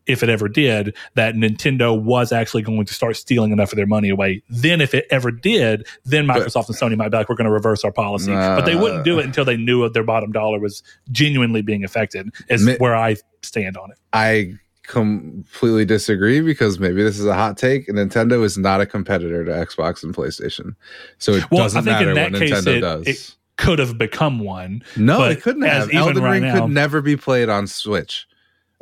if 0.07 0.21
it 0.23 0.29
ever 0.29 0.47
did, 0.47 0.95
that 1.15 1.35
Nintendo 1.35 1.99
was 1.99 2.31
actually 2.31 2.61
going 2.61 2.85
to 2.85 2.93
start 2.93 3.15
stealing 3.17 3.51
enough 3.51 3.71
of 3.71 3.77
their 3.77 3.87
money 3.87 4.09
away. 4.09 4.43
Then, 4.49 4.81
if 4.81 4.93
it 4.93 5.05
ever 5.09 5.31
did, 5.31 5.87
then 6.05 6.27
Microsoft 6.27 6.67
and 6.67 6.77
Sony 6.77 6.95
might 6.97 7.09
be 7.09 7.17
like, 7.17 7.27
we're 7.29 7.35
going 7.35 7.45
to 7.45 7.51
reverse 7.51 7.83
our 7.83 7.91
policy. 7.91 8.31
but 8.31 8.61
they 8.65 8.75
wouldn't 8.75 9.03
do 9.03 9.19
it 9.19 9.25
until 9.25 9.45
they 9.45 9.57
knew 9.57 9.87
their 9.89 10.03
bottom 10.03 10.31
dollar 10.31 10.59
was 10.59 10.83
genuinely 11.11 11.61
being 11.61 11.83
affected, 11.83 12.29
is 12.49 12.63
Mi- 12.65 12.77
where 12.77 12.95
I 12.95 13.15
stand 13.41 13.77
on 13.77 13.91
it. 13.91 13.97
I 14.13 14.53
completely 14.83 15.85
disagree 15.85 16.41
because 16.41 16.79
maybe 16.79 17.03
this 17.03 17.19
is 17.19 17.25
a 17.25 17.33
hot 17.33 17.57
take. 17.57 17.87
Nintendo 17.87 18.43
is 18.43 18.57
not 18.57 18.81
a 18.81 18.85
competitor 18.85 19.43
to 19.45 19.51
Xbox 19.51 20.03
and 20.03 20.15
PlayStation, 20.15 20.75
so 21.17 21.33
it 21.33 21.49
Well, 21.51 21.63
doesn't 21.63 21.85
matter 21.85 22.13
what 22.13 22.31
Nintendo 22.33 22.67
it- 22.77 22.81
does. 22.81 23.07
it 23.07 23.35
Could 23.57 23.79
have 23.79 23.97
become 23.97 24.39
one. 24.39 24.83
no, 24.95 25.17
but 25.19 25.31
it 25.31 25.41
couldn't 25.41 25.63
have. 25.63 25.89
Elden 25.93 26.21
right 26.21 26.33
Ring 26.33 26.43
now- 26.43 26.61
could 26.61 26.71
never 26.71 27.01
be 27.01 27.15
played 27.15 27.49
on 27.49 27.67
Switch 27.67 28.27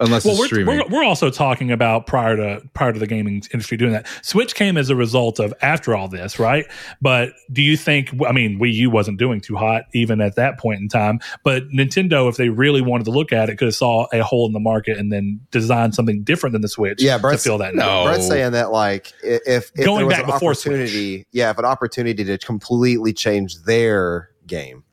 unless 0.03 0.25
Well, 0.25 0.33
it's 0.33 0.39
we're, 0.41 0.45
streaming. 0.47 0.77
we're, 0.77 0.87
we're 0.99 1.03
also 1.03 1.29
talking 1.29 1.71
about 1.71 2.05
prior 2.07 2.35
to 2.37 2.61
prior 2.73 2.93
to 2.93 2.99
the 2.99 3.07
gaming 3.07 3.41
industry 3.53 3.77
doing 3.77 3.93
that. 3.93 4.07
Switch 4.21 4.55
came 4.55 4.77
as 4.77 4.89
a 4.89 4.95
result 4.95 5.39
of 5.39 5.53
after 5.61 5.95
all 5.95 6.07
this, 6.07 6.37
right? 6.39 6.65
But 7.01 7.33
do 7.51 7.61
you 7.61 7.77
think? 7.77 8.09
I 8.27 8.31
mean, 8.31 8.59
Wii 8.59 8.73
U 8.73 8.89
wasn't 8.89 9.17
doing 9.19 9.41
too 9.41 9.55
hot 9.55 9.83
even 9.93 10.21
at 10.21 10.35
that 10.35 10.59
point 10.59 10.81
in 10.81 10.89
time. 10.89 11.19
But 11.43 11.69
Nintendo, 11.69 12.29
if 12.29 12.37
they 12.37 12.49
really 12.49 12.81
wanted 12.81 13.05
to 13.05 13.11
look 13.11 13.31
at 13.33 13.49
it, 13.49 13.57
could 13.57 13.65
have 13.67 13.75
saw 13.75 14.07
a 14.13 14.19
hole 14.23 14.45
in 14.47 14.53
the 14.53 14.59
market 14.59 14.97
and 14.97 15.11
then 15.11 15.39
designed 15.51 15.95
something 15.95 16.23
different 16.23 16.53
than 16.53 16.61
the 16.61 16.67
Switch. 16.67 17.01
Yeah, 17.01 17.15
to 17.17 17.21
Brett's- 17.21 17.43
fill 17.43 17.57
that. 17.59 17.75
No. 17.75 18.03
need. 18.03 18.09
Brett's 18.09 18.27
saying 18.27 18.51
that 18.51 18.71
like 18.71 19.13
i- 19.23 19.39
if, 19.45 19.71
if 19.75 19.85
Going 19.85 19.97
there 19.99 20.05
was 20.07 20.15
back 20.15 20.23
an 20.25 20.31
before 20.31 20.53
Switch. 20.53 20.73
opportunity, 20.73 21.25
yeah, 21.31 21.49
if 21.49 21.57
an 21.57 21.65
opportunity 21.65 22.23
to 22.23 22.37
completely 22.37 23.13
change 23.13 23.61
their 23.63 24.29
game, 24.47 24.83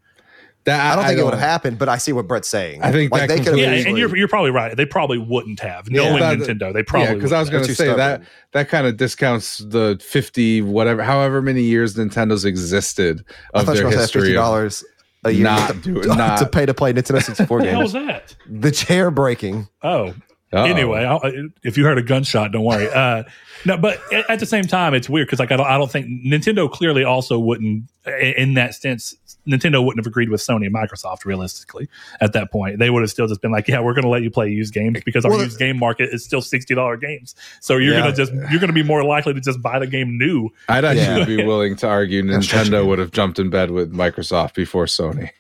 That 0.71 0.93
I 0.93 0.97
don't 0.97 1.05
think 1.07 1.19
it 1.19 1.25
would 1.25 1.35
have 1.35 1.41
happened, 1.43 1.79
but 1.79 1.89
I 1.89 1.99
see 1.99 2.13
what 2.13 2.27
Brett's 2.27 2.49
saying. 2.49 2.83
I 2.83 2.93
think 2.93 3.13
that 3.13 3.29
they 3.29 3.37
could 3.39 3.47
have 3.49 3.59
Yeah, 3.59 3.89
and 3.89 3.99
you're 3.99 4.17
you're 4.17 4.29
probably 4.29 4.51
right. 4.51 4.77
They 4.77 4.87
probably 4.87 5.19
wouldn't 5.19 5.61
have. 5.61 5.91
Knowing 5.91 6.19
That- 6.21 6.39
Nintendo, 6.39 6.73
they 6.73 6.83
probably 6.83 7.09
yeah, 7.09 7.15
because 7.15 7.33
I 7.33 7.41
was 7.41 7.51
going 7.51 7.65
to 7.65 7.75
say 7.75 7.87
that 7.87 7.95
stubborn. 7.97 8.27
that 8.53 8.69
kind 8.69 8.87
of 8.87 8.97
discounts 8.97 9.59
the 9.59 10.01
fifty 10.03 10.63
whatever, 10.63 11.03
however 11.03 11.43
many 11.43 11.63
years 11.63 11.95
Nintendo's 11.97 12.45
existed 12.45 13.25
I 13.55 13.61
of 13.61 13.67
thought 13.67 13.73
you 13.73 13.77
their 13.79 13.85
were 13.87 13.91
saying 13.93 14.01
history. 14.03 14.21
Fifty 14.23 14.35
dollars 14.35 14.85
a 15.25 15.31
year 15.33 15.45
Not 15.45 15.69
to, 15.69 15.75
do 15.81 15.99
it, 15.99 16.03
to, 16.05 16.15
not- 16.15 16.39
to 16.39 16.47
pay 16.47 16.65
to 16.67 16.73
play 16.75 16.93
Nintendo 16.93 17.23
64 17.23 17.59
What 17.59 17.65
the 17.65 17.71
hell 17.71 17.83
was 17.83 17.93
that? 17.93 18.35
The 18.49 18.71
chair 18.71 19.11
breaking. 19.11 19.69
Oh, 19.83 20.15
Uh-oh. 20.53 20.65
anyway, 20.65 21.05
I'll, 21.05 21.21
if 21.63 21.79
you 21.79 21.85
heard 21.85 21.99
a 21.99 22.03
gunshot, 22.03 22.51
don't 22.53 22.65
worry. 22.65 22.89
Uh, 22.91 23.23
no, 23.65 23.77
but 23.77 24.01
at, 24.13 24.29
at 24.31 24.41
the 24.41 24.47
same 24.47 24.65
time, 24.65 24.95
it's 24.95 25.09
weird 25.09 25.29
because 25.29 25.39
like 25.39 25.53
I 25.53 25.57
don't, 25.57 25.67
I 25.67 25.79
don't 25.79 25.91
think 25.91 26.07
Nintendo 26.27 26.69
clearly 26.71 27.05
also 27.05 27.39
wouldn't, 27.39 27.85
in 28.21 28.55
that 28.55 28.75
sense, 28.75 29.15
Nintendo 29.47 29.85
wouldn't 29.85 30.05
have 30.05 30.11
agreed 30.11 30.29
with 30.29 30.41
Sony 30.41 30.67
and 30.67 30.75
Microsoft 30.75 31.25
realistically 31.25 31.89
at 32.21 32.33
that 32.33 32.51
point. 32.51 32.79
They 32.81 32.91
would 32.91 33.03
have 33.03 33.11
still 33.11 33.27
just 33.29 33.41
been 33.41 33.53
like, 33.53 33.69
"Yeah, 33.69 33.81
we're 33.81 33.95
going 33.95 34.03
to 34.03 34.09
let 34.11 34.23
you 34.23 34.31
play 34.31 34.49
used 34.49 34.75
games 34.75 35.01
because 35.05 35.25
our 35.25 35.31
Well, 35.31 35.43
used 35.43 35.59
game 35.59 35.79
market 35.79 36.11
is 36.13 36.25
still 36.25 36.43
sixty 36.43 36.75
dollar 36.75 36.97
games. 36.97 37.35
So 37.61 37.77
you're 37.77 37.95
Yeah. 37.95 38.01
going 38.01 38.15
to 38.15 38.17
just 38.17 38.33
you're 38.51 38.61
going 38.61 38.69
to 38.69 38.73
be 38.73 38.83
more 38.83 39.05
likely 39.05 39.35
to 39.35 39.41
just 39.41 39.63
buy 39.63 39.79
the 39.79 39.87
game 39.87 40.19
new." 40.19 40.51
I'd 40.69 40.85
actually 40.85 41.21
Yeah. 41.21 41.25
be 41.25 41.45
willing 41.45 41.77
to 41.77 41.89
argue 41.89 42.23
Nintendo 42.23 42.85
would 42.87 42.99
have 42.99 43.13
jumped 43.13 43.39
in 43.39 43.51
bed 43.51 43.71
with 43.71 43.93
Microsoft 43.95 44.55
before 44.55 44.87
Sony 44.87 45.31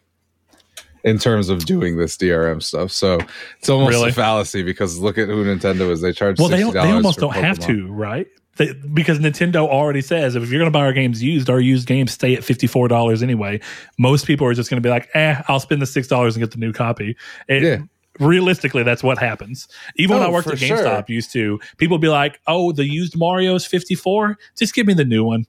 in 1.05 1.19
terms 1.19 1.49
of 1.49 1.65
doing 1.65 1.97
this 1.97 2.17
DRM 2.17 2.63
stuff. 2.63 2.91
So 2.93 3.19
it's 3.59 3.69
almost 3.69 3.91
Really? 3.95 4.11
a 4.11 4.13
fallacy 4.13 4.63
because 4.63 4.99
look 4.99 5.19
at 5.19 5.29
who 5.29 5.45
Nintendo 5.45 5.91
is. 5.91 6.01
They 6.01 6.13
charge 6.13 6.39
Well, 6.39 6.49
they 6.49 6.59
$60 6.61 6.73
don't, 6.73 6.87
they 6.87 6.93
almost 6.93 7.19
don't 7.19 7.35
have 7.35 7.59
to, 7.61 7.87
right? 7.93 8.27
They, 8.57 8.73
because 8.93 9.19
Nintendo 9.21 9.67
already 9.69 10.03
says 10.03 10.35
if 10.37 10.51
you're 10.51 10.59
going 10.61 10.71
to 10.71 10.77
buy 10.77 10.85
our 10.85 10.93
games 10.93 11.23
used, 11.23 11.49
our 11.49 11.61
used 11.61 11.87
games 11.87 12.13
stay 12.13 12.35
at 12.35 12.45
fifty 12.45 12.67
four 12.67 12.89
dollars 12.89 13.23
anyway. 13.23 13.61
Most 13.99 14.27
people 14.27 14.47
are 14.47 14.53
just 14.53 14.69
going 14.69 14.83
to 14.83 14.87
be 14.87 14.91
like, 14.91 15.09
"Eh, 15.15 15.41
I'll 15.49 15.61
spend 15.61 15.81
the 15.81 15.87
six 15.87 16.09
dollars 16.09 16.37
and 16.37 16.43
get 16.43 16.51
the 16.51 16.59
new 16.59 16.73
copy." 16.73 17.17
It- 17.49 17.63
Yeah. 17.63 17.79
Realistically, 18.19 18.83
that's 18.83 19.03
what 19.03 19.17
happens. 19.17 19.67
Even 19.97 20.17
when 20.19 20.27
Oh, 20.27 20.29
I 20.29 20.33
worked 20.33 20.49
at 20.49 20.59
GameStop, 20.59 21.07
sure. 21.07 21.15
used 21.15 21.33
to 21.33 21.59
people 21.79 21.97
be 21.97 22.09
like, 22.09 22.39
"Oh, 22.47 22.71
the 22.73 22.85
used 22.85 23.17
Mario 23.17 23.55
is 23.55 23.65
fifty 23.65 23.95
four. 23.95 24.37
Just 24.59 24.75
give 24.75 24.87
me 24.87 24.93
the 24.93 25.05
new 25.07 25.25
one." 25.25 25.47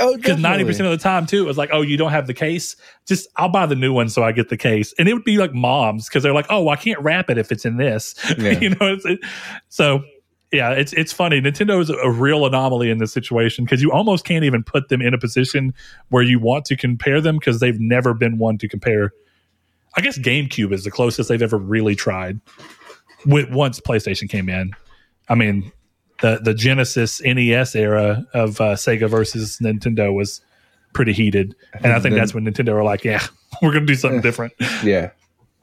Oh, 0.00 0.16
Because 0.16 0.40
ninety 0.40 0.64
percent 0.64 0.86
of 0.86 0.90
the 0.92 1.02
time 1.02 1.26
too, 1.26 1.44
it 1.44 1.46
was 1.46 1.56
like, 1.56 1.70
"Oh, 1.72 1.82
you 1.82 1.96
don't 1.96 2.10
have 2.10 2.26
the 2.26 2.34
case. 2.34 2.74
Just 3.06 3.28
I'll 3.36 3.48
buy 3.48 3.66
the 3.66 3.76
new 3.76 3.92
one 3.92 4.08
so 4.08 4.24
I 4.24 4.32
get 4.32 4.48
the 4.48 4.56
case." 4.56 4.92
And 4.98 5.08
it 5.08 5.14
would 5.14 5.24
be 5.24 5.38
like 5.38 5.54
moms 5.54 6.08
because 6.08 6.22
they're 6.22 6.34
like, 6.34 6.46
"Oh, 6.50 6.68
I 6.68 6.76
can't 6.76 7.00
wrap 7.00 7.30
it 7.30 7.38
if 7.38 7.52
it's 7.52 7.64
in 7.64 7.76
this." 7.76 8.14
Yeah. 8.38 8.58
you 8.58 8.70
know, 8.70 8.92
it's, 8.92 9.04
it, 9.06 9.20
so 9.68 10.02
yeah, 10.54 10.70
it's 10.70 10.92
it's 10.92 11.12
funny. 11.12 11.40
Nintendo 11.40 11.80
is 11.80 11.90
a 11.90 12.10
real 12.10 12.46
anomaly 12.46 12.90
in 12.90 12.98
this 12.98 13.12
situation 13.12 13.64
because 13.64 13.82
you 13.82 13.92
almost 13.92 14.24
can't 14.24 14.44
even 14.44 14.62
put 14.62 14.88
them 14.88 15.02
in 15.02 15.14
a 15.14 15.18
position 15.18 15.72
where 16.08 16.22
you 16.22 16.38
want 16.38 16.64
to 16.66 16.76
compare 16.76 17.20
them 17.20 17.36
because 17.36 17.60
they've 17.60 17.80
never 17.80 18.14
been 18.14 18.38
one 18.38 18.58
to 18.58 18.68
compare. 18.68 19.12
I 19.96 20.00
guess 20.00 20.18
GameCube 20.18 20.72
is 20.72 20.84
the 20.84 20.90
closest 20.90 21.28
they've 21.28 21.42
ever 21.42 21.58
really 21.58 21.94
tried. 21.94 22.40
With 23.26 23.50
once 23.50 23.80
PlayStation 23.80 24.28
came 24.28 24.48
in, 24.48 24.72
I 25.28 25.34
mean, 25.34 25.72
the 26.20 26.40
the 26.42 26.54
Genesis 26.54 27.20
NES 27.22 27.74
era 27.74 28.26
of 28.34 28.60
uh, 28.60 28.74
Sega 28.74 29.08
versus 29.08 29.58
Nintendo 29.60 30.14
was 30.14 30.40
pretty 30.92 31.12
heated, 31.12 31.54
and 31.72 31.92
I 31.92 32.00
think 32.00 32.14
that's 32.14 32.34
when 32.34 32.44
Nintendo 32.44 32.74
were 32.74 32.84
like, 32.84 33.04
"Yeah, 33.04 33.22
we're 33.62 33.72
going 33.72 33.86
to 33.86 33.92
do 33.92 33.96
something 33.96 34.20
different." 34.20 34.52
Yeah. 34.82 35.10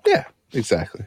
Yeah, 0.06 0.26
exactly. 0.52 1.06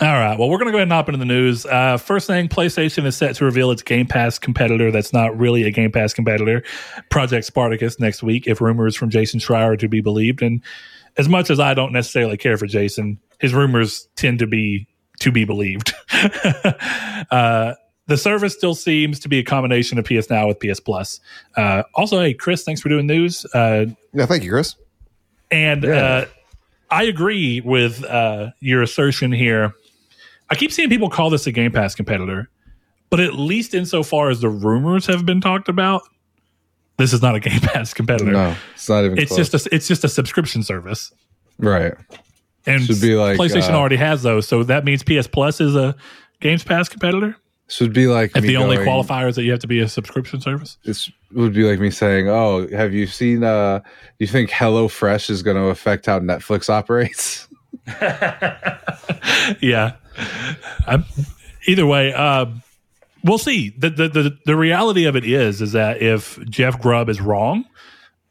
All 0.00 0.06
right. 0.06 0.38
Well, 0.38 0.48
we're 0.48 0.58
going 0.58 0.66
to 0.66 0.72
go 0.72 0.78
ahead 0.78 0.86
and 0.86 0.92
hop 0.92 1.08
into 1.08 1.18
the 1.18 1.24
news. 1.24 1.66
Uh, 1.66 1.96
first 1.96 2.28
thing, 2.28 2.48
PlayStation 2.48 3.04
is 3.04 3.16
set 3.16 3.34
to 3.36 3.44
reveal 3.44 3.72
its 3.72 3.82
Game 3.82 4.06
Pass 4.06 4.38
competitor 4.38 4.92
that's 4.92 5.12
not 5.12 5.36
really 5.36 5.64
a 5.64 5.72
Game 5.72 5.90
Pass 5.90 6.12
competitor, 6.12 6.62
Project 7.10 7.44
Spartacus, 7.46 7.98
next 7.98 8.22
week, 8.22 8.46
if 8.46 8.60
rumors 8.60 8.94
from 8.94 9.10
Jason 9.10 9.40
Schreier 9.40 9.72
are 9.72 9.76
to 9.76 9.88
be 9.88 10.00
believed. 10.00 10.40
And 10.40 10.62
as 11.16 11.28
much 11.28 11.50
as 11.50 11.58
I 11.58 11.74
don't 11.74 11.92
necessarily 11.92 12.36
care 12.36 12.56
for 12.56 12.66
Jason, 12.66 13.18
his 13.40 13.52
rumors 13.52 14.08
tend 14.14 14.38
to 14.38 14.46
be 14.46 14.86
to 15.20 15.32
be 15.32 15.44
believed. 15.44 15.92
uh, 17.32 17.74
the 18.08 18.16
service 18.16 18.54
still 18.54 18.74
seems 18.74 19.20
to 19.20 19.28
be 19.28 19.38
a 19.38 19.44
combination 19.44 19.98
of 19.98 20.04
PS 20.04 20.28
Now 20.28 20.48
with 20.48 20.58
PS 20.58 20.80
Plus. 20.80 21.20
Uh, 21.56 21.82
also, 21.94 22.18
hey, 22.20 22.34
Chris, 22.34 22.64
thanks 22.64 22.80
for 22.80 22.88
doing 22.88 23.06
news. 23.06 23.46
Uh, 23.54 23.86
Yeah, 24.12 24.26
thank 24.26 24.42
you, 24.42 24.50
Chris. 24.50 24.74
and 25.50 25.84
Yeah. 25.84 25.90
uh, 25.92 26.24
I 26.90 27.04
agree 27.04 27.60
with 27.60 28.02
uh, 28.04 28.50
your 28.60 28.82
assertion 28.82 29.30
here. 29.30 29.74
I 30.50 30.54
keep 30.54 30.72
seeing 30.72 30.88
people 30.88 31.10
call 31.10 31.28
this 31.30 31.46
a 31.46 31.52
Game 31.52 31.70
Pass 31.70 31.94
competitor, 31.94 32.48
but 33.10 33.20
at 33.20 33.34
least 33.34 33.74
insofar 33.74 34.30
as 34.30 34.40
the 34.40 34.48
rumors 34.48 35.04
have 35.06 35.26
been 35.26 35.42
talked 35.42 35.68
about, 35.68 36.02
this 36.96 37.12
is 37.12 37.20
not 37.20 37.34
a 37.34 37.40
Game 37.48 37.60
Pass 37.60 37.92
competitor. 37.92 38.32
No, 38.32 38.54
it's 38.74 38.88
not 38.88 39.04
even 39.04 39.18
it's 39.18 39.28
close. 39.34 39.50
just 39.50 39.66
a, 39.66 39.74
it's 39.74 39.86
just 39.86 40.02
a 40.04 40.08
subscription 40.08 40.62
service, 40.62 41.12
right. 41.58 41.92
and 42.64 42.82
Should 42.84 43.02
be 43.02 43.14
like, 43.16 43.38
PlayStation 43.38 43.72
uh, 43.74 43.78
already 43.78 43.96
has 43.96 44.22
those, 44.22 44.48
so 44.48 44.62
that 44.64 44.86
means 44.86 45.02
PS 45.02 45.26
Plus 45.26 45.60
is 45.60 45.76
a 45.76 45.94
Games 46.40 46.64
Pass 46.64 46.88
competitor. 46.88 47.36
Should 47.70 47.92
be 47.92 48.06
like 48.06 48.34
If 48.34 48.42
the 48.42 48.56
only 48.56 48.76
going- 48.76 48.88
qualifier 48.88 49.28
is 49.28 49.36
that 49.36 49.42
you 49.42 49.50
have 49.50 49.60
to 49.60 49.66
be 49.66 49.80
a 49.80 49.88
subscription 49.88 50.40
service. 50.40 50.78
This 50.84 51.10
would 51.32 51.52
be 51.52 51.64
like 51.64 51.78
me 51.80 51.90
saying, 51.90 52.28
"Oh, 52.28 52.66
have 52.68 52.94
you 52.94 53.06
seen? 53.06 53.44
uh 53.44 53.80
You 54.18 54.26
think 54.26 54.50
Hello 54.50 54.88
Fresh 54.88 55.28
is 55.28 55.42
going 55.42 55.56
to 55.58 55.64
affect 55.64 56.06
how 56.06 56.18
Netflix 56.20 56.70
operates?" 56.70 57.46
yeah. 59.60 59.92
I'm, 60.86 61.04
either 61.66 61.86
way, 61.86 62.12
um, 62.14 62.62
we'll 63.24 63.38
see. 63.38 63.70
The, 63.76 63.90
the 63.90 64.08
the 64.08 64.38
the 64.46 64.56
reality 64.56 65.04
of 65.04 65.16
it 65.16 65.24
is 65.24 65.60
is 65.60 65.72
that 65.72 66.00
if 66.02 66.38
Jeff 66.48 66.80
Grubb 66.80 67.08
is 67.08 67.20
wrong, 67.20 67.64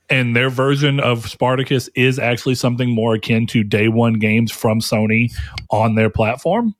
and 0.09 0.35
their 0.35 0.49
version 0.49 0.99
of 0.99 1.29
Spartacus 1.29 1.89
is 1.95 2.17
actually 2.19 2.55
something 2.55 2.89
more 2.89 3.13
akin 3.15 3.47
to 3.47 3.63
day 3.63 3.87
one 3.87 4.13
games 4.15 4.51
from 4.51 4.79
Sony 4.79 5.31
on 5.69 5.95
their 5.95 6.09
platform, 6.09 6.75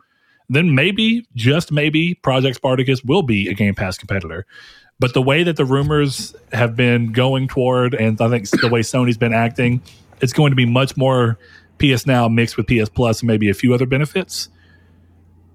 then 0.50 0.76
maybe, 0.76 1.28
just 1.36 1.72
maybe, 1.72 2.14
Project 2.16 2.56
Spartacus 2.56 3.04
will 3.04 3.24
be 3.24 3.50
a 3.50 3.54
Game 3.54 3.76
Pass 3.76 3.98
competitor. 3.98 4.46
But 5.00 5.14
the 5.14 5.22
way 5.22 5.44
that 5.44 5.58
the 5.58 5.66
rumors 5.66 6.36
have 6.52 6.76
been 6.76 7.12
going 7.12 7.48
toward, 7.48 7.94
and 7.94 8.20
I 8.20 8.30
think 8.30 8.50
the 8.50 8.70
way 8.70 8.82
Sony's 8.82 9.18
been 9.18 9.34
acting, 9.34 9.82
it's 10.22 10.34
going 10.34 10.52
to 10.52 10.56
be 10.56 10.66
much 10.66 10.98
more 10.98 11.38
PS 11.78 12.08
Now 12.08 12.28
mixed 12.28 12.58
with 12.58 12.68
PS 12.68 12.90
Plus 12.90 13.22
and 13.22 13.28
maybe 13.28 13.50
a 13.50 13.54
few 13.54 13.74
other 13.74 13.86
benefits. 13.86 14.50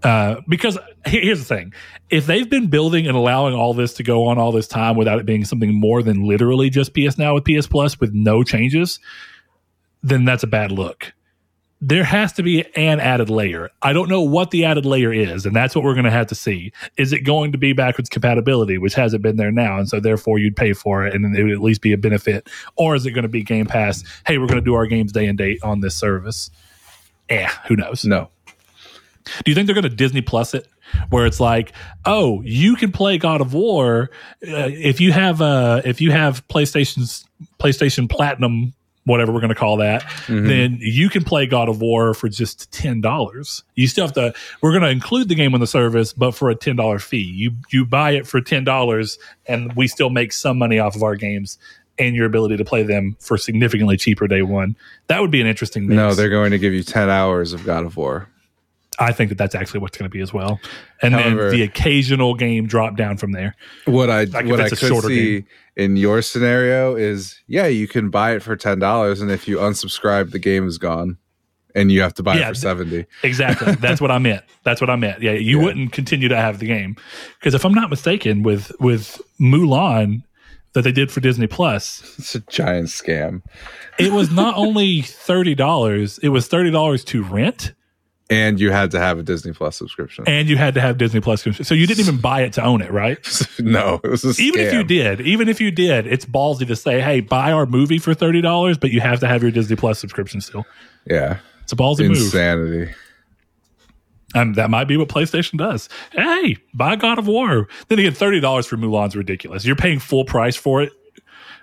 Uh, 0.02 0.36
because 0.48 0.78
here's 1.06 1.38
the 1.38 1.44
thing: 1.44 1.72
if 2.10 2.26
they've 2.26 2.48
been 2.48 2.68
building 2.68 3.06
and 3.06 3.16
allowing 3.16 3.54
all 3.54 3.74
this 3.74 3.94
to 3.94 4.02
go 4.02 4.26
on 4.26 4.38
all 4.38 4.52
this 4.52 4.68
time 4.68 4.96
without 4.96 5.18
it 5.18 5.26
being 5.26 5.44
something 5.44 5.74
more 5.74 6.02
than 6.02 6.26
literally 6.26 6.70
just 6.70 6.94
PS 6.94 7.18
Now 7.18 7.34
with 7.34 7.44
PS 7.44 7.66
Plus 7.66 7.98
with 7.98 8.12
no 8.12 8.42
changes, 8.42 9.00
then 10.02 10.24
that's 10.24 10.42
a 10.42 10.48
bad 10.48 10.70
look. 10.70 11.12
There 11.84 12.04
has 12.04 12.32
to 12.34 12.44
be 12.44 12.64
an 12.76 13.00
added 13.00 13.28
layer. 13.28 13.68
I 13.82 13.92
don't 13.92 14.08
know 14.08 14.22
what 14.22 14.52
the 14.52 14.64
added 14.64 14.86
layer 14.86 15.12
is, 15.12 15.44
and 15.44 15.54
that's 15.54 15.74
what 15.74 15.82
we're 15.82 15.94
going 15.94 16.04
to 16.04 16.12
have 16.12 16.28
to 16.28 16.34
see. 16.36 16.72
Is 16.96 17.12
it 17.12 17.20
going 17.24 17.50
to 17.50 17.58
be 17.58 17.72
backwards 17.72 18.08
compatibility, 18.08 18.78
which 18.78 18.94
hasn't 18.94 19.20
been 19.20 19.36
there 19.36 19.50
now, 19.50 19.78
and 19.78 19.88
so 19.88 19.98
therefore 19.98 20.38
you'd 20.38 20.54
pay 20.54 20.74
for 20.74 21.04
it, 21.04 21.12
and 21.12 21.36
it 21.36 21.42
would 21.42 21.52
at 21.52 21.60
least 21.60 21.82
be 21.82 21.92
a 21.92 21.98
benefit, 21.98 22.48
or 22.76 22.94
is 22.94 23.04
it 23.04 23.10
going 23.10 23.24
to 23.24 23.28
be 23.28 23.42
Game 23.42 23.66
Pass? 23.66 24.04
Hey, 24.24 24.38
we're 24.38 24.46
going 24.46 24.60
to 24.60 24.64
do 24.64 24.74
our 24.74 24.86
games 24.86 25.10
day 25.10 25.26
and 25.26 25.36
date 25.36 25.58
on 25.64 25.80
this 25.80 25.96
service. 25.96 26.50
Eh, 27.28 27.48
who 27.66 27.74
knows? 27.74 28.04
No. 28.04 28.30
Do 29.44 29.50
you 29.50 29.54
think 29.56 29.66
they're 29.66 29.74
going 29.74 29.82
to 29.82 29.88
Disney 29.88 30.20
Plus 30.20 30.54
it, 30.54 30.68
where 31.10 31.26
it's 31.26 31.40
like, 31.40 31.72
oh, 32.04 32.42
you 32.42 32.76
can 32.76 32.92
play 32.92 33.18
God 33.18 33.40
of 33.40 33.54
War 33.54 34.10
uh, 34.46 34.70
if 34.70 35.00
you 35.00 35.10
have 35.10 35.42
uh, 35.42 35.82
if 35.84 36.00
you 36.00 36.12
have 36.12 36.46
PlayStation's 36.46 37.24
PlayStation 37.58 38.08
Platinum, 38.08 38.72
whatever 39.04 39.32
we're 39.32 39.40
going 39.40 39.48
to 39.50 39.54
call 39.54 39.78
that, 39.78 40.02
mm-hmm. 40.02 40.46
then 40.46 40.78
you 40.80 41.08
can 41.08 41.24
play 41.24 41.46
God 41.46 41.68
of 41.68 41.80
War 41.80 42.14
for 42.14 42.28
just 42.28 42.70
ten 42.72 43.00
dollars. 43.00 43.62
You 43.74 43.88
still 43.88 44.06
have 44.06 44.14
to. 44.14 44.34
We're 44.60 44.72
going 44.72 44.82
to 44.82 44.90
include 44.90 45.28
the 45.28 45.34
game 45.34 45.54
on 45.54 45.60
the 45.60 45.66
service, 45.66 46.12
but 46.12 46.32
for 46.32 46.50
a 46.50 46.54
ten 46.54 46.76
dollar 46.76 46.98
fee. 46.98 47.18
You 47.18 47.52
you 47.70 47.84
buy 47.84 48.12
it 48.12 48.26
for 48.26 48.40
ten 48.40 48.64
dollars, 48.64 49.18
and 49.46 49.72
we 49.74 49.88
still 49.88 50.10
make 50.10 50.32
some 50.32 50.58
money 50.58 50.78
off 50.78 50.96
of 50.96 51.02
our 51.02 51.16
games. 51.16 51.58
And 51.98 52.16
your 52.16 52.24
ability 52.24 52.56
to 52.56 52.64
play 52.64 52.82
them 52.82 53.16
for 53.20 53.36
significantly 53.36 53.98
cheaper 53.98 54.26
day 54.26 54.40
one. 54.40 54.76
That 55.08 55.20
would 55.20 55.30
be 55.30 55.42
an 55.42 55.46
interesting 55.46 55.86
mix. 55.86 55.94
No, 55.94 56.14
they're 56.14 56.30
going 56.30 56.50
to 56.50 56.58
give 56.58 56.72
you 56.72 56.82
10 56.82 57.10
hours 57.10 57.52
of 57.52 57.64
God 57.64 57.84
of 57.84 57.98
War. 57.98 58.28
I 59.02 59.12
think 59.12 59.28
that 59.30 59.38
that's 59.38 59.54
actually 59.54 59.80
what's 59.80 59.96
going 59.98 60.10
to 60.10 60.14
be 60.14 60.20
as 60.22 60.32
well. 60.32 60.60
And 61.02 61.14
However- 61.14 61.50
then 61.50 61.58
the 61.58 61.62
occasional 61.62 62.34
game 62.34 62.66
drop 62.66 62.96
down 62.96 63.16
from 63.16 63.32
there. 63.32 63.54
What 63.86 64.10
I 64.10 64.24
Like 64.24 64.46
what 64.46 64.60
I 64.60 64.68
could 64.68 64.78
see 65.02 65.44
in 65.76 65.96
your 65.96 66.22
scenario 66.22 66.94
is 66.96 67.40
yeah, 67.46 67.66
you 67.66 67.88
can 67.88 68.10
buy 68.10 68.34
it 68.34 68.42
for 68.42 68.56
$10 68.56 69.22
and 69.22 69.30
if 69.30 69.48
you 69.48 69.56
unsubscribe 69.58 70.30
the 70.30 70.38
game 70.38 70.66
is 70.68 70.78
gone 70.78 71.16
and 71.74 71.90
you 71.90 72.02
have 72.02 72.12
to 72.14 72.22
buy 72.22 72.36
Yeah, 72.38 72.46
it 72.50 72.54
for 72.54 72.54
70. 72.56 73.06
Exactly. 73.22 73.72
that's 73.80 74.00
what 74.00 74.10
I 74.10 74.18
meant. 74.18 74.44
That's 74.64 74.80
what 74.80 74.90
I 74.90 74.96
meant. 74.96 75.22
Yeah, 75.22 75.32
you 75.32 75.58
Yeah. 75.58 75.64
wouldn't 75.64 75.92
continue 75.92 76.28
to 76.28 76.36
have 76.36 76.58
the 76.58 76.66
game 76.66 76.96
because 77.40 77.54
if 77.54 77.64
I'm 77.64 77.72
not 77.74 77.88
mistaken, 77.90 78.42
with 78.42 78.70
with 78.80 79.20
Mulan 79.40 80.22
that 80.74 80.82
they 80.82 80.92
did 80.92 81.10
for 81.10 81.20
Disney 81.20 81.46
Plus, 81.46 82.02
It's 82.18 82.34
a 82.34 82.40
giant 82.40 82.88
scam. 82.88 83.42
it 83.98 84.12
was 84.12 84.30
not 84.30 84.54
only 84.56 85.02
thirty 85.02 85.54
dollars; 85.54 86.18
it 86.22 86.28
was 86.30 86.46
thirty 86.48 86.70
dollars 86.70 87.04
to 87.04 87.22
rent 87.22 87.72
and 88.30 88.58
you 88.60 88.70
had 88.70 88.90
to 88.92 88.98
have 88.98 89.18
a 89.18 89.22
Disney 89.22 89.52
Plus 89.52 89.76
subscription. 89.76 90.24
and 90.26 90.48
you 90.48 90.56
had 90.56 90.74
to 90.74 90.80
have 90.80 90.96
Disney 90.98 91.20
Plus. 91.20 91.42
So 91.62 91.74
you 91.74 91.86
didn't 91.86 92.00
even 92.00 92.18
buy 92.18 92.42
it 92.42 92.52
to 92.54 92.62
own 92.64 92.80
it, 92.82 92.90
right? 92.90 93.18
no, 93.58 94.00
it 94.02 94.08
was 94.08 94.24
a 94.24 94.40
Even 94.42 94.60
if 94.60 94.72
you 94.72 94.84
did, 94.84 95.20
even 95.20 95.48
if 95.48 95.60
you 95.60 95.70
did, 95.70 96.06
it's 96.06 96.24
ballsy 96.24 96.66
to 96.66 96.76
say, 96.76 97.00
"Hey, 97.00 97.20
buy 97.20 97.52
our 97.52 97.66
movie 97.66 97.98
for 97.98 98.14
thirty 98.14 98.40
dollars," 98.40 98.78
but 98.78 98.90
you 98.90 99.00
have 99.00 99.20
to 99.20 99.28
have 99.28 99.42
your 99.42 99.50
Disney 99.50 99.76
Plus 99.76 99.98
subscription 99.98 100.40
still. 100.40 100.64
yeah, 101.06 101.38
It's 101.62 101.72
a 101.72 101.76
ballsy 101.76 102.08
move. 102.08 102.16
insanity. 102.18 102.92
And 104.34 104.54
that 104.54 104.70
might 104.70 104.84
be 104.84 104.96
what 104.96 105.08
PlayStation 105.08 105.58
does. 105.58 105.90
Hey, 106.12 106.56
buy 106.72 106.96
God 106.96 107.18
of 107.18 107.26
War. 107.26 107.68
Then 107.88 107.98
again, 107.98 108.14
thirty 108.14 108.40
dollars 108.40 108.66
for 108.66 108.76
Mulan's 108.78 109.14
ridiculous. 109.14 109.66
You're 109.66 109.76
paying 109.76 109.98
full 109.98 110.24
price 110.24 110.56
for 110.56 110.80
it. 110.82 110.92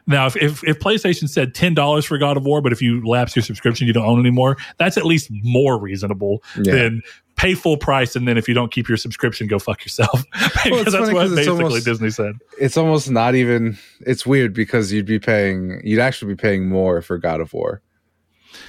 Now, 0.10 0.26
if, 0.28 0.36
if, 0.36 0.64
if 0.66 0.80
PlayStation 0.80 1.30
said 1.30 1.54
ten 1.56 1.74
dollars 1.74 2.04
for 2.04 2.18
God 2.18 2.36
of 2.36 2.44
War, 2.46 2.62
but 2.62 2.74
if 2.74 2.82
you 2.82 3.06
lapse 3.08 3.36
your 3.36 3.44
subscription, 3.44 3.88
you 3.88 3.94
don't 3.94 4.06
own 4.06 4.20
anymore, 4.20 4.58
that's 4.78 4.98
at 4.98 5.06
least 5.06 5.30
more 5.44 5.80
reasonable 5.80 6.44
Yeah. 6.62 6.74
than 6.76 7.02
pay 7.38 7.54
full 7.54 7.78
price 7.78 8.18
and 8.18 8.28
then 8.28 8.38
if 8.38 8.50
you 8.50 8.54
don't 8.54 8.70
keep 8.70 8.90
your 8.90 8.98
subscription, 8.98 9.48
go 9.48 9.60
fuck 9.60 9.86
yourself. 9.86 10.26
because 10.34 10.70
Well, 10.72 10.84
that's 10.84 11.14
what 11.14 11.30
basically 11.30 11.64
almost- 11.64 11.86
Disney 11.86 12.10
said. 12.10 12.34
It's 12.60 12.76
almost 12.76 13.10
not 13.10 13.36
even. 13.36 13.78
It's 14.02 14.26
weird 14.26 14.54
because 14.54 14.92
you'd 14.92 15.06
be 15.06 15.20
paying. 15.20 15.80
You'd 15.86 16.00
actually 16.02 16.34
be 16.34 16.42
paying 16.42 16.68
more 16.68 17.02
for 17.02 17.18
God 17.18 17.40
of 17.40 17.54
War, 17.54 17.82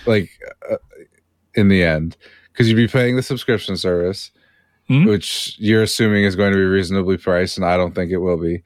like 0.07 0.31
uh, 0.71 0.77
in 1.55 1.69
the 1.69 1.83
end, 1.83 2.17
because 2.53 2.69
you'd 2.69 2.77
be 2.77 2.87
paying 2.87 3.17
the 3.17 3.23
subscription 3.23 3.77
service, 3.77 4.31
Mhm. 4.89 5.07
which 5.09 5.57
you're 5.59 5.83
assuming 5.83 6.25
is 6.25 6.37
going 6.37 6.53
to 6.53 6.57
be 6.59 6.63
reasonably 6.65 7.17
priced, 7.17 7.57
and 7.57 7.65
I 7.67 7.77
don't 7.77 7.95
think 7.95 8.13
it 8.13 8.19
will 8.19 8.37
be. 8.41 8.63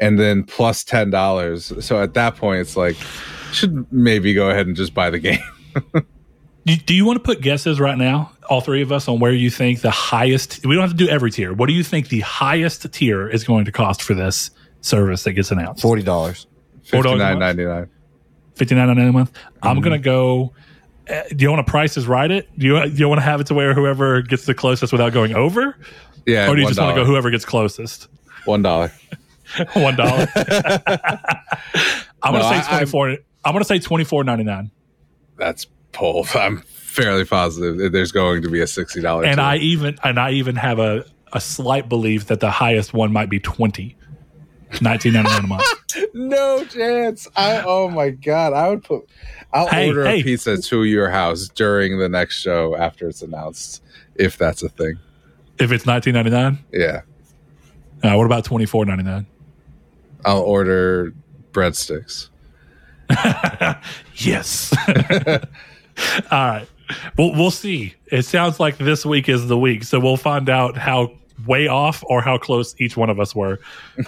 And 0.00 0.18
then 0.18 0.44
plus 0.44 0.84
ten 0.84 1.10
dollars. 1.10 1.72
So 1.84 2.02
at 2.02 2.14
that 2.14 2.36
point, 2.36 2.60
it's 2.60 2.76
like 2.76 2.96
should 3.52 3.90
maybe 3.92 4.34
go 4.34 4.50
ahead 4.50 4.66
and 4.66 4.76
just 4.76 4.92
buy 4.94 5.10
the 5.10 5.18
game. 5.18 5.40
Do, 6.66 6.74
do 6.74 6.94
you 6.94 7.04
want 7.04 7.16
to 7.16 7.22
put 7.22 7.42
guesses 7.42 7.78
right 7.78 7.96
now, 7.96 8.32
all 8.50 8.60
three 8.60 8.82
of 8.82 8.90
us, 8.90 9.06
on 9.06 9.20
where 9.20 9.30
you 9.30 9.50
think 9.50 9.82
the 9.82 9.90
highest? 9.92 10.66
We 10.66 10.74
don't 10.74 10.82
have 10.82 10.90
to 10.90 10.96
do 10.96 11.08
every 11.08 11.30
tier. 11.30 11.52
What 11.52 11.68
do 11.68 11.72
you 11.72 11.84
think 11.84 12.08
the 12.08 12.20
highest 12.20 12.92
tier 12.92 13.28
is 13.28 13.44
going 13.44 13.66
to 13.66 13.72
cost 13.72 14.02
for 14.02 14.14
this 14.14 14.50
service 14.80 15.22
that 15.22 15.34
gets 15.34 15.52
announced? 15.52 15.80
Forty 15.80 16.02
dollars. 16.02 16.48
Fifty 16.82 17.08
$4 17.08 17.14
a 17.14 17.18
nine 17.18 17.18
month? 17.18 17.38
ninety 17.38 17.64
nine. 17.66 17.88
Fifty 18.56 18.74
nine 18.74 18.88
ninety 18.88 19.02
nine 19.02 19.10
a 19.10 19.12
month. 19.12 19.32
Mm-hmm. 19.32 19.68
I'm 19.68 19.80
gonna 19.80 19.98
go. 20.00 20.54
Uh, 21.08 21.22
do 21.28 21.44
you 21.44 21.50
want 21.50 21.64
to 21.64 21.70
price 21.70 21.96
is 21.96 22.08
right 22.08 22.32
it? 22.32 22.48
Do 22.58 22.66
you 22.66 22.90
do 22.90 22.96
you 22.96 23.08
want 23.08 23.20
to 23.20 23.24
have 23.24 23.40
it 23.40 23.46
to 23.46 23.54
where 23.54 23.72
whoever 23.72 24.22
gets 24.22 24.44
the 24.46 24.54
closest 24.54 24.90
without 24.92 25.12
going 25.12 25.34
over, 25.34 25.78
Yeah, 26.26 26.50
or 26.50 26.56
do 26.56 26.62
you 26.62 26.64
one 26.64 26.70
just 26.72 26.80
want 26.80 26.96
to 26.96 27.00
go 27.00 27.06
whoever 27.06 27.30
gets 27.30 27.44
closest? 27.44 28.08
one 28.44 28.62
dollar. 28.62 28.90
One 29.74 29.96
dollar. 29.96 30.26
I'm 32.22 32.32
No, 32.34 32.40
gonna 32.40 32.62
say 32.62 32.68
twenty 32.68 32.86
four. 32.86 33.08
I'm 33.44 33.52
gonna 33.52 33.64
say 33.64 33.78
twenty 33.78 34.04
four 34.04 34.24
ninety 34.24 34.44
nine. 34.44 34.70
That's 35.38 35.66
pull. 35.92 36.26
I'm 36.34 36.58
fairly 36.62 37.24
positive 37.24 37.76
that 37.78 37.92
there's 37.92 38.12
going 38.12 38.42
to 38.42 38.48
be 38.50 38.60
a 38.60 38.66
sixty 38.66 39.00
dollar. 39.00 39.24
And 39.24 39.40
I 39.40 39.56
even 39.58 39.98
and 40.02 40.18
I 40.18 40.32
even 40.32 40.56
have 40.56 40.78
a 40.78 41.04
a 41.32 41.40
slight 41.40 41.88
belief 41.88 42.26
that 42.26 42.40
the 42.40 42.50
highest 42.50 42.92
one 42.94 43.12
might 43.12 43.30
be 43.30 43.38
twenty. 43.40 43.96
1999 44.82 45.44
a 45.44 45.46
month. 45.46 45.64
no 46.14 46.64
chance. 46.64 47.28
I 47.36 47.62
oh 47.64 47.88
my 47.88 48.10
god. 48.10 48.52
I 48.52 48.68
would 48.68 48.82
put. 48.82 49.08
I'll 49.52 49.68
Hey, 49.68 49.88
order 49.88 50.04
hey. 50.04 50.20
a 50.20 50.24
pizza 50.24 50.60
to 50.60 50.82
your 50.84 51.08
house 51.08 51.48
during 51.48 51.98
the 52.00 52.08
next 52.08 52.40
show 52.40 52.76
after 52.76 53.08
it's 53.08 53.22
announced, 53.22 53.82
if 54.16 54.36
that's 54.36 54.64
a 54.64 54.68
thing. 54.68 54.98
If 55.58 55.70
it's 55.70 55.86
1999, 55.86 56.64
Yeah, 56.72 57.02
uh, 58.02 58.16
what 58.16 58.26
about 58.26 58.44
24.99? 58.44 59.24
I'll 60.26 60.42
order 60.42 61.14
breadsticks. 61.52 62.28
Yes. 64.16 64.74
All 64.88 65.40
right. 66.30 66.66
Well, 67.18 67.32
we'll 67.34 67.50
see. 67.50 67.94
It 68.10 68.22
sounds 68.22 68.58
like 68.58 68.78
this 68.78 69.04
week 69.04 69.28
is 69.28 69.46
the 69.46 69.58
week, 69.58 69.84
so 69.84 70.00
we'll 70.00 70.16
find 70.16 70.48
out 70.48 70.76
how 70.76 71.12
way 71.46 71.68
off 71.68 72.02
or 72.06 72.22
how 72.22 72.38
close 72.38 72.74
each 72.80 72.96
one 72.96 73.10
of 73.10 73.20
us 73.20 73.34
were. 73.34 73.60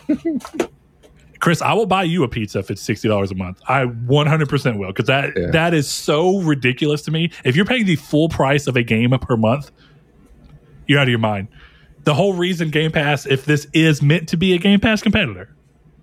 Chris, 1.41 1.61
I 1.63 1.73
will 1.75 1.87
buy 1.87 2.03
you 2.05 2.25
a 2.25 2.29
pizza 2.29 2.59
if 2.61 2.71
it's 2.71 2.81
sixty 2.83 3.07
dollars 3.07 3.31
a 3.31 3.35
month. 3.35 3.61
I 3.69 3.85
one 3.85 4.27
hundred 4.27 4.49
percent 4.49 4.79
will 4.79 4.89
because 4.89 5.07
that 5.07 5.33
Yeah. 5.37 5.51
that 5.53 5.75
is 5.75 5.89
so 5.89 6.41
ridiculous 6.41 7.03
to 7.03 7.11
me. 7.11 7.31
If 7.45 7.55
you're 7.55 7.65
paying 7.67 7.87
the 7.87 7.97
full 7.97 8.29
price 8.29 8.67
of 8.67 8.77
a 8.77 8.83
game 8.83 9.11
per 9.11 9.37
month, 9.37 9.71
you're 10.87 10.99
out 10.99 11.05
of 11.05 11.11
your 11.11 11.19
mind. 11.19 11.49
The 12.05 12.15
whole 12.15 12.33
reason 12.33 12.71
Game 12.71 12.91
Pass, 12.93 13.27
if 13.27 13.45
this 13.45 13.67
is 13.73 14.01
meant 14.03 14.29
to 14.31 14.37
be 14.37 14.55
a 14.55 14.59
Game 14.59 14.81
Pass 14.81 15.03
competitor, 15.03 15.51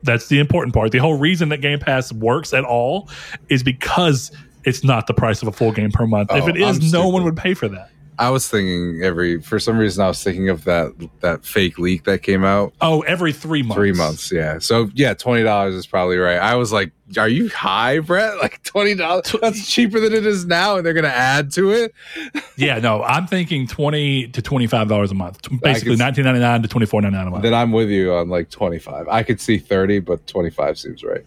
that's 0.05 0.27
the 0.27 0.39
important 0.39 0.73
part. 0.73 0.91
The 0.91 0.99
whole 0.99 1.17
reason 1.17 1.49
that 1.49 1.57
Game 1.57 1.79
Pass 1.79 2.11
works 2.13 2.53
at 2.53 2.63
all 2.63 3.09
is 3.49 3.63
because 3.63 4.31
it's 4.63 4.83
not 4.83 5.07
the 5.07 5.13
price 5.13 5.41
of 5.41 5.47
a 5.47 5.51
full 5.51 5.71
game 5.71 5.91
per 5.91 6.07
month. 6.07 6.31
if 6.31 6.43
Oh, 6.43 6.47
it 6.47 6.57
is, 6.57 6.91
no 6.91 7.07
one 7.07 7.23
would 7.23 7.37
pay 7.37 7.53
for 7.53 7.67
that. 7.67 7.89
I 8.17 8.29
was 8.29 8.47
thinking 8.47 9.01
every 9.03 9.41
for 9.41 9.59
some 9.59 9.77
reason 9.77 10.03
I 10.03 10.07
was 10.07 10.23
thinking 10.23 10.49
of 10.49 10.63
that 10.65 10.91
that 11.21 11.45
fake 11.45 11.77
leak 11.77 12.05
that 12.05 12.21
came 12.23 12.43
out 12.43 12.73
Oh, 12.81 13.01
every 13.01 13.33
three 13.33 13.61
months. 13.61 13.75
three 13.75 13.91
months. 13.91 14.31
Yeah, 14.31 14.59
so 14.59 14.89
yeah, 14.93 15.13
twenty 15.13 15.43
dollars 15.43 15.75
is 15.75 15.85
probably 15.85 16.17
right. 16.17 16.37
I 16.37 16.55
was 16.55 16.71
like, 16.71 16.91
"Are 17.17 17.27
you 17.27 17.49
high, 17.49 17.99
Brett? 17.99 18.37
Like 18.41 18.63
twenty 18.63 18.95
dollars? 18.95 19.35
That's 19.41 19.67
cheaper 19.69 19.99
than 19.99 20.13
it 20.13 20.25
is 20.25 20.45
now, 20.45 20.77
and 20.77 20.85
they're 20.85 20.93
gonna 20.93 21.07
add 21.09 21.51
to 21.53 21.71
it." 21.71 21.93
Yeah, 22.57 22.79
no, 22.79 23.03
I'm 23.03 23.27
thinking 23.27 23.67
twenty 23.67 24.29
to 24.29 24.41
twenty 24.41 24.67
five 24.67 24.87
dollars 24.87 25.11
a 25.11 25.15
month. 25.15 25.39
Basically, 25.61 25.97
nineteen 25.97 26.23
ninety 26.23 26.39
nine 26.39 26.61
to 26.61 26.69
twenty 26.69 26.85
four 26.85 27.01
ninety 27.01 27.17
nine 27.17 27.27
a 27.27 27.31
month. 27.31 27.43
Then 27.43 27.53
I'm 27.53 27.73
with 27.73 27.89
you 27.89 28.13
on 28.13 28.29
like 28.29 28.49
twenty 28.49 28.79
five. 28.79 29.07
I 29.09 29.23
could 29.23 29.41
see 29.41 29.57
thirty, 29.57 29.99
but 29.99 30.25
twenty 30.25 30.49
five 30.51 30.79
seems 30.79 31.03
right. 31.03 31.25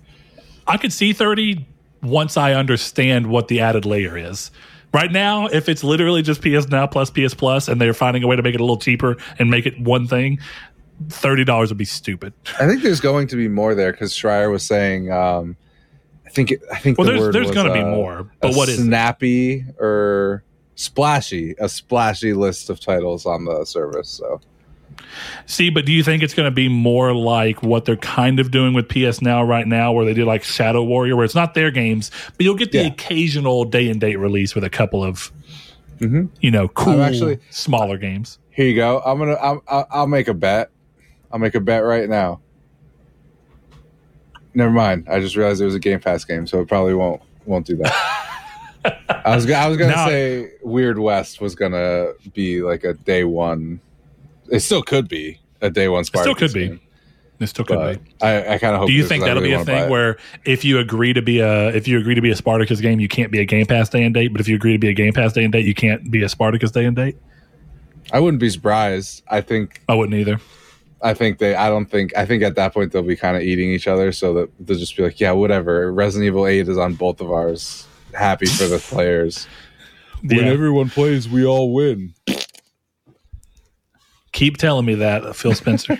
I 0.66 0.78
could 0.78 0.92
see 0.92 1.12
thirty 1.12 1.66
once 2.02 2.36
I 2.38 2.54
understand 2.54 3.26
what 3.26 3.48
the 3.48 3.60
added 3.60 3.84
layer 3.84 4.16
is. 4.16 4.50
Right 4.92 5.12
now, 5.12 5.46
if 5.46 5.68
it's 5.68 5.84
literally 5.84 6.22
just 6.22 6.40
PS 6.40 6.68
Now 6.68 6.86
plus 6.86 7.10
PS 7.10 7.34
Plus, 7.34 7.68
and 7.68 7.80
they're 7.80 7.94
finding 7.94 8.22
a 8.22 8.26
way 8.26 8.36
to 8.36 8.42
make 8.42 8.54
it 8.54 8.60
a 8.60 8.64
little 8.64 8.78
cheaper 8.78 9.16
and 9.38 9.50
make 9.50 9.66
it 9.66 9.78
one 9.78 10.06
thing, 10.06 10.38
thirty 11.08 11.44
dollars 11.44 11.70
would 11.70 11.78
be 11.78 11.84
stupid. 11.84 12.32
I 12.58 12.66
think 12.66 12.82
there's 12.82 13.00
going 13.00 13.26
to 13.28 13.36
be 13.36 13.48
more 13.48 13.74
there 13.74 13.92
because 13.92 14.12
Schreier 14.12 14.50
was 14.50 14.64
saying. 14.64 15.12
Um, 15.12 15.56
I 16.26 16.30
think 16.30 16.50
it, 16.52 16.60
I 16.70 16.78
think 16.78 16.98
Well, 16.98 17.06
the 17.06 17.12
there's 17.12 17.22
word 17.22 17.34
there's 17.34 17.50
going 17.50 17.66
to 17.66 17.72
be 17.72 17.80
uh, 17.80 17.86
more, 17.86 18.30
but 18.40 18.54
what 18.54 18.68
is 18.68 18.80
it? 18.86 19.64
or 19.78 20.44
splashy? 20.74 21.54
A 21.58 21.68
splashy 21.68 22.34
list 22.34 22.68
of 22.68 22.80
titles 22.80 23.24
on 23.24 23.44
the 23.46 23.64
service. 23.64 24.10
So 24.10 24.40
See, 25.46 25.70
but 25.70 25.84
do 25.86 25.92
you 25.92 26.02
think 26.02 26.22
it's 26.22 26.34
going 26.34 26.46
to 26.46 26.54
be 26.54 26.68
more 26.68 27.14
like 27.14 27.62
what 27.62 27.84
they're 27.84 27.96
kind 27.96 28.38
of 28.40 28.50
doing 28.50 28.74
with 28.74 28.88
PS 28.88 29.20
Now 29.22 29.42
right 29.42 29.66
now, 29.66 29.92
where 29.92 30.04
they 30.04 30.14
did 30.14 30.26
like 30.26 30.42
Shadow 30.44 30.82
Warrior, 30.84 31.16
where 31.16 31.24
it's 31.24 31.34
not 31.34 31.54
their 31.54 31.70
games, 31.70 32.10
but 32.36 32.44
you'll 32.44 32.54
get 32.54 32.72
the 32.72 32.78
Yeah. 32.78 32.86
occasional 32.88 33.64
day 33.64 33.88
and 33.88 34.00
date 34.00 34.16
release 34.16 34.54
with 34.54 34.64
a 34.64 34.70
couple 34.70 35.02
of, 35.02 35.32
Mhm. 36.00 36.28
you 36.40 36.50
know, 36.50 36.68
cool 36.68 37.02
actually- 37.02 37.38
smaller 37.50 37.96
games. 37.98 38.38
here 38.50 38.66
you 38.66 38.74
go. 38.76 39.00
I'm 39.06 39.18
gonna. 39.18 39.36
I'm, 39.40 39.60
I'll, 39.68 39.86
I'll 39.90 40.06
make 40.06 40.28
a 40.28 40.34
bet. 40.34 40.70
I'll 41.32 41.38
make 41.38 41.54
a 41.54 41.60
bet 41.60 41.84
right 41.84 42.08
now. 42.08 42.40
Never 44.54 44.70
mind. 44.72 45.06
I 45.10 45.20
just 45.20 45.36
realized 45.36 45.60
it 45.60 45.64
was 45.66 45.74
a 45.74 45.78
Game 45.80 46.00
Pass 46.00 46.24
game, 46.24 46.46
so 46.46 46.60
it 46.60 46.68
probably 46.68 46.94
won't 46.94 47.22
won't 47.46 47.66
do 47.66 47.76
that. 47.76 47.94
I 49.24 49.34
was 49.36 49.48
I 49.50 49.68
was 49.68 49.76
gonna 49.76 49.94
say 50.06 50.50
Weird 50.62 50.98
West 50.98 51.40
was 51.40 51.54
gonna 51.54 52.12
be 52.34 52.62
like 52.62 52.84
a 52.84 52.94
day 52.94 53.24
one. 53.24 53.80
It 54.50 54.60
still 54.60 54.82
could 54.82 55.08
be 55.08 55.40
a 55.60 55.70
day 55.70 55.88
one. 55.88 56.04
Spartacus. 56.04 56.42
It 56.42 56.48
still 56.48 56.48
Spartacus 56.48 56.52
could 56.52 56.58
be. 56.60 56.68
game, 56.68 56.80
It 57.40 57.46
still 57.48 57.64
could 57.64 57.76
but 57.76 58.04
be. 58.04 58.12
I, 58.22 58.54
I 58.54 58.58
kind 58.58 58.74
of 58.74 58.80
hope. 58.80 58.88
Do 58.88 58.92
you 58.92 59.00
it 59.00 59.02
is, 59.04 59.08
think 59.08 59.20
'cause 59.22 59.26
I 59.26 59.34
that'll 59.34 59.42
really 59.42 59.56
be 59.56 59.62
a 59.62 59.64
thing 59.64 59.90
where 59.90 60.16
if 60.44 60.64
you 60.64 60.78
agree 60.78 61.12
to 61.12 61.22
be 61.22 61.40
a 61.40 61.68
if 61.68 61.86
you 61.88 61.98
agree 61.98 62.14
to 62.14 62.20
be 62.20 62.30
a 62.30 62.36
Spartacus 62.36 62.80
game, 62.80 63.00
you 63.00 63.08
can't 63.08 63.30
be 63.32 63.40
a 63.40 63.44
Game 63.44 63.66
Pass 63.66 63.88
day 63.88 64.02
and 64.04 64.14
date, 64.14 64.28
but 64.32 64.40
if 64.40 64.48
you 64.48 64.56
agree 64.56 64.72
to 64.72 64.78
be 64.78 64.88
a 64.88 64.92
Game 64.94 65.12
Pass 65.12 65.32
day 65.32 65.44
and 65.44 65.52
date, 65.52 65.64
you 65.66 65.74
can't 65.74 66.10
be 66.10 66.22
a 66.22 66.28
Spartacus 66.28 66.70
day 66.70 66.84
and 66.84 66.96
date? 66.96 67.16
I 68.12 68.20
wouldn't 68.20 68.40
be 68.40 68.48
surprised. 68.50 69.22
I 69.28 69.40
think 69.42 69.82
I 69.88 69.94
wouldn't 69.94 70.18
either. 70.18 70.40
I 71.00 71.14
think 71.14 71.38
they. 71.38 71.54
I 71.54 71.68
don't 71.68 71.86
think. 71.86 72.16
I 72.16 72.24
think 72.26 72.42
at 72.42 72.56
that 72.56 72.74
point 72.74 72.90
they'll 72.92 73.02
be 73.02 73.16
kind 73.16 73.36
of 73.36 73.42
eating 73.42 73.70
each 73.70 73.86
other, 73.86 74.10
so 74.12 74.34
that 74.34 74.50
they'll 74.66 74.78
just 74.78 74.96
be 74.96 75.02
like, 75.04 75.20
yeah, 75.20 75.30
whatever. 75.32 75.92
Resident 75.92 76.26
Evil 76.26 76.46
Eight 76.46 76.68
is 76.68 76.76
on 76.78 76.94
both 76.94 77.20
of 77.20 77.30
ours. 77.30 77.86
Happy 78.14 78.46
for 78.46 78.64
the 78.64 78.78
players. 78.78 79.46
Yeah. 80.24 80.42
everyone 80.42 80.88
plays, 80.90 81.28
we 81.28 81.44
all 81.46 81.72
win. 81.72 82.14
Keep 84.32 84.56
telling 84.58 84.84
me 84.86 84.94
that, 84.96 85.34
Phil 85.36 85.54
Spencer. 85.54 85.98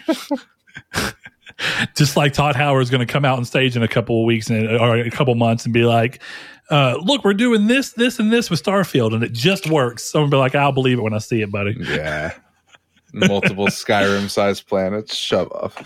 Just 1.96 2.16
like 2.16 2.32
Todd 2.32 2.54
Howard's 2.54 2.90
going 2.90 3.04
to 3.04 3.12
come 3.12 3.24
out 3.24 3.36
on 3.36 3.44
stage 3.44 3.76
in 3.76 3.82
a 3.82 3.88
couple 3.88 4.20
of 4.20 4.26
weeks 4.26 4.48
and, 4.48 4.68
or 4.68 4.96
a 4.96 5.10
couple 5.10 5.34
months 5.34 5.64
and 5.64 5.74
be 5.74 5.84
like, 5.84 6.22
uh, 6.70 6.96
"Look, 7.02 7.24
we're 7.24 7.34
doing 7.34 7.66
this, 7.66 7.92
this, 7.92 8.20
and 8.20 8.32
this 8.32 8.48
with 8.48 8.62
Starfield, 8.62 9.12
and 9.12 9.24
it 9.24 9.32
just 9.32 9.68
works." 9.68 10.04
Someone 10.04 10.30
be 10.30 10.36
like, 10.36 10.54
"I'll 10.54 10.70
believe 10.70 10.98
it 10.98 11.02
when 11.02 11.14
I 11.14 11.18
see 11.18 11.42
it, 11.42 11.50
buddy." 11.50 11.76
Yeah. 11.80 12.32
Multiple 13.12 13.66
Skyrim 13.68 14.30
sized 14.30 14.68
planets. 14.68 15.16
Shove 15.16 15.50
off. 15.50 15.82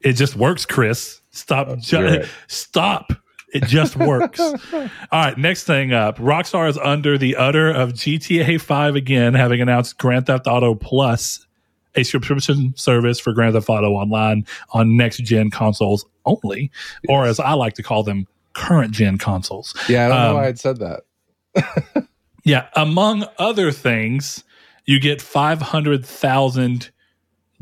It 0.00 0.14
just 0.14 0.36
works, 0.36 0.64
Chris. 0.64 1.20
Stop. 1.30 1.76
Ju- 1.78 2.02
right. 2.02 2.28
Stop. 2.46 3.12
It 3.54 3.64
just 3.64 3.96
works. 3.96 4.40
All 4.72 4.88
right, 5.12 5.38
next 5.38 5.64
thing 5.64 5.92
up. 5.92 6.18
Rockstar 6.18 6.68
is 6.68 6.76
under 6.76 7.16
the 7.16 7.36
udder 7.36 7.70
of 7.70 7.92
GTA 7.92 8.60
5 8.60 8.96
again, 8.96 9.32
having 9.34 9.60
announced 9.60 9.96
Grand 9.96 10.26
Theft 10.26 10.46
Auto 10.46 10.74
Plus, 10.74 11.46
a 11.94 12.02
subscription 12.02 12.74
service 12.76 13.20
for 13.20 13.32
Grand 13.32 13.54
Theft 13.54 13.68
Auto 13.68 13.92
Online 13.92 14.44
on 14.70 14.96
next 14.96 15.18
gen 15.18 15.50
consoles 15.50 16.04
only, 16.26 16.70
or 17.08 17.24
as 17.26 17.38
I 17.38 17.52
like 17.52 17.74
to 17.74 17.82
call 17.82 18.02
them, 18.02 18.26
current 18.54 18.92
gen 18.92 19.18
consoles. 19.18 19.74
Yeah, 19.88 20.06
I 20.06 20.08
don't 20.08 20.18
Um, 20.18 20.28
know 20.30 20.34
why 20.34 20.46
I'd 20.48 20.58
said 20.58 20.78
that. 20.80 22.06
Yeah, 22.46 22.66
among 22.76 23.24
other 23.38 23.72
things, 23.72 24.44
you 24.84 25.00
get 25.00 25.22
500,000 25.22 26.90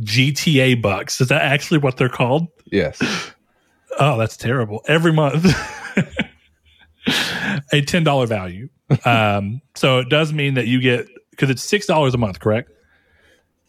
GTA 0.00 0.82
bucks. 0.82 1.20
Is 1.20 1.28
that 1.28 1.42
actually 1.42 1.78
what 1.78 1.96
they're 1.98 2.08
called? 2.08 2.48
Yes. 2.70 3.00
Oh, 4.00 4.16
that's 4.16 4.38
terrible. 4.38 4.80
Every 4.88 5.12
month. 5.12 5.44
a 7.72 7.82
$10 7.82 8.28
value. 8.28 8.68
Um, 9.04 9.60
so 9.74 9.98
it 9.98 10.08
does 10.08 10.32
mean 10.32 10.54
that 10.54 10.66
you 10.66 10.80
get, 10.80 11.06
because 11.30 11.50
it's 11.50 11.66
$6 11.66 12.14
a 12.14 12.18
month, 12.18 12.40
correct? 12.40 12.70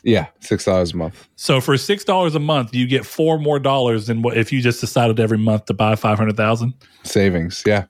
Yeah, 0.06 0.28
six 0.42 0.66
dollars 0.66 0.92
a 0.94 0.98
month. 0.98 1.30
So 1.38 1.62
for 1.62 1.76
$6 1.76 2.36
a 2.36 2.40
month, 2.40 2.76
you 2.76 2.86
get 2.88 3.06
four 3.06 3.40
more 3.40 3.58
dollars 3.58 4.08
than 4.08 4.22
what 4.22 4.36
if 4.38 4.52
you 4.52 4.62
just 4.62 4.82
decided 4.82 5.18
every 5.18 5.38
month 5.38 5.66
to 5.68 5.74
buy 5.74 5.96
500,000 5.96 6.74
Savings. 7.04 7.64
Yeah. 7.66 7.86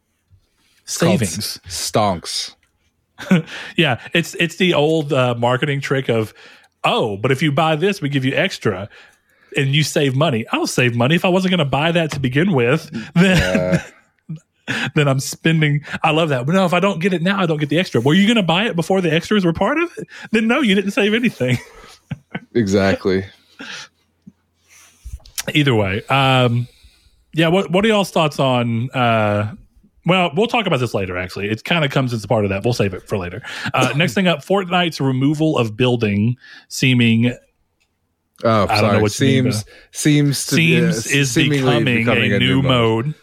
savings. 0.85 1.59
Stonks. 1.67 2.55
Yeah, 3.77 3.99
it's 4.13 4.35
it's 4.35 4.57
the 4.57 4.73
old 4.73 5.11
uh, 5.13 5.33
marketing 5.35 5.81
trick 5.81 6.09
of, 6.09 6.33
oh, 6.83 7.15
but 7.17 7.31
if 7.31 7.41
you 7.41 7.51
buy 7.51 7.75
this, 7.75 8.01
we 8.01 8.09
give 8.09 8.25
you 8.25 8.33
extra, 8.35 8.89
and 9.55 9.73
you 9.73 9.81
save 9.83 10.15
money. 10.15 10.45
I'll 10.51 10.67
save 10.67 10.95
money 10.95 11.15
if 11.15 11.23
I 11.23 11.29
wasn't 11.29 11.51
going 11.51 11.59
to 11.59 11.65
buy 11.65 11.91
that 11.93 12.11
to 12.11 12.19
begin 12.19 12.51
with. 12.53 12.91
Then, 13.15 13.81
then 14.95 15.07
I'm 15.07 15.19
spending. 15.19 15.83
I 16.03 16.11
love 16.11 16.29
that, 16.29 16.45
but 16.45 16.53
no, 16.53 16.65
if 16.65 16.73
I 16.73 16.79
don't 16.79 16.99
get 16.99 17.13
it 17.13 17.21
now, 17.21 17.39
I 17.39 17.45
don't 17.45 17.57
get 17.57 17.69
the 17.69 17.79
extra. 17.79 18.01
Were 18.01 18.13
you 18.13 18.25
going 18.25 18.37
to 18.37 18.43
buy 18.43 18.65
it 18.65 18.75
before 18.75 19.01
the 19.01 19.13
extras 19.13 19.45
were 19.45 19.53
part 19.53 19.77
of 19.77 19.91
it? 19.97 20.07
Then 20.31 20.47
no, 20.47 20.61
you 20.61 20.75
didn't 20.75 20.91
save 20.91 21.13
anything. 21.13 21.57
Exactly. 22.55 23.25
Either 25.53 25.75
way, 25.75 26.03
um, 26.05 26.67
yeah. 27.33 27.47
What 27.47 27.71
what 27.71 27.85
are 27.85 27.87
y'all's 27.87 28.09
thoughts 28.09 28.39
on? 28.39 28.89
Uh, 28.91 29.53
well, 30.05 30.31
we'll 30.35 30.47
talk 30.47 30.65
about 30.65 30.79
this 30.79 30.93
later. 30.93 31.17
Actually, 31.17 31.49
it 31.49 31.63
kind 31.63 31.85
of 31.85 31.91
comes 31.91 32.11
as 32.11 32.25
part 32.25 32.43
of 32.43 32.49
that. 32.49 32.63
We'll 32.63 32.73
save 32.73 32.93
it 32.93 33.07
for 33.07 33.17
later. 33.17 33.41
Uh, 33.73 33.93
next 33.95 34.13
thing 34.13 34.27
up, 34.27 34.39
Fortnite's 34.39 34.99
removal 34.99 35.57
of 35.57 35.77
building 35.77 36.37
seeming 36.69 37.35
Oh, 38.43 38.67
I 38.67 38.81
don't 38.81 38.93
know 38.93 38.99
what 39.01 39.19
you 39.19 39.43
mean, 39.43 39.51
seems 39.51 39.65
seems 39.91 40.45
to 40.47 40.55
seems 40.55 41.07
is 41.07 41.31
seemingly 41.31 41.83
becoming, 41.83 42.33
a, 42.33 42.39
new 42.39 42.61
mode. 42.61 43.13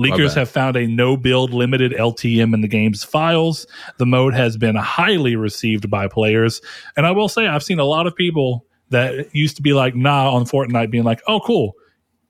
Leakers 0.00 0.34
have 0.34 0.48
found 0.48 0.76
a 0.76 0.86
no 0.86 1.16
build 1.16 1.52
limited 1.52 1.92
LTM 1.92 2.54
in 2.54 2.60
the 2.62 2.68
game's 2.68 3.04
files. 3.04 3.66
The 3.98 4.06
mode 4.06 4.34
has 4.34 4.56
been 4.56 4.74
highly 4.76 5.36
received 5.36 5.90
by 5.90 6.08
players. 6.08 6.60
And 6.96 7.06
I 7.06 7.10
will 7.10 7.28
say, 7.28 7.46
I've 7.46 7.62
seen 7.62 7.78
a 7.78 7.84
lot 7.84 8.06
of 8.06 8.16
people 8.16 8.64
that 8.88 9.34
used 9.34 9.56
to 9.56 9.62
be 9.62 9.72
like, 9.72 9.94
nah, 9.94 10.32
on 10.32 10.44
Fortnite, 10.44 10.90
being 10.90 11.04
like, 11.04 11.20
oh, 11.28 11.40
cool. 11.40 11.74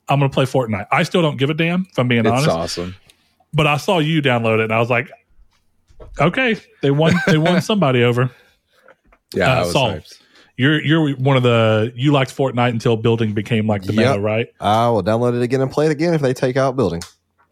I'm 0.08 0.18
going 0.18 0.30
to 0.30 0.34
play 0.34 0.44
Fortnite. 0.44 0.86
I 0.90 1.04
still 1.04 1.22
don't 1.22 1.36
give 1.36 1.48
a 1.50 1.54
damn, 1.54 1.86
if 1.90 1.98
I'm 1.98 2.08
being 2.08 2.26
It's 2.26 2.30
honest. 2.30 2.48
awesome. 2.48 2.96
But 3.54 3.66
I 3.66 3.76
saw 3.76 3.98
you 4.00 4.20
download 4.20 4.58
it 4.58 4.64
and 4.64 4.72
I 4.72 4.80
was 4.80 4.90
like, 4.90 5.08
okay, 6.20 6.56
they 6.82 6.90
won, 6.90 7.14
they 7.26 7.38
won 7.38 7.60
somebody 7.62 8.02
over. 8.02 8.30
Yeah, 9.34 9.50
Uh, 9.52 9.54
I 9.54 9.60
was 9.60 9.72
Saul. 9.72 9.90
hyped. 9.92 10.18
You're, 10.56 10.82
you're 10.84 11.10
one 11.16 11.36
of 11.36 11.42
the, 11.42 11.92
you 11.96 12.12
liked 12.12 12.36
Fortnite 12.36 12.70
until 12.70 12.96
building 12.96 13.32
became 13.32 13.66
like 13.66 13.82
the 13.84 13.92
Yep. 13.92 14.10
meta, 14.16 14.20
right? 14.20 14.48
I 14.60 14.88
will 14.90 15.02
download 15.02 15.34
it 15.36 15.42
again 15.42 15.60
and 15.62 15.70
play 15.70 15.86
it 15.86 15.92
again 15.92 16.12
if 16.12 16.20
they 16.20 16.34
take 16.34 16.56
out 16.56 16.76
building. 16.76 17.00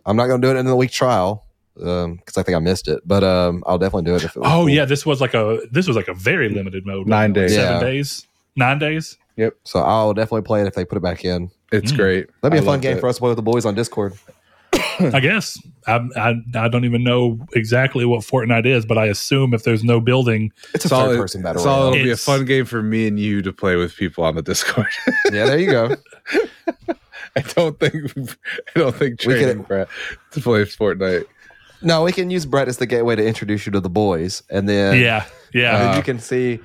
I'm 0.08 0.16
not 0.16 0.26
going 0.26 0.40
to 0.40 0.46
do 0.46 0.50
it 0.56 0.58
in 0.58 0.66
the 0.66 0.74
week 0.74 0.90
trial 0.90 1.44
because 1.74 2.36
I 2.36 2.42
think 2.42 2.56
I 2.56 2.58
missed 2.58 2.88
it, 2.88 3.02
but 3.06 3.22
um, 3.22 3.62
I'll 3.66 3.78
definitely 3.78 4.10
do 4.10 4.16
it 4.16 4.24
if 4.24 4.34
it 4.34 4.40
was 4.40 4.48
Oh 4.50 4.60
cool. 4.62 4.68
yeah, 4.70 4.84
this 4.84 5.06
was 5.06 5.20
like 5.20 5.34
a 5.34 5.60
this 5.70 5.86
was 5.86 5.96
like 5.96 6.08
a 6.08 6.14
very 6.14 6.48
limited 6.48 6.84
mode. 6.84 7.06
Nine 7.06 7.30
wasn't? 7.32 7.36
Like 7.36 7.46
days. 7.48 7.54
seven 7.54 7.74
Yeah. 7.74 7.80
days, 7.92 8.26
nine 8.56 8.78
days. 8.80 9.16
Yep. 9.36 9.54
So 9.62 9.78
I'll 9.80 10.14
definitely 10.14 10.42
play 10.42 10.60
it 10.62 10.66
if 10.66 10.74
they 10.74 10.84
put 10.84 10.96
it 10.98 11.02
back 11.02 11.24
in. 11.24 11.50
It's 11.70 11.92
Mm. 11.92 11.96
great. 11.96 12.26
That'd 12.42 12.52
be 12.52 12.58
a 12.58 12.62
I 12.62 12.64
fun 12.72 12.80
game 12.80 12.96
it. 12.96 13.00
for 13.00 13.08
us 13.08 13.16
to 13.16 13.20
play 13.20 13.28
with 13.28 13.36
the 13.36 13.42
boys 13.42 13.64
on 13.64 13.74
Discord. 13.76 14.14
I 15.00 15.20
guess 15.20 15.56
I, 15.86 16.00
I 16.16 16.34
I 16.56 16.68
don't 16.68 16.84
even 16.84 17.04
know 17.04 17.38
exactly 17.54 18.04
what 18.04 18.22
Fortnite 18.24 18.66
is, 18.66 18.84
but 18.84 18.98
I 18.98 19.06
assume 19.06 19.54
if 19.54 19.62
there's 19.62 19.84
no 19.84 20.00
building, 20.00 20.50
It's 20.74 20.84
a 20.84 20.88
Saul, 20.88 21.06
third 21.10 21.18
person 21.20 21.42
battle 21.42 21.62
Saul, 21.62 21.78
royale. 21.90 21.94
it'll 21.94 22.04
be 22.04 22.10
a 22.10 22.16
fun 22.16 22.44
game 22.44 22.64
for 22.64 22.82
me 22.82 23.06
and 23.06 23.18
you 23.20 23.40
to 23.42 23.52
play 23.52 23.76
with 23.76 23.94
people 23.96 24.24
on 24.24 24.34
the 24.34 24.42
Discord. 24.42 24.88
Yeah, 25.32 25.46
there 25.46 25.58
you 25.58 25.70
go. 25.70 25.94
I 27.38 27.52
don't 27.54 27.78
think 27.78 27.94
I 28.74 28.78
don't 28.78 28.94
think 28.94 29.24
We 29.24 29.34
could- 29.34 29.40
training 29.40 29.62
Brett 29.62 29.88
to 30.32 30.40
play 30.40 30.62
Fortnite. 30.64 31.24
No, 31.80 32.02
we 32.02 32.10
can 32.10 32.28
use 32.28 32.44
Brett 32.44 32.66
as 32.66 32.78
the 32.78 32.86
gateway 32.86 33.14
to 33.14 33.24
introduce 33.24 33.64
you 33.64 33.70
to 33.72 33.78
the 33.80 33.88
boys, 33.88 34.42
and 34.50 34.68
then 34.68 34.98
yeah, 35.00 35.24
yeah, 35.54 35.76
and 35.76 35.84
then 35.84 35.96
you 35.96 36.02
can 36.02 36.18
see 36.18 36.58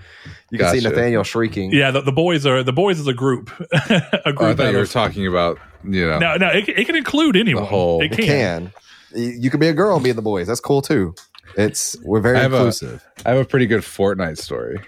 you 0.50 0.58
can 0.58 0.72
see. 0.76 0.82
Nathaniel 0.82 1.24
shrieking. 1.24 1.72
yeah. 1.72 1.92
The, 1.92 2.02
the 2.02 2.12
boys 2.12 2.48
are 2.48 2.64
the 2.64 2.74
boys 2.74 3.00
is 3.00 3.06
a 3.06 3.14
group, 3.14 3.52
a 3.72 4.02
Oh, 4.02 4.22
I 4.26 4.32
group. 4.32 4.58
thought 4.58 4.72
you 4.72 4.78
were 4.80 4.88
talking 4.88 5.28
about 5.28 5.60
you 5.84 6.08
know. 6.08 6.18
no, 6.18 6.38
no, 6.38 6.48
it, 6.48 6.66
can- 6.66 6.76
it 6.78 6.86
can 6.86 6.96
include 6.96 7.36
anyone. 7.36 7.66
whole- 7.66 8.02
it 8.02 8.06
It 8.12 8.16
can. 8.18 8.26
can. 8.26 8.74
You 9.14 9.30
you 9.42 9.50
can 9.52 9.60
be 9.60 9.68
a 9.68 9.74
girl 9.74 9.94
and 9.96 10.04
be 10.04 10.10
in 10.10 10.16
the 10.16 10.24
boys. 10.24 10.48
That's 10.48 10.60
cool 10.60 10.82
too. 10.82 11.14
It's 11.56 11.96
we're 12.04 12.20
very 12.22 12.40
I 12.40 12.46
inclusive. 12.46 13.06
I 13.24 13.30
have 13.30 13.38
a 13.38 13.46
pretty 13.46 13.68
good 13.68 13.82
Fortnite 13.82 14.40
story, 14.40 14.80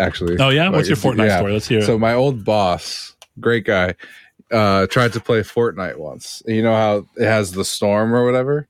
actually. 0.00 0.38
Oh 0.40 0.48
yeah, 0.48 0.70
what's 0.70 0.88
your 0.88 0.96
Fortnite 0.96 1.28
yeah. 1.28 1.36
story? 1.38 1.52
Let's 1.52 1.68
hear 1.68 1.78
it. 1.78 1.84
So 1.84 1.96
my 2.00 2.14
old 2.14 2.44
boss, 2.44 3.14
great 3.38 3.64
guy, 3.64 3.94
uh, 4.50 4.86
tried 4.86 5.12
to 5.14 5.20
play 5.20 5.40
Fortnite 5.40 5.96
once. 5.96 6.42
You 6.46 6.62
know 6.62 6.74
how 6.74 7.06
it 7.16 7.24
has 7.26 7.52
the 7.52 7.64
storm 7.64 8.14
or 8.14 8.24
whatever, 8.24 8.68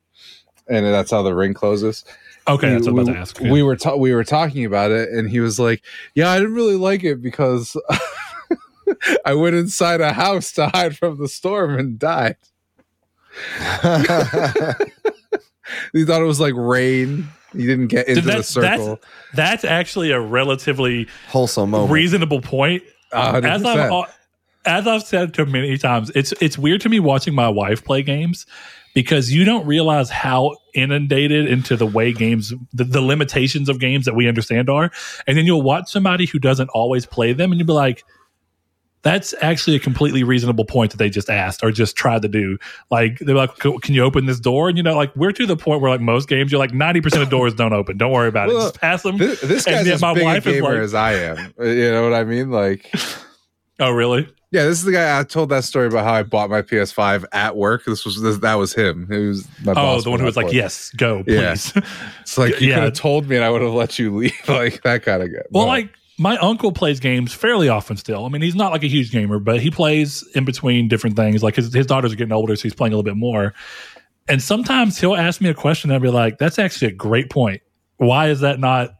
and 0.69 0.85
that's 0.87 1.11
how 1.11 1.23
the 1.23 1.35
ring 1.35 1.55
closes. 1.55 2.05
okay, 2.47 2.71
that's 2.71 2.87
what 2.87 2.95
we, 2.95 3.01
I'm 3.03 3.09
about 3.09 3.15
to 3.15 3.21
ask. 3.21 3.41
we 3.41 3.63
were 3.63 3.77
ta- 3.77 3.97
we 3.97 4.15
were 4.15 4.25
talking 4.25 4.65
about 4.65 4.91
it, 4.91 5.11
and 5.11 5.29
he 5.31 5.41
was 5.41 5.59
like, 5.59 5.83
"Yeah, 6.15 6.31
I 6.31 6.39
didn't 6.39 6.55
really 6.55 6.77
like 6.77 7.05
it 7.05 7.21
because 7.23 7.77
I 9.25 9.35
went 9.35 9.55
inside 9.57 10.01
a 10.01 10.13
house 10.13 10.53
to 10.53 10.69
hide 10.69 10.97
from 10.97 11.19
the 11.19 11.29
storm 11.29 11.79
and 11.79 11.99
died." 11.99 12.37
He 15.93 16.05
thought 16.07 16.23
it 16.23 16.25
was 16.27 16.41
like 16.41 16.55
rain. 16.57 17.29
He 17.53 17.67
didn't 17.67 17.89
get 17.89 18.09
into 18.09 18.23
Dude, 18.23 18.39
the 18.39 18.43
circle. 18.43 18.87
that's 18.97 19.07
that's 19.35 19.65
actually 19.65 20.11
a 20.13 20.21
relatively 20.21 21.07
Wholesome 21.29 21.71
moment. 21.71 21.93
reasonable 21.93 22.41
point. 22.41 22.83
A 23.13 23.33
hundred 23.33 23.49
as 23.51 23.65
I've 23.65 23.75
percent. 23.77 23.93
al- 23.93 24.07
as 24.65 24.87
I've 24.87 25.03
said 25.03 25.35
to 25.35 25.47
many 25.47 25.79
times, 25.79 26.11
it's 26.15 26.33
it's 26.41 26.59
weird 26.59 26.81
to 26.83 26.89
me 26.89 27.01
watching 27.01 27.35
my 27.35 27.49
wife 27.49 27.85
play 27.85 28.03
games 28.03 28.47
because 28.95 29.33
you 29.33 29.45
don't 29.45 29.67
realize 29.67 30.11
how 30.11 30.57
inundated 30.75 31.49
into 31.49 31.77
the 31.77 31.87
way 31.87 32.13
games 32.13 32.53
the, 32.73 32.85
the 32.85 33.01
limitations 33.01 33.69
of 33.69 33.79
games 33.81 34.05
that 34.07 34.15
we 34.15 34.29
understand 34.29 34.69
are, 34.69 34.91
and 35.27 35.37
then 35.39 35.47
you'll 35.47 35.63
watch 35.63 35.91
somebody 35.91 36.27
who 36.27 36.39
doesn't 36.39 36.69
always 36.71 37.07
play 37.07 37.33
them, 37.33 37.53
and 37.53 37.59
you'll 37.59 37.67
be 37.67 37.73
like. 37.73 38.05
That's 39.03 39.33
actually 39.41 39.77
a 39.77 39.79
completely 39.79 40.25
reasonable 40.25 40.65
point 40.65 40.91
that 40.91 40.97
they 40.97 41.09
just 41.09 41.31
asked 41.31 41.63
or 41.63 41.71
just 41.71 41.95
tried 41.95 42.23
to 42.23 42.29
do. 42.29 42.59
Like 42.91 43.21
they're 43.21 43.37
like, 43.37 43.55
"Can 43.57 43.95
you 43.95 44.03
open 44.03 44.27
this 44.27 44.41
door?" 44.41 44.69
And 44.69 44.77
you 44.77 44.83
know, 44.83 44.97
like 44.97 45.15
we're 45.15 45.31
to 45.31 45.47
the 45.47 45.57
point 45.57 45.81
where 45.81 45.89
like 45.93 46.01
most 46.01 46.29
games, 46.29 46.51
you're 46.51 46.59
like 46.59 46.75
ninety 46.75 47.01
percent 47.01 47.23
of 47.23 47.31
doors 47.31 47.55
don't 47.55 47.73
open. 47.73 47.97
Don't 47.97 48.11
worry 48.11 48.27
about 48.29 48.49
Well, 48.49 48.57
it. 48.57 48.61
Just 48.63 48.81
pass 48.81 49.03
them. 49.05 49.17
This, 49.17 49.41
this 49.41 49.65
guy's 49.67 49.87
yet 49.87 49.95
as 49.95 50.03
my 50.03 50.15
big 50.15 50.25
wife 50.25 50.47
a 50.47 50.49
is 50.51 50.55
gamer 50.57 50.75
like- 50.75 50.83
as 50.83 50.95
I 50.95 51.13
am. 51.13 51.55
You 51.61 51.93
know 51.93 52.03
what 52.11 52.13
I 52.13 52.25
mean? 52.25 52.51
Like, 52.51 52.93
Oh, 53.79 53.93
really? 53.93 54.29
Yeah, 54.51 54.65
this 54.65 54.79
is 54.79 54.85
the 54.85 54.93
guy 54.93 55.19
I 55.19 55.25
told 55.25 55.51
that 55.51 55.65
story 55.65 55.87
about 55.87 56.05
how 56.05 56.15
I 56.15 56.23
bought 56.23 56.49
my 56.51 56.63
PS5 56.63 57.25
at 57.33 57.57
work. 57.57 57.85
This 57.85 58.05
was 58.05 58.21
this, 58.23 58.39
that 58.39 58.55
was 58.55 58.73
him. 58.75 59.07
It 59.11 59.19
was 59.29 59.47
my 59.65 59.75
Oh, 59.77 60.01
the 60.01 60.11
one 60.11 60.21
who 60.21 60.27
was 60.27 60.37
like. 60.37 60.53
"Yes, 60.53 60.91
go, 60.97 61.23
Yeah. 61.27 61.53
It's 61.53 62.39
like 62.39 62.61
you 62.61 62.69
Yeah. 62.69 62.75
could 62.77 62.85
have 62.85 62.93
told 62.95 63.29
me 63.29 63.37
and 63.37 63.45
I 63.45 63.51
would 63.51 63.63
have 63.63 63.73
let 63.75 63.99
you 63.99 64.17
leave. 64.17 64.33
like 64.49 64.83
that 64.83 65.03
kind 65.03 65.23
of 65.23 65.31
guy. 65.33 65.43
Well, 65.51 65.65
No. 65.65 65.69
like 65.73 65.91
my 66.19 66.37
uncle 66.39 66.73
plays 66.73 66.99
games 66.99 67.33
fairly 67.33 67.69
often 67.69 67.97
still. 67.97 68.25
I 68.25 68.29
mean, 68.29 68.43
he's 68.43 68.55
not 68.57 68.73
like 68.73 68.83
a 68.83 68.89
huge 68.89 69.13
gamer, 69.13 69.39
but 69.39 69.61
he 69.61 69.71
plays 69.71 70.25
in 70.35 70.45
between 70.45 70.89
different 70.89 71.15
things. 71.17 71.43
Like 71.43 71.55
his, 71.57 71.73
his 71.73 71.87
daughters 71.87 72.13
are 72.13 72.17
getting 72.17 72.33
older, 72.33 72.57
so 72.57 72.63
he's 72.63 72.75
playing 72.75 72.93
a 72.93 72.97
little 72.97 73.09
bit 73.09 73.17
more. 73.17 73.55
And 74.29 74.43
sometimes 74.43 74.99
he'll 74.99 75.15
ask 75.15 75.41
me 75.41 75.49
a 75.49 75.55
question 75.55 75.91
and 75.91 75.95
I'll 75.95 76.01
be 76.03 76.09
like, 76.15 76.39
that's 76.39 76.59
actually 76.59 76.89
a 76.89 76.95
great 76.95 77.31
point. 77.31 77.63
Why 77.99 78.29
is 78.29 78.41
that 78.41 78.59
not? 78.61 78.91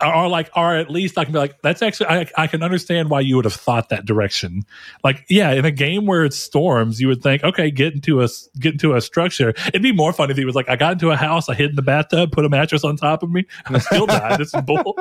Or, 0.00 0.14
or 0.14 0.28
like, 0.28 0.50
or 0.54 0.76
at 0.76 0.90
least 0.90 1.18
I 1.18 1.24
can 1.24 1.32
be 1.32 1.38
like, 1.38 1.60
that's 1.62 1.82
actually, 1.82 2.06
I, 2.06 2.26
I 2.36 2.46
can 2.46 2.62
understand 2.62 3.10
why 3.10 3.20
you 3.20 3.36
would 3.36 3.44
have 3.44 3.54
thought 3.54 3.88
that 3.88 4.04
direction. 4.04 4.64
Like, 5.02 5.24
yeah, 5.28 5.52
in 5.52 5.64
a 5.64 5.70
game 5.70 6.06
where 6.06 6.24
it's 6.24 6.36
storms, 6.36 7.00
you 7.00 7.08
would 7.08 7.22
think, 7.22 7.44
okay, 7.44 7.70
get 7.70 7.94
into 7.94 8.22
a, 8.22 8.28
get 8.58 8.72
into 8.74 8.94
a 8.94 9.00
structure. 9.00 9.54
It'd 9.68 9.82
be 9.82 9.92
more 9.92 10.12
fun 10.12 10.30
if 10.30 10.36
he 10.36 10.44
was 10.44 10.54
like, 10.54 10.68
I 10.68 10.76
got 10.76 10.92
into 10.92 11.10
a 11.10 11.16
house, 11.16 11.48
I 11.48 11.54
hid 11.54 11.70
in 11.70 11.76
the 11.76 11.82
bathtub, 11.82 12.32
put 12.32 12.44
a 12.44 12.48
mattress 12.48 12.84
on 12.84 12.96
top 12.96 13.22
of 13.22 13.30
me, 13.30 13.46
and 13.66 13.76
I 13.76 13.78
still 13.80 14.06
died. 14.06 14.40
Is 14.40 14.52
bull. 14.64 14.98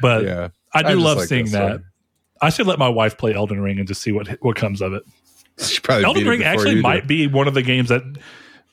But 0.00 0.24
yeah, 0.24 0.48
I 0.72 0.82
do 0.82 0.88
I 0.88 0.94
love 0.94 1.18
like 1.18 1.28
seeing 1.28 1.50
that. 1.50 1.70
one. 1.70 1.84
I 2.40 2.50
should 2.50 2.66
let 2.66 2.78
my 2.78 2.88
wife 2.88 3.18
play 3.18 3.34
Elden 3.34 3.60
Ring 3.60 3.78
and 3.78 3.88
just 3.88 4.02
see 4.02 4.12
what 4.12 4.28
what 4.42 4.56
comes 4.56 4.80
of 4.80 4.92
it. 4.92 5.02
Probably 5.82 6.04
Elden 6.04 6.26
it 6.26 6.30
Ring 6.30 6.42
actually 6.44 6.80
might 6.80 7.06
be 7.06 7.26
one 7.26 7.48
of 7.48 7.54
the 7.54 7.62
games 7.62 7.88
that 7.88 8.02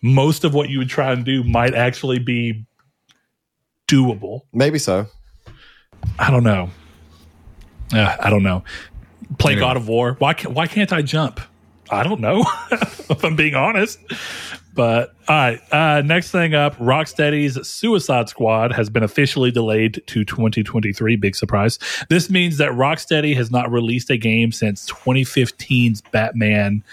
most 0.02 0.44
of 0.44 0.54
what 0.54 0.70
you 0.70 0.78
would 0.78 0.90
try 0.90 1.12
and 1.12 1.26
do 1.26 1.44
might 1.44 1.74
actually 1.74 2.20
be 2.20 2.66
doable. 3.88 4.42
Maybe 4.54 4.80
so. 4.80 5.08
I 6.20 6.32
don't 6.32 6.44
know. 6.44 6.70
Uh, 7.94 8.16
I 8.20 8.30
don't 8.30 8.44
know. 8.44 8.64
Play 9.38 9.54
Anyway. 9.54 9.68
God 9.68 9.78
of 9.78 9.88
War. 9.88 10.16
Why 10.20 10.34
can't 10.34 10.54
Why 10.54 10.68
can't 10.68 10.92
I 10.94 11.02
jump? 11.02 11.40
I 11.90 12.04
don't 12.04 12.20
know. 12.20 12.44
if 12.72 13.24
I'm 13.24 13.36
being 13.36 13.56
honest. 13.56 14.00
But 14.74 15.14
all 15.28 15.36
right. 15.36 15.62
Uh, 15.72 16.02
next 16.02 16.32
thing 16.32 16.54
up, 16.54 16.76
Rocksteady's 16.78 17.66
Suicide 17.68 18.28
Squad 18.28 18.74
has 18.74 18.90
been 18.90 19.04
officially 19.04 19.50
delayed 19.52 20.04
to 20.08 20.26
2023. 20.26 21.16
Big 21.16 21.36
surprise. 21.36 21.80
This 22.10 22.30
means 22.30 22.58
that 22.58 22.72
Rocksteady 22.72 23.36
has 23.36 23.52
not 23.52 23.72
released 23.72 24.10
a 24.10 24.18
game 24.18 24.52
since 24.52 24.90
2015's 24.90 26.02
Batman. 26.12 26.84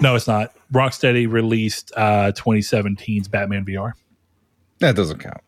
No, 0.00 0.14
it's 0.14 0.26
not. 0.26 0.54
Rocksteady 0.72 1.30
released 1.30 1.92
uh, 1.96 2.32
2017's 2.32 3.28
Batman 3.28 3.64
VR. 3.64 3.92
That 4.78 4.96
doesn't 4.96 5.18
count. 5.18 5.40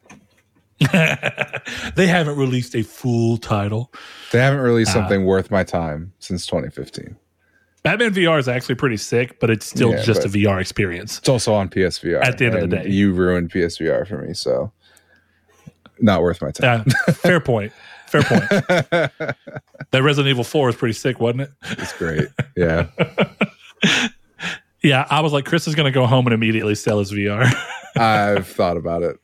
they 1.94 2.06
haven't 2.06 2.36
released 2.36 2.74
a 2.74 2.82
full 2.82 3.36
title. 3.36 3.92
They 4.32 4.38
haven't 4.40 4.60
released 4.60 4.90
Uh, 4.90 4.94
something 4.94 5.24
worth 5.24 5.50
my 5.50 5.62
time 5.64 6.12
since 6.18 6.46
2015. 6.46 7.16
Batman 7.82 8.12
VR 8.12 8.38
is 8.38 8.48
actually 8.48 8.74
pretty 8.74 8.96
sick, 8.98 9.40
but 9.40 9.48
it's 9.50 9.66
still 9.66 9.90
Yeah, 9.92 10.02
just 10.02 10.24
a 10.24 10.28
VR 10.28 10.60
experience. 10.60 11.18
It's 11.18 11.28
also 11.28 11.54
on 11.54 11.68
PSVR. 11.70 12.22
At 12.22 12.38
the 12.38 12.46
end 12.46 12.54
of 12.56 12.68
the 12.68 12.76
day. 12.78 12.88
you 12.88 13.12
ruined 13.12 13.50
PSVR 13.50 14.06
for 14.06 14.18
me, 14.18 14.34
so 14.34 14.70
not 16.00 16.20
worth 16.22 16.42
my 16.42 16.50
time. 16.50 16.84
Uh, 17.08 17.12
fair 17.12 17.40
point. 17.40 17.72
Fair 18.08 18.22
point. 18.22 18.44
That 19.92 20.02
Resident 20.04 20.30
Evil 20.30 20.44
4 20.44 20.68
is 20.68 20.76
pretty 20.76 20.92
sick, 20.92 21.18
wasn't 21.18 21.40
it? 21.42 21.50
it's 21.64 21.92
great. 21.98 22.28
Yeah. 22.56 22.86
Yeah, 24.82 25.04
I 25.10 25.20
was 25.20 25.32
like, 25.32 25.44
Chris 25.46 25.66
is 25.66 25.74
going 25.74 25.86
to 25.86 25.90
go 25.90 26.06
home 26.06 26.26
and 26.26 26.32
immediately 26.34 26.74
sell 26.76 27.00
his 27.00 27.12
VR. 27.12 27.52
I've 27.96 28.46
thought 28.46 28.76
about 28.76 29.02
it. 29.02 29.18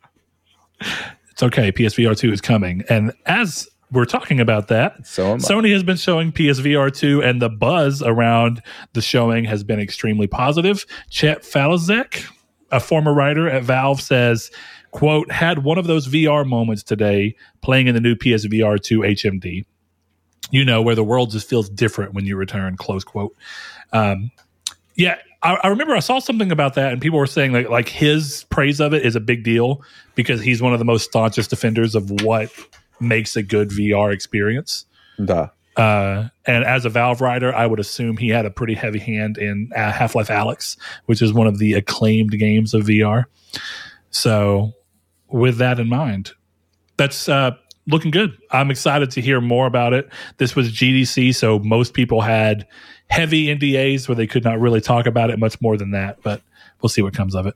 It's 1.36 1.42
okay. 1.42 1.70
PSVR 1.70 2.16
2 2.16 2.32
is 2.32 2.40
coming. 2.40 2.82
And 2.88 3.12
as 3.26 3.68
we're 3.92 4.06
talking 4.06 4.40
about 4.40 4.68
that, 4.68 5.06
So. 5.06 5.36
Sony 5.36 5.70
has 5.74 5.82
been 5.82 5.98
showing 5.98 6.32
PSVR 6.32 6.90
2, 6.90 7.22
and 7.22 7.42
the 7.42 7.50
buzz 7.50 8.00
around 8.00 8.62
the 8.94 9.02
showing 9.02 9.44
has 9.44 9.62
been 9.62 9.78
extremely 9.78 10.26
positive. 10.26 10.86
Chet 11.10 11.42
Faliszek, 11.42 12.24
a 12.72 12.80
former 12.80 13.12
writer 13.12 13.50
at 13.50 13.64
Valve, 13.64 14.00
says, 14.00 14.50
quote, 14.92 15.30
had 15.30 15.62
one 15.62 15.76
of 15.76 15.86
those 15.86 16.08
VR 16.08 16.46
moments 16.46 16.82
today 16.82 17.36
playing 17.60 17.86
in 17.86 17.94
the 17.94 18.00
new 18.00 18.14
PSVR 18.14 18.82
2 18.82 19.00
HMD. 19.00 19.66
You 20.50 20.64
know, 20.64 20.80
where 20.80 20.94
the 20.94 21.04
world 21.04 21.32
just 21.32 21.46
feels 21.46 21.68
different 21.68 22.14
when 22.14 22.24
you 22.24 22.36
return, 22.36 22.78
close 22.78 23.04
quote. 23.04 23.36
Um, 23.92 24.30
yeah, 24.94 25.16
I, 25.42 25.54
I 25.62 25.68
remember 25.68 25.94
I 25.94 26.00
saw 26.00 26.18
something 26.18 26.50
about 26.50 26.74
that, 26.74 26.92
and 26.92 27.00
people 27.00 27.18
were 27.18 27.26
saying 27.26 27.52
like 27.52 27.68
like 27.68 27.88
his 27.88 28.44
praise 28.50 28.80
of 28.80 28.94
it 28.94 29.04
is 29.04 29.16
a 29.16 29.20
big 29.20 29.44
deal 29.44 29.82
because 30.14 30.40
he's 30.40 30.62
one 30.62 30.72
of 30.72 30.78
the 30.78 30.84
most 30.84 31.04
staunchest 31.04 31.50
defenders 31.50 31.94
of 31.94 32.10
what 32.22 32.50
makes 33.00 33.36
a 33.36 33.42
good 33.42 33.70
VR 33.70 34.12
experience. 34.12 34.86
Duh. 35.22 35.48
Uh, 35.76 36.28
and 36.46 36.64
as 36.64 36.86
a 36.86 36.88
Valve 36.88 37.20
writer, 37.20 37.54
I 37.54 37.66
would 37.66 37.80
assume 37.80 38.16
he 38.16 38.30
had 38.30 38.46
a 38.46 38.50
pretty 38.50 38.74
heavy 38.74 38.98
hand 38.98 39.36
in 39.36 39.70
uh, 39.76 39.92
Half 39.92 40.14
Life 40.14 40.28
Alyx, 40.28 40.78
which 41.04 41.20
is 41.20 41.34
one 41.34 41.46
of 41.46 41.58
the 41.58 41.74
acclaimed 41.74 42.30
games 42.38 42.72
of 42.72 42.84
VR. 42.84 43.24
So, 44.10 44.72
with 45.28 45.58
that 45.58 45.78
in 45.78 45.88
mind, 45.88 46.32
that's 46.96 47.28
uh, 47.28 47.50
looking 47.86 48.10
good. 48.10 48.38
I'm 48.50 48.70
excited 48.70 49.10
to 49.12 49.20
hear 49.20 49.40
more 49.40 49.66
about 49.66 49.92
it. 49.92 50.08
This 50.38 50.56
was 50.56 50.72
GDC, 50.72 51.34
so 51.34 51.58
most 51.58 51.92
people 51.92 52.22
had 52.22 52.66
heavy 53.08 53.46
NDAs 53.46 54.08
where 54.08 54.14
they 54.16 54.26
could 54.26 54.44
not 54.44 54.60
really 54.60 54.80
talk 54.80 55.06
about 55.06 55.30
it 55.30 55.38
much 55.38 55.60
more 55.60 55.76
than 55.76 55.92
that, 55.92 56.22
but 56.22 56.42
we'll 56.80 56.88
see 56.88 57.02
what 57.02 57.14
comes 57.14 57.34
of 57.34 57.46
it. 57.46 57.54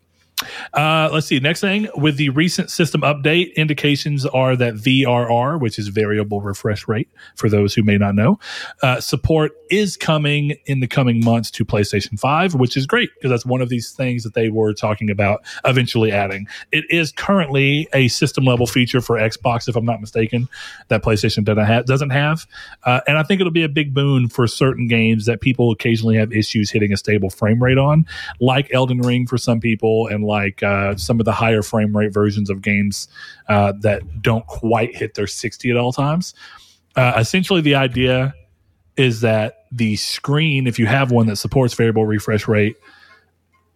Uh, 0.72 1.08
let's 1.12 1.26
see. 1.26 1.38
Next 1.40 1.60
thing 1.60 1.88
with 1.96 2.16
the 2.16 2.30
recent 2.30 2.70
system 2.70 3.02
update, 3.02 3.54
indications 3.56 4.26
are 4.26 4.56
that 4.56 4.74
VRR, 4.74 5.60
which 5.60 5.78
is 5.78 5.88
variable 5.88 6.40
refresh 6.40 6.88
rate 6.88 7.08
for 7.36 7.48
those 7.48 7.74
who 7.74 7.82
may 7.82 7.98
not 7.98 8.14
know, 8.14 8.38
uh, 8.82 9.00
support 9.00 9.52
is 9.70 9.96
coming 9.96 10.56
in 10.66 10.80
the 10.80 10.86
coming 10.86 11.24
months 11.24 11.50
to 11.52 11.64
PlayStation 11.64 12.18
5, 12.18 12.54
which 12.54 12.76
is 12.76 12.86
great 12.86 13.10
because 13.14 13.30
that's 13.30 13.46
one 13.46 13.60
of 13.60 13.68
these 13.68 13.92
things 13.92 14.24
that 14.24 14.34
they 14.34 14.48
were 14.48 14.72
talking 14.72 15.10
about 15.10 15.42
eventually 15.64 16.10
adding. 16.10 16.46
It 16.72 16.84
is 16.90 17.12
currently 17.12 17.88
a 17.92 18.08
system 18.08 18.44
level 18.44 18.66
feature 18.66 19.00
for 19.00 19.16
Xbox, 19.16 19.68
if 19.68 19.76
I'm 19.76 19.84
not 19.84 20.00
mistaken, 20.00 20.48
that 20.88 21.02
PlayStation 21.02 21.44
doesn't 21.44 21.64
have. 21.64 21.86
Doesn't 21.86 22.10
have. 22.10 22.46
Uh, 22.84 23.00
and 23.06 23.18
I 23.18 23.22
think 23.22 23.40
it'll 23.40 23.52
be 23.52 23.62
a 23.62 23.68
big 23.68 23.94
boon 23.94 24.28
for 24.28 24.46
certain 24.46 24.88
games 24.88 25.26
that 25.26 25.40
people 25.40 25.70
occasionally 25.70 26.16
have 26.16 26.32
issues 26.32 26.70
hitting 26.70 26.92
a 26.92 26.96
stable 26.96 27.30
frame 27.30 27.62
rate 27.62 27.78
on, 27.78 28.06
like 28.40 28.72
Elden 28.72 29.00
Ring 29.00 29.26
for 29.26 29.38
some 29.38 29.60
people, 29.60 30.08
and 30.08 30.24
like 30.30 30.62
uh, 30.62 30.96
some 30.96 31.20
of 31.20 31.26
the 31.26 31.32
higher 31.32 31.62
frame 31.62 31.94
rate 31.96 32.12
versions 32.12 32.48
of 32.48 32.62
games 32.62 33.08
uh, 33.48 33.72
that 33.80 34.22
don't 34.22 34.46
quite 34.46 34.96
hit 34.96 35.14
their 35.14 35.26
60 35.26 35.70
at 35.70 35.76
all 35.76 35.92
times. 35.92 36.32
Uh, 36.96 37.12
essentially, 37.18 37.60
the 37.60 37.74
idea 37.74 38.34
is 38.96 39.20
that 39.20 39.66
the 39.72 39.96
screen, 39.96 40.66
if 40.66 40.78
you 40.78 40.86
have 40.86 41.10
one 41.10 41.26
that 41.26 41.36
supports 41.36 41.74
variable 41.74 42.06
refresh 42.06 42.48
rate, 42.48 42.76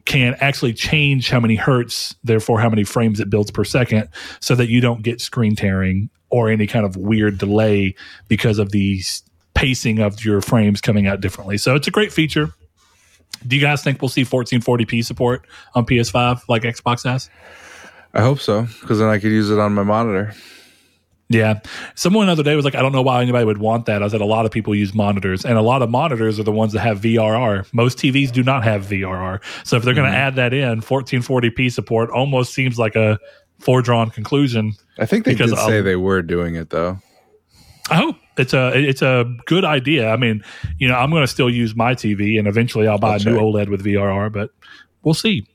can 0.05 0.37
actually 0.41 0.73
change 0.73 1.31
how 1.31 1.41
many 1.41 1.57
hertz, 1.57 2.15
therefore 2.25 2.61
how 2.61 2.69
many 2.69 2.85
frames 2.85 3.21
it 3.21 3.31
builds 3.31 3.51
per 3.51 3.65
second, 3.65 4.09
so 4.41 4.55
that 4.55 4.69
you 4.69 4.81
don't 4.81 5.03
get 5.03 5.21
screen 5.21 5.57
tearing 5.57 6.11
or 6.31 6.51
any 6.51 6.67
kind 6.67 6.85
of 6.85 6.97
weird 6.97 7.39
delay 7.39 7.95
because 8.29 8.59
of 8.59 8.71
the 8.73 9.01
pacing 9.55 10.01
of 10.01 10.25
your 10.25 10.41
frames 10.41 10.81
coming 10.81 11.07
out 11.07 11.21
differently. 11.21 11.57
So 11.57 11.75
it's 11.75 11.87
a 11.89 11.91
great 11.91 12.13
feature. 12.13 12.53
Do 13.47 13.57
you 13.57 13.63
guys 13.63 13.83
think 13.83 14.01
we'll 14.01 14.09
see 14.09 14.25
1440p 14.25 15.05
support 15.05 15.47
on 15.75 15.87
PS5 15.87 16.49
like 16.49 16.63
Xbox 16.63 17.05
has? 17.05 17.31
I 18.13 18.21
hope 18.23 18.41
so, 18.41 18.67
because 18.81 18.99
then 18.99 19.09
I 19.09 19.19
could 19.19 19.33
use 19.33 19.51
it 19.51 19.59
on 19.59 19.75
my 19.75 19.83
monitor. 19.83 20.33
Yeah. 21.29 21.61
Someone 21.95 22.27
the 22.27 22.33
other 22.33 22.43
day 22.43 22.55
was 22.55 22.65
like, 22.65 22.75
I 22.75 22.83
don't 22.83 22.93
know 22.93 23.03
why 23.03 23.23
anybody 23.23 23.45
would 23.45 23.59
want 23.59 23.87
that. 23.87 24.03
I 24.03 24.09
said, 24.09 24.21
a 24.21 24.27
lot 24.27 24.45
of 24.47 24.53
people 24.53 24.75
use 24.75 24.95
monitors, 24.95 25.45
and 25.45 25.57
a 25.57 25.63
lot 25.63 25.83
of 25.83 25.91
monitors 25.91 26.39
are 26.39 26.43
the 26.45 26.53
ones 26.53 26.73
that 26.75 26.81
have 26.81 27.01
VRR. 27.01 27.67
Most 27.73 27.99
TVs 27.99 28.31
do 28.31 28.43
not 28.43 28.63
have 28.63 28.83
VRR. 28.87 29.41
So 29.65 29.77
if 29.77 29.83
they're 29.83 29.95
going 29.95 30.11
to 30.11 30.17
mm-hmm. 30.17 30.27
add 30.27 30.37
that 30.37 30.53
in, 30.53 30.81
1440p 30.81 31.73
support 31.73 32.11
almost 32.11 32.55
seems 32.55 32.79
like 32.79 32.95
a 32.95 33.19
foredrawn 33.59 34.11
conclusion. 34.11 34.75
I 34.99 35.07
think 35.07 35.25
they 35.25 35.35
did 35.35 35.57
say 35.57 35.81
they 35.81 35.97
were 35.97 36.23
doing 36.23 36.55
it 36.55 36.71
though. 36.71 36.99
I 37.91 37.97
hope 37.97 38.17
it's 38.37 38.53
a 38.53 38.73
it's 38.77 39.03
a 39.03 39.25
good 39.47 39.65
idea. 39.65 40.11
I 40.11 40.17
mean, 40.17 40.43
you 40.79 40.89
know, 40.89 40.95
I'm 40.95 41.11
going 41.11 41.23
to 41.23 41.29
still 41.29 41.51
use 41.51 41.75
my 41.75 41.95
TV, 41.95 42.39
and 42.39 42.49
eventually 42.49 42.87
I'll 42.87 42.99
buy 42.99 43.17
a 43.17 43.19
new. 43.19 43.39
OLED 43.39 43.69
with 43.69 43.85
VRR, 43.85 44.33
but 44.33 44.51
we'll 45.03 45.15
see. 45.15 45.47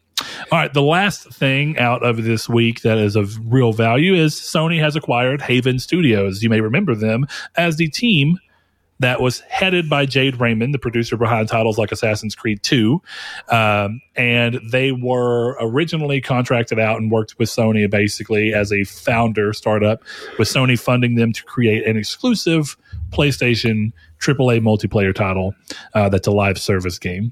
All 0.51 0.59
right, 0.59 0.73
the 0.73 0.81
last 0.81 1.31
thing 1.33 1.77
out 1.77 2.03
of 2.03 2.23
this 2.23 2.49
week 2.49 2.81
that 2.81 2.97
is 2.97 3.15
of 3.15 3.37
real 3.51 3.71
value 3.71 4.13
is 4.13 4.35
Sony 4.35 4.79
has 4.79 4.95
acquired 4.95 5.41
Haven 5.41 5.79
Studios. 5.79 6.43
You 6.43 6.49
may 6.49 6.59
remember 6.61 6.93
them 6.93 7.25
as 7.55 7.77
the 7.77 7.87
team 7.87 8.37
that 8.99 9.21
was 9.21 9.39
headed 9.41 9.89
by 9.89 10.05
Jade 10.05 10.39
Raymond, 10.39 10.73
the 10.73 10.79
producer 10.79 11.15
behind 11.17 11.47
titles 11.47 11.77
like 11.77 11.91
Assassin's 11.91 12.35
Creed 12.35 12.61
2. 12.63 13.01
Um, 13.49 14.01
and 14.15 14.59
they 14.69 14.91
were 14.91 15.57
originally 15.61 16.19
contracted 16.21 16.79
out 16.79 16.97
and 16.97 17.09
worked 17.09 17.39
with 17.39 17.49
Sony 17.49 17.89
basically 17.89 18.53
as 18.53 18.73
a 18.73 18.83
founder 18.83 19.53
startup, 19.53 20.01
with 20.37 20.47
Sony 20.47 20.79
funding 20.79 21.15
them 21.15 21.31
to 21.33 21.43
create 21.45 21.87
an 21.87 21.97
exclusive 21.97 22.77
PlayStation 23.11 23.93
AAA 24.19 24.61
multiplayer 24.61 25.15
title 25.15 25.55
uh, 25.93 26.09
that's 26.09 26.27
a 26.27 26.31
live 26.31 26.57
service 26.57 26.99
game. 26.99 27.31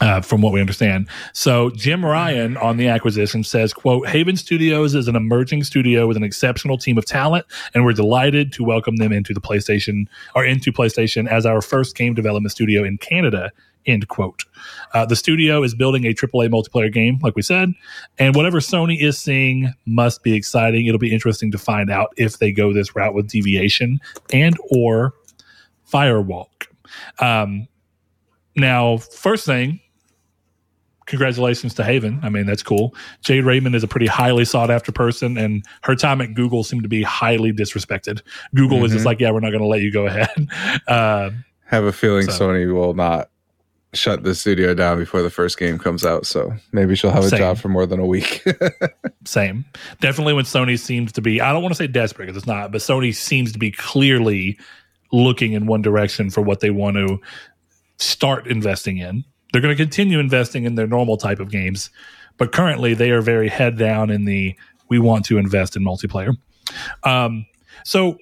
Uh, 0.00 0.20
from 0.20 0.40
what 0.42 0.52
we 0.52 0.60
understand. 0.60 1.08
So 1.32 1.70
Jim 1.70 2.04
Ryan 2.04 2.56
on 2.58 2.76
the 2.76 2.86
acquisition 2.86 3.42
says, 3.42 3.74
quote, 3.74 4.06
Haven 4.06 4.36
Studios 4.36 4.94
is 4.94 5.08
an 5.08 5.16
emerging 5.16 5.64
studio 5.64 6.06
with 6.06 6.16
an 6.16 6.22
exceptional 6.22 6.78
team 6.78 6.96
of 6.98 7.04
talent, 7.04 7.46
and 7.74 7.84
we're 7.84 7.94
delighted 7.94 8.52
to 8.52 8.62
welcome 8.62 8.98
them 8.98 9.10
into 9.10 9.34
the 9.34 9.40
PlayStation 9.40 10.06
or 10.36 10.44
into 10.44 10.70
PlayStation 10.70 11.28
as 11.28 11.44
our 11.44 11.60
first 11.60 11.96
game 11.96 12.14
development 12.14 12.52
studio 12.52 12.84
in 12.84 12.96
Canada, 12.98 13.50
end 13.86 14.06
quote. 14.06 14.44
Uh, 14.94 15.04
the 15.04 15.16
studio 15.16 15.64
is 15.64 15.74
building 15.74 16.04
a 16.04 16.14
AAA 16.14 16.48
multiplayer 16.48 16.92
game, 16.92 17.18
like 17.22 17.34
we 17.34 17.42
said, 17.42 17.72
and 18.18 18.36
whatever 18.36 18.60
Sony 18.60 19.02
is 19.02 19.18
seeing 19.18 19.72
must 19.84 20.22
be 20.22 20.34
exciting. 20.34 20.86
It'll 20.86 20.98
be 21.00 21.12
interesting 21.12 21.50
to 21.50 21.58
find 21.58 21.90
out 21.90 22.12
if 22.16 22.38
they 22.38 22.52
go 22.52 22.72
this 22.72 22.94
route 22.94 23.14
with 23.14 23.28
Deviation 23.28 23.98
and 24.32 24.56
or 24.70 25.14
Firewalk. 25.92 26.68
Um, 27.18 27.66
now, 28.54 28.98
first 28.98 29.46
thing, 29.46 29.80
congratulations 31.08 31.74
to 31.74 31.82
Haven. 31.84 32.20
I 32.22 32.28
mean, 32.28 32.46
that's 32.46 32.62
cool. 32.62 32.94
Jade 33.22 33.44
Raymond 33.44 33.74
is 33.74 33.82
a 33.82 33.88
pretty 33.88 34.06
highly 34.06 34.44
sought 34.44 34.70
after 34.70 34.92
person, 34.92 35.36
and 35.36 35.64
her 35.82 35.96
time 35.96 36.20
at 36.20 36.34
Google 36.34 36.62
seemed 36.62 36.84
to 36.84 36.88
be 36.88 37.02
highly 37.02 37.52
disrespected. 37.52 38.22
Google 38.54 38.78
was 38.78 38.92
just 38.92 39.04
like, 39.04 39.18
yeah, 39.18 39.30
we're 39.32 39.40
not 39.40 39.50
going 39.50 39.62
to 39.62 39.66
let 39.66 39.80
you 39.80 39.90
go 39.92 40.06
ahead. 40.06 40.48
Uh, 40.86 41.30
Have 41.64 41.84
a 41.84 41.92
feeling 41.92 42.24
So- 42.30 42.48
Sony 42.48 42.72
will 42.72 42.94
not 42.94 43.28
shut 43.94 44.22
the 44.22 44.34
studio 44.34 44.74
down 44.74 44.98
before 44.98 45.22
the 45.22 45.30
first 45.30 45.58
game 45.58 45.78
comes 45.78 46.04
out. 46.04 46.26
So 46.26 46.52
maybe 46.72 46.94
she'll 46.94 47.10
have 47.10 47.24
a 47.24 47.28
Same. 47.30 47.38
job 47.38 47.58
for 47.58 47.68
more 47.68 47.86
than 47.86 47.98
a 47.98 48.06
week. 48.06 48.44
same. 49.24 49.64
Definitely 50.00 50.34
when 50.34 50.44
Sony 50.44 50.78
seems 50.78 51.10
to 51.12 51.22
be, 51.22 51.40
I 51.40 51.52
don't 51.52 51.62
want 51.62 51.74
to 51.74 51.76
say 51.78 51.86
desperate 51.86 52.26
because 52.26 52.36
it's 52.36 52.46
not, 52.46 52.70
but 52.70 52.82
Sony 52.82 53.14
seems 53.14 53.50
to 53.52 53.58
be 53.58 53.70
clearly 53.70 54.58
looking 55.10 55.54
in 55.54 55.64
one 55.66 55.80
direction 55.80 56.28
for 56.28 56.42
what 56.42 56.60
they 56.60 56.68
want 56.68 56.96
to 56.96 57.18
start 57.98 58.46
investing 58.46 58.98
in. 58.98 59.24
They're 59.52 59.62
going 59.62 59.76
to 59.76 59.82
continue 59.82 60.18
investing 60.18 60.64
in 60.64 60.74
their 60.74 60.86
normal 60.86 61.16
type 61.16 61.40
of 61.40 61.50
games, 61.50 61.90
but 62.36 62.52
currently 62.52 62.94
they 62.94 63.10
are 63.10 63.22
very 63.22 63.48
head 63.48 63.78
down 63.78 64.10
in 64.10 64.24
the 64.24 64.56
we 64.88 64.98
want 64.98 65.24
to 65.26 65.38
invest 65.38 65.76
in 65.76 65.82
multiplayer. 65.82 66.36
Um, 67.04 67.46
so, 67.84 68.18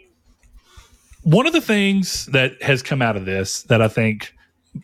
one 1.22 1.46
of 1.46 1.52
the 1.52 1.60
things 1.60 2.26
that 2.26 2.60
has 2.62 2.82
come 2.82 3.02
out 3.02 3.16
of 3.16 3.24
this 3.24 3.62
that 3.64 3.82
I 3.82 3.88
think, 3.88 4.32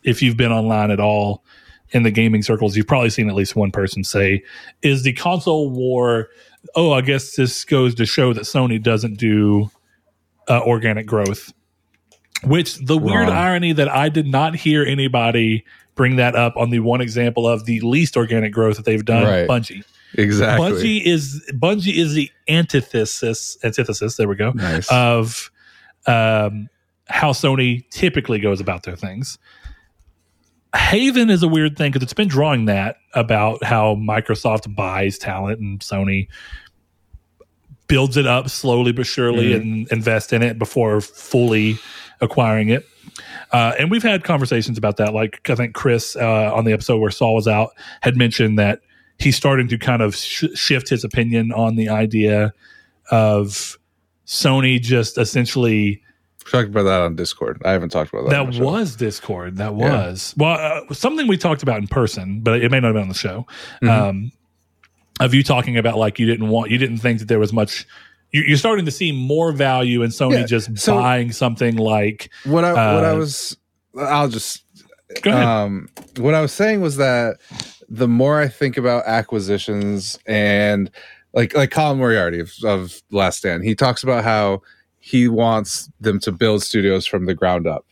if 0.02 0.22
you've 0.22 0.36
been 0.36 0.52
online 0.52 0.90
at 0.90 0.98
all 0.98 1.44
in 1.90 2.02
the 2.02 2.10
gaming 2.10 2.42
circles, 2.42 2.76
you've 2.76 2.86
probably 2.86 3.10
seen 3.10 3.28
at 3.28 3.34
least 3.34 3.54
one 3.54 3.70
person 3.70 4.02
say, 4.02 4.42
is 4.82 5.02
the 5.02 5.12
console 5.12 5.70
war. 5.70 6.30
Oh, 6.74 6.92
I 6.92 7.00
guess 7.00 7.36
this 7.36 7.64
goes 7.64 7.94
to 7.96 8.06
show 8.06 8.32
that 8.32 8.42
Sony 8.42 8.82
doesn't 8.82 9.18
do 9.18 9.70
uh, 10.48 10.60
organic 10.62 11.06
growth. 11.06 11.52
Which 12.44 12.74
the 12.78 12.98
weird 12.98 13.28
irony 13.28 13.72
that 13.74 13.88
I 13.88 14.08
did 14.08 14.26
not 14.26 14.56
hear 14.56 14.82
anybody 14.82 15.64
bring 15.94 16.16
that 16.16 16.34
up 16.34 16.56
on 16.56 16.70
the 16.70 16.80
one 16.80 17.00
example 17.00 17.46
of 17.46 17.64
the 17.66 17.80
least 17.80 18.16
organic 18.16 18.52
growth 18.52 18.76
that 18.76 18.84
they've 18.84 19.04
done, 19.04 19.24
Right. 19.24 19.48
Bungie. 19.48 19.84
exactly. 20.14 20.70
Bungie 20.72 21.02
is 21.04 21.42
Bungie 21.54 21.94
is 21.96 22.14
the 22.14 22.30
antithesis 22.48 23.56
antithesis. 23.62 24.16
There 24.16 24.28
we 24.28 24.36
go 24.36 24.52
nice. 24.52 24.90
of 24.90 25.50
um, 26.06 26.68
how 27.08 27.32
Sony 27.32 27.88
typically 27.90 28.38
goes 28.38 28.60
about 28.60 28.82
their 28.84 28.96
things. 28.96 29.38
Haven 30.74 31.28
is 31.28 31.42
a 31.42 31.48
weird 31.48 31.76
thing 31.76 31.92
because 31.92 32.02
it's 32.02 32.14
been 32.14 32.28
drawing 32.28 32.64
that 32.64 32.96
about 33.12 33.62
how 33.62 33.94
Microsoft 33.94 34.74
buys 34.74 35.18
talent 35.18 35.60
and 35.60 35.80
Sony 35.80 36.28
builds 37.88 38.16
it 38.16 38.26
up 38.26 38.48
slowly 38.48 38.90
but 38.92 39.06
surely 39.06 39.50
Mhm. 39.50 39.56
and 39.60 39.88
invest 39.92 40.32
in 40.32 40.42
it 40.42 40.58
before 40.58 41.02
fully 41.02 41.76
acquiring 42.22 42.70
it. 42.70 42.86
Uh, 43.52 43.74
and 43.78 43.90
we've 43.90 44.02
had 44.02 44.24
conversations 44.24 44.78
about 44.78 44.96
that. 44.96 45.12
Like 45.12 45.48
I 45.50 45.54
think 45.54 45.74
Chris 45.74 46.16
uh, 46.16 46.52
on 46.54 46.64
the 46.64 46.72
episode 46.72 46.98
where 46.98 47.10
Saul 47.10 47.34
was 47.34 47.46
out 47.46 47.70
had 48.00 48.16
mentioned 48.16 48.58
that 48.58 48.80
he's 49.18 49.36
starting 49.36 49.68
to 49.68 49.78
kind 49.78 50.00
of 50.02 50.16
sh- 50.16 50.44
shift 50.54 50.88
his 50.88 51.04
opinion 51.04 51.52
on 51.52 51.76
the 51.76 51.88
idea 51.88 52.52
of 53.10 53.78
Sony 54.26 54.80
just 54.80 55.18
essentially 55.18 56.02
We 56.46 56.50
talked 56.50 56.68
about 56.70 56.84
that 56.84 57.00
on 57.02 57.14
Discord. 57.14 57.60
I 57.64 57.72
haven't 57.72 57.90
talked 57.90 58.12
about 58.12 58.30
that. 58.30 58.38
on 58.38 58.50
that 58.52 58.60
was 58.62 58.96
Discord. 58.96 59.56
That 59.58 59.76
Yeah. 59.76 60.06
was 60.08 60.34
well 60.36 60.84
uh, 60.88 60.94
something 60.94 61.26
we 61.26 61.36
talked 61.36 61.62
about 61.62 61.78
in 61.78 61.88
person, 61.88 62.40
but 62.40 62.62
it 62.62 62.70
may 62.70 62.80
not 62.80 62.88
have 62.88 62.94
been 62.94 63.02
on 63.02 63.08
the 63.08 63.14
show. 63.14 63.46
Mhm. 63.82 63.88
Um, 63.90 64.32
of 65.20 65.34
you 65.34 65.42
talking 65.42 65.76
about 65.76 65.98
like 65.98 66.18
you 66.18 66.26
didn't 66.26 66.48
want, 66.48 66.70
you 66.70 66.78
didn't 66.78 66.98
think 66.98 67.18
that 67.18 67.28
there 67.28 67.38
was 67.38 67.52
much. 67.52 67.86
You, 68.32 68.42
you're 68.42 68.56
starting 68.58 68.84
to 68.86 68.90
see 68.90 69.12
more 69.12 69.52
value 69.52 70.02
in 70.02 70.10
Sony 70.10 70.40
Yeah, 70.40 70.46
just 70.46 70.78
so- 70.78 70.94
buying 70.94 71.32
something 71.32 71.76
like. 71.76 72.30
what 72.44 72.64
I 72.64 72.72
what 72.72 73.04
I 73.04 73.10
uh, 73.10 73.16
was. 73.16 73.56
I'll 73.98 74.28
just 74.28 74.64
Go 75.22 75.30
ahead. 75.30 75.44
Um, 75.44 75.88
what 76.16 76.34
I 76.34 76.40
was 76.40 76.52
saying 76.52 76.80
was 76.80 76.96
that 76.96 77.36
the 77.88 78.08
more 78.08 78.40
I 78.40 78.48
think 78.48 78.78
about 78.78 79.04
acquisitions 79.06 80.18
and 80.26 80.90
like 81.34 81.54
like 81.54 81.70
Colin 81.70 81.98
Moriarty 81.98 82.40
of, 82.40 82.52
of 82.64 83.02
Last 83.10 83.38
Stand, 83.38 83.64
he 83.64 83.74
talks 83.74 84.02
about 84.02 84.24
how 84.24 84.62
he 84.98 85.28
wants 85.28 85.90
them 86.00 86.18
to 86.20 86.32
build 86.32 86.62
studios 86.62 87.06
from 87.06 87.26
the 87.26 87.34
ground 87.34 87.66
up, 87.66 87.84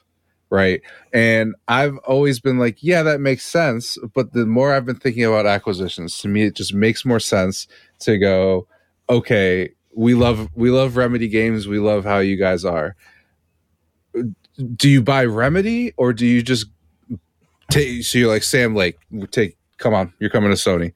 right? 0.49 0.81
And 1.13 1.55
I've 1.69 1.99
always 1.99 2.41
been 2.41 2.59
like, 2.59 2.79
yeah, 2.83 3.03
that 3.03 3.21
makes 3.21 3.45
sense. 3.45 3.99
But 4.15 4.33
the 4.33 4.47
more 4.47 4.73
I've 4.73 4.87
been 4.87 4.97
thinking 4.99 5.25
about 5.25 5.45
acquisitions, 5.45 6.19
to 6.21 6.29
me, 6.29 6.45
it 6.45 6.55
just 6.57 6.73
makes 6.73 7.05
more 7.05 7.21
sense 7.21 7.67
to 8.01 8.17
go, 8.17 8.67
okay, 9.11 9.71
we 9.95 10.15
love 10.15 10.49
we 10.55 10.71
love 10.71 10.97
Remedy 10.97 11.29
games, 11.29 11.67
we 11.67 11.79
love 11.79 12.05
how 12.05 12.19
you 12.19 12.37
guys 12.37 12.65
are. 12.65 12.97
Do 14.77 14.89
you 14.89 15.03
buy 15.03 15.25
Remedy 15.25 15.93
or 15.97 16.13
do 16.13 16.27
you 16.27 16.43
just 16.43 16.67
take 17.71 18.05
so 18.05 18.19
you're 18.19 18.29
like 18.29 18.43
Sam 18.43 18.75
Lake, 18.75 18.99
take 19.31 19.57
come 19.79 19.95
on, 19.95 20.13
you're 20.19 20.31
coming 20.31 20.51
to 20.51 20.57
Sony. 20.57 20.93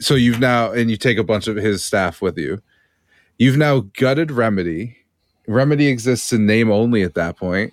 So 0.00 0.14
you've 0.14 0.40
now 0.40 0.72
and 0.72 0.90
you 0.90 0.96
take 0.96 1.18
a 1.18 1.24
bunch 1.24 1.46
of 1.46 1.56
his 1.56 1.84
staff 1.84 2.22
with 2.22 2.38
you. 2.38 2.60
You've 3.38 3.56
now 3.56 3.80
gutted 3.98 4.30
Remedy. 4.30 4.96
Remedy 5.48 5.88
exists 5.88 6.32
in 6.32 6.46
name 6.46 6.70
only 6.70 7.02
at 7.02 7.14
that 7.14 7.36
point, 7.36 7.72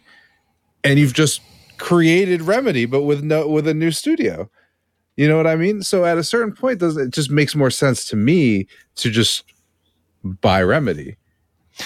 and 0.83 0.97
you've 0.99 1.13
just 1.13 1.41
created 1.77 2.41
Remedy, 2.41 2.85
but 2.85 3.03
with 3.03 3.23
no 3.23 3.47
with 3.47 3.67
a 3.67 3.73
new 3.73 3.91
studio. 3.91 4.49
You 5.17 5.27
know 5.27 5.37
what 5.37 5.47
I 5.47 5.55
mean? 5.55 5.81
So 5.83 6.05
at 6.05 6.17
a 6.17 6.23
certain 6.23 6.53
point, 6.53 6.79
does 6.79 6.97
it 6.97 7.11
just 7.11 7.29
makes 7.29 7.55
more 7.55 7.69
sense 7.69 8.05
to 8.05 8.15
me 8.15 8.67
to 8.95 9.09
just 9.09 9.43
buy 10.23 10.61
Remedy? 10.63 11.15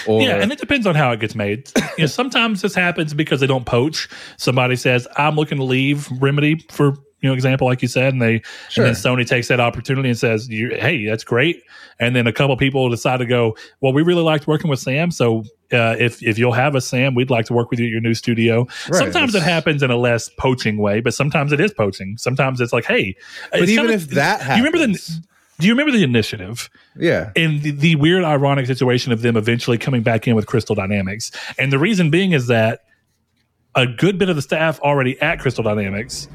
Or 0.08 0.20
yeah, 0.22 0.36
and 0.42 0.50
it 0.50 0.58
depends 0.58 0.86
on 0.88 0.94
how 0.96 1.12
it 1.12 1.20
gets 1.20 1.34
made. 1.36 1.70
you 1.96 2.02
know, 2.02 2.06
sometimes 2.06 2.62
this 2.62 2.74
happens 2.74 3.14
because 3.14 3.40
they 3.40 3.46
don't 3.46 3.64
poach. 3.64 4.08
Somebody 4.38 4.74
says, 4.76 5.06
"I'm 5.16 5.36
looking 5.36 5.58
to 5.58 5.64
leave 5.64 6.08
Remedy 6.20 6.64
for 6.72 6.94
you 7.20 7.28
know 7.30 7.32
example, 7.32 7.68
like 7.68 7.80
you 7.80 7.86
said," 7.86 8.12
and 8.12 8.20
they 8.20 8.42
Sure. 8.70 8.84
and 8.86 8.94
then 8.96 9.00
Sony 9.00 9.24
takes 9.24 9.46
that 9.48 9.60
opportunity 9.60 10.08
and 10.08 10.18
says, 10.18 10.48
you, 10.48 10.70
"Hey, 10.70 11.06
that's 11.06 11.22
great." 11.22 11.62
And 12.00 12.16
then 12.16 12.26
a 12.26 12.32
couple 12.32 12.56
people 12.56 12.88
decide 12.90 13.18
to 13.18 13.24
go, 13.26 13.56
"Well, 13.80 13.92
we 13.92 14.02
really 14.02 14.22
liked 14.22 14.48
working 14.48 14.68
with 14.68 14.80
Sam, 14.80 15.12
so 15.12 15.44
uh, 15.72 15.94
if 15.96 16.20
if 16.24 16.38
you'll 16.40 16.50
have 16.52 16.74
us, 16.74 16.88
Sam, 16.88 17.14
we'd 17.14 17.30
like 17.30 17.46
to 17.46 17.52
work 17.52 17.70
with 17.70 17.78
you 17.78 17.86
at 17.86 17.92
your 17.92 18.00
new 18.00 18.14
studio." 18.14 18.66
Right, 18.88 18.98
sometimes 18.98 19.36
it 19.36 19.44
happens 19.44 19.80
in 19.80 19.92
a 19.92 19.96
less 19.96 20.28
poaching 20.40 20.76
way, 20.78 20.98
but 21.00 21.14
sometimes 21.14 21.52
it 21.52 21.60
is 21.60 21.72
poaching. 21.72 22.16
Sometimes 22.18 22.60
it's 22.60 22.72
like, 22.72 22.86
"Hey," 22.86 23.14
But 23.52 23.68
even 23.68 23.76
kinda- 23.86 23.92
if 23.92 24.08
that 24.08 24.40
do 24.40 24.46
you 24.46 24.64
remember 24.64 24.78
the 24.78 24.86
happens- 24.88 25.20
do 25.58 25.66
you 25.66 25.72
remember 25.72 25.92
the 25.92 26.02
initiative? 26.02 26.68
yeah, 26.96 27.30
And 27.36 27.62
the, 27.62 27.70
the 27.70 27.96
weird 27.96 28.24
ironic 28.24 28.66
situation 28.66 29.12
of 29.12 29.22
them 29.22 29.36
eventually 29.36 29.78
coming 29.78 30.02
back 30.02 30.26
in 30.26 30.34
with 30.34 30.46
crystal 30.46 30.74
dynamics. 30.74 31.30
And 31.58 31.72
the 31.72 31.78
reason 31.78 32.10
being 32.10 32.32
is 32.32 32.48
that 32.48 32.84
a 33.74 33.86
good 33.86 34.18
bit 34.18 34.28
of 34.28 34.36
the 34.36 34.42
staff 34.42 34.80
already 34.80 35.20
at 35.20 35.40
crystal 35.40 35.64
dynamics 35.64 36.28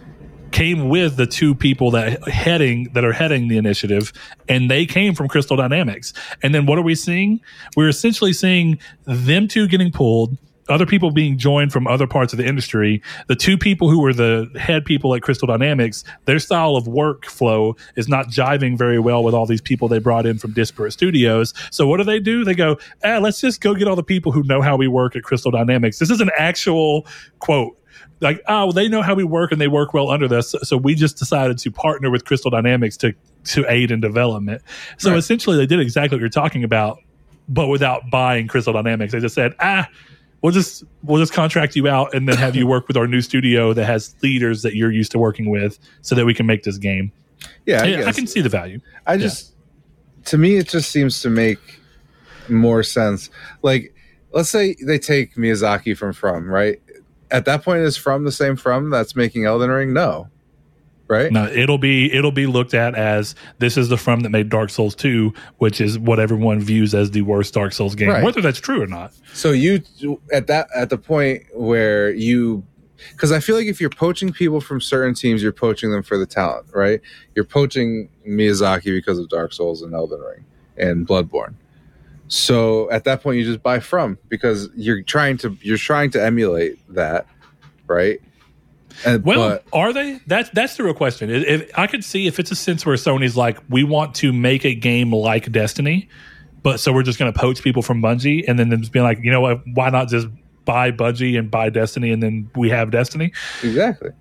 came 0.52 0.90
with 0.90 1.16
the 1.16 1.28
two 1.28 1.54
people 1.54 1.92
that 1.92 2.28
heading 2.28 2.90
that 2.94 3.04
are 3.04 3.14
heading 3.14 3.48
the 3.48 3.58
initiative 3.58 4.12
and 4.48 4.70
they 4.70 4.86
came 4.86 5.14
from 5.14 5.28
crystal 5.28 5.56
dynamics. 5.56 6.14
And 6.42 6.56
then 6.56 6.66
what 6.66 6.80
are 6.80 6.82
we 6.82 6.96
seeing? 6.96 7.40
We're 7.76 7.90
essentially 7.90 8.34
seeing 8.34 8.80
them 9.06 9.48
two 9.48 9.68
getting 9.68 9.92
pulled 9.92 10.38
other 10.70 10.86
people 10.86 11.12
being 11.12 11.38
joined 11.38 11.72
from 11.74 11.88
other 11.88 12.08
parts 12.08 12.32
of 12.34 12.38
the 12.38 12.46
industry 12.46 13.02
the 13.28 13.36
two 13.36 13.58
people 13.58 13.90
who 13.90 14.00
were 14.02 14.14
the 14.14 14.50
head 14.60 14.86
people 14.86 15.14
at 15.16 15.22
crystal 15.22 15.48
dynamics 15.48 16.04
their 16.26 16.40
style 16.40 16.76
of 16.76 16.86
workflow 16.86 17.78
is 17.96 18.08
not 18.08 18.28
jiving 18.28 18.78
very 18.78 19.00
well 19.00 19.24
with 19.24 19.34
all 19.34 19.46
these 19.46 19.62
people 19.62 19.88
they 19.88 20.00
brought 20.00 20.26
in 20.26 20.38
from 20.38 20.54
disparate 20.54 20.94
studios. 20.94 21.54
So 21.72 21.88
what 21.88 21.98
do 21.98 22.04
they 22.04 22.20
do? 22.20 22.44
They 22.44 22.54
go 22.54 22.78
ah, 23.04 23.18
let's 23.20 23.42
just 23.42 23.62
go 23.62 23.74
get 23.74 23.88
all 23.88 23.96
the 23.96 24.04
people 24.04 24.32
who 24.32 24.44
know 24.44 24.62
how 24.62 24.76
we 24.78 24.88
work 24.88 25.16
at 25.16 25.24
crystal 25.24 25.52
dynamics. 25.52 26.00
This 26.00 26.10
is 26.10 26.22
an 26.22 26.30
actual 26.38 27.06
quote. 27.40 27.76
Like 28.22 28.42
oh 28.48 28.72
they 28.72 28.88
know 28.90 29.02
how 29.02 29.16
we 29.16 29.24
work 29.24 29.52
and 29.52 29.60
they 29.60 29.68
work 29.68 29.94
well 29.94 30.10
under 30.10 30.28
this 30.28 30.54
so 30.64 30.78
we 30.78 30.94
just 30.96 31.18
decided 31.18 31.58
to 31.60 31.72
partner 31.72 32.10
with 32.12 32.26
crystal 32.26 32.52
dynamics 32.52 32.98
to 32.98 33.14
to 33.46 33.66
aid 33.70 33.92
in 33.92 34.02
development. 34.02 34.62
So 34.98 35.12
Right. 35.12 35.18
essentially 35.18 35.58
they 35.58 35.66
did 35.66 35.80
exactly 35.80 36.16
what 36.18 36.22
you're 36.22 36.30
talking 36.30 36.64
about 36.64 37.00
but 37.48 37.68
without 37.68 38.10
buying 38.12 38.48
crystal 38.48 38.74
dynamics. 38.74 39.12
They 39.14 39.20
just 39.20 39.36
said 39.36 39.54
ah 39.60 39.88
we'll 40.42 40.52
just 40.52 40.84
we'll 41.04 41.20
just 41.20 41.34
contract 41.34 41.76
you 41.76 41.88
out 41.88 42.14
and 42.14 42.28
then 42.28 42.38
have 42.38 42.56
you 42.56 42.66
work 42.76 42.88
with 42.88 42.98
our 42.98 43.08
new 43.08 43.22
studio 43.22 43.74
that 43.74 43.86
has 43.86 44.16
leaders 44.22 44.62
that 44.62 44.76
you're 44.76 44.92
used 44.92 45.12
to 45.12 45.20
working 45.20 45.50
with 45.50 45.80
so 46.02 46.16
that 46.16 46.26
we 46.26 46.34
can 46.34 46.46
make 46.46 46.64
this 46.64 46.78
game 46.78 47.12
yeah. 47.66 47.82
I, 47.82 47.86
Yeah, 47.86 48.06
I 48.06 48.12
can 48.12 48.28
see 48.28 48.42
the 48.42 48.50
value 48.50 48.80
I 49.06 49.18
just, 49.18 49.54
to 50.26 50.38
me, 50.38 50.58
it 50.58 50.68
just 50.68 50.92
seems 50.92 51.22
to 51.22 51.30
make 51.30 51.60
more 52.50 52.84
sense. 52.84 53.30
Like, 53.62 53.94
let's 54.32 54.50
say 54.50 54.76
they 54.86 55.00
take 55.00 55.36
Miyazaki 55.36 55.98
from 55.98 56.14
From, 56.14 56.48
right? 56.48 56.82
At 57.32 57.46
that 57.46 57.64
point, 57.64 57.82
is 57.82 57.98
From 57.98 58.24
the 58.24 58.32
same 58.32 58.56
From 58.56 58.90
that's 58.90 59.16
making 59.16 59.46
Elden 59.46 59.70
Ring? 59.70 59.94
No, 59.94 60.30
right? 61.10 61.32
no 61.32 61.46
it'll 61.48 61.78
be 61.78 62.12
it'll 62.14 62.32
be 62.32 62.46
looked 62.48 62.74
at 62.74 62.96
as 62.96 63.36
this 63.58 63.76
is 63.76 63.90
the 63.90 63.98
from 63.98 64.22
that 64.22 64.30
made 64.30 64.48
dark 64.48 64.70
souls 64.70 64.96
2 64.96 65.34
which 65.58 65.82
is 65.82 66.00
what 66.00 66.20
everyone 66.20 66.60
views 66.62 66.94
as 66.96 67.12
the 67.12 67.22
worst 67.24 67.54
dark 67.54 67.74
souls 67.74 67.96
game 67.96 68.10
Right. 68.10 68.24
whether 68.24 68.42
that's 68.42 68.60
true 68.60 68.82
or 68.82 68.88
not 68.88 69.12
So 69.34 69.52
you 69.52 69.82
at 70.32 70.48
that 70.48 70.70
at 70.76 70.90
the 70.90 70.98
point 70.98 71.44
where 71.54 72.12
you 72.12 72.64
because 73.12 73.32
I 73.32 73.40
feel 73.40 73.56
like 73.56 73.68
if 73.68 73.80
you're 73.82 73.90
poaching 73.90 74.34
people 74.34 74.60
from 74.60 74.82
certain 74.82 75.14
teams, 75.14 75.42
you're 75.42 75.54
poaching 75.54 75.90
them 75.90 76.04
for 76.04 76.18
the 76.18 76.26
talent, 76.26 76.68
right? 76.74 77.00
You're 77.34 77.46
poaching 77.46 78.10
Miyazaki 78.28 78.94
because 78.94 79.18
of 79.18 79.30
Dark 79.30 79.54
Souls 79.54 79.82
and 79.82 79.94
Elden 79.94 80.20
Ring 80.20 80.44
and 80.76 81.08
Bloodborne. 81.08 81.54
So 82.28 82.92
at 82.92 83.06
that 83.06 83.24
point, 83.24 83.38
you 83.38 83.46
just 83.46 83.64
buy 83.64 83.80
from 83.80 84.18
because 84.28 84.70
you're 84.76 85.02
trying 85.02 85.38
to 85.38 85.58
you're 85.62 85.78
trying 85.78 86.12
to 86.12 86.24
emulate 86.24 86.78
that, 86.94 87.26
right? 87.88 88.20
And, 89.06 89.24
Well, 89.24 89.50
but 89.50 89.66
are 89.74 89.94
they? 89.94 90.20
That's 90.28 90.50
that's 90.52 90.78
the 90.78 90.84
real 90.84 90.94
question. 90.94 91.30
If, 91.30 91.44
if 91.46 91.78
I 91.78 91.88
could 91.88 92.04
see 92.04 92.28
if 92.28 92.40
it's 92.40 92.52
a 92.52 92.56
sense 92.56 92.86
where 92.86 92.96
Sony's 92.96 93.38
like, 93.38 93.58
we 93.70 93.84
want 93.84 94.16
to 94.16 94.34
make 94.34 94.66
a 94.66 94.76
game 94.76 95.14
like 95.14 95.52
Destiny, 95.52 96.10
but 96.64 96.80
so 96.80 96.92
we're 96.92 97.04
just 97.04 97.20
going 97.20 97.32
to 97.32 97.38
poach 97.40 97.62
people 97.62 97.82
from 97.82 98.02
Bungie, 98.02 98.44
and 98.48 98.58
then 98.60 98.70
them 98.70 98.82
just 98.82 98.92
being 98.92 99.04
like, 99.04 99.20
you 99.22 99.32
know 99.32 99.42
what? 99.42 99.62
Why 99.74 99.90
not 99.90 100.10
just 100.10 100.28
buy 100.66 100.92
Bungie 100.92 101.38
and 101.38 101.50
buy 101.50 101.70
Destiny, 101.70 102.12
and 102.12 102.22
then 102.22 102.50
we 102.56 102.70
have 102.70 102.92
Destiny? 102.92 103.32
exactly, 103.64 104.12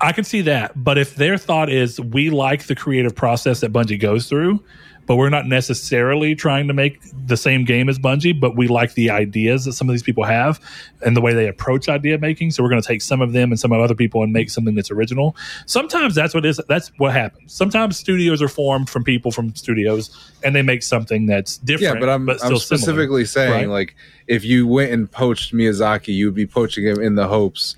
I 0.00 0.12
can 0.12 0.24
see 0.24 0.42
that. 0.42 0.72
But 0.76 0.98
if 0.98 1.14
their 1.14 1.38
thought 1.38 1.70
is 1.70 2.00
we 2.00 2.30
like 2.30 2.66
the 2.66 2.74
creative 2.74 3.14
process 3.14 3.60
that 3.60 3.72
Bungie 3.72 4.00
goes 4.00 4.28
through, 4.28 4.62
but 5.06 5.16
we're 5.16 5.30
not 5.30 5.46
necessarily 5.46 6.34
trying 6.34 6.68
to 6.68 6.74
make 6.74 7.00
the 7.26 7.36
same 7.36 7.64
game 7.64 7.88
as 7.88 7.98
Bungie, 7.98 8.38
but 8.38 8.56
we 8.56 8.68
like 8.68 8.94
the 8.94 9.10
ideas 9.10 9.64
that 9.64 9.72
some 9.72 9.88
of 9.88 9.92
these 9.92 10.02
people 10.02 10.24
have 10.24 10.60
and 11.04 11.16
the 11.16 11.20
way 11.20 11.34
they 11.34 11.48
approach 11.48 11.88
idea 11.88 12.18
making. 12.18 12.50
So 12.50 12.62
we're 12.62 12.68
going 12.68 12.82
to 12.82 12.86
take 12.86 13.02
some 13.02 13.20
of 13.20 13.32
them 13.32 13.50
and 13.50 13.58
some 13.58 13.72
of 13.72 13.80
other 13.80 13.94
people 13.94 14.22
and 14.22 14.32
make 14.32 14.50
something 14.50 14.74
that's 14.74 14.90
original. 14.90 15.36
Sometimes 15.66 16.14
that's 16.14 16.34
what 16.34 16.46
is 16.46 16.60
that's 16.68 16.92
what 16.98 17.12
happens. 17.12 17.52
Sometimes 17.52 17.96
studios 17.96 18.40
are 18.40 18.48
formed 18.48 18.88
from 18.88 19.04
people 19.04 19.32
from 19.32 19.54
studios 19.54 20.16
and 20.44 20.54
they 20.54 20.62
make 20.62 20.82
something 20.82 21.26
that's 21.26 21.58
different. 21.58 21.94
yeah. 21.94 22.00
But 22.00 22.08
I'm 22.08 22.28
still 22.38 22.52
I'm 22.52 22.58
specifically 22.58 23.24
saying 23.24 23.52
right? 23.52 23.68
like 23.68 23.96
if 24.28 24.44
you 24.44 24.66
went 24.66 24.92
and 24.92 25.10
poached 25.10 25.52
Miyazaki, 25.52 26.14
you'd 26.14 26.34
be 26.34 26.46
poaching 26.46 26.84
him 26.84 27.00
in 27.00 27.16
the 27.16 27.26
hopes 27.26 27.76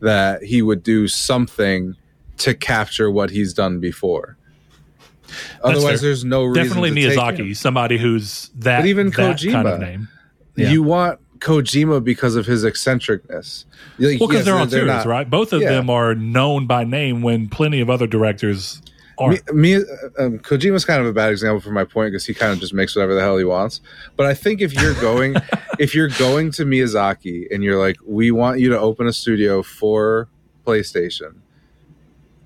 that 0.00 0.42
he 0.42 0.62
would 0.62 0.82
do 0.82 1.08
something 1.08 1.96
to 2.38 2.54
capture 2.54 3.10
what 3.10 3.30
he's 3.30 3.54
done 3.54 3.80
before. 3.80 4.36
Otherwise, 5.62 6.00
there's 6.00 6.24
no 6.24 6.44
reason. 6.44 6.62
Definitely 6.68 6.90
to 7.02 7.08
take 7.10 7.18
Miyazaki, 7.18 7.56
somebody 7.56 7.98
who's 7.98 8.50
that, 8.56 8.80
But 8.80 8.86
even 8.86 9.10
that 9.10 9.16
kind 9.16 9.32
of 9.68 9.78
Kojima. 9.78 9.80
name. 9.80 10.08
Yeah. 10.56 10.70
You 10.70 10.82
want 10.82 11.20
Kojima 11.38 12.02
because 12.02 12.34
of 12.36 12.46
his 12.46 12.64
eccentricness. 12.64 13.66
Like, 13.98 14.18
Well, 14.20 14.28
because 14.28 14.40
yes, 14.40 14.44
they're 14.46 14.54
on 14.56 14.70
series, 14.70 14.86
not- 14.86 15.06
right? 15.06 15.28
Both 15.28 15.52
of 15.52 15.60
Yeah. 15.62 15.70
them 15.72 15.90
are 15.90 16.14
known 16.14 16.66
by 16.66 16.84
name 16.84 17.20
when 17.22 17.48
plenty 17.48 17.80
of 17.80 17.90
other 17.90 18.06
directors 18.06 18.80
Or 19.18 19.30
me, 19.30 19.38
me 19.52 19.74
um, 20.18 20.38
Kojima's 20.40 20.84
kind 20.84 21.00
of 21.00 21.06
a 21.06 21.12
bad 21.12 21.30
example 21.32 21.60
for 21.60 21.70
my 21.70 21.84
point 21.84 22.12
because 22.12 22.26
he 22.26 22.34
kind 22.34 22.52
of 22.52 22.58
just 22.60 22.74
makes 22.74 22.94
whatever 22.94 23.14
the 23.14 23.20
hell 23.22 23.38
he 23.38 23.44
wants. 23.44 23.80
But 24.16 24.26
I 24.26 24.34
think 24.34 24.60
if 24.60 24.74
you're 24.74 24.92
going, 24.94 25.36
if 25.78 25.94
you're 25.94 26.08
going 26.18 26.50
to 26.52 26.64
Miyazaki 26.66 27.46
and 27.50 27.62
you're 27.64 27.78
like, 27.78 27.96
we 28.06 28.30
want 28.30 28.60
you 28.60 28.68
to 28.70 28.78
open 28.78 29.06
a 29.06 29.12
studio 29.14 29.62
for 29.62 30.28
PlayStation, 30.66 31.36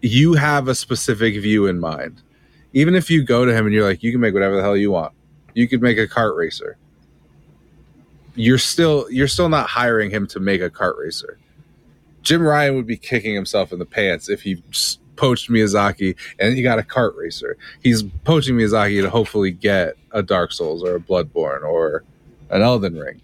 you 0.01 0.35
have 0.35 0.69
a 0.69 0.75
specific 0.75 1.35
view 1.41 1.67
in 1.67 1.79
mind. 1.81 2.23
Even 2.73 2.95
if 2.95 3.11
you 3.11 3.23
go 3.23 3.45
to 3.45 3.55
him 3.55 3.67
and 3.67 3.75
you're 3.75 3.85
like, 3.85 4.03
you 4.03 4.13
can 4.13 4.21
make 4.21 4.35
whatever 4.35 4.57
the 4.57 4.63
hell 4.63 4.77
you 4.77 4.91
want, 4.91 5.13
you 5.55 5.67
could 5.69 5.83
make 5.83 5.99
a 5.99 6.07
kart 6.07 6.37
racer. 6.37 6.77
You're 8.35 8.59
still 8.59 9.11
you're 9.11 9.29
still 9.29 9.49
not 9.49 9.69
hiring 9.69 10.11
him 10.11 10.27
to 10.29 10.41
make 10.41 10.61
a 10.61 10.71
kart 10.71 10.99
racer. 10.99 11.39
Jim 12.23 12.43
Ryan 12.43 12.77
would 12.77 12.87
be 12.87 12.97
kicking 12.97 13.35
himself 13.35 13.73
in 13.73 13.79
the 13.79 13.87
pants 13.87 14.29
if 14.29 14.43
he 14.43 14.63
poached 15.17 15.51
Miyazaki 15.51 16.17
and 16.39 16.57
he 16.57 16.63
got 16.63 16.79
a 16.79 16.83
kart 16.83 17.17
racer. 17.17 17.57
He's 17.83 18.03
poaching 18.25 18.57
Miyazaki 18.57 19.03
to 19.03 19.11
hopefully 19.11 19.51
get 19.51 19.95
a 20.13 20.23
Dark 20.23 20.53
Souls 20.53 20.83
or 20.83 20.97
a 20.97 21.01
Bloodborne 21.01 21.63
or 21.63 22.05
an 22.51 22.63
Elden 22.63 22.97
Ring. 22.97 23.21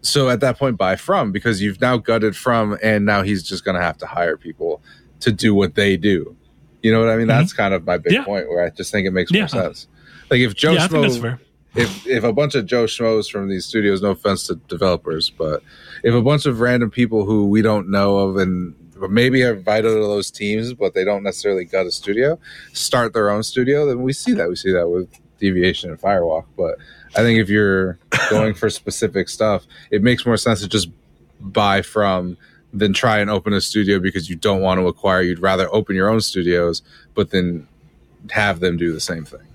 So 0.00 0.28
at 0.28 0.40
that 0.40 0.58
point, 0.58 0.76
buy 0.76 0.96
from 0.96 1.32
because 1.32 1.62
you've 1.62 1.80
now 1.80 1.96
gutted 1.96 2.36
from, 2.36 2.78
and 2.82 3.06
now 3.06 3.22
he's 3.22 3.42
just 3.42 3.64
going 3.64 3.76
to 3.76 3.82
have 3.82 3.96
to 3.98 4.06
hire 4.06 4.36
people 4.36 4.82
to 5.20 5.32
do 5.32 5.54
what 5.54 5.74
they 5.74 5.96
do. 5.96 6.36
You 6.84 6.92
know 6.92 7.00
what 7.00 7.08
I 7.08 7.16
mean? 7.16 7.26
That's 7.26 7.54
kind 7.54 7.72
of 7.72 7.86
my 7.86 7.96
big 7.96 8.12
Yeah. 8.12 8.24
point 8.24 8.46
where 8.48 8.62
I 8.62 8.68
just 8.68 8.92
think 8.92 9.06
it 9.06 9.10
makes 9.12 9.32
Yeah. 9.32 9.40
more 9.42 9.48
sense. 9.48 9.86
Like 10.30 10.40
if 10.40 10.54
Joe 10.54 10.72
yeah, 10.72 10.86
Schmo, 10.86 11.38
if 11.74 12.06
if 12.06 12.24
a 12.24 12.32
bunch 12.32 12.54
of 12.54 12.66
Joe 12.66 12.84
Schmoes 12.84 13.30
from 13.30 13.48
these 13.48 13.64
studios, 13.64 14.02
no 14.02 14.10
offense 14.10 14.46
to 14.48 14.56
developers, 14.68 15.30
but 15.30 15.62
if 16.02 16.12
a 16.14 16.20
bunch 16.20 16.44
of 16.44 16.60
random 16.60 16.90
people 16.90 17.24
who 17.24 17.46
we 17.48 17.62
don't 17.62 17.88
know 17.88 18.18
of 18.18 18.36
and 18.36 18.74
maybe 19.08 19.42
are 19.42 19.54
vital 19.54 19.94
to 19.94 20.00
those 20.00 20.30
teams, 20.30 20.74
but 20.74 20.92
they 20.92 21.04
don't 21.04 21.22
necessarily 21.22 21.64
gut 21.64 21.86
a 21.86 21.90
studio, 21.90 22.38
start 22.74 23.14
their 23.14 23.30
own 23.30 23.42
studio, 23.42 23.86
then 23.86 24.02
we 24.02 24.12
see 24.12 24.34
that. 24.34 24.50
We 24.50 24.56
see 24.56 24.72
that 24.72 24.88
with 24.88 25.08
Deviation 25.40 25.88
and 25.88 25.98
Firewalk. 25.98 26.44
But 26.54 26.76
I 27.16 27.20
think 27.22 27.40
if 27.40 27.48
you're 27.48 27.98
going 28.30 28.52
for 28.52 28.68
specific 28.68 29.30
stuff, 29.30 29.66
it 29.90 30.02
makes 30.02 30.26
more 30.26 30.36
sense 30.36 30.60
to 30.60 30.68
just 30.68 30.88
buy 31.40 31.80
from 31.80 32.36
than 32.74 32.92
try 32.92 33.18
and 33.18 33.30
open 33.30 33.52
a 33.52 33.60
studio 33.60 34.00
because 34.00 34.28
you 34.28 34.36
don't 34.36 34.60
want 34.60 34.80
to 34.80 34.86
acquire. 34.88 35.22
You'd 35.22 35.38
rather 35.38 35.72
open 35.72 35.94
your 35.94 36.10
own 36.10 36.20
studios, 36.20 36.82
but 37.14 37.30
then 37.30 37.66
have 38.30 38.60
them 38.60 38.76
do 38.76 38.92
the 38.92 39.00
same 39.00 39.24
thing. 39.24 39.46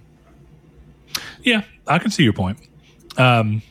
Yeah, 1.44 1.64
I 1.86 2.00
can 2.00 2.12
see 2.12 2.24
your 2.24 2.34
point. 2.34 2.58
Um, 3.18 3.62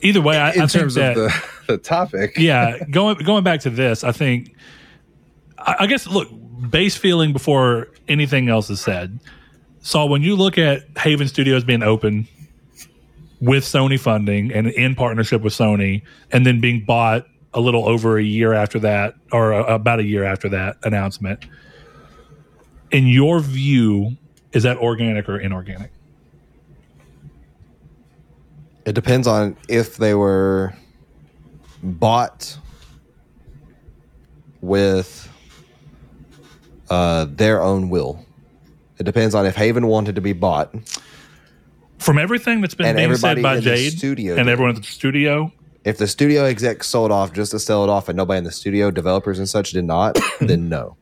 either 0.00 0.22
way, 0.22 0.38
I, 0.38 0.48
I 0.48 0.52
in 0.52 0.60
think 0.60 0.70
terms 0.70 0.94
that, 0.94 1.16
of 1.16 1.16
the, 1.16 1.44
the 1.68 1.78
topic. 1.78 2.38
yeah, 2.38 2.78
going 2.90 3.18
going 3.18 3.44
back 3.44 3.60
to 3.60 3.70
this, 3.70 4.04
I 4.04 4.12
think, 4.12 4.54
I, 5.58 5.76
I 5.80 5.86
guess, 5.86 6.06
look, 6.06 6.28
base 6.70 6.96
feeling 6.96 7.32
before 7.32 7.88
anything 8.08 8.48
else 8.48 8.70
is 8.70 8.80
said. 8.80 9.20
So 9.80 10.06
when 10.06 10.22
you 10.22 10.34
look 10.34 10.56
at 10.56 10.84
Haven 10.96 11.28
Studios 11.28 11.62
being 11.62 11.82
open 11.82 12.26
with 13.40 13.64
Sony 13.64 14.00
funding 14.00 14.50
and 14.50 14.68
in 14.68 14.94
partnership 14.94 15.42
with 15.42 15.52
Sony, 15.52 16.02
and 16.32 16.46
then 16.46 16.60
being 16.60 16.84
bought 16.84 17.26
a 17.54 17.60
little 17.60 17.88
over 17.88 18.18
a 18.18 18.22
year 18.22 18.52
after 18.52 18.78
that, 18.80 19.14
or 19.32 19.52
a, 19.52 19.74
about 19.74 20.00
a 20.00 20.04
year 20.04 20.24
after 20.24 20.48
that 20.50 20.76
announcement, 20.82 21.46
in 22.90 23.06
your 23.06 23.40
view, 23.40 24.16
is 24.52 24.64
that 24.64 24.76
organic 24.76 25.28
or 25.28 25.38
inorganic? 25.38 25.90
It 28.84 28.94
depends 28.94 29.26
on 29.26 29.56
if 29.68 29.96
they 29.96 30.14
were 30.14 30.74
bought 31.82 32.58
with 34.60 35.30
uh, 36.90 37.26
their 37.30 37.62
own 37.62 37.88
will. 37.88 38.24
It 38.98 39.04
depends 39.04 39.34
on 39.34 39.46
if 39.46 39.56
Haven 39.56 39.86
wanted 39.86 40.14
to 40.16 40.20
be 40.20 40.32
bought. 40.32 40.74
From 41.98 42.18
everything 42.18 42.60
that's 42.60 42.74
been 42.74 42.86
And 42.86 42.96
being 42.96 43.14
said 43.16 43.42
by 43.42 43.60
Jade 43.60 43.92
studio 43.94 44.34
and 44.36 44.46
did. 44.46 44.52
everyone 44.52 44.76
at 44.76 44.82
the 44.82 44.88
studio, 44.88 45.50
If 45.84 45.98
the 45.98 46.06
studio 46.06 46.44
exec 46.44 46.82
sold 46.82 47.12
off 47.12 47.32
just 47.32 47.50
to 47.50 47.58
sell 47.58 47.84
it 47.84 47.90
off 47.90 48.08
and 48.08 48.16
nobody 48.16 48.38
in 48.38 48.44
the 48.44 48.50
studio, 48.50 48.90
developers 48.90 49.38
and 49.38 49.48
such 49.48 49.72
did 49.72 49.84
not, 49.84 50.18
then 50.40 50.68
no. 50.68 50.96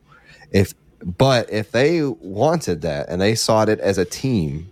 If 0.50 0.74
but 1.04 1.50
if 1.52 1.72
they 1.72 2.02
wanted 2.02 2.82
that 2.82 3.08
and 3.08 3.20
they 3.20 3.34
sought 3.34 3.68
it 3.68 3.80
as 3.80 3.98
a 3.98 4.04
team 4.04 4.70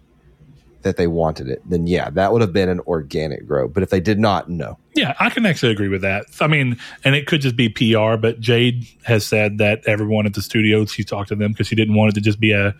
that 0.82 0.96
they 0.96 1.06
wanted 1.06 1.48
it, 1.48 1.62
then 1.68 1.86
yeah, 1.86 2.10
that 2.10 2.32
would 2.32 2.40
have 2.40 2.52
been 2.52 2.68
an 2.68 2.80
organic 2.80 3.46
grow. 3.46 3.68
But 3.68 3.82
if 3.82 3.90
they 3.90 4.00
did 4.00 4.18
not, 4.18 4.48
no. 4.48 4.78
Yeah, 4.94 5.14
I 5.20 5.30
can 5.30 5.44
actually 5.44 5.72
agree 5.72 5.88
with 5.88 6.02
that. 6.02 6.26
I 6.40 6.46
mean, 6.46 6.78
and 7.04 7.14
it 7.14 7.26
could 7.26 7.40
just 7.40 7.56
be 7.56 7.68
PR, 7.68 8.16
but 8.16 8.40
Jade 8.40 8.86
has 9.04 9.26
said 9.26 9.58
that 9.58 9.82
everyone 9.86 10.26
at 10.26 10.34
the 10.34 10.42
studio, 10.42 10.84
she 10.86 11.04
talked 11.04 11.28
to 11.28 11.36
them 11.36 11.52
because 11.52 11.66
she 11.66 11.76
didn't 11.76 11.94
want 11.94 12.10
it 12.10 12.14
to 12.14 12.20
just 12.20 12.40
be 12.40 12.52
a, 12.52 12.74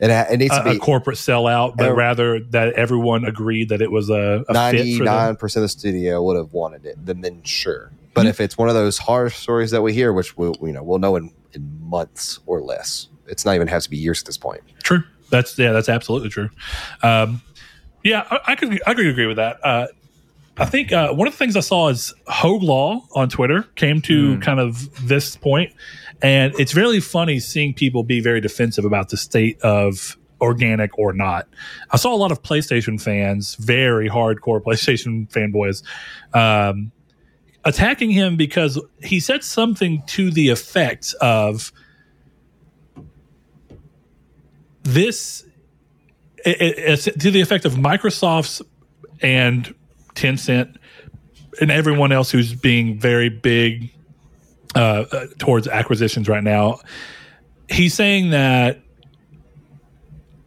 It, 0.00 0.10
it 0.10 0.38
needs 0.38 0.56
a, 0.56 0.62
to 0.62 0.70
a 0.70 0.78
corporate 0.78 1.16
sellout, 1.16 1.76
but 1.76 1.94
rather 1.94 2.40
that 2.40 2.74
everyone 2.74 3.24
agreed 3.24 3.68
that 3.68 3.80
it 3.80 3.90
was 3.90 4.10
a, 4.10 4.14
a 4.14 4.38
fit 4.38 4.46
for 4.46 4.52
ninety 4.52 5.00
nine 5.00 5.36
percent 5.36 5.62
of 5.62 5.64
the 5.64 5.78
studio 5.78 6.22
would 6.22 6.36
have 6.36 6.52
wanted 6.52 6.84
it, 6.84 7.04
then 7.04 7.20
then 7.20 7.42
sure. 7.44 7.92
But 8.12 8.26
if 8.26 8.40
it's 8.40 8.56
one 8.56 8.68
of 8.68 8.74
those 8.74 8.98
horror 8.98 9.30
stories 9.30 9.72
that 9.72 9.82
we 9.82 9.92
hear, 9.92 10.12
which 10.12 10.36
we'll 10.36 10.56
you 10.62 10.72
know 10.72 10.82
we'll 10.82 10.98
know 10.98 11.16
in, 11.16 11.32
in 11.52 11.80
months 11.80 12.40
or 12.46 12.60
less, 12.60 13.08
it's 13.26 13.44
not 13.44 13.54
even 13.54 13.68
has 13.68 13.84
to 13.84 13.90
be 13.90 13.96
years 13.96 14.20
at 14.20 14.26
this 14.26 14.36
point. 14.36 14.62
True. 14.82 15.02
That's 15.30 15.58
yeah, 15.58 15.72
that's 15.72 15.88
absolutely 15.88 16.28
true. 16.28 16.50
Um, 17.02 17.42
yeah, 18.02 18.24
I, 18.30 18.40
I 18.48 18.54
could 18.56 18.80
I 18.86 18.94
could 18.94 19.06
agree 19.06 19.26
with 19.26 19.36
that. 19.36 19.58
Uh, 19.64 19.86
I 20.56 20.66
think 20.66 20.92
uh, 20.92 21.12
one 21.12 21.26
of 21.26 21.34
the 21.34 21.38
things 21.38 21.56
I 21.56 21.60
saw 21.60 21.88
is 21.88 22.14
Hogue 22.28 22.62
Law 22.62 23.04
on 23.14 23.28
Twitter 23.28 23.64
came 23.74 24.00
to 24.02 24.38
kind 24.38 24.60
of 24.60 25.08
this 25.08 25.36
point, 25.36 25.72
and 26.22 26.54
it's 26.58 26.74
really 26.74 27.00
funny 27.00 27.40
seeing 27.40 27.74
people 27.74 28.02
be 28.04 28.20
very 28.20 28.40
defensive 28.40 28.84
about 28.84 29.08
the 29.10 29.16
state 29.16 29.60
of 29.62 30.16
organic 30.40 30.98
or 30.98 31.12
not. 31.12 31.48
I 31.90 31.96
saw 31.96 32.14
a 32.14 32.16
lot 32.16 32.30
of 32.32 32.42
PlayStation 32.42 33.00
fans, 33.00 33.54
very 33.56 34.08
hardcore 34.08 34.60
PlayStation 34.64 35.30
fanboys, 35.30 35.82
um, 36.36 36.92
attacking 37.64 38.10
him 38.10 38.36
because 38.36 38.78
he 39.02 39.20
said 39.20 39.42
something 39.44 40.02
to 40.08 40.30
the 40.30 40.50
effect 40.50 41.14
of 41.20 41.72
this 44.82 45.44
it, 46.44 47.06
it- 47.06 47.20
to 47.20 47.30
the 47.30 47.40
effect 47.40 47.64
of 47.64 47.74
Microsoft's 47.74 48.60
and 49.22 49.74
Tencent 50.14 50.76
and 51.60 51.70
everyone 51.70 52.12
else 52.12 52.30
who's 52.30 52.52
being 52.52 52.98
very 52.98 53.28
big 53.30 53.93
uh, 54.74 55.04
uh, 55.10 55.26
towards 55.38 55.68
acquisitions 55.68 56.28
right 56.28 56.44
now. 56.44 56.78
He's 57.68 57.94
saying 57.94 58.30
that 58.30 58.80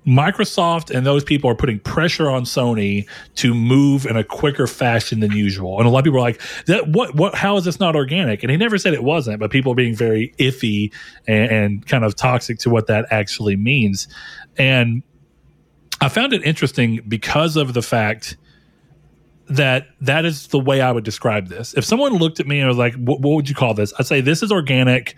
Microsoft 0.07 0.89
and 0.89 1.05
those 1.05 1.23
people 1.25 1.49
are 1.49 1.55
putting 1.55 1.79
pressure 1.79 2.29
on 2.29 2.43
Sony 2.43 3.07
to 3.35 3.53
move 3.53 4.05
in 4.05 4.15
a 4.15 4.23
quicker 4.23 4.65
fashion 4.65 5.19
than 5.19 5.31
usual. 5.33 5.79
And 5.79 5.87
a 5.87 5.89
lot 5.89 5.99
of 5.99 6.05
people 6.05 6.19
are 6.19 6.21
like, 6.21 6.41
"That 6.67 6.87
what 6.87 7.15
what? 7.15 7.35
How 7.35 7.57
is 7.57 7.65
this 7.65 7.79
not 7.79 7.95
organic?" 7.95 8.41
And 8.41 8.49
he 8.49 8.55
never 8.55 8.77
said 8.77 8.93
it 8.93 9.03
wasn't, 9.03 9.39
but 9.39 9.51
people 9.51 9.73
are 9.73 9.75
being 9.75 9.95
very 9.95 10.33
iffy 10.39 10.93
and, 11.27 11.51
and 11.51 11.85
kind 11.85 12.05
of 12.05 12.15
toxic 12.15 12.57
to 12.59 12.69
what 12.69 12.87
that 12.87 13.05
actually 13.11 13.57
means. 13.57 14.07
And 14.57 15.03
I 15.99 16.07
found 16.07 16.31
it 16.31 16.41
interesting 16.43 17.01
because 17.05 17.57
of 17.57 17.73
the 17.73 17.81
fact 17.81 18.37
that 19.49 19.87
that 20.01 20.25
is 20.25 20.47
the 20.47 20.59
way 20.59 20.81
I 20.81 20.91
would 20.91 21.03
describe 21.03 21.47
this. 21.47 21.73
If 21.73 21.85
someone 21.85 22.13
looked 22.13 22.39
at 22.39 22.47
me 22.47 22.59
and 22.59 22.67
was 22.67 22.77
like, 22.77 22.95
"What, 22.95 23.21
would 23.21 23.49
you 23.49 23.55
call 23.55 23.73
this?" 23.73 23.93
I'd 23.99 24.05
say 24.05 24.21
this 24.21 24.43
is 24.43 24.51
organic, 24.51 25.15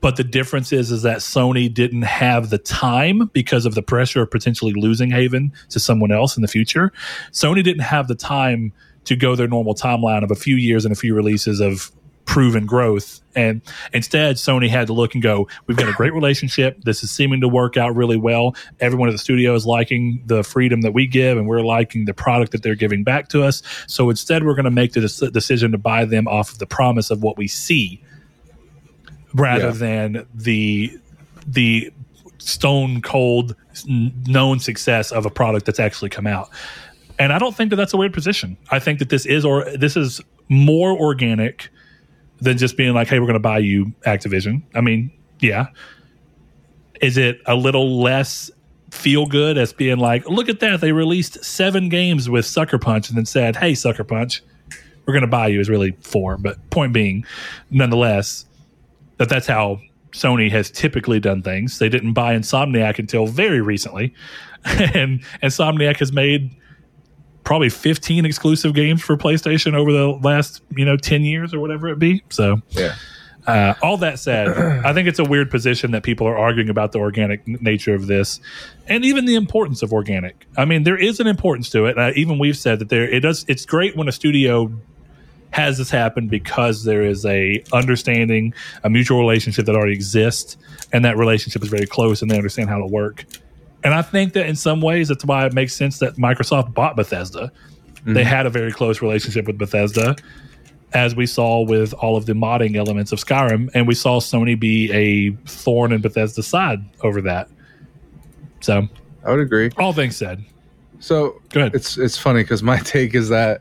but 0.00 0.16
the 0.16 0.24
difference 0.24 0.72
is 0.72 0.90
is 0.90 1.02
that 1.02 1.18
Sony 1.18 1.72
didn't 1.72 2.02
have 2.02 2.50
the 2.50 2.58
time 2.58 3.30
because 3.32 3.66
of 3.66 3.74
the 3.74 3.82
pressure 3.82 4.22
of 4.22 4.30
potentially 4.30 4.72
losing 4.74 5.10
Haven 5.10 5.52
to 5.70 5.80
someone 5.80 6.12
else 6.12 6.36
in 6.36 6.42
the 6.42 6.48
future. 6.48 6.92
Sony 7.32 7.62
didn't 7.62 7.82
have 7.82 8.08
the 8.08 8.14
time 8.14 8.72
to 9.04 9.14
go 9.14 9.36
their 9.36 9.48
normal 9.48 9.74
timeline 9.74 10.24
of 10.24 10.30
a 10.30 10.34
few 10.34 10.56
years 10.56 10.84
and 10.84 10.92
a 10.92 10.96
few 10.96 11.14
releases 11.14 11.60
of 11.60 11.92
proven 12.26 12.66
growth. 12.66 13.20
And 13.34 13.62
instead 13.94 14.36
sony 14.36 14.68
had 14.68 14.88
to 14.88 14.92
look 14.92 15.14
and 15.14 15.22
go 15.22 15.48
we've 15.66 15.76
got 15.76 15.88
a 15.88 15.92
great 15.92 16.12
relationship. 16.12 16.82
This 16.82 17.02
is 17.02 17.10
seeming 17.10 17.40
to 17.40 17.48
work 17.48 17.76
out 17.76 17.94
really 17.96 18.16
well. 18.16 18.54
Everyone 18.80 19.08
at 19.08 19.12
the 19.12 19.18
studio 19.18 19.54
is 19.54 19.64
liking 19.64 20.22
the 20.26 20.42
freedom 20.42 20.80
that 20.82 20.92
we 20.92 21.06
give 21.06 21.38
and 21.38 21.46
we're 21.46 21.62
liking 21.62 22.04
the 22.04 22.12
product 22.14 22.52
that 22.52 22.62
they're 22.62 22.74
giving 22.74 23.04
back 23.04 23.28
to 23.30 23.42
us. 23.42 23.62
So 23.86 24.10
instead 24.10 24.44
we're 24.44 24.54
going 24.54 24.64
to 24.64 24.70
make 24.70 24.92
the 24.92 25.00
dec- 25.00 25.32
decision 25.32 25.72
to 25.72 25.78
buy 25.78 26.04
them 26.04 26.26
off 26.28 26.52
of 26.52 26.58
the 26.58 26.66
promise 26.66 27.10
of 27.10 27.22
what 27.22 27.38
we 27.38 27.46
see 27.46 28.02
rather 29.34 29.66
Yeah. 29.66 29.70
than 29.72 30.26
the 30.34 30.98
the 31.46 31.92
stone 32.38 33.00
cold 33.02 33.54
known 33.88 34.58
success 34.58 35.12
of 35.12 35.26
a 35.26 35.30
product 35.30 35.64
that's 35.66 35.80
actually 35.80 36.10
come 36.10 36.26
out. 36.26 36.50
And 37.18 37.32
i 37.32 37.38
don't 37.38 37.56
think 37.56 37.70
that 37.70 37.76
that's 37.76 37.94
a 37.94 37.96
weird 37.96 38.12
position. 38.12 38.56
I 38.70 38.78
think 38.78 38.98
that 38.98 39.08
this 39.10 39.26
is 39.26 39.44
or 39.44 39.64
this 39.76 39.96
is 39.96 40.20
more 40.48 40.90
organic 40.98 41.68
than 42.40 42.58
just 42.58 42.76
being 42.76 42.94
like 42.94 43.08
hey 43.08 43.18
we're 43.18 43.26
going 43.26 43.34
to 43.34 43.40
buy 43.40 43.58
you 43.58 43.92
activision. 44.06 44.62
I 44.74 44.80
mean 44.80 45.10
yeah. 45.40 45.66
Is 47.00 47.18
it 47.18 47.40
a 47.46 47.54
little 47.54 48.00
less 48.00 48.50
feel 48.90 49.26
good 49.26 49.58
as 49.58 49.72
being 49.72 49.98
like 49.98 50.26
look 50.28 50.48
at 50.48 50.60
that 50.60 50.80
they 50.80 50.92
released 50.92 51.44
seven 51.44 51.88
games 51.88 52.30
with 52.30 52.46
sucker 52.46 52.78
punch 52.78 53.08
and 53.08 53.18
then 53.18 53.26
said 53.26 53.56
hey 53.56 53.74
sucker 53.74 54.04
punch 54.04 54.42
we're 55.06 55.12
going 55.12 55.22
to 55.22 55.28
buy 55.28 55.46
you 55.46 55.60
is 55.60 55.70
really 55.70 55.92
four. 56.00 56.36
But 56.36 56.70
point 56.70 56.92
being 56.92 57.24
nonetheless 57.70 58.44
that 59.18 59.28
that's 59.28 59.46
how 59.46 59.80
Sony 60.12 60.50
has 60.50 60.70
typically 60.70 61.20
done 61.20 61.42
things. 61.42 61.78
They 61.78 61.88
didn't 61.88 62.12
buy 62.12 62.36
Insomniac 62.36 62.98
until 62.98 63.26
very 63.26 63.60
recently, 63.60 64.12
and 64.64 65.22
Insomniac 65.42 65.98
has 65.98 66.12
made 66.12 66.50
probably 67.46 67.70
15 67.70 68.26
exclusive 68.26 68.74
games 68.74 69.00
for 69.00 69.16
PlayStation 69.16 69.72
over 69.74 69.90
the 69.92 70.08
last 70.08 70.60
you 70.76 70.84
know 70.84 70.96
10 70.98 71.22
years 71.22 71.54
or 71.54 71.60
whatever 71.60 71.88
it 71.88 71.98
be. 71.98 72.22
So 72.28 72.60
Yeah. 72.70 72.96
uh, 73.46 73.74
all 73.80 73.96
that 73.98 74.18
said, 74.18 74.48
I 74.84 74.92
think 74.92 75.06
it's 75.08 75.20
a 75.20 75.24
weird 75.24 75.50
position 75.50 75.92
that 75.92 76.02
people 76.02 76.26
are 76.26 76.36
arguing 76.36 76.68
about 76.68 76.90
the 76.92 76.98
organic 76.98 77.40
n- 77.48 77.56
nature 77.60 77.94
of 77.94 78.08
this, 78.08 78.40
and 78.88 79.04
even 79.04 79.24
the 79.24 79.36
importance 79.36 79.82
of 79.82 79.92
organic. 79.92 80.44
I 80.58 80.64
mean, 80.64 80.82
there 80.82 80.98
is 80.98 81.20
an 81.20 81.28
importance 81.28 81.70
to 81.70 81.86
it. 81.86 81.96
Uh, 81.96 82.10
even 82.16 82.38
we've 82.38 82.58
said 82.58 82.80
that 82.80 82.88
there 82.90 83.08
it 83.08 83.20
does. 83.20 83.44
It's 83.48 83.64
great 83.64 83.96
when 83.96 84.08
a 84.08 84.12
studio 84.12 84.70
has 85.50 85.78
this 85.78 85.88
happen 85.90 86.26
because 86.28 86.82
there 86.84 87.02
is 87.02 87.24
a 87.24 87.62
understanding, 87.72 88.52
a 88.82 88.90
mutual 88.90 89.18
relationship 89.20 89.64
that 89.66 89.76
already 89.76 89.94
exists, 89.94 90.56
and 90.92 91.04
that 91.04 91.16
relationship 91.16 91.62
is 91.62 91.68
very 91.68 91.86
close, 91.86 92.20
and 92.20 92.30
they 92.30 92.36
understand 92.36 92.68
how 92.68 92.78
to 92.78 92.86
work. 92.86 93.24
And 93.84 93.94
I 93.94 94.02
think 94.02 94.32
that 94.32 94.46
in 94.46 94.56
some 94.56 94.80
ways, 94.80 95.08
that's 95.08 95.24
why 95.24 95.46
it 95.46 95.52
makes 95.52 95.74
sense 95.74 95.98
that 95.98 96.16
Microsoft 96.16 96.74
bought 96.74 96.96
Bethesda. 96.96 97.52
They 98.04 98.20
mm-hmm. 98.20 98.28
had 98.28 98.46
a 98.46 98.50
very 98.50 98.72
close 98.72 99.02
relationship 99.02 99.46
with 99.46 99.58
Bethesda 99.58 100.16
as 100.92 101.14
we 101.14 101.26
saw 101.26 101.60
with 101.60 101.92
all 101.94 102.16
of 102.16 102.26
the 102.26 102.32
modding 102.32 102.76
elements 102.76 103.12
of 103.12 103.18
Skyrim, 103.18 103.70
and 103.74 103.86
we 103.86 103.94
saw 103.94 104.20
Sony 104.20 104.58
be 104.58 104.90
a 104.92 105.30
thorn 105.46 105.92
in 105.92 106.00
Bethesda's 106.00 106.46
side 106.46 106.84
over 107.02 107.20
that. 107.22 107.48
So, 108.60 108.88
I 109.24 109.30
would 109.30 109.40
agree. 109.40 109.70
all 109.76 109.92
things 109.92 110.16
said, 110.16 110.44
So. 111.00 111.40
It's 111.54 111.98
it's 111.98 112.16
funny 112.16 112.42
because 112.42 112.62
my 112.62 112.78
take 112.84 113.14
is 113.14 113.28
that 113.28 113.60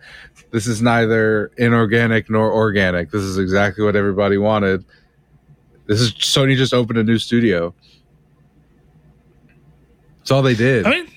this 0.51 0.67
is 0.67 0.81
neither 0.81 1.51
inorganic 1.57 2.29
nor 2.29 2.51
organic. 2.53 3.11
This 3.11 3.23
is 3.23 3.37
exactly 3.37 3.83
what 3.83 3.95
everybody 3.95 4.37
wanted. 4.37 4.85
This 5.87 5.99
is 5.99 6.13
Sony 6.13 6.55
just 6.55 6.73
opened 6.73 6.99
a 6.99 7.03
new 7.03 7.17
studio. 7.17 7.73
That's 10.25 10.31
all 10.31 10.41
they 10.41 10.55
did. 10.55 10.87
I 10.87 10.89
mean, 10.89 11.07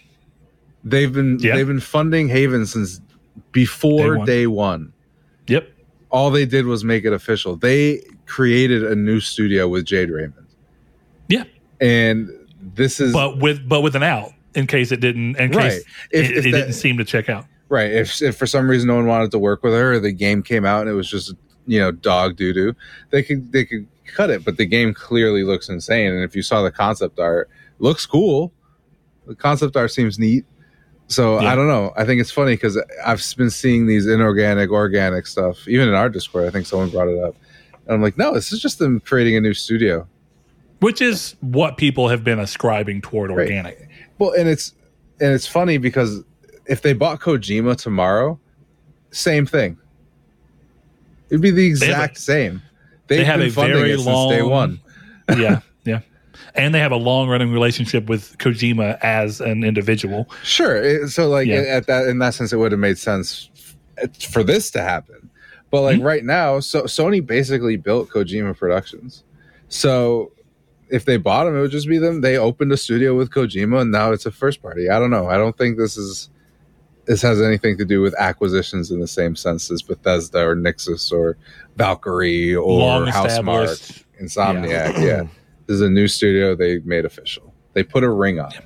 they've 0.84 1.10
been 1.10 1.38
Yeah. 1.40 1.56
they've 1.56 1.66
been 1.66 1.80
funding 1.80 2.28
Haven 2.28 2.66
since 2.66 3.00
before 3.52 4.12
Day 4.12 4.16
one. 4.18 4.26
day 4.26 4.46
one. 4.46 4.92
yep, 5.46 5.70
All 6.10 6.30
they 6.30 6.44
did 6.44 6.66
was 6.66 6.84
make 6.84 7.06
it 7.06 7.14
official. 7.14 7.56
They 7.56 8.02
created 8.26 8.84
a 8.84 8.94
new 8.94 9.20
studio 9.20 9.66
with 9.66 9.86
Jade 9.86 10.10
Raymond, 10.10 10.44
yeah, 11.28 11.44
and 11.80 12.28
this 12.74 13.00
is 13.00 13.14
but 13.14 13.38
with 13.38 13.66
but 13.66 13.80
with 13.80 13.96
an 13.96 14.02
out 14.02 14.32
in 14.54 14.66
case 14.66 14.92
it 14.92 15.00
didn't, 15.00 15.36
in 15.36 15.52
Right. 15.52 15.70
case 15.70 15.84
If- 16.10 16.30
it, 16.30 16.36
if 16.36 16.46
it 16.46 16.50
that- 16.52 16.58
didn't 16.58 16.72
seem 16.74 16.98
to 16.98 17.04
check 17.04 17.30
out. 17.30 17.46
Right. 17.70 17.90
If, 17.92 18.20
if 18.22 18.36
for 18.36 18.46
some 18.46 18.68
reason 18.68 18.88
no 18.88 18.96
one 18.96 19.06
wanted 19.06 19.30
to 19.30 19.38
work 19.38 19.62
with 19.62 19.72
her, 19.72 19.94
or 19.94 20.00
the 20.00 20.12
game 20.12 20.42
came 20.42 20.64
out 20.66 20.82
and 20.82 20.90
it 20.90 20.94
was 20.94 21.08
just 21.10 21.34
you 21.66 21.80
know 21.80 21.92
dog 21.92 22.36
doo 22.36 22.52
doo, 22.52 22.74
they 23.08 23.22
could 23.22 23.52
they 23.52 23.64
could 23.64 23.86
cut 24.06 24.28
it. 24.28 24.44
But 24.44 24.58
the 24.58 24.66
game 24.66 24.92
clearly 24.92 25.44
looks 25.44 25.70
insane, 25.70 26.12
and 26.12 26.22
if 26.24 26.36
you 26.36 26.42
saw 26.42 26.62
the 26.62 26.70
concept 26.70 27.18
art, 27.18 27.48
looks 27.78 28.04
cool. 28.04 28.52
The 29.28 29.34
concept 29.36 29.76
art 29.76 29.92
seems 29.92 30.18
neat. 30.18 30.44
So 31.06 31.40
Yeah. 31.40 31.52
I 31.52 31.54
don't 31.54 31.68
know. 31.68 31.92
I 31.96 32.04
think 32.04 32.20
it's 32.20 32.30
funny 32.30 32.54
because 32.54 32.76
I've 33.04 33.22
been 33.36 33.50
seeing 33.50 33.86
these 33.86 34.06
inorganic, 34.06 34.70
organic 34.70 35.26
stuff. 35.26 35.66
Even 35.68 35.88
in 35.88 35.94
our 35.94 36.08
Discord, 36.08 36.46
I 36.46 36.50
think 36.50 36.66
someone 36.66 36.90
brought 36.90 37.08
it 37.08 37.18
up, 37.22 37.36
and 37.86 37.94
I'm 37.94 38.02
like, 38.02 38.18
no, 38.18 38.34
this 38.34 38.52
is 38.52 38.60
just 38.60 38.78
them 38.78 39.00
creating 39.00 39.36
a 39.36 39.40
new 39.40 39.54
studio. 39.54 40.06
Which 40.80 41.00
is 41.00 41.34
what 41.40 41.76
people 41.76 42.08
have 42.08 42.24
been 42.24 42.38
ascribing 42.38 43.00
toward 43.02 43.30
Right. 43.30 43.38
organic. 43.48 43.88
Well, 44.18 44.32
and 44.32 44.48
it's 44.48 44.74
and 45.20 45.32
it's 45.32 45.46
funny 45.46 45.78
because 45.78 46.22
if 46.66 46.82
they 46.82 46.92
bought 46.92 47.20
Kojima 47.20 47.76
tomorrow, 47.76 48.38
same 49.10 49.46
thing. 49.46 49.76
It'd 51.30 51.40
be 51.42 51.50
the 51.50 51.64
a- 51.64 51.68
exact 51.68 52.18
same. 52.18 52.62
They've 53.06 53.18
they 53.18 53.24
have 53.24 53.38
been 53.40 53.48
a 53.48 53.50
funding 53.52 53.76
very 53.78 53.92
it 53.92 53.98
since 54.00 54.30
day 54.30 54.42
one. 54.42 54.80
yeah, 55.36 55.60
and 56.54 56.74
they 56.74 56.80
have 56.80 56.92
a 56.92 56.96
long 56.96 57.28
running 57.28 57.52
relationship 57.52 58.06
with 58.08 58.36
Kojima 58.38 58.98
as 59.02 59.40
an 59.40 59.64
individual. 59.64 60.28
Sure. 60.42 61.06
so 61.08 61.28
like 61.28 61.46
Yeah. 61.46 61.56
at 61.56 61.86
that 61.86 62.06
in 62.06 62.18
that 62.20 62.34
sense, 62.34 62.52
it 62.52 62.56
would 62.56 62.72
have 62.72 62.80
made 62.80 62.98
sense 62.98 63.48
for 64.28 64.42
this 64.42 64.70
to 64.72 64.82
happen. 64.82 65.30
But 65.70 65.82
like 65.82 65.96
Mm-hmm. 65.98 66.06
right 66.06 66.24
now, 66.24 66.60
so 66.60 66.82
Sony 66.84 67.24
basically 67.24 67.76
built 67.76 68.08
Kojima 68.10 68.56
Productions. 68.56 69.24
So 69.68 70.32
if 70.88 71.04
they 71.04 71.18
bought 71.18 71.46
him, 71.46 71.56
it 71.56 71.60
would 71.60 71.70
just 71.70 71.88
be 71.88 71.98
them. 71.98 72.22
They 72.22 72.38
opened 72.38 72.72
a 72.72 72.76
studio 72.78 73.14
with 73.14 73.30
Kojima, 73.30 73.82
and 73.82 73.92
now 73.92 74.12
it's 74.12 74.24
a 74.24 74.30
first 74.30 74.62
party. 74.62 74.88
I 74.88 74.98
don't 74.98 75.10
know. 75.10 75.28
I 75.28 75.36
don't 75.36 75.56
think 75.58 75.76
this 75.76 75.96
is 75.98 76.30
this 77.04 77.20
has 77.22 77.40
anything 77.42 77.76
to 77.78 77.84
do 77.86 78.00
with 78.02 78.14
acquisitions 78.18 78.90
in 78.90 79.00
the 79.00 79.06
same 79.08 79.34
sense 79.36 79.70
as 79.70 79.80
Bethesda 79.82 80.46
or 80.46 80.54
Nixxes 80.56 81.10
or 81.12 81.36
Valkyrie 81.76 82.54
or 82.54 82.78
Long 82.78 83.06
Housemarque, 83.06 83.64
established. 83.64 84.04
Insomniac. 84.22 85.02
Yeah. 85.04 85.22
this 85.68 85.74
is 85.74 85.82
a 85.82 85.90
new 85.90 86.08
studio 86.08 86.56
they 86.56 86.78
made 86.80 87.04
official. 87.04 87.54
They 87.74 87.82
put 87.84 88.02
a 88.02 88.10
ring 88.10 88.40
on 88.40 88.52
it. 88.54 88.64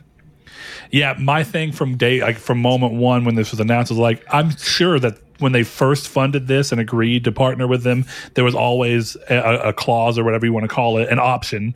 Yeah, 0.92 1.14
my 1.18 1.42
thing 1.42 1.72
from 1.72 1.96
day 1.96 2.20
like 2.20 2.38
from 2.38 2.60
moment 2.60 2.94
one 2.94 3.24
when 3.24 3.34
this 3.34 3.50
was 3.50 3.60
announced 3.60 3.90
was 3.90 3.98
like 3.98 4.24
I'm 4.32 4.56
sure 4.56 4.98
that 5.00 5.18
when 5.38 5.52
they 5.52 5.64
first 5.64 6.08
funded 6.08 6.46
this 6.46 6.70
and 6.70 6.80
agreed 6.80 7.24
to 7.24 7.32
partner 7.32 7.66
with 7.66 7.82
them, 7.82 8.04
there 8.34 8.44
was 8.44 8.54
always 8.54 9.16
a, 9.28 9.36
a 9.64 9.72
clause 9.72 10.16
or 10.16 10.22
whatever 10.22 10.46
you 10.46 10.52
want 10.52 10.64
to 10.64 10.68
call 10.68 10.98
it, 10.98 11.08
an 11.08 11.18
option 11.18 11.74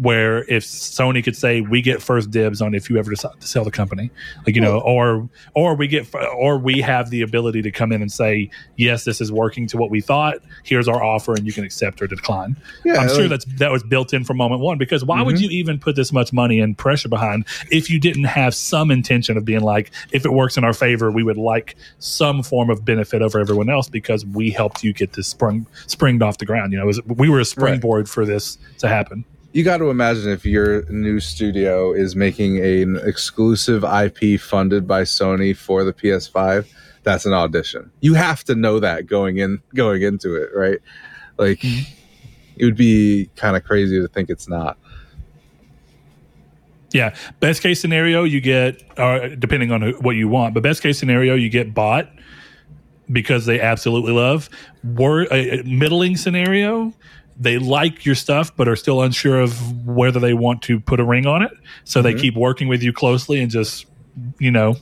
where 0.00 0.44
if 0.50 0.64
Sony 0.64 1.22
could 1.22 1.36
say 1.36 1.60
we 1.60 1.80
get 1.80 2.02
first 2.02 2.30
dibs 2.30 2.60
on 2.60 2.74
if 2.74 2.90
you 2.90 2.98
ever 2.98 3.10
decide 3.10 3.40
to 3.40 3.46
sell 3.46 3.64
the 3.64 3.70
company, 3.70 4.10
like 4.46 4.54
you 4.54 4.60
know, 4.60 4.80
or 4.80 5.28
or 5.54 5.74
we 5.74 5.86
get 5.86 6.12
or 6.36 6.58
we 6.58 6.80
have 6.80 7.10
the 7.10 7.22
ability 7.22 7.62
to 7.62 7.70
come 7.70 7.92
in 7.92 8.02
and 8.02 8.10
say 8.10 8.50
yes, 8.76 9.04
this 9.04 9.20
is 9.20 9.30
working 9.30 9.66
to 9.68 9.76
what 9.76 9.90
we 9.90 10.00
thought. 10.00 10.38
Here's 10.64 10.88
our 10.88 11.02
offer, 11.02 11.34
and 11.34 11.46
you 11.46 11.52
can 11.52 11.64
accept 11.64 12.02
or 12.02 12.08
decline. 12.08 12.56
Yeah, 12.84 12.94
I'm 12.94 13.08
sure 13.08 13.28
that's 13.28 13.44
that 13.58 13.70
was 13.70 13.84
built 13.84 14.12
in 14.12 14.24
from 14.24 14.40
moment 14.40 14.62
one 14.62 14.78
because 14.78 15.04
why 15.04 15.20
would 15.20 15.36
mm-hmm. 15.36 15.44
you 15.44 15.50
even 15.50 15.78
put 15.78 15.96
this 15.96 16.12
much 16.12 16.32
money 16.32 16.60
and 16.60 16.76
pressure 16.76 17.08
behind 17.08 17.46
if 17.70 17.90
you 17.90 18.00
didn't 18.00 18.24
have 18.24 18.54
some 18.54 18.90
intention 18.90 19.36
of 19.36 19.44
being 19.44 19.60
like 19.60 19.92
if 20.12 20.24
it 20.24 20.32
works 20.32 20.56
in 20.56 20.64
our 20.64 20.72
favor 20.72 21.10
we 21.10 21.22
would 21.22 21.36
like 21.36 21.76
some 21.98 22.42
form 22.42 22.70
of 22.70 22.84
benefit 22.84 23.20
over 23.20 23.38
everyone 23.38 23.68
else 23.68 23.88
because 23.88 24.24
we 24.24 24.50
helped 24.50 24.82
you 24.82 24.92
get 24.92 25.12
this 25.12 25.28
sprung 25.28 25.66
springed 25.86 26.22
off 26.22 26.38
the 26.38 26.46
ground 26.46 26.72
you 26.72 26.78
know 26.78 26.84
it 26.84 26.86
was, 26.86 27.04
we 27.04 27.28
were 27.28 27.40
a 27.40 27.44
springboard 27.44 28.08
for 28.08 28.24
this 28.24 28.56
to 28.78 28.88
happen 28.88 29.24
you 29.52 29.64
got 29.64 29.78
to 29.78 29.90
imagine 29.90 30.30
if 30.30 30.46
your 30.46 30.84
new 30.90 31.20
studio 31.20 31.92
is 31.92 32.14
making 32.14 32.58
an 32.58 33.00
exclusive 33.04 33.84
IP 33.84 34.40
funded 34.40 34.86
by 34.86 35.02
Sony 35.02 35.56
for 35.56 35.82
the 35.84 35.92
PS5, 35.92 36.68
that's 37.02 37.26
an 37.26 37.32
audition. 37.32 37.90
You 38.00 38.14
have 38.14 38.44
to 38.44 38.54
know 38.54 38.78
that 38.80 39.06
going 39.06 39.38
in 39.38 39.60
going 39.74 40.02
into 40.02 40.34
it, 40.36 40.50
right? 40.54 40.78
Like 41.38 41.60
mm-hmm. 41.60 41.92
it 42.56 42.64
would 42.64 42.76
be 42.76 43.30
kind 43.36 43.56
of 43.56 43.64
crazy 43.64 44.00
to 44.00 44.08
think 44.08 44.30
it's 44.30 44.48
not. 44.48 44.76
yeah 46.92 47.14
best 47.38 47.62
case 47.62 47.80
scenario 47.80 48.24
you 48.24 48.40
get 48.40 48.82
uh, 48.98 49.28
depending 49.38 49.70
on 49.72 49.92
what 50.00 50.16
you 50.16 50.28
want 50.28 50.54
but 50.54 50.62
best 50.62 50.82
case 50.82 50.98
scenario 50.98 51.34
you 51.34 51.48
get 51.48 51.72
bought 51.72 52.10
because 53.10 53.46
they 53.46 53.60
absolutely 53.60 54.12
love 54.12 54.48
Wor- 54.82 55.32
a 55.32 55.60
a 55.60 55.62
middling 55.64 56.16
scenario 56.16 56.92
they 57.42 57.58
like 57.58 58.04
your 58.04 58.14
stuff 58.14 58.54
but 58.54 58.68
are 58.68 58.76
still 58.76 59.00
unsure 59.02 59.40
of 59.40 59.86
whether 59.86 60.20
they 60.20 60.34
want 60.34 60.60
to 60.62 60.78
put 60.78 61.00
a 61.00 61.04
ring 61.04 61.26
on 61.26 61.42
it 61.42 61.50
so 61.84 62.02
they 62.02 62.12
keep 62.14 62.36
working 62.36 62.68
with 62.68 62.82
you 62.82 62.92
closely 62.92 63.40
and 63.40 63.50
just 63.50 63.86
you 64.38 64.50
know 64.50 64.76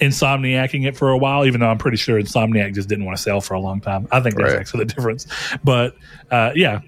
insomniacing 0.00 0.86
it 0.86 0.96
for 0.96 1.10
a 1.10 1.16
while 1.16 1.46
even 1.46 1.60
though 1.60 1.68
i'm 1.68 1.78
pretty 1.78 1.96
sure 1.96 2.20
insomniac 2.20 2.74
just 2.74 2.88
didn't 2.88 3.04
want 3.04 3.16
to 3.16 3.22
sell 3.22 3.40
for 3.40 3.54
a 3.54 3.60
long 3.60 3.80
time 3.80 4.06
i 4.12 4.20
think 4.20 4.36
that's 4.36 4.52
Right. 4.52 4.60
actually 4.60 4.84
the 4.84 4.94
difference 4.94 5.26
but 5.64 5.96
uh, 6.30 6.50
yeah 6.54 6.80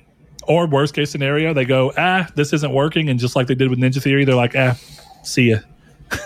or 0.48 0.66
worst 0.66 0.94
case 0.94 1.10
scenario 1.10 1.54
they 1.54 1.64
go 1.64 1.92
ah 1.96 2.28
this 2.34 2.52
isn't 2.52 2.72
working 2.72 3.08
and 3.08 3.18
just 3.18 3.34
like 3.36 3.46
they 3.46 3.54
did 3.54 3.70
with 3.70 3.78
ninja 3.78 4.02
theory 4.02 4.24
they're 4.24 4.34
like 4.34 4.54
ah 4.56 4.76
see 5.22 5.50
ya 5.50 5.58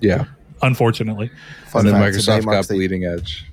Yeah. 0.00 0.24
unfortunately 0.62 1.30
Fun 1.68 1.86
and 1.86 1.94
then 1.94 2.00
fact, 2.02 2.14
today 2.18 2.32
Microsoft 2.38 2.44
marks, 2.46 2.66
got 2.66 2.68
the, 2.68 2.74
bleeding 2.78 3.04
edge. 3.04 3.44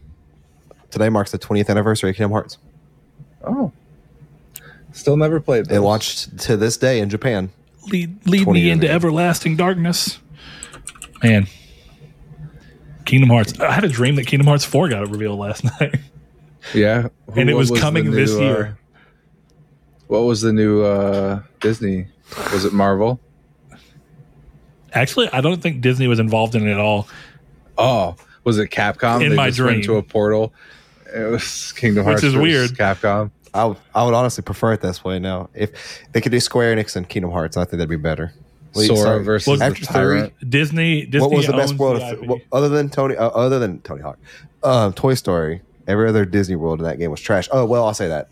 today 0.91 1.09
marks 1.09 1.31
the 1.31 1.39
20th 1.39 1.69
anniversary 1.69 2.11
of 2.11 2.15
Kingdom 2.15 2.31
Hearts. 2.31 2.57
Oh. 3.43 3.71
Still 4.97 5.15
never 5.17 5.39
played 5.39 5.65
It 5.65 5.69
those. 5.69 5.79
launched 5.81 6.37
to 6.39 6.57
this 6.57 6.75
day 6.77 6.99
in 6.99 7.09
Japan. 7.09 7.49
lead 7.87 8.25
lead 8.27 8.47
me 8.47 8.69
into 8.69 8.85
ago. 8.87 8.95
everlasting 8.95 9.55
darkness 9.55 10.19
man 11.23 11.47
kingdom 13.05 13.29
hearts 13.29 13.57
i 13.61 13.71
had 13.71 13.83
a 13.85 13.87
dream 13.89 14.15
that 14.15 14.27
kingdom 14.27 14.45
hearts 14.47 14.65
4 14.65 14.89
got 14.89 15.09
revealed 15.09 15.39
last 15.39 15.63
night 15.79 15.95
Yeah. 16.73 17.03
Who- 17.33 17.39
and 17.39 17.49
it 17.49 17.53
what 17.53 17.59
was, 17.59 17.69
the 17.69 17.79
coming 17.79 18.11
this 18.11 18.31
new, 18.31 18.37
uh, 18.39 18.41
year 18.41 18.77
what 20.07 20.19
was 20.21 20.41
the 20.41 20.51
new 20.53 20.81
uh 20.83 21.41
Disney? 21.61 22.07
Was 22.51 22.65
it 22.65 22.73
Marvel? 22.73 23.19
actually 24.93 25.29
i 25.31 25.39
don't 25.41 25.61
think 25.61 25.81
disney 25.81 26.07
was 26.07 26.19
involved 26.19 26.55
in 26.55 26.67
it 26.67 26.71
at 26.71 26.79
all 26.79 27.07
Oh, 27.79 28.15
was 28.43 28.57
it 28.57 28.69
Capcom? 28.71 29.21
In 29.23 29.29
They 29.29 29.35
my 29.35 29.49
just 29.49 29.59
went 29.59 29.69
dream. 29.69 29.79
into 29.81 29.97
a 29.97 30.01
portal. 30.01 30.51
It 31.15 31.29
was 31.29 31.71
Kingdom 31.73 32.05
Hearts, 32.05 32.23
Which 32.23 32.29
is 32.29 32.35
weird. 32.35 32.71
Capcom. 32.71 33.29
I 33.53 33.65
would, 33.65 33.77
I 33.95 34.03
would 34.05 34.13
honestly 34.13 34.43
prefer 34.43 34.73
it 34.73 34.81
this 34.81 35.03
way 35.03 35.19
now. 35.19 35.49
If 35.53 36.03
they 36.11 36.21
could 36.21 36.31
do 36.31 36.39
Square 36.39 36.75
Enix 36.75 36.95
and 36.95 37.07
Kingdom 37.07 37.31
Hearts, 37.31 37.57
I 37.57 37.61
think 37.63 37.71
that'd 37.71 37.89
be 37.89 37.95
better. 37.97 38.33
Sora 38.73 38.97
sorry. 38.97 39.23
versus 39.23 39.61
After 39.61 39.85
the 39.85 39.93
three, 40.31 40.47
disney 40.47 41.05
disney 41.05 41.19
what 41.27 41.35
was 41.35 41.47
the 41.47 41.53
best 41.53 41.73
world 41.75 41.99
the 41.99 42.05
of, 42.13 42.21
IP. 42.23 42.29
well, 42.29 42.39
other 42.51 42.69
than 42.69 42.89
Tony? 42.89 43.15
Uh, 43.15 43.29
other 43.29 43.57
than 43.57 43.79
Tony 43.81 44.01
Hawk, 44.01 44.19
um, 44.63 44.93
Toy 44.93 45.15
Story. 45.15 45.61
Every 45.87 46.09
other 46.09 46.25
Disney 46.25 46.57
world 46.57 46.79
in 46.79 46.85
that 46.85 46.99
game 46.99 47.09
was 47.11 47.21
trash. 47.21 47.47
Oh 47.51 47.65
well, 47.65 47.85
I'll 47.85 47.93
say 47.93 48.09
that. 48.09 48.27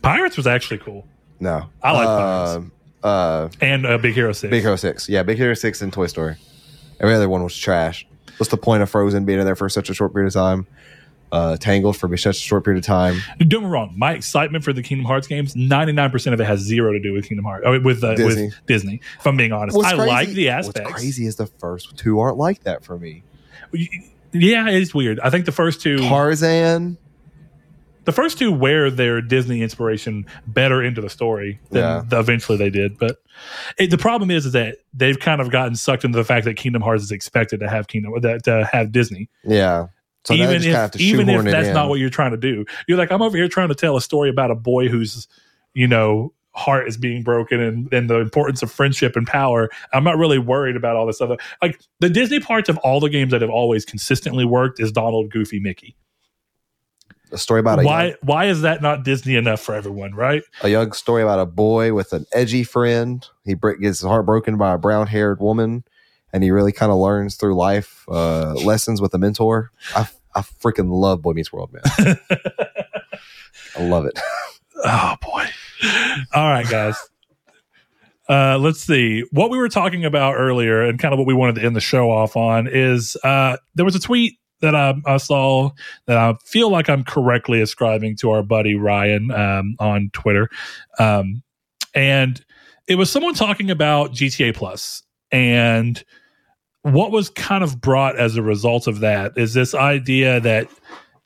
pirates 0.00 0.36
was 0.36 0.46
actually 0.46 0.78
cool 0.78 1.04
No, 1.40 1.66
I 1.82 1.90
like 1.92 2.06
Pirates. 2.06 2.50
Um, 2.56 2.72
Uh, 3.02 3.48
and 3.60 3.84
uh, 3.84 3.98
Big 3.98 4.14
Hero 4.14 4.32
Six. 4.32 4.50
Big 4.50 4.62
Hero 4.62 4.76
Six. 4.76 5.08
Yeah, 5.08 5.22
Big 5.24 5.36
Hero 5.36 5.54
Six 5.54 5.82
and 5.82 5.92
Toy 5.92 6.06
Story. 6.06 6.36
Every 7.00 7.14
other 7.14 7.28
one 7.28 7.42
was 7.42 7.56
trash. 7.56 8.06
What's 8.38 8.50
the 8.50 8.56
point 8.56 8.82
of 8.82 8.88
Frozen 8.88 9.24
being 9.26 9.38
in 9.40 9.44
there 9.44 9.56
for 9.56 9.68
such 9.68 9.90
a 9.90 9.94
short 9.94 10.12
period 10.14 10.28
of 10.28 10.34
time? 10.34 10.66
Uh, 11.32 11.56
Tangled 11.56 11.96
for 11.96 12.16
such 12.16 12.36
a 12.36 12.40
short 12.40 12.64
period 12.64 12.80
of 12.82 12.86
time. 12.86 13.16
Don't 13.38 13.48
get 13.48 13.60
me 13.60 13.66
wrong. 13.68 13.94
My 13.96 14.14
excitement 14.14 14.64
for 14.64 14.72
the 14.72 14.82
Kingdom 14.82 15.06
Hearts 15.06 15.28
games, 15.28 15.54
ninety 15.54 15.92
nine 15.92 16.10
percent 16.10 16.34
of 16.34 16.40
it 16.40 16.44
has 16.44 16.58
zero 16.60 16.92
to 16.92 16.98
do 16.98 17.12
with 17.12 17.28
Kingdom 17.28 17.44
Hearts. 17.44 17.64
uh, 17.66 17.78
with 17.84 18.02
uh, 18.02 18.16
Disney. 18.16 18.46
with 18.46 18.66
Disney. 18.66 19.00
If 19.18 19.26
I'm 19.26 19.36
being 19.36 19.52
honest, 19.52 19.76
What's 19.76 19.88
I 19.92 19.94
crazy- 19.96 20.08
like 20.10 20.28
the 20.30 20.48
aspects. 20.48 20.80
What's 20.90 20.92
crazy 21.00 21.26
is 21.26 21.36
the 21.36 21.46
first 21.46 21.96
two 21.96 22.18
aren't 22.18 22.36
like 22.36 22.64
that 22.64 22.84
for 22.84 22.98
me. 22.98 23.22
Yeah, 24.32 24.68
it's 24.68 24.94
weird. 24.94 25.20
I 25.20 25.30
think 25.30 25.44
the 25.46 25.52
first 25.52 25.80
two, 25.80 25.98
Tarzan. 25.98 26.96
the 28.04 28.12
first 28.12 28.38
two, 28.38 28.52
wear 28.52 28.90
their 28.90 29.20
Disney 29.20 29.62
inspiration 29.62 30.26
better 30.46 30.82
into 30.82 31.00
the 31.00 31.10
story 31.10 31.60
than 31.70 31.82
Yeah. 31.82 32.02
the- 32.08 32.18
eventually 32.18 32.56
they 32.58 32.70
did. 32.70 32.98
But 32.98 33.18
it, 33.78 33.90
the 33.90 33.98
problem 33.98 34.30
is, 34.30 34.46
is 34.46 34.52
that 34.52 34.78
they've 34.94 35.18
kind 35.18 35.40
of 35.40 35.50
gotten 35.50 35.74
sucked 35.76 36.04
into 36.04 36.16
the 36.18 36.24
fact 36.24 36.44
that 36.44 36.54
Kingdom 36.56 36.82
Hearts 36.82 37.02
is 37.02 37.10
expected 37.12 37.60
to 37.60 37.68
have 37.68 37.88
Kingdom 37.88 38.20
that 38.22 38.44
to 38.44 38.68
have 38.72 38.92
Disney. 38.92 39.28
Yeah. 39.44 39.86
So 40.24 40.34
even 40.34 40.48
just 40.50 40.66
if 40.66 40.72
kinda 40.72 40.78
have 40.78 40.90
to 40.92 41.02
even 41.02 41.28
if 41.28 41.44
that's 41.44 41.68
in. 41.68 41.74
not 41.74 41.88
what 41.88 41.98
you're 41.98 42.10
trying 42.10 42.32
to 42.32 42.36
do, 42.36 42.64
you're 42.86 42.98
like, 42.98 43.10
I'm 43.10 43.22
over 43.22 43.36
here 43.36 43.48
trying 43.48 43.68
to 43.68 43.74
tell 43.74 43.96
a 43.96 44.00
story 44.00 44.28
about 44.28 44.50
a 44.50 44.54
boy 44.54 44.88
whose, 44.88 45.28
you 45.72 45.86
know, 45.86 46.34
heart 46.52 46.88
is 46.88 46.96
being 46.96 47.22
broken 47.22 47.60
and, 47.60 47.92
and 47.92 48.10
the 48.10 48.16
importance 48.18 48.62
of 48.62 48.70
friendship 48.70 49.16
and 49.16 49.26
power. 49.26 49.70
I'm 49.92 50.04
not 50.04 50.18
really 50.18 50.38
worried 50.38 50.76
about 50.76 50.96
all 50.96 51.06
this 51.06 51.20
other 51.20 51.36
like 51.62 51.80
the 52.00 52.10
Disney 52.10 52.40
parts 52.40 52.68
of 52.68 52.76
all 52.78 53.00
the 53.00 53.08
games 53.08 53.30
that 53.30 53.40
have 53.40 53.50
always 53.50 53.84
consistently 53.84 54.44
worked 54.44 54.80
is 54.80 54.92
Donald, 54.92 55.30
Goofy, 55.30 55.60
Mickey. 55.60 55.96
a 57.32 57.38
story 57.38 57.60
about 57.60 57.78
a 57.78 57.82
Why 57.84 58.06
young, 58.08 58.14
why 58.22 58.44
is 58.46 58.62
that 58.62 58.82
not 58.82 59.04
Disney 59.04 59.36
enough 59.36 59.60
for 59.60 59.74
everyone, 59.74 60.14
right? 60.14 60.42
a 60.62 60.68
young 60.68 60.92
story 60.92 61.22
about 61.22 61.38
a 61.38 61.46
boy 61.46 61.94
with 61.94 62.12
an 62.12 62.26
edgy 62.32 62.64
friend. 62.64 63.26
He 63.44 63.54
break, 63.54 63.80
gets 63.80 64.00
his 64.00 64.08
heart 64.08 64.26
broken 64.26 64.58
by 64.58 64.74
a 64.74 64.78
brown 64.78 65.06
haired 65.06 65.40
woman, 65.40 65.84
and 66.32 66.42
he 66.42 66.50
really 66.50 66.72
kind 66.72 66.92
of 66.92 66.98
learns 66.98 67.36
through 67.36 67.54
life 67.54 68.04
uh, 68.08 68.54
lessons 68.64 69.00
with 69.00 69.14
a 69.14 69.18
mentor. 69.18 69.70
I 69.94 70.08
I 70.34 70.40
freaking 70.40 70.90
love 70.90 71.22
Boy 71.22 71.32
Meets 71.32 71.52
World, 71.52 71.72
man. 71.72 71.82
I 73.76 73.82
love 73.82 74.04
it. 74.06 74.18
Oh 74.84 75.16
boy. 75.20 75.46
All 76.34 76.48
right, 76.48 76.68
guys. 76.68 76.96
Uh, 78.28 78.56
let's 78.60 78.78
see. 78.78 79.24
What 79.32 79.50
we 79.50 79.58
were 79.58 79.68
talking 79.68 80.04
about 80.04 80.36
earlier 80.36 80.84
and 80.84 81.00
kind 81.00 81.12
of 81.12 81.18
what 81.18 81.26
we 81.26 81.34
wanted 81.34 81.56
to 81.56 81.64
end 81.64 81.74
the 81.74 81.80
show 81.80 82.12
off 82.12 82.36
on 82.36 82.68
is 82.68 83.16
uh, 83.24 83.56
there 83.74 83.84
was 83.84 83.96
a 83.96 83.98
tweet 83.98 84.38
that 84.60 84.76
I, 84.76 84.94
I 85.04 85.16
saw 85.16 85.70
that 86.06 86.16
I 86.16 86.34
feel 86.44 86.70
like 86.70 86.88
I'm 86.88 87.02
correctly 87.02 87.60
ascribing 87.60 88.16
to 88.18 88.30
our 88.30 88.44
buddy 88.44 88.76
Ryan 88.76 89.32
um, 89.32 89.74
on 89.80 90.10
Twitter. 90.12 90.48
Um, 91.00 91.42
and 91.92 92.40
it 92.86 92.94
was 92.94 93.10
someone 93.10 93.34
talking 93.34 93.68
about 93.68 94.12
GTA 94.12 94.54
Plus 94.54 95.02
and 95.32 96.02
what 96.82 97.10
was 97.10 97.30
kind 97.30 97.62
of 97.62 97.80
brought 97.80 98.16
as 98.18 98.36
a 98.36 98.42
result 98.42 98.86
of 98.86 99.00
that 99.00 99.32
is 99.36 99.54
this 99.54 99.74
idea 99.74 100.40
that 100.40 100.68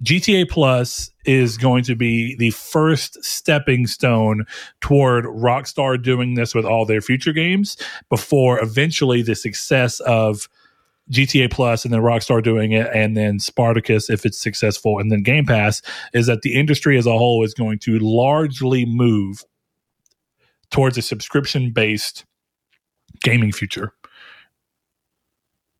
GTA 0.02 0.48
Plus 0.48 1.10
is 1.24 1.56
going 1.56 1.85
to 1.85 1.94
be 1.94 2.35
the 2.36 2.51
first 2.51 3.22
stepping 3.24 3.86
stone 3.86 4.44
toward 4.81 5.24
Rockstar 5.24 6.02
doing 6.02 6.35
this 6.35 6.55
with 6.55 6.64
all 6.64 6.85
their 6.85 7.01
future 7.01 7.32
games 7.32 7.76
before 8.10 8.60
eventually 8.60 9.22
the 9.22 9.35
success 9.35 10.01
of 10.01 10.48
GTA 11.10 11.51
Plus 11.51 11.85
and 11.85 11.94
then 11.94 12.01
Rockstar 12.01 12.43
doing 12.43 12.72
it 12.72 12.89
and 12.93 13.16
then 13.16 13.39
Spartacus 13.39 14.10
if 14.10 14.26
it's 14.26 14.39
successful 14.39 14.98
and 14.98 15.12
then 15.12 15.22
Game 15.22 15.47
Pass 15.47 15.82
is 16.12 16.26
that 16.26 16.43
the 16.43 16.55
industry 16.55 16.98
as 16.98 17.06
a 17.06 17.16
whole 17.16 17.44
is 17.44 17.55
going 17.55 17.78
to 17.81 17.98
largely 17.98 18.85
move 18.85 19.44
towards 20.70 20.98
a 20.98 21.02
subscription 21.02 21.70
based 21.70 22.24
gaming 23.22 23.52
future. 23.52 23.93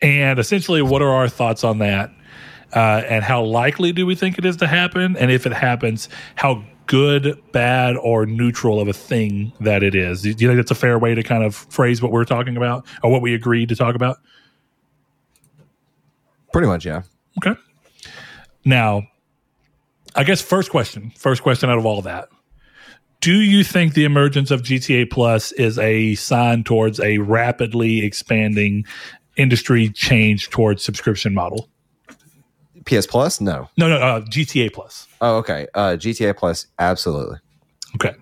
And 0.05 0.39
essentially, 0.39 0.83
what 0.83 1.01
are 1.01 1.09
our 1.09 1.31
thoughts 1.31 1.65
on 1.65 1.79
that? 1.79 2.13
Uh, 2.75 3.03
and 3.09 3.25
how 3.25 3.43
likely 3.43 3.91
do 3.91 4.05
we 4.05 4.15
think 4.15 4.37
it 4.37 4.45
is 4.45 4.59
to 4.59 4.67
happen? 4.67 5.17
And 5.17 5.31
if 5.31 5.47
it 5.47 5.55
happens, 5.55 6.11
how 6.35 6.63
good, 6.87 7.41
bad, 7.53 7.97
or 7.97 8.27
neutral 8.27 8.81
of 8.81 8.87
a 8.87 8.93
thing 8.93 9.51
that 9.61 9.83
it 9.83 9.95
is? 9.95 10.21
Do 10.21 10.29
you 10.29 10.35
think 10.35 10.57
that's 10.57 10.71
a 10.71 10.75
fair 10.75 10.99
way 10.99 11.15
to 11.15 11.23
kind 11.23 11.43
of 11.43 11.55
phrase 11.55 12.03
what 12.03 12.13
we're 12.13 12.27
talking 12.27 12.59
about 12.59 12.85
or 13.03 13.11
what 13.11 13.23
we 13.23 13.33
agreed 13.33 13.71
to 13.71 13.77
talk 13.77 13.95
about? 13.95 14.19
Pretty 16.53 16.69
much, 16.69 16.85
yeah. 16.85 17.03
Okay. 17.39 17.59
Now, 18.67 19.05
I 20.15 20.25
guess 20.25 20.43
first 20.43 20.71
question, 20.71 21.13
first 21.17 21.43
question 21.43 21.71
out 21.71 21.79
of 21.79 21.87
all 21.87 22.03
that. 22.03 22.29
Do 23.23 23.41
you 23.41 23.65
think 23.65 23.95
the 23.95 24.05
emergence 24.05 24.51
of 24.51 24.61
GTA 24.61 25.11
Plus 25.11 25.51
is 25.53 25.79
a 25.79 26.15
sign 26.17 26.63
towards 26.63 27.01
a 27.01 27.17
rapidly 27.19 28.05
expanding 28.05 28.85
industry 29.37 29.89
change 29.91 30.51
towards 30.51 30.83
subscription 30.83 31.35
model? 31.35 31.69
PS 32.85 33.07
Plus, 33.07 33.41
no. 33.41 33.69
No, 33.77 33.89
no, 33.89 33.97
uh, 33.97 34.21
GTA 34.23 34.73
Plus. 34.73 35.07
Oh, 35.21 35.37
okay. 35.39 35.67
Uh, 35.75 35.93
GTA 35.93 36.37
Plus, 36.37 36.67
absolutely. 36.79 37.39
Okay. 37.95 38.15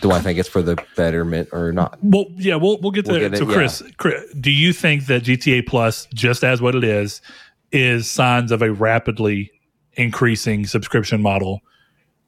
Do 0.00 0.10
I 0.10 0.20
think 0.20 0.38
it's 0.38 0.48
for 0.48 0.62
the 0.62 0.76
betterment 0.96 1.48
or 1.52 1.72
not? 1.72 1.96
Well, 2.02 2.26
yeah, 2.36 2.56
we'll 2.56 2.78
we'll 2.80 2.90
get 2.90 3.06
We'll 3.06 3.20
there. 3.20 3.30
get 3.30 3.38
so, 3.38 3.48
it, 3.48 3.52
Chris, 3.52 3.82
Chris, 3.98 4.20
do 4.40 4.50
you 4.50 4.72
think 4.72 5.06
that 5.06 5.22
GTA 5.22 5.66
Plus, 5.66 6.06
just 6.12 6.42
as 6.42 6.60
what 6.60 6.74
it 6.74 6.82
is, 6.84 7.22
is 7.70 8.10
signs 8.10 8.50
of 8.50 8.62
a 8.62 8.72
rapidly 8.72 9.52
increasing 9.94 10.66
subscription 10.66 11.22
model 11.22 11.60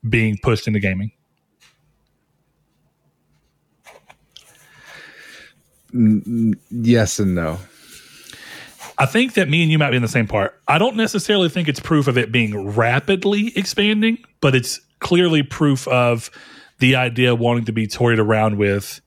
being 0.08 0.38
pushed 0.42 0.68
into 0.68 0.78
gaming? 0.78 1.10
Yes 6.70 7.18
and 7.18 7.34
no. 7.34 7.58
I 8.96 9.06
think 9.06 9.34
that 9.34 9.48
me 9.48 9.62
and 9.62 9.72
you 9.72 9.78
might 9.78 9.90
be 9.90 9.96
in 9.96 10.02
the 10.02 10.08
same 10.08 10.28
part. 10.28 10.60
I 10.68 10.78
don't 10.78 10.96
necessarily 10.96 11.48
think 11.48 11.68
it's 11.68 11.80
proof 11.80 12.06
of 12.06 12.16
it 12.16 12.30
being 12.30 12.74
rapidly 12.74 13.52
expanding, 13.56 14.18
but 14.40 14.54
it's 14.54 14.80
clearly 15.00 15.42
proof 15.42 15.88
of 15.88 16.30
the 16.78 16.96
idea 16.96 17.34
wanting 17.34 17.64
to 17.64 17.72
be 17.72 17.86
toyed 17.86 18.18
around 18.18 18.56
with 18.56 19.00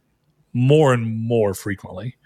more 0.53 0.93
and 0.93 1.05
more 1.05 1.53
frequently. 1.53 2.18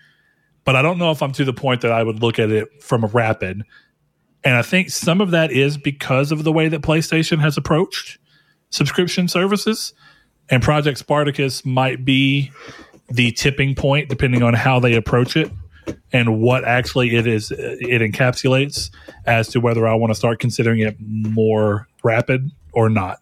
But 0.64 0.76
I 0.76 0.82
don't 0.82 0.98
know 0.98 1.12
if 1.12 1.22
I'm 1.22 1.32
to 1.34 1.46
the 1.46 1.54
point 1.54 1.82
that 1.82 1.92
I 1.92 2.04
would 2.04 2.22
look 2.22 2.40
at 2.40 2.50
it 2.50 2.82
from 2.82 3.04
a 3.04 3.08
rapid. 3.08 3.64
And 4.44 4.56
I 4.56 4.62
think 4.62 4.90
some 4.90 5.22
of 5.22 5.32
that 5.32 5.52
is 5.52 5.78
because 5.78 6.32
of 6.32 6.44
the 6.44 6.52
way 6.52 6.68
that 6.68 6.82
PlayStation 6.82 7.40
has 7.40 7.58
approached 7.58 8.18
subscription 8.70 9.28
services. 9.28 9.94
And 10.50 10.64
Project 10.64 10.98
Spartacus 10.98 11.64
might 11.66 12.06
be 12.06 12.52
the 13.10 13.32
tipping 13.32 13.76
point, 13.76 14.10
depending 14.10 14.42
on 14.42 14.54
how 14.54 14.80
they 14.80 14.96
approach 14.96 15.36
it 15.36 15.52
and 16.12 16.42
what 16.42 16.64
actually 16.66 17.16
it 17.16 17.28
is 17.28 17.52
it 17.52 18.02
encapsulates 18.02 18.92
as 19.26 19.48
to 19.50 19.60
whether 19.60 19.88
I 19.88 19.94
want 19.96 20.12
to 20.12 20.16
start 20.16 20.40
considering 20.40 20.80
it 20.80 20.96
more 21.00 21.88
rapid 22.04 22.52
or 22.74 22.90
not. 22.90 23.20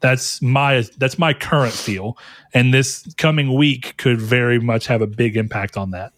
That's 0.00 0.40
my 0.40 0.84
that's 0.98 1.18
my 1.18 1.34
current 1.34 1.74
feel, 1.74 2.16
and 2.54 2.72
this 2.72 3.06
coming 3.18 3.54
week 3.54 3.96
could 3.98 4.20
very 4.20 4.58
much 4.58 4.86
have 4.86 5.02
a 5.02 5.06
big 5.06 5.36
impact 5.36 5.76
on 5.76 5.90
that. 5.90 6.12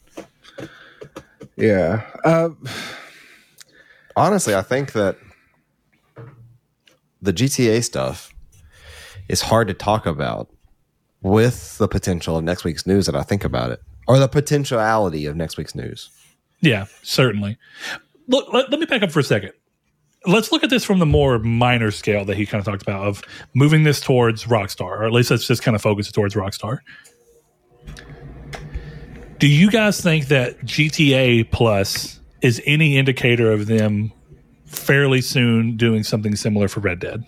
Yeah. 1.57 2.03
Uh, 2.25 2.51
Honestly, 4.17 4.55
I 4.55 4.63
think 4.63 4.93
that 4.93 5.17
the 7.21 7.33
GTA 7.33 7.83
stuff 7.83 8.35
is 9.29 9.43
hard 9.43 9.69
to 9.69 9.75
talk 9.75 10.07
about 10.07 10.49
with 11.23 11.79
the 11.79 11.89
potential 11.89 12.37
of 12.37 12.45
next 12.45 12.65
week's 12.65 12.87
news 12.87 13.07
that 13.07 13.15
I 13.15 13.23
think 13.23 13.45
about 13.45 13.71
it, 13.71 13.81
or 14.07 14.19
the 14.19 14.29
potentiality 14.29 15.27
of 15.27 15.37
next 15.37 15.57
week's 15.57 15.75
news. 15.75 16.11
Yeah, 16.61 16.87
certainly. 17.03 17.59
Look, 18.29 18.53
let, 18.53 18.71
let 18.71 18.81
me 18.81 18.87
back 18.87 19.03
up 19.03 19.11
for 19.11 19.21
a 19.21 19.25
second. 19.25 19.53
Let's 20.25 20.53
look 20.53 20.63
at 20.63 20.71
this 20.71 20.85
from 20.85 21.01
the 21.01 21.07
more 21.07 21.41
minor 21.41 21.91
scale 21.91 22.25
that 22.27 22.37
he 22.37 22.47
kind 22.47 22.61
of 22.61 22.65
talked 22.65 22.83
about 22.83 23.07
of 23.07 23.23
moving 23.55 23.83
this 23.83 24.01
towards 24.01 24.45
Rockstar, 24.45 24.83
or 24.83 25.05
at 25.05 25.13
least 25.13 25.31
let's 25.31 25.47
just 25.47 25.63
kind 25.63 25.75
of 25.75 25.83
focus 25.83 26.09
it 26.09 26.13
towards 26.13 26.35
Rockstar. 26.35 26.79
Do 29.39 29.49
you 29.49 29.73
guys 29.73 30.01
think 30.01 30.29
that 30.29 30.61
GTA 30.61 31.51
Plus 31.51 32.21
is 32.43 32.63
any 32.65 32.97
indicator 32.97 33.51
of 33.51 33.67
them 33.67 34.13
fairly 34.67 35.21
soon 35.21 35.77
doing 35.77 36.05
something 36.05 36.37
similar 36.37 36.69
for 36.69 36.79
Red 36.79 37.01
Dead 37.01 37.25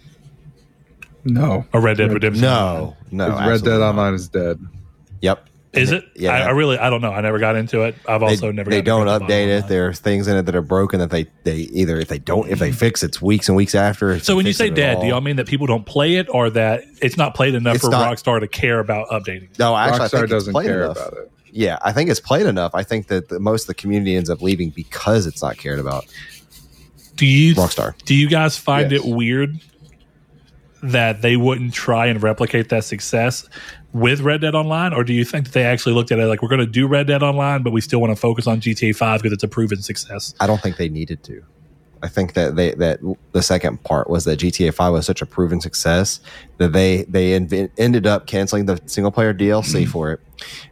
no. 1.25 1.67
or 1.73 1.81
Red 1.81 1.97
Dead 1.97 2.13
Redemption? 2.13 2.43
No, 2.43 2.97
no. 3.11 3.31
Red 3.31 3.35
Dead 3.35 3.51
absolutely 3.51 3.79
not. 3.81 3.89
Online 3.89 4.15
is 4.15 4.29
dead. 4.29 4.61
Yep. 5.23 5.49
Is 5.77 5.93
it? 5.93 6.05
Yeah. 6.15 6.33
I, 6.33 6.39
I 6.41 6.51
really, 6.51 6.79
I 6.79 6.91
don't 6.91 7.01
know. 7.01 7.13
I 7.13 7.21
never 7.21 7.39
got 7.39 7.57
into 7.57 7.83
it. 7.83 7.95
I've 8.09 8.21
They, 8.21 8.27
also 8.27 8.53
never. 8.53 8.71
they 8.71 8.83
don't 8.83 9.07
to 9.07 9.13
the 9.13 9.19
bottom 9.21 9.29
update 9.29 9.47
it. 9.49 9.61
that. 9.63 9.69
There's 9.69 9.99
things 9.99 10.29
in 10.29 10.37
it 10.37 10.43
that 10.47 10.55
are 10.55 10.63
broken 10.63 11.01
that 11.01 11.11
they, 11.11 11.25
they 11.43 11.57
either 11.57 11.99
if 11.99 12.09
they 12.09 12.19
don't 12.19 12.49
if 12.49 12.59
they 12.59 12.71
mm-hmm. 12.71 12.77
fix 12.79 13.03
it's 13.03 13.21
weeks 13.21 13.49
and 13.49 13.57
weeks 13.57 13.75
after. 13.75 14.13
if 14.13 14.25
So 14.25 14.37
when 14.37 14.47
you 14.47 14.53
say 14.53 14.71
dead, 14.71 15.01
do 15.01 15.07
y'all 15.07 15.21
mean 15.21 15.37
that 15.37 15.47
people 15.47 15.67
don't 15.67 15.85
play 15.87 16.17
it, 16.17 16.29
or 16.31 16.51
that 16.51 16.85
it's 17.03 17.17
not 17.17 17.35
played 17.35 17.55
enough 17.55 17.77
It's 17.77 17.85
for 17.85 17.91
not- 17.91 18.11
Rockstar 18.17 18.41
to 18.41 18.49
care 18.49 18.79
about 18.79 19.09
updating? 19.09 19.45
it? 19.51 19.59
no, 19.59 19.77
actually, 19.77 20.01
I 20.01 20.07
Rockstar 20.07 20.11
think 20.11 20.31
doesn't 20.31 20.53
played 20.53 20.67
care 20.67 20.85
enough. 20.85 20.97
about 20.97 21.13
it. 21.15 21.31
Yeah, 21.53 21.79
I 21.83 21.93
think 21.93 22.11
it's 22.11 22.21
played 22.21 22.47
enough. 22.47 22.73
I 22.75 22.83
think 22.83 23.07
that 23.09 23.29
the, 23.29 23.39
most 23.39 23.63
of 23.63 23.67
the 23.69 23.75
community 23.75 24.17
ends 24.17 24.29
up 24.29 24.43
leaving 24.43 24.71
because 24.71 25.27
it's 25.27 25.41
not 25.43 25.57
cared 25.57 25.79
about. 25.79 26.05
Do 27.17 27.27
you 27.27 27.55
Rockstar. 27.55 27.95
Do 28.05 28.15
you 28.15 28.29
guys 28.29 28.57
find 28.59 28.91
Yes. 28.91 29.05
it 29.05 29.09
weird 29.15 29.61
that 30.83 31.23
they 31.23 31.37
wouldn't 31.37 31.73
try 31.73 32.07
and 32.07 32.23
replicate 32.23 32.69
that 32.71 32.85
success 32.85 33.49
with 33.95 34.21
Red 34.21 34.41
Dead 34.41 34.55
Online, 34.57 34.93
or 34.93 35.05
do 35.05 35.15
you 35.15 35.25
think 35.25 35.47
that 35.47 35.53
they 35.53 35.63
actually 35.63 35.95
looked 35.95 36.11
at 36.11 36.19
it 36.19 36.27
like 36.27 36.43
we're 36.43 36.49
going 36.49 36.61
to 36.61 36.67
do 36.67 36.87
Red 36.87 37.07
Dead 37.07 37.23
Online, 37.23 37.63
but 37.63 37.73
we 37.73 37.81
still 37.81 38.01
want 38.01 38.11
to 38.11 38.21
focus 38.21 38.47
on 38.47 38.61
GTA 38.61 38.95
Five 38.95 39.23
because 39.23 39.33
it's 39.33 39.45
a 39.45 39.49
proven 39.49 39.81
success? 39.81 40.35
I 40.41 40.47
don't 40.47 40.61
think 40.61 40.77
they 40.77 40.89
needed 40.89 41.23
to. 41.25 41.43
I 42.03 42.09
think 42.09 42.35
that 42.35 42.57
they 42.57 42.73
that 42.75 43.01
the 43.33 43.43
second 43.43 43.83
part 43.85 44.11
was 44.11 44.25
that 44.25 44.41
GTA 44.41 44.75
Five 44.75 44.93
was 44.93 45.07
such 45.07 45.23
a 45.23 45.27
proven 45.27 45.61
success 45.61 46.21
that 46.59 46.73
they 46.73 47.05
they 47.05 47.39
inv- 47.39 47.71
ended 47.79 48.07
up 48.07 48.27
canceling 48.27 48.67
the 48.67 48.79
single 48.87 49.13
player 49.13 49.33
DLC 49.33 49.83
mm-hmm. 49.83 49.91
for 49.91 50.13
it, 50.13 50.21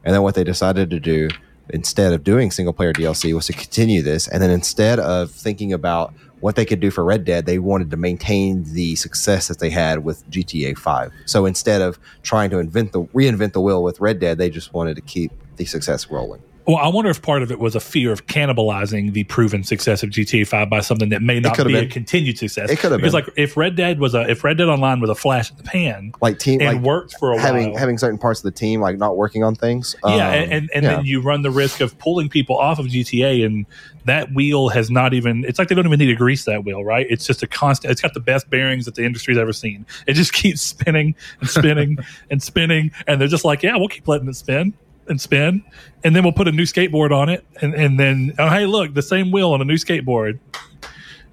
and 0.05 0.15
then 0.15 0.23
what 0.23 0.35
they 0.35 0.45
decided 0.45 0.91
to 0.91 1.01
do 1.01 1.31
instead 1.71 2.13
of 2.13 2.25
doing 2.25 2.51
single 2.51 2.75
player 2.75 2.93
DLC 2.93 3.33
was 3.33 3.47
to 3.47 3.53
continue 3.53 4.03
this, 4.03 4.27
and 4.27 4.43
then 4.43 4.51
instead 4.51 4.99
of 4.99 5.31
thinking 5.31 5.73
about 5.73 6.13
what 6.43 6.57
they 6.57 6.65
could 6.65 6.81
do 6.81 6.91
for 6.91 7.05
Red 7.05 7.25
Dead, 7.25 7.47
they 7.47 7.61
wanted 7.61 7.93
to 7.93 7.97
maintain 7.97 8.65
the 8.65 8.97
success 8.97 9.47
that 9.47 9.61
they 9.61 9.71
had 9.71 10.05
with 10.05 10.29
GTA 10.29 10.77
Five. 10.77 11.13
So 11.25 11.47
instead 11.47 11.81
of 11.81 12.01
trying 12.25 12.51
to 12.51 12.59
invent 12.59 12.91
the 12.91 13.05
reinvent 13.05 13.53
the 13.53 13.61
wheel 13.61 13.83
with 13.83 14.01
Red 14.01 14.19
Dead, 14.19 14.39
they 14.39 14.51
just 14.51 14.75
wanted 14.75 14.97
to 14.97 15.03
keep 15.03 15.31
the 15.57 15.65
success 15.65 16.11
rolling. 16.11 16.43
Well, 16.67 16.77
I 16.77 16.89
wonder 16.89 17.11
if 17.11 17.21
part 17.21 17.43
of 17.43 17.51
it 17.51 17.59
was 17.59 17.75
a 17.75 17.81
fear 17.81 18.13
of 18.13 18.27
cannibalizing 18.27 19.13
the 19.13 19.25
proven 19.25 19.65
success 19.65 20.03
of 20.03 20.11
GTA 20.11 20.47
Five 20.47 20.71
by 20.71 20.81
something 20.81 21.09
that 21.09 21.21
may 21.21 21.41
not 21.41 21.57
be 21.57 21.77
a 21.77 21.87
continued 21.87 22.39
success. 22.39 22.71
It 22.71 22.79
could've 22.79 22.99
because, 22.99 23.13
been. 23.13 23.25
like, 23.25 23.35
if 23.37 23.57
Red 23.57 23.75
Dead 23.75 23.99
was 23.99 24.15
a 24.15 24.31
if 24.31 24.45
Red 24.45 24.59
Dead 24.59 24.69
Online 24.69 25.01
was 25.01 25.11
a 25.11 25.15
flash 25.15 25.51
in 25.51 25.57
the 25.57 25.65
pan 25.65 26.13
Like 26.21 26.39
team, 26.39 26.61
and 26.61 26.77
like 26.77 26.87
worked 26.87 27.17
for 27.19 27.33
a 27.33 27.41
having 27.41 27.71
while, 27.71 27.79
having 27.79 27.99
certain 27.99 28.19
parts 28.19 28.41
of 28.41 28.45
the 28.45 28.53
team 28.53 28.81
like 28.81 28.97
not 28.97 29.17
working 29.17 29.43
on 29.43 29.57
things. 29.57 29.97
yeah, 30.05 30.11
um, 30.11 30.19
and 30.21 30.53
and, 30.53 30.71
and 30.75 30.85
yeah. 30.85 30.97
then 30.97 31.05
you 31.05 31.21
run 31.21 31.43
the 31.43 31.51
risk 31.51 31.81
of 31.81 31.99
pulling 31.99 32.29
people 32.29 32.57
off 32.57 32.79
of 32.79 32.87
GTA, 32.87 33.45
and 33.45 33.67
that 34.05 34.33
wheel 34.33 34.69
has 34.69 34.91
not 34.91 35.15
even. 35.15 35.45
It's 35.45 35.59
like 35.59 35.67
they 35.69 35.75
don't 35.75 35.87
even 35.87 35.99
need 35.99 36.07
to 36.07 36.15
grease 36.15 36.45
that 36.45 36.65
wheel, 36.65 36.85
right? 36.85 37.07
It's 37.11 37.27
just 37.27 37.43
a 37.43 37.49
constant. 37.49 37.91
It's 37.91 38.01
got 38.01 38.15
the 38.15 38.21
best 38.21 38.49
bearings 38.51 38.85
that 38.85 38.95
the 38.95 39.05
industry's 39.05 39.39
ever 39.39 39.53
seen. 39.53 39.85
It 40.07 40.15
just 40.15 40.33
keeps 40.43 40.61
spinning 40.61 41.17
and 41.41 41.51
spinning 41.51 41.99
and 42.31 42.41
spinning, 42.41 42.93
and 43.09 43.21
they're 43.21 43.29
just 43.29 43.45
like, 43.45 43.65
yeah, 43.65 43.77
we'll 43.77 43.89
keep 43.89 44.07
letting 44.07 44.29
it 44.29 44.37
spin 44.37 44.75
and 45.09 45.21
spin, 45.21 45.65
and 46.05 46.15
then 46.15 46.23
we'll 46.23 46.33
put 46.33 46.49
a 46.49 46.53
new 46.53 46.65
skateboard 46.65 47.11
on 47.11 47.29
it, 47.29 47.45
and 47.61 47.75
and 47.75 47.99
then 47.99 48.33
oh 48.39 48.49
hey 48.49 48.67
look, 48.67 48.95
the 48.95 49.03
same 49.03 49.31
wheel 49.31 49.53
on 49.53 49.61
a 49.61 49.65
new 49.65 49.75
skateboard, 49.77 50.39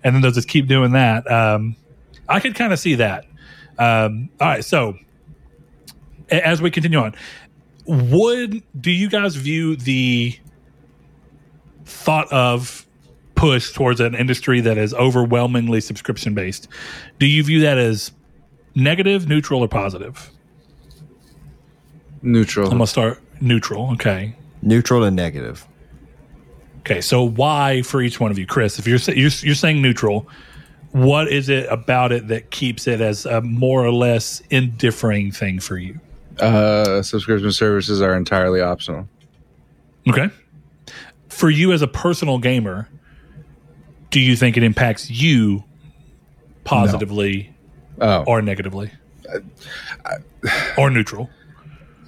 and 0.03 0.15
then 0.15 0.21
they'll 0.21 0.31
just 0.31 0.47
keep 0.47 0.67
doing 0.67 0.91
that. 0.91 1.29
Um, 1.31 1.75
I 2.27 2.39
could 2.39 2.55
kind 2.55 2.73
of 2.73 2.79
see 2.79 2.95
that. 2.95 3.25
Um, 3.77 4.29
all 4.41 4.47
right, 4.47 4.65
so 4.65 4.97
a- 6.31 6.45
as 6.45 6.61
we 6.61 6.71
continue 6.71 6.99
on, 6.99 7.15
would 7.85 8.61
do 8.79 8.91
you 8.91 9.09
guys 9.09 9.35
view 9.35 9.75
the 9.75 10.37
thought 11.85 12.31
of 12.31 12.85
push 13.35 13.71
towards 13.71 14.01
an 14.01 14.15
industry 14.15 14.59
that 14.61 14.77
is 14.77 14.93
overwhelmingly 14.93 15.79
subscription 15.81 16.33
based? 16.33 16.67
Do 17.19 17.25
you 17.25 17.43
view 17.43 17.61
that 17.61 17.77
as 17.77 18.11
negative, 18.75 19.27
neutral, 19.29 19.61
or 19.61 19.67
positive? 19.67 20.29
Neutral. 22.21 22.65
I'm 22.65 22.73
gonna 22.79 22.87
start 22.87 23.21
neutral. 23.41 23.91
Okay. 23.93 24.35
neutral 24.61 25.03
and 25.03 25.15
negative. 25.15 25.65
Okay. 26.79 27.01
So 27.01 27.23
why 27.23 27.81
for 27.81 28.01
each 28.01 28.19
one 28.19 28.31
of 28.31 28.37
you, 28.39 28.45
Chris? 28.45 28.79
If 28.79 28.87
you're 28.87 28.97
you're, 29.15 29.31
you're 29.41 29.55
saying 29.55 29.81
neutral, 29.81 30.27
what 30.91 31.27
is 31.27 31.49
it 31.49 31.67
about 31.69 32.11
it 32.11 32.27
that 32.29 32.49
keeps 32.51 32.87
it 32.87 33.01
as 33.01 33.25
a 33.25 33.41
more 33.41 33.85
or 33.85 33.91
less 33.91 34.41
indifferent 34.49 35.35
thing 35.35 35.59
for 35.59 35.77
you? 35.77 35.99
Uh, 36.39 37.01
subscription 37.01 37.51
services 37.51 38.01
are 38.01 38.15
entirely 38.15 38.61
optional. 38.61 39.07
Okay. 40.07 40.29
For 41.27 41.49
you 41.49 41.73
as 41.73 41.81
a 41.81 41.87
personal 41.87 42.39
gamer, 42.39 42.87
do 44.09 44.19
you 44.19 44.35
think 44.35 44.57
it 44.57 44.63
impacts 44.63 45.09
you 45.11 45.63
positively 46.63 47.53
Oh, 48.01 48.23
or 48.25 48.41
negatively? 48.41 48.91
or 50.77 50.89
neutral? 50.89 51.29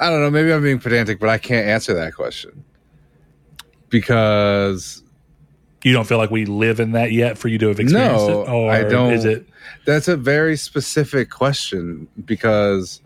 I 0.01 0.09
don't 0.09 0.19
know. 0.21 0.29
Maybe 0.31 0.51
I'm 0.51 0.61
being 0.61 0.79
pedantic, 0.79 1.19
but 1.19 1.29
I 1.29 1.37
can't 1.37 1.67
answer 1.67 1.93
that 1.93 2.13
question 2.15 2.65
because 3.89 5.03
You 5.83 5.93
don't 5.93 6.05
feel 6.05 6.17
like 6.17 6.31
we 6.31 6.45
live 6.45 6.79
in 6.79 6.91
that 6.91 7.11
yet 7.11 7.37
for 7.37 7.47
you 7.47 7.57
to 7.59 7.67
have 7.69 7.79
experienced 7.79 8.27
No, 8.27 8.41
it? 8.41 8.49
Or 8.49 8.71
I 8.71 8.83
don't. 8.83 9.13
Is 9.13 9.25
it 9.25 9.47
that's 9.85 10.07
a 10.07 10.17
very 10.17 10.55
specific 10.57 11.29
question 11.29 12.07
because 12.25 13.01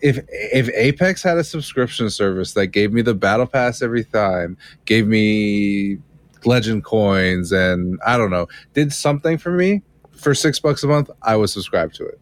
if 0.00 0.18
if 0.28 0.68
Apex 0.70 1.22
had 1.22 1.36
a 1.38 1.44
subscription 1.44 2.10
service 2.10 2.54
that 2.54 2.68
gave 2.68 2.92
me 2.92 3.02
the 3.02 3.14
battle 3.14 3.46
pass 3.46 3.82
every 3.82 4.04
time, 4.04 4.56
gave 4.86 5.06
me 5.06 5.98
legend 6.44 6.84
coins 6.84 7.52
and 7.52 8.00
I 8.04 8.16
don't 8.16 8.30
know, 8.30 8.48
did 8.74 8.92
something 8.92 9.38
for 9.38 9.52
me 9.52 9.82
for 10.10 10.34
6 10.34 10.58
bucks 10.60 10.82
a 10.82 10.88
month, 10.88 11.10
I 11.22 11.36
would 11.36 11.50
subscribe 11.50 11.92
to 11.94 12.06
it. 12.06 12.20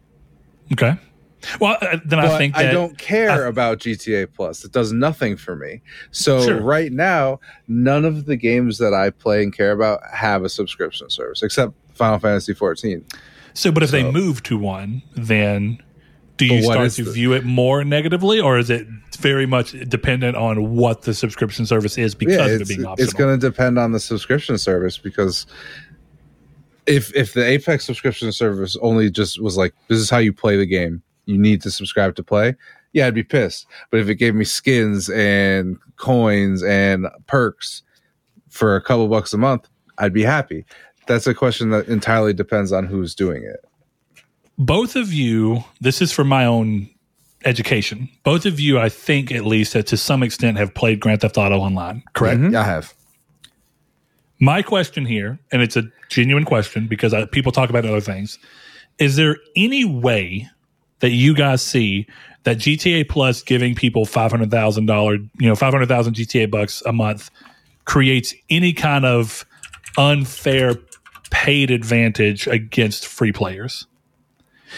okay? 0.73 0.97
Well, 1.59 1.77
uh, 1.81 1.97
then 2.05 2.19
I 2.19 2.37
think 2.37 2.55
that 2.55 2.67
I 2.67 2.71
don't 2.71 2.97
care 2.97 3.45
I- 3.45 3.47
about 3.49 3.79
GTA 3.79 4.27
Plus. 4.33 4.63
It 4.63 4.71
does 4.71 4.91
nothing 4.93 5.37
for 5.37 5.55
me. 5.55 5.81
So 6.11 6.41
Sure. 6.45 6.61
right 6.61 6.91
now, 6.91 7.39
none 7.67 8.05
of 8.05 8.25
the 8.25 8.35
games 8.35 8.77
that 8.77 8.93
I 8.93 9.09
play 9.09 9.43
and 9.43 9.55
care 9.55 9.71
about 9.71 10.01
have 10.13 10.43
a 10.43 10.49
subscription 10.49 11.09
service 11.09 11.41
except 11.43 11.73
Final 11.93 12.19
Fantasy 12.19 12.53
14. 12.53 13.03
so. 13.53 13.71
But 13.71 13.83
if 13.83 13.91
they 13.91 14.09
move 14.09 14.43
to 14.43 14.57
one, 14.57 15.01
then 15.15 15.81
do 16.37 16.45
you 16.45 16.63
start 16.63 16.91
to 16.91 17.03
the- 17.03 17.11
view 17.11 17.33
it 17.33 17.43
more 17.45 17.83
negatively, 17.83 18.39
or 18.39 18.57
is 18.57 18.69
it 18.69 18.87
very 19.19 19.45
much 19.45 19.73
dependent 19.89 20.35
on 20.35 20.75
what 20.75 21.03
the 21.03 21.13
subscription 21.13 21.65
service 21.65 21.97
is 21.97 22.15
because 22.15 22.35
yeah, 22.37 22.45
of 22.45 22.51
it 22.51 22.61
it's, 22.61 22.69
being 22.69 22.85
optional? 22.85 23.03
it's 23.03 23.13
going 23.13 23.39
to 23.39 23.47
depend 23.49 23.77
on 23.77 23.91
the 23.91 23.99
subscription 23.99 24.57
service 24.57 24.97
because 24.97 25.45
if 26.87 27.15
if 27.15 27.33
the 27.33 27.45
Apex 27.45 27.85
subscription 27.85 28.31
service 28.31 28.75
only 28.81 29.09
just 29.11 29.39
was 29.41 29.57
like 29.57 29.73
this 29.87 29.99
is 29.99 30.09
how 30.09 30.17
you 30.17 30.33
play 30.33 30.57
the 30.57 30.65
game, 30.65 31.03
you 31.31 31.37
need 31.37 31.61
to 31.63 31.71
subscribe 31.71 32.15
to 32.15 32.23
play. 32.23 32.55
Yeah, 32.93 33.07
I'd 33.07 33.13
be 33.13 33.23
pissed. 33.23 33.65
But 33.89 34.01
if 34.01 34.09
it 34.09 34.15
gave 34.15 34.35
me 34.35 34.43
skins 34.43 35.09
and 35.09 35.77
coins 35.95 36.61
and 36.63 37.07
perks 37.25 37.83
for 38.49 38.75
a 38.75 38.81
couple 38.81 39.07
bucks 39.07 39.33
a 39.33 39.37
month, 39.37 39.67
I'd 39.97 40.13
be 40.13 40.23
happy. 40.23 40.65
That's 41.07 41.25
a 41.25 41.33
question 41.33 41.69
that 41.71 41.87
entirely 41.87 42.33
depends 42.33 42.71
on 42.73 42.85
who's 42.85 43.15
doing 43.15 43.43
it. 43.43 43.63
both 44.57 44.95
of 44.95 45.11
you 45.13 45.63
this 45.79 46.01
is 46.01 46.11
for 46.11 46.23
my 46.23 46.45
own 46.45 46.87
education 47.45 48.07
both 48.23 48.45
of 48.45 48.59
you 48.59 48.77
i 48.77 48.87
think 48.89 49.31
at 49.31 49.43
least 49.45 49.73
that 49.73 49.87
to 49.87 49.97
some 49.97 50.21
extent 50.21 50.57
have 50.57 50.71
played 50.75 50.99
grand 50.99 51.21
theft 51.21 51.37
auto 51.37 51.57
online 51.57 52.03
correct 52.13 52.39
Mhm. 52.39 52.51
Yeah, 52.53 52.61
I 52.61 52.65
have. 52.65 52.93
my 54.39 54.61
question 54.61 55.05
here 55.05 55.39
and 55.51 55.61
it's 55.63 55.75
a 55.75 55.83
genuine 56.09 56.45
question 56.45 56.87
because 56.87 57.13
I, 57.13 57.25
people 57.25 57.51
talk 57.51 57.69
about 57.71 57.85
other 57.85 58.01
things 58.01 58.37
is 58.99 59.15
there 59.15 59.37
any 59.55 59.83
way 59.85 60.47
that 61.01 61.11
you 61.11 61.35
guys 61.35 61.61
see 61.61 62.07
that 62.43 62.57
gta 62.57 63.07
plus 63.07 63.43
giving 63.43 63.75
people 63.75 64.05
$500000 64.05 65.29
you 65.39 65.47
know 65.47 65.55
500000 65.55 66.13
gta 66.15 66.49
bucks 66.49 66.81
a 66.87 66.93
month 66.93 67.29
creates 67.85 68.33
any 68.49 68.73
kind 68.73 69.05
of 69.05 69.45
unfair 69.97 70.75
paid 71.29 71.69
advantage 71.71 72.47
against 72.47 73.05
free 73.07 73.31
players 73.31 73.85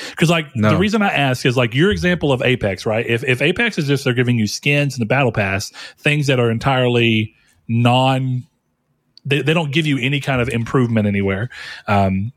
because 0.10 0.30
like 0.30 0.48
No. 0.56 0.72
the 0.72 0.78
reason 0.78 1.02
I 1.04 1.10
ask 1.10 1.46
is 1.46 1.56
like 1.56 1.74
your 1.76 1.92
example 1.92 2.32
of 2.32 2.42
Apex, 2.42 2.86
right? 2.86 3.06
If 3.06 3.24
if 3.24 3.42
Apex 3.44 3.78
is 3.78 3.88
just 3.88 4.04
they're 4.04 4.14
giving 4.16 4.40
you 4.40 4.48
skins 4.48 4.96
and 4.96 5.02
the 5.02 5.06
battle 5.06 5.32
pass, 5.32 5.70
things 6.00 6.26
that 6.28 6.40
are 6.40 6.50
entirely 6.50 7.36
non 7.68 8.44
they, 9.26 9.42
they 9.44 9.54
don't 9.54 9.72
give 9.72 9.86
you 9.86 9.98
any 10.00 10.20
kind 10.20 10.42
of 10.42 10.50
improvement 10.50 11.06
anywhere. 11.08 11.50
Um 11.88 12.34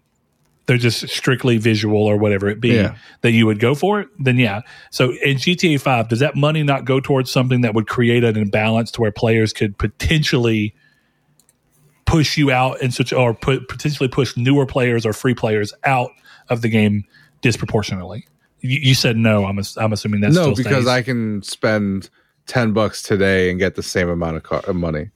they're 0.66 0.76
just 0.78 1.08
strictly 1.08 1.58
visual 1.58 2.02
or 2.02 2.16
whatever 2.16 2.48
it 2.48 2.60
be 2.60 2.70
Yeah. 2.70 2.96
that 3.20 3.30
you 3.30 3.46
would 3.46 3.60
go 3.60 3.74
for 3.74 4.00
it, 4.00 4.08
then 4.18 4.36
yeah. 4.36 4.62
So 4.90 5.12
in 5.24 5.36
GTA 5.36 5.80
5, 5.80 6.08
does 6.08 6.18
that 6.18 6.34
money 6.34 6.62
not 6.64 6.84
go 6.84 6.98
towards 7.00 7.30
something 7.30 7.60
that 7.60 7.72
would 7.74 7.86
create 7.86 8.24
an 8.24 8.36
imbalance 8.36 8.90
to 8.92 9.00
where 9.00 9.12
players 9.12 9.52
could 9.52 9.78
potentially 9.78 10.74
push 12.04 12.36
you 12.36 12.50
out 12.50 12.80
and 12.82 12.92
such 12.94 13.12
or 13.12 13.34
put 13.34 13.68
potentially 13.68 14.08
push 14.08 14.36
newer 14.36 14.66
players 14.66 15.04
or 15.04 15.12
free 15.12 15.34
players 15.34 15.72
out 15.84 16.10
of 16.48 16.62
the 16.62 16.68
game 16.68 17.04
disproportionately? 17.42 18.26
You, 18.60 18.78
you 18.80 18.94
said 18.94 19.16
no. 19.16 19.44
I'm 19.44 19.60
I'm 19.76 19.92
assuming 19.92 20.20
that's 20.20 20.34
no, 20.34 20.42
still 20.52 20.54
because 20.54 20.84
stays. 20.84 20.86
I 20.88 21.02
can 21.02 21.42
spend 21.42 22.10
10 22.46 22.72
bucks 22.72 23.02
today 23.02 23.50
and 23.50 23.58
get 23.58 23.74
the 23.74 23.82
same 23.82 24.08
amount 24.08 24.36
of, 24.36 24.42
car- 24.42 24.62
of 24.66 24.76
money. 24.76 25.10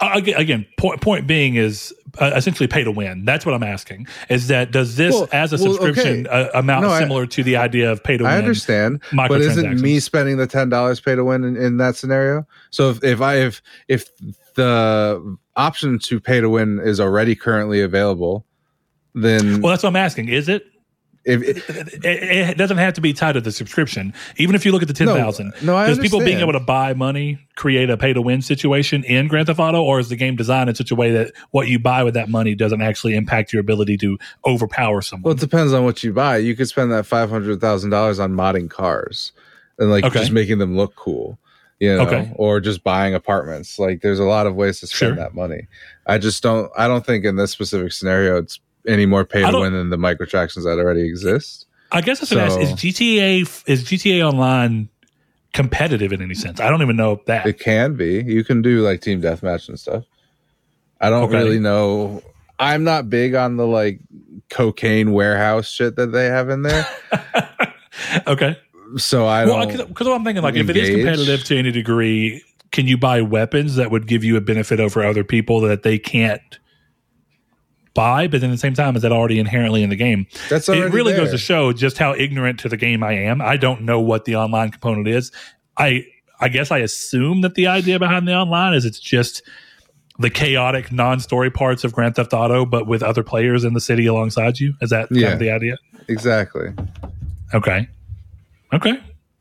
Uh, 0.00 0.20
again, 0.36 0.66
point 0.78 1.00
point 1.00 1.26
being 1.26 1.54
is 1.54 1.94
uh, 2.18 2.32
essentially 2.34 2.66
pay 2.66 2.82
to 2.82 2.90
win. 2.90 3.24
That's 3.24 3.46
what 3.46 3.54
I'm 3.54 3.62
asking. 3.62 4.08
Is 4.28 4.48
that 4.48 4.72
does 4.72 4.96
this 4.96 5.14
Well, 5.14 5.28
as 5.32 5.52
a 5.52 5.56
well, 5.62 5.74
subscription 5.74 6.26
okay. 6.26 6.48
uh, 6.50 6.58
amount 6.58 6.82
No, 6.82 6.90
I- 6.90 6.98
similar 6.98 7.26
to 7.26 7.42
the 7.44 7.56
idea 7.56 7.90
of 7.92 8.02
pay 8.02 8.16
to 8.16 8.24
win? 8.24 8.32
I 8.32 8.38
understand, 8.38 9.00
but 9.14 9.40
isn't 9.40 9.80
me 9.80 10.00
spending 10.00 10.36
the 10.38 10.46
ten 10.46 10.68
dollars 10.70 11.00
pay 11.00 11.14
to 11.14 11.24
win 11.24 11.44
in, 11.44 11.56
in 11.56 11.76
that 11.76 11.96
scenario? 11.96 12.46
So 12.70 12.90
if, 12.90 13.04
if 13.04 13.20
I 13.20 13.36
if 13.36 13.62
if 13.88 14.08
the 14.54 15.38
option 15.56 15.98
to 16.00 16.20
pay 16.20 16.40
to 16.40 16.48
win 16.48 16.80
is 16.80 16.98
already 16.98 17.34
currently 17.36 17.80
available, 17.80 18.44
then 19.14 19.60
Well, 19.60 19.70
that's 19.70 19.82
what 19.82 19.90
I'm 19.90 19.96
asking. 19.96 20.28
Is 20.28 20.48
it? 20.48 20.66
If, 21.30 21.42
if 21.42 21.70
it, 21.70 22.04
it 22.04 22.58
doesn't 22.58 22.78
have 22.78 22.94
to 22.94 23.00
be 23.00 23.12
tied 23.12 23.32
to 23.32 23.40
the 23.40 23.52
subscription. 23.52 24.12
Even 24.36 24.54
if 24.54 24.64
you 24.64 24.72
look 24.72 24.82
at 24.82 24.88
the 24.88 24.94
ten 24.94 25.06
thousand, 25.06 25.52
no, 25.62 25.76
I 25.76 25.86
does 25.86 25.98
people 25.98 26.18
being 26.20 26.38
able 26.40 26.52
to 26.52 26.60
buy 26.60 26.94
money 26.94 27.38
create 27.56 27.90
a 27.90 27.96
pay 27.96 28.12
to 28.12 28.22
win 28.22 28.42
situation 28.42 29.04
in 29.04 29.28
Grand 29.28 29.46
Theft 29.46 29.58
Auto, 29.60 29.82
or 29.82 30.00
is 30.00 30.08
the 30.08 30.16
game 30.16 30.36
designed 30.36 30.68
in 30.68 30.74
such 30.74 30.90
a 30.90 30.94
way 30.94 31.10
that 31.12 31.32
what 31.50 31.68
you 31.68 31.78
buy 31.78 32.02
with 32.04 32.14
that 32.14 32.28
money 32.28 32.54
doesn't 32.54 32.80
actually 32.82 33.14
impact 33.14 33.52
your 33.52 33.60
ability 33.60 33.96
to 33.98 34.18
overpower 34.46 35.02
someone? 35.02 35.22
well, 35.24 35.34
it 35.34 35.40
depends 35.40 35.72
on 35.72 35.84
what 35.84 36.02
you 36.02 36.12
buy. 36.12 36.36
You 36.38 36.56
could 36.56 36.68
spend 36.68 36.90
that 36.92 37.06
five 37.06 37.30
hundred 37.30 37.60
thousand 37.60 37.90
dollars 37.90 38.18
on 38.18 38.32
modding 38.32 38.68
cars 38.70 39.32
and 39.78 39.90
like 39.90 40.04
Okay. 40.04 40.18
just 40.20 40.32
making 40.32 40.58
them 40.58 40.76
look 40.76 40.94
cool, 40.96 41.38
you 41.78 41.94
know, 41.94 42.02
Okay. 42.06 42.30
or 42.36 42.60
just 42.60 42.82
buying 42.84 43.14
apartments. 43.14 43.78
Like, 43.78 44.00
there's 44.02 44.18
a 44.18 44.24
lot 44.24 44.46
of 44.46 44.54
ways 44.54 44.80
to 44.80 44.86
spend 44.86 45.10
Sure. 45.10 45.16
that 45.16 45.34
money. 45.34 45.68
I 46.06 46.18
just 46.18 46.42
don't. 46.42 46.70
I 46.76 46.88
don't 46.88 47.04
think 47.06 47.24
in 47.24 47.36
this 47.36 47.50
specific 47.52 47.92
scenario 47.92 48.36
it's 48.38 48.58
any 48.86 49.06
more 49.06 49.24
pay 49.24 49.42
to 49.42 49.58
win 49.58 49.72
than 49.72 49.90
the 49.90 49.96
microtransactions 49.96 50.64
that 50.64 50.78
already 50.78 51.06
exist. 51.06 51.66
I 51.92 52.00
guess 52.00 52.20
that's 52.20 52.30
what 52.32 52.40
I 52.40 52.46
ask. 52.46 52.60
Is 52.60 52.72
GTA 52.72 53.68
is 53.68 53.84
GTA 53.84 54.26
Online 54.26 54.88
competitive 55.52 56.12
in 56.12 56.22
any 56.22 56.34
sense? 56.34 56.60
I 56.60 56.70
don't 56.70 56.82
even 56.82 56.96
know 56.96 57.20
that. 57.26 57.46
It 57.46 57.58
can 57.58 57.94
be. 57.96 58.22
You 58.24 58.44
can 58.44 58.62
do 58.62 58.82
like 58.82 59.00
team 59.00 59.20
deathmatch 59.20 59.68
and 59.68 59.78
stuff. 59.78 60.04
I 61.00 61.10
don't 61.10 61.24
Okay. 61.24 61.38
really 61.38 61.58
know. 61.58 62.22
I'm 62.58 62.84
not 62.84 63.10
big 63.10 63.34
on 63.34 63.56
the 63.56 63.66
like 63.66 64.00
cocaine 64.50 65.12
warehouse 65.12 65.68
shit 65.68 65.96
that 65.96 66.12
they 66.12 66.26
have 66.26 66.48
in 66.50 66.62
there. 66.62 66.86
okay. 68.26 68.56
So 68.96 69.26
I 69.26 69.44
Well, 69.44 69.66
don't. 69.66 69.88
because 69.88 70.06
I'm 70.06 70.24
thinking 70.24 70.42
like 70.42 70.54
if 70.56 70.68
it 70.68 70.76
is 70.76 70.90
competitive 70.90 71.44
to 71.44 71.58
any 71.58 71.72
degree, 71.72 72.42
can 72.70 72.86
you 72.86 72.96
buy 72.96 73.20
weapons 73.22 73.76
that 73.76 73.90
would 73.90 74.06
give 74.06 74.22
you 74.22 74.36
a 74.36 74.40
benefit 74.40 74.78
over 74.78 75.02
other 75.04 75.24
people 75.24 75.60
that 75.62 75.82
they 75.82 75.98
can't 75.98 76.59
buy? 77.94 78.26
But 78.28 78.40
then 78.40 78.50
at 78.50 78.54
the 78.54 78.58
same 78.58 78.74
time, 78.74 78.96
is 78.96 79.02
that 79.02 79.12
already 79.12 79.38
inherently 79.38 79.82
in 79.82 79.90
the 79.90 79.96
game? 79.96 80.26
that's 80.48 80.68
it 80.68 80.76
already 80.78 80.94
really 80.94 81.12
goes 81.14 81.30
to 81.30 81.38
show 81.38 81.72
just 81.72 81.98
how 81.98 82.14
ignorant 82.14 82.60
to 82.60 82.68
the 82.68 82.76
game 82.76 83.02
I 83.02 83.12
am. 83.12 83.40
I 83.40 83.56
don't 83.56 83.82
know 83.82 84.00
what 84.00 84.24
the 84.24 84.36
online 84.36 84.70
component 84.70 85.08
is. 85.08 85.32
I 85.76 86.04
I 86.40 86.48
guess 86.48 86.70
I 86.70 86.78
assume 86.78 87.42
that 87.42 87.54
the 87.54 87.66
idea 87.66 87.98
behind 87.98 88.26
the 88.26 88.34
online 88.34 88.74
is 88.74 88.84
it's 88.84 88.98
just 89.00 89.42
the 90.18 90.30
chaotic 90.30 90.92
non-story 90.92 91.50
parts 91.50 91.82
of 91.84 91.92
Grand 91.92 92.14
Theft 92.16 92.32
Auto, 92.34 92.66
but 92.66 92.86
with 92.86 93.02
other 93.02 93.22
players 93.22 93.64
in 93.64 93.72
the 93.74 93.80
city 93.80 94.04
alongside 94.06 94.58
you. 94.60 94.74
Is 94.82 94.90
that 94.90 95.08
kind 95.08 95.20
Yeah. 95.20 95.32
of 95.32 95.38
the 95.38 95.50
idea? 95.50 95.78
exactly. 96.08 96.68
Okay. 97.54 97.88
Okay. 98.72 98.98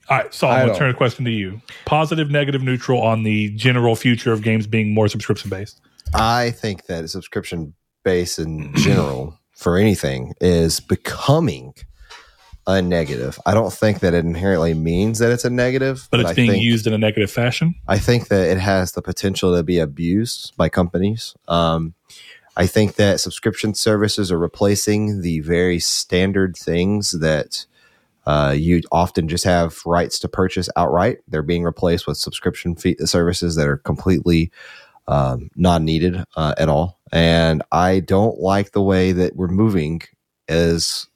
All 0.09 0.17
right. 0.17 0.33
So 0.33 0.47
I 0.47 0.59
I'm 0.61 0.65
going 0.67 0.73
to 0.73 0.79
turn 0.79 0.87
the 0.91 0.97
question 0.97 1.25
to 1.25 1.31
you. 1.31 1.61
Positive, 1.85 2.29
negative, 2.31 2.63
neutral 2.63 3.01
on 3.01 3.23
the 3.23 3.49
general 3.51 3.95
future 3.95 4.31
of 4.31 4.41
games 4.41 4.67
being 4.67 4.93
more 4.93 5.07
subscription 5.07 5.49
based. 5.49 5.79
I 6.13 6.51
think 6.51 6.85
that 6.87 7.07
subscription 7.09 7.73
base 8.03 8.39
in 8.39 8.73
general 8.75 9.37
for 9.53 9.77
anything 9.77 10.33
is 10.39 10.79
becoming 10.79 11.73
a 12.67 12.81
negative. 12.81 13.39
I 13.45 13.53
don't 13.53 13.73
think 13.73 13.99
that 13.99 14.13
it 14.13 14.23
inherently 14.23 14.73
means 14.73 15.19
that 15.19 15.31
it's 15.31 15.45
a 15.45 15.49
negative, 15.49 16.07
But 16.11 16.19
it's 16.21 16.29
I 16.29 16.33
being 16.33 16.51
think, 16.51 16.63
used 16.63 16.85
in 16.85 16.93
a 16.93 16.97
negative 16.97 17.31
fashion. 17.31 17.75
I 17.87 17.97
think 17.97 18.27
that 18.27 18.47
it 18.47 18.59
has 18.59 18.91
the 18.91 19.01
potential 19.01 19.55
to 19.55 19.63
be 19.63 19.79
abused 19.79 20.55
by 20.55 20.69
companies. 20.69 21.35
Um, 21.47 21.95
I 22.55 22.67
think 22.67 22.95
that 22.95 23.19
subscription 23.19 23.73
services 23.73 24.31
are 24.31 24.37
replacing 24.37 25.21
the 25.21 25.39
very 25.39 25.79
standard 25.79 26.55
things 26.55 27.11
that 27.11 27.65
uh, 28.25 28.53
you 28.55 28.81
often 28.91 29.27
just 29.27 29.45
have 29.45 29.79
rights 29.85 30.19
to 30.19 30.27
purchase 30.27 30.69
outright. 30.75 31.19
They're 31.27 31.41
being 31.41 31.63
replaced 31.63 32.05
with 32.05 32.17
subscription 32.17 32.75
fee 32.75 32.97
services 33.05 33.55
that 33.55 33.67
are 33.67 33.77
completely 33.77 34.51
um, 35.09 35.49
not 35.55 35.81
needed 35.81 36.23
uh, 36.37 36.53
at 36.57 36.69
all. 36.69 36.99
And 37.11 37.63
I 37.71 37.99
don't 37.99 38.39
like 38.39 38.71
the 38.71 38.81
way 38.81 39.11
that 39.11 39.35
we're 39.35 39.47
moving 39.47 40.03
as 40.47 41.07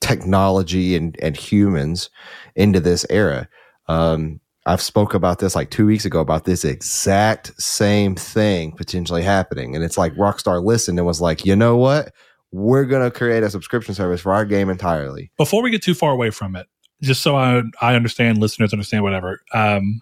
technology 0.00 0.94
and, 0.94 1.18
and 1.20 1.36
humans 1.36 2.10
into 2.54 2.78
this 2.78 3.04
era. 3.10 3.48
Um, 3.88 4.40
I've 4.64 4.80
spoke 4.80 5.12
about 5.12 5.40
this 5.40 5.56
like 5.56 5.70
two 5.70 5.86
weeks 5.86 6.04
ago 6.04 6.20
about 6.20 6.44
this 6.44 6.64
exact 6.64 7.60
same 7.60 8.14
thing 8.14 8.72
potentially 8.72 9.22
happening. 9.22 9.74
And 9.74 9.84
it's 9.84 9.98
like 9.98 10.14
Rockstar 10.14 10.64
listened 10.64 10.98
and 10.98 11.06
was 11.06 11.20
like, 11.20 11.44
you 11.44 11.56
know 11.56 11.76
what? 11.76 12.12
We're 12.52 12.84
going 12.84 13.02
to 13.02 13.10
create 13.10 13.42
a 13.42 13.50
subscription 13.50 13.94
service 13.94 14.20
for 14.20 14.32
our 14.32 14.44
game 14.44 14.70
entirely. 14.70 15.32
Before 15.36 15.62
we 15.62 15.70
get 15.70 15.82
too 15.82 15.94
far 15.94 16.12
away 16.12 16.30
from 16.30 16.54
it, 16.54 16.68
just 17.02 17.22
so 17.22 17.34
I, 17.34 17.62
I 17.82 17.96
understand, 17.96 18.38
listeners 18.38 18.72
understand, 18.72 19.02
whatever, 19.02 19.40
um, 19.52 20.00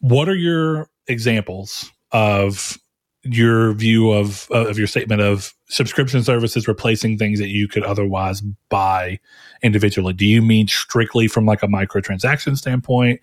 what 0.00 0.28
are 0.28 0.34
your 0.34 0.90
examples 1.10 1.90
of 2.12 2.78
your 3.22 3.74
view 3.74 4.10
of 4.10 4.46
of 4.50 4.78
your 4.78 4.86
statement 4.86 5.20
of 5.20 5.52
subscription 5.68 6.22
services 6.22 6.66
replacing 6.66 7.18
things 7.18 7.38
that 7.38 7.48
you 7.48 7.68
could 7.68 7.82
otherwise 7.82 8.40
buy 8.70 9.18
individually? 9.62 10.14
Do 10.14 10.24
you 10.24 10.40
mean 10.40 10.68
strictly 10.68 11.28
from 11.28 11.44
like 11.44 11.62
a 11.62 11.68
microtransaction 11.68 12.56
standpoint? 12.56 13.20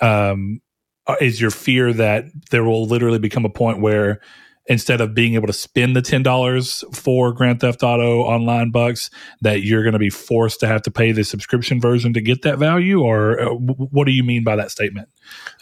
Um 0.00 0.60
uh, 1.06 1.14
is 1.20 1.40
your 1.40 1.52
fear 1.52 1.92
that 1.92 2.24
there 2.50 2.64
will 2.64 2.86
literally 2.86 3.20
become 3.20 3.44
a 3.44 3.50
point 3.50 3.80
where 3.80 4.20
instead 4.68 5.00
of 5.00 5.14
being 5.14 5.34
able 5.34 5.46
to 5.46 5.52
spend 5.52 5.94
the 5.94 6.02
$10 6.02 6.94
for 6.94 7.32
grand 7.32 7.60
theft 7.60 7.82
auto 7.82 8.22
online 8.22 8.70
bucks 8.70 9.10
that 9.40 9.62
you're 9.62 9.82
going 9.82 9.92
to 9.92 9.98
be 9.98 10.10
forced 10.10 10.58
to 10.60 10.66
have 10.66 10.82
to 10.82 10.90
pay 10.90 11.12
the 11.12 11.22
subscription 11.24 11.80
version 11.80 12.12
to 12.12 12.20
get 12.20 12.42
that 12.42 12.58
value 12.58 13.00
or 13.00 13.40
uh, 13.40 13.50
what 13.54 14.06
do 14.06 14.12
you 14.12 14.24
mean 14.24 14.42
by 14.42 14.56
that 14.56 14.70
statement 14.70 15.08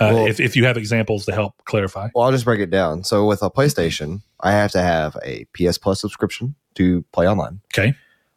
uh, 0.00 0.10
Well- 0.14 0.26
if, 0.26 0.40
if 0.40 0.56
you 0.56 0.64
have 0.64 0.76
examples 0.76 1.26
to 1.26 1.32
help 1.32 1.54
clarify 1.64 2.08
Well, 2.14 2.24
I'll 2.24 2.32
just 2.32 2.44
break 2.46 2.60
it 2.60 2.70
down. 2.70 3.04
So 3.04 3.26
with 3.26 3.42
a 3.42 3.50
PlayStation, 3.50 4.22
I 4.40 4.52
have 4.52 4.70
to 4.72 4.80
have 4.80 5.16
a 5.24 5.46
PS 5.54 5.76
Plus 5.78 6.00
subscription 6.00 6.54
to 6.76 7.02
play 7.12 7.28
online. 7.28 7.60
okay 7.74 7.94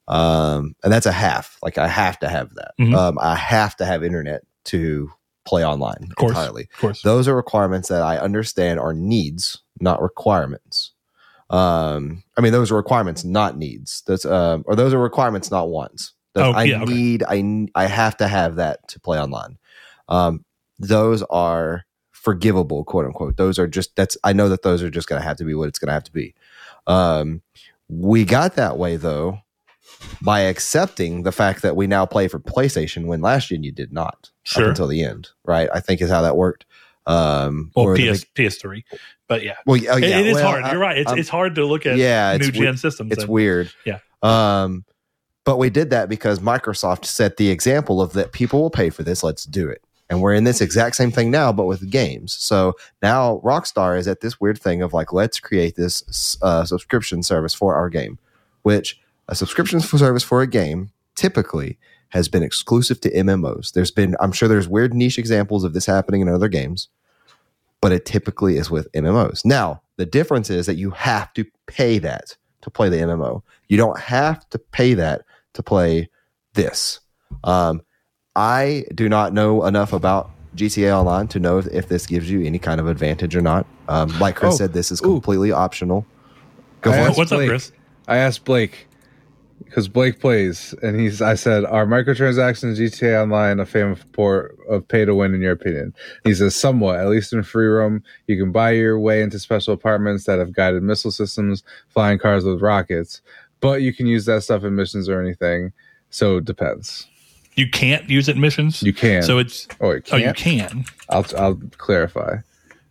Um, 0.07 0.75
and 0.83 0.91
that's 0.93 1.05
a 1.05 1.11
half. 1.11 1.57
Like 1.61 1.77
I 1.77 1.87
have 1.87 2.19
to 2.19 2.29
have 2.29 2.53
that. 2.55 2.71
Mhm. 2.79 2.95
Um, 2.95 3.17
I 3.21 3.35
have 3.35 3.75
to 3.77 3.85
have 3.85 4.03
internet 4.03 4.41
to 4.65 5.11
play 5.45 5.65
online 5.65 6.09
course. 6.17 6.31
entirely. 6.31 6.63
of 6.73 6.79
course 6.79 7.01
Those 7.03 7.27
are 7.27 7.35
requirements 7.35 7.87
that 7.89 8.01
I 8.01 8.17
understand 8.17 8.79
are 8.81 8.93
needs, 8.93 9.61
not 9.81 10.01
requirements. 10.01 10.91
Um, 11.49 12.23
I 12.37 12.41
mean, 12.41 12.51
those 12.51 12.71
are 12.71 12.75
requirements, 12.75 13.23
not 13.23 13.57
needs. 13.57 14.03
That's 14.05 14.25
um, 14.25 14.63
or 14.67 14.75
those 14.75 14.93
are 14.93 14.99
requirements, 14.99 15.49
not 15.51 15.69
wants. 15.69 16.13
That 16.33 16.45
Oh, 16.47 16.51
I 16.51 16.63
yeah, 16.65 16.81
okay. 16.83 16.93
need. 16.93 17.23
I 17.27 17.67
I 17.75 17.85
have 17.87 18.17
to 18.17 18.27
have 18.27 18.55
that 18.55 18.87
to 18.89 18.99
play 18.99 19.19
online. 19.19 19.57
Um, 20.09 20.43
those 20.77 21.23
are 21.23 21.85
forgivable, 22.11 22.83
quote 22.83 23.05
unquote. 23.05 23.37
Those 23.37 23.57
are 23.59 23.67
just 23.67 23.95
that's. 23.95 24.17
I 24.23 24.33
know 24.33 24.49
that 24.49 24.61
those 24.63 24.83
are 24.83 24.89
just 24.89 25.07
going 25.07 25.21
to 25.21 25.27
have 25.27 25.37
to 25.37 25.45
be 25.45 25.53
what 25.53 25.69
it's 25.69 25.79
going 25.79 25.87
to 25.87 25.93
have 25.93 26.03
to 26.03 26.11
be. 26.11 26.35
Um, 26.85 27.41
we 27.87 28.25
got 28.25 28.55
that 28.55 28.77
way 28.77 28.97
though 28.97 29.39
by 30.21 30.41
accepting 30.41 31.23
the 31.23 31.31
fact 31.31 31.61
that 31.61 31.75
we 31.75 31.87
now 31.87 32.05
play 32.05 32.27
for 32.27 32.39
PlayStation 32.39 33.05
when 33.05 33.21
last 33.21 33.49
year 33.49 33.59
you 33.61 33.71
did 33.71 33.91
not 33.93 34.29
Sure. 34.43 34.63
up 34.65 34.69
until 34.69 34.87
the 34.87 35.03
end, 35.03 35.29
right? 35.45 35.69
I 35.73 35.79
think 35.79 36.01
is 36.01 36.09
how 36.09 36.21
that 36.21 36.35
worked. 36.37 36.65
Um, 37.07 37.71
well 37.75 37.85
or 37.87 37.95
the 37.97 38.11
PS, 38.11 38.25
ps3 38.35 38.83
but 39.27 39.41
yeah, 39.43 39.53
well, 39.65 39.77
yeah, 39.77 39.91
oh, 39.93 39.97
It- 39.97 40.03
yeah, 40.03 40.19
it 40.19 40.27
is 40.27 40.35
well, 40.35 40.45
hard 40.47 40.63
I- 40.63 40.71
you're 40.71 40.79
right 40.81 40.97
it's, 40.97 41.09
I'm- 41.09 41.17
it's 41.19 41.29
hard 41.29 41.55
to 41.55 41.65
look 41.65 41.85
at 41.85 41.97
yeah, 41.97 42.35
new 42.37 42.51
gen 42.51 42.61
weird. 42.63 42.79
systems 42.79 43.11
It's 43.13 43.23
and- 43.23 43.31
weird. 43.31 43.71
Yeah. 43.85 43.99
Um, 44.21 44.83
but 45.45 45.57
we 45.57 45.69
did 45.69 45.89
that 45.91 46.09
because 46.09 46.39
Microsoft 46.39 47.05
set 47.05 47.37
the 47.37 47.49
example 47.49 48.01
of 48.01 48.11
that 48.13 48.33
people 48.33 48.61
will 48.61 48.69
pay 48.69 48.89
for 48.89 49.03
this. 49.03 49.23
Let's 49.23 49.45
do 49.45 49.69
it. 49.69 49.81
And 50.09 50.21
we're 50.21 50.33
in 50.33 50.43
this 50.45 50.59
exact 50.61 50.95
same 50.97 51.11
thing 51.11 51.31
now, 51.31 51.51
but 51.53 51.65
with 51.65 51.89
games. 51.89 52.33
So 52.33 52.73
now 53.01 53.41
Rockstar 53.43 53.97
is 53.97 54.07
at 54.07 54.19
this 54.21 54.39
weird 54.41 54.59
thing 54.59 54.81
of 54.81 54.93
like, 54.93 55.11
let's 55.13 55.39
create 55.39 55.75
this 55.75 56.37
uh, 56.41 56.63
subscription 56.65 57.23
service 57.23 57.53
for 57.53 57.75
our 57.75 57.89
game, 57.89 58.17
which 58.63 58.99
a 59.29 59.35
subscription 59.35 59.79
service 59.81 60.23
for 60.23 60.41
a 60.41 60.47
game 60.47 60.91
typically 61.15 61.77
has 62.09 62.29
been 62.29 62.43
exclusive 62.43 63.01
to 63.01 63.11
MMOs. 63.11 63.73
There's 63.73 63.91
been, 63.91 64.15
I'm 64.21 64.31
sure 64.31 64.47
there's 64.47 64.67
weird 64.67 64.93
niche 64.93 65.17
examples 65.19 65.65
of 65.65 65.73
this 65.73 65.85
happening 65.85 66.21
in 66.21 66.29
other 66.29 66.47
games, 66.47 66.87
but 67.81 67.91
it 67.91 68.05
typically 68.05 68.57
is 68.57 68.69
with 68.71 68.91
MMOs. 68.93 69.45
Now, 69.45 69.81
the 69.97 70.05
difference 70.05 70.49
is 70.49 70.65
that 70.65 70.75
you 70.75 70.91
have 70.91 71.33
to 71.33 71.45
pay 71.67 71.99
that 71.99 72.35
to 72.61 72.69
play 72.69 72.89
the 72.89 72.97
MMO. 72.97 73.41
You 73.67 73.77
don't 73.77 73.99
have 73.99 74.47
to 74.49 74.59
pay 74.59 74.93
that 74.95 75.23
to 75.53 75.63
play 75.63 76.09
this. 76.53 76.99
Um, 77.43 77.81
I 78.35 78.85
do 78.93 79.09
not 79.09 79.33
know 79.33 79.65
enough 79.65 79.93
about 79.93 80.31
GTA 80.55 80.91
Online 80.97 81.27
to 81.29 81.39
know 81.39 81.57
if, 81.59 81.67
if 81.67 81.87
this 81.87 82.05
gives 82.07 82.29
you 82.29 82.41
any 82.43 82.59
kind 82.59 82.79
of 82.79 82.87
advantage 82.87 83.35
or 83.35 83.41
not. 83.41 83.65
Um, 83.87 84.09
like 84.19 84.35
Chris 84.35 84.55
Oh, 84.55 84.57
said, 84.57 84.73
this 84.73 84.91
is 84.91 85.01
ooh. 85.01 85.05
completely 85.05 85.51
optional. 85.51 86.05
Go 86.81 86.91
I 86.91 86.93
for 86.93 86.99
it. 86.99 87.03
asked 87.09 87.17
what's 87.17 87.31
up 87.31 87.39
chris 87.39 87.71
I 88.07 88.17
asked 88.17 88.45
Blake 88.45 88.87
because 89.65 89.87
Blake 89.87 90.19
plays, 90.19 90.73
and 90.81 90.99
he's. 90.99 91.21
I 91.21 91.35
said, 91.35 91.65
"Are 91.65 91.85
microtransactions 91.85 92.77
GTA 92.77 93.23
Online 93.23 93.59
a 93.59 93.65
fan 93.65 93.91
of 93.91 94.11
port 94.13 94.57
of 94.69 94.87
pay 94.87 95.05
to 95.05 95.13
win 95.15 95.33
in 95.33 95.41
your 95.41 95.51
opinion?" 95.53 95.93
He 96.23 96.33
says, 96.33 96.55
"Somewhat. 96.55 96.99
At 96.99 97.07
least 97.09 97.33
in 97.33 97.43
free 97.43 97.67
roam, 97.67 98.03
you 98.27 98.37
can 98.37 98.51
buy 98.51 98.71
your 98.71 98.99
way 98.99 99.21
into 99.21 99.39
special 99.39 99.73
apartments 99.73 100.25
that 100.25 100.39
have 100.39 100.53
guided 100.53 100.83
missile 100.83 101.11
systems, 101.11 101.63
flying 101.89 102.19
cars 102.19 102.43
with 102.45 102.61
rockets, 102.61 103.21
but 103.59 103.81
you 103.81 103.93
can 103.93 104.07
use 104.07 104.25
that 104.25 104.43
stuff 104.43 104.63
in 104.63 104.75
missions 104.75 105.09
or 105.09 105.21
anything. 105.21 105.73
So 106.09 106.37
it 106.37 106.45
depends. 106.45 107.07
you 107.55 107.69
can't 107.69 108.09
use 108.09 108.29
it 108.29 108.35
in 108.35 108.41
missions 108.41 108.83
You 108.83 108.93
can. 108.93 109.23
so 109.23 109.39
it's 109.39 109.67
oh, 109.81 109.91
you 109.91 110.01
oh 110.11 110.17
you 110.17 110.33
can 110.33 110.85
I'll 111.09 111.25
I'll 111.37 111.55
clarify. 111.77 112.37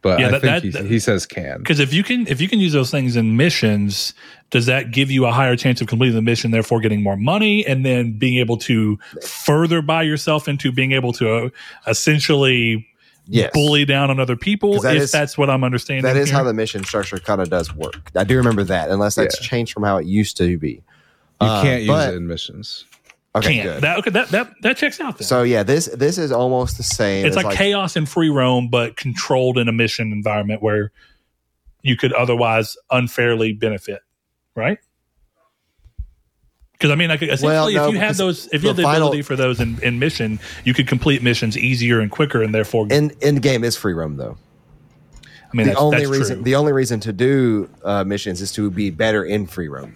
But 0.07 0.21
Yeah, 0.21 0.29
I 0.29 0.31
that- 0.39 0.63
think 0.63 0.73
that- 0.75 0.83
he, 0.85 0.89
he 0.91 0.99
says 0.99 1.27
can. 1.27 1.59
Because 1.59 1.81
if 1.81 1.93
you 1.93 2.03
can 2.05 2.27
if 2.29 2.41
you 2.41 2.49
can 2.49 2.61
use 2.61 2.73
those 2.73 2.91
things 2.91 3.17
in 3.17 3.37
missions, 3.37 4.15
does 4.51 4.67
that 4.67 4.93
give 4.93 5.11
you 5.11 5.27
a 5.27 5.33
higher 5.33 5.57
chance 5.57 5.81
of 5.81 5.89
completing 5.89 6.15
the 6.15 6.23
mission, 6.23 6.51
therefore 6.53 6.81
getting 6.81 7.03
more 7.03 7.17
money, 7.17 7.67
and 7.67 7.85
then 7.85 8.13
being 8.13 8.39
able 8.39 8.57
to 8.59 8.99
further 9.23 9.83
buy 9.83 10.03
yourself 10.03 10.47
into 10.49 10.71
being 10.71 10.93
able 10.93 11.13
to 11.15 11.29
uh, 11.37 11.49
essentially 11.89 12.87
Yes. 13.29 13.51
bully 13.53 13.85
down 13.85 14.09
on 14.09 14.21
other 14.21 14.37
people 14.37 14.81
that 14.83 14.95
If 14.97 15.03
is- 15.03 15.11
that's 15.13 15.37
what 15.37 15.51
I'm 15.51 15.65
understanding. 15.65 16.05
That 16.05 16.17
is 16.17 16.29
here? 16.29 16.39
how 16.39 16.45
the 16.45 16.55
mission 16.55 16.85
structure 16.85 17.19
kind 17.19 17.41
of 17.41 17.51
does 17.51 17.75
work. 17.75 18.13
I 18.15 18.23
do 18.23 18.37
remember 18.37 18.63
that, 18.63 18.89
unless 18.89 19.17
that's 19.17 19.41
Yeah. 19.41 19.49
changed 19.49 19.73
from 19.73 19.83
how 19.83 19.97
it 19.97 20.07
used 20.07 20.37
to 20.37 20.57
be. 20.57 20.75
You 21.41 21.49
Uh, 21.49 21.63
can't 21.63 21.83
use 21.83 21.89
but- 21.89 22.15
it 22.15 22.17
in 22.19 22.29
missions. 22.29 22.85
Okay, 23.37 23.55
can't. 23.55 23.69
good. 23.69 23.83
That 23.83 23.99
okay, 23.99 24.11
that 24.11 24.29
that 24.31 24.55
that 24.63 24.77
checks 24.77 25.01
out. 25.01 25.19
Then. 25.19 25.27
so 25.27 25.43
yeah, 25.43 25.63
this 25.63 25.87
this 25.87 26.17
is 26.17 26.33
almost 26.33 26.77
the 26.77 26.83
same. 26.83 27.27
it's 27.27 27.37
as 27.37 27.45
like, 27.45 27.57
chaos 27.57 27.97
and 27.97 28.09
free 28.09 28.31
roam, 28.31 28.69
but 28.69 28.97
controlled 28.97 29.59
in 29.59 29.69
a 29.69 29.73
mission 29.73 30.13
environment 30.13 30.63
where 30.63 30.93
you 31.83 31.97
could 31.97 32.13
otherwise 32.13 32.77
unfairly 32.91 33.53
benefit, 33.53 34.01
right? 34.55 34.79
Because 36.73 36.91
I 36.91 36.95
mean, 36.95 37.09
like 37.09 37.23
essentially, 37.23 37.49
Well, 37.49 37.71
no, 37.71 37.89
if 37.89 37.95
you 37.95 38.01
had 38.01 38.17
those, 38.17 38.49
if 38.53 38.63
you 38.63 38.69
had 38.69 38.77
the 38.77 38.83
final- 38.83 39.09
ability 39.09 39.23
for 39.23 39.37
those 39.37 39.61
in, 39.61 39.83
in 39.83 39.99
mission, 39.99 40.39
you 40.65 40.75
could 40.75 40.87
complete 40.87 41.23
missions 41.23 41.57
easier 41.57 42.01
and 42.01 42.11
quicker, 42.11 42.43
and 42.43 42.55
therefore, 42.55 42.87
in 42.91 43.13
in 43.21 43.37
game 43.37 43.65
is 43.65 43.77
free 43.77 43.95
roam 43.95 44.17
though. 44.17 44.37
I 45.23 45.57
mean, 45.57 45.67
the 45.67 45.73
that's, 45.73 45.81
only 45.81 45.99
that's 45.99 46.11
reason 46.11 46.37
true. 46.37 46.45
the 46.45 46.55
only 46.55 46.73
reason 46.73 47.01
to 47.01 47.13
do 47.13 47.71
uh, 47.83 48.05
missions 48.05 48.41
is 48.41 48.53
to 48.53 48.71
be 48.71 48.91
better 48.91 49.25
in 49.25 49.47
free 49.47 49.69
roam. 49.69 49.95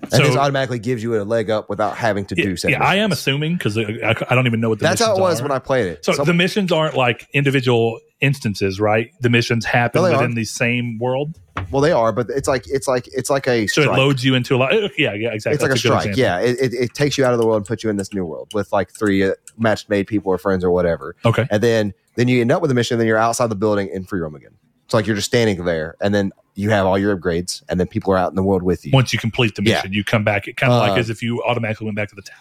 And 0.00 0.10
So- 0.12 0.22
this 0.22 0.36
automatically 0.36 0.78
gives 0.78 1.02
you 1.02 1.20
a 1.20 1.24
leg 1.24 1.50
up 1.50 1.68
without 1.68 1.96
having 1.96 2.24
to 2.26 2.34
do 2.34 2.50
yeah, 2.50 2.56
said 2.56 2.70
yeah, 2.72 2.82
I 2.84 2.96
am 2.96 3.12
assuming 3.12 3.54
because 3.56 3.76
I, 3.78 4.14
I 4.28 4.34
don't 4.34 4.46
even 4.46 4.60
know 4.60 4.68
what 4.70 4.78
the 4.78 4.84
That's 4.84 5.00
how 5.00 5.16
it 5.16 5.20
was 5.20 5.40
are. 5.40 5.44
when 5.44 5.52
I 5.52 5.58
played 5.58 5.86
it. 5.86 6.04
So 6.04 6.12
Some- 6.12 6.26
the 6.26 6.34
missions 6.34 6.72
aren't 6.72 6.96
like 6.96 7.28
individual 7.32 7.98
instances, 8.20 8.78
right? 8.80 9.10
The 9.20 9.30
missions 9.30 9.64
happen 9.64 10.00
No, 10.02 10.10
within 10.10 10.30
are. 10.32 10.34
the 10.34 10.44
same 10.44 10.98
world, 10.98 11.38
well, 11.72 11.82
they 11.82 11.90
are, 11.92 12.12
but 12.12 12.28
it's 12.30 12.46
like 12.48 12.64
it's 12.68 12.86
like 12.86 13.08
it's 13.08 13.28
like 13.30 13.48
a 13.48 13.66
so 13.66 13.82
strike. 13.82 13.96
it 13.96 14.00
loads 14.00 14.24
you 14.24 14.34
into 14.34 14.54
a 14.54 14.58
lot. 14.58 14.72
Yeah, 14.72 15.12
yeah, 15.14 15.30
exactly. 15.32 15.34
it's 15.34 15.46
like 15.46 15.56
a 15.56 15.68
That's 15.70 15.82
good 15.82 16.00
strike. 16.00 16.16
Yeah, 16.16 16.38
it, 16.40 16.56
it, 16.60 16.74
it 16.74 16.94
takes 16.94 17.18
you 17.18 17.24
out 17.24 17.32
of 17.32 17.40
the 17.40 17.46
world 17.46 17.56
and 17.58 17.66
puts 17.66 17.82
you 17.82 17.90
in 17.90 17.96
this 17.96 18.12
new 18.14 18.24
world 18.24 18.50
with 18.54 18.72
like 18.72 18.90
three 18.92 19.24
uh, 19.24 19.32
matched 19.58 19.88
made 19.88 20.06
people 20.06 20.30
or 20.32 20.38
friends 20.38 20.62
or 20.64 20.70
whatever. 20.70 21.16
Okay. 21.24 21.46
and 21.50 21.62
then 21.62 21.94
then 22.14 22.28
you 22.28 22.40
end 22.40 22.52
up 22.52 22.62
with 22.62 22.70
a 22.70 22.74
mission. 22.74 22.98
Then 22.98 23.06
you're 23.06 23.18
outside 23.18 23.48
the 23.48 23.56
building 23.56 23.88
in 23.88 24.04
free 24.04 24.20
roam 24.20 24.34
again. 24.34 24.52
It's 24.84 24.94
like 24.94 25.06
you're 25.06 25.16
just 25.16 25.28
standing 25.28 25.64
there, 25.64 25.96
and 26.00 26.14
then 26.14 26.32
you 26.54 26.70
have 26.70 26.86
all 26.86 26.98
your 26.98 27.16
upgrades, 27.16 27.62
and 27.68 27.80
then 27.80 27.86
people 27.86 28.12
are 28.12 28.18
out 28.18 28.30
in 28.30 28.36
the 28.36 28.42
world 28.42 28.62
with 28.62 28.84
you. 28.84 28.90
Once 28.92 29.12
you 29.12 29.18
complete 29.18 29.54
the 29.54 29.62
Yeah. 29.62 29.76
mission, 29.76 29.92
you 29.92 30.04
come 30.04 30.22
back. 30.24 30.46
It 30.48 30.56
kind 30.56 30.72
of 30.72 30.78
Uh, 30.82 30.88
like 30.88 30.98
as 30.98 31.08
if 31.10 31.22
you 31.22 31.42
automatically 31.44 31.86
went 31.86 31.96
back 31.96 32.08
to 32.10 32.14
the 32.14 32.22
tower. 32.22 32.36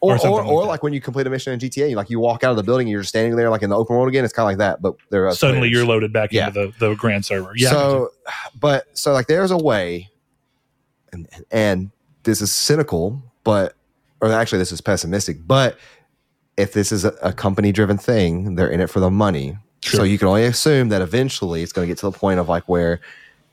or 0.00 0.12
or 0.12 0.14
or, 0.14 0.18
something 0.18 0.46
or, 0.52 0.60
like 0.62 0.68
like 0.68 0.82
when 0.82 0.92
you 0.92 1.00
complete 1.00 1.26
a 1.28 1.30
mission 1.30 1.52
in 1.52 1.60
GTA, 1.60 1.88
you 1.90 1.94
like 1.96 2.10
you 2.10 2.18
walk 2.18 2.42
out 2.42 2.50
of 2.50 2.56
the 2.56 2.62
building, 2.64 2.86
and 2.88 2.90
you're 2.92 3.04
standing 3.04 3.36
there 3.36 3.50
like 3.50 3.62
in 3.62 3.70
the 3.70 3.76
open 3.76 3.94
world 3.94 4.08
again. 4.08 4.24
It's 4.24 4.32
kind 4.32 4.44
of 4.44 4.48
like 4.50 4.58
that, 4.58 4.82
but 4.82 4.94
there 5.10 5.28
are 5.28 5.34
Suddenly, 5.34 5.68
players. 5.68 5.72
you're 5.78 5.86
loaded 5.86 6.12
back 6.12 6.32
Yeah. 6.32 6.48
into 6.48 6.72
the, 6.78 6.88
the 6.88 6.94
grand 6.96 7.24
server. 7.24 7.52
Yeah. 7.54 7.70
so, 7.70 8.08
but 8.58 8.86
so 8.94 9.12
like 9.12 9.28
there's 9.28 9.52
a 9.52 9.56
way, 9.56 10.10
and 11.12 11.28
and 11.52 11.90
this 12.24 12.40
is 12.40 12.52
cynical, 12.52 13.22
but 13.44 13.74
or 14.20 14.32
actually 14.32 14.58
this 14.58 14.72
is 14.72 14.80
pessimistic, 14.80 15.46
but 15.46 15.78
if 16.56 16.72
this 16.72 16.90
is 16.92 17.04
a, 17.04 17.10
a 17.22 17.32
company 17.32 17.70
driven 17.72 17.96
thing, 17.98 18.56
they're 18.56 18.68
in 18.70 18.80
it 18.80 18.90
for 18.90 18.98
the 19.00 19.10
money. 19.10 19.56
So 19.84 20.04
you 20.04 20.16
can 20.18 20.28
only 20.28 20.44
assume 20.44 20.90
that 20.90 21.02
eventually 21.02 21.62
it's 21.62 21.72
going 21.72 21.86
to 21.86 21.90
get 21.90 21.98
to 21.98 22.06
the 22.10 22.16
point 22.16 22.38
of 22.38 22.48
like 22.48 22.68
where 22.68 23.00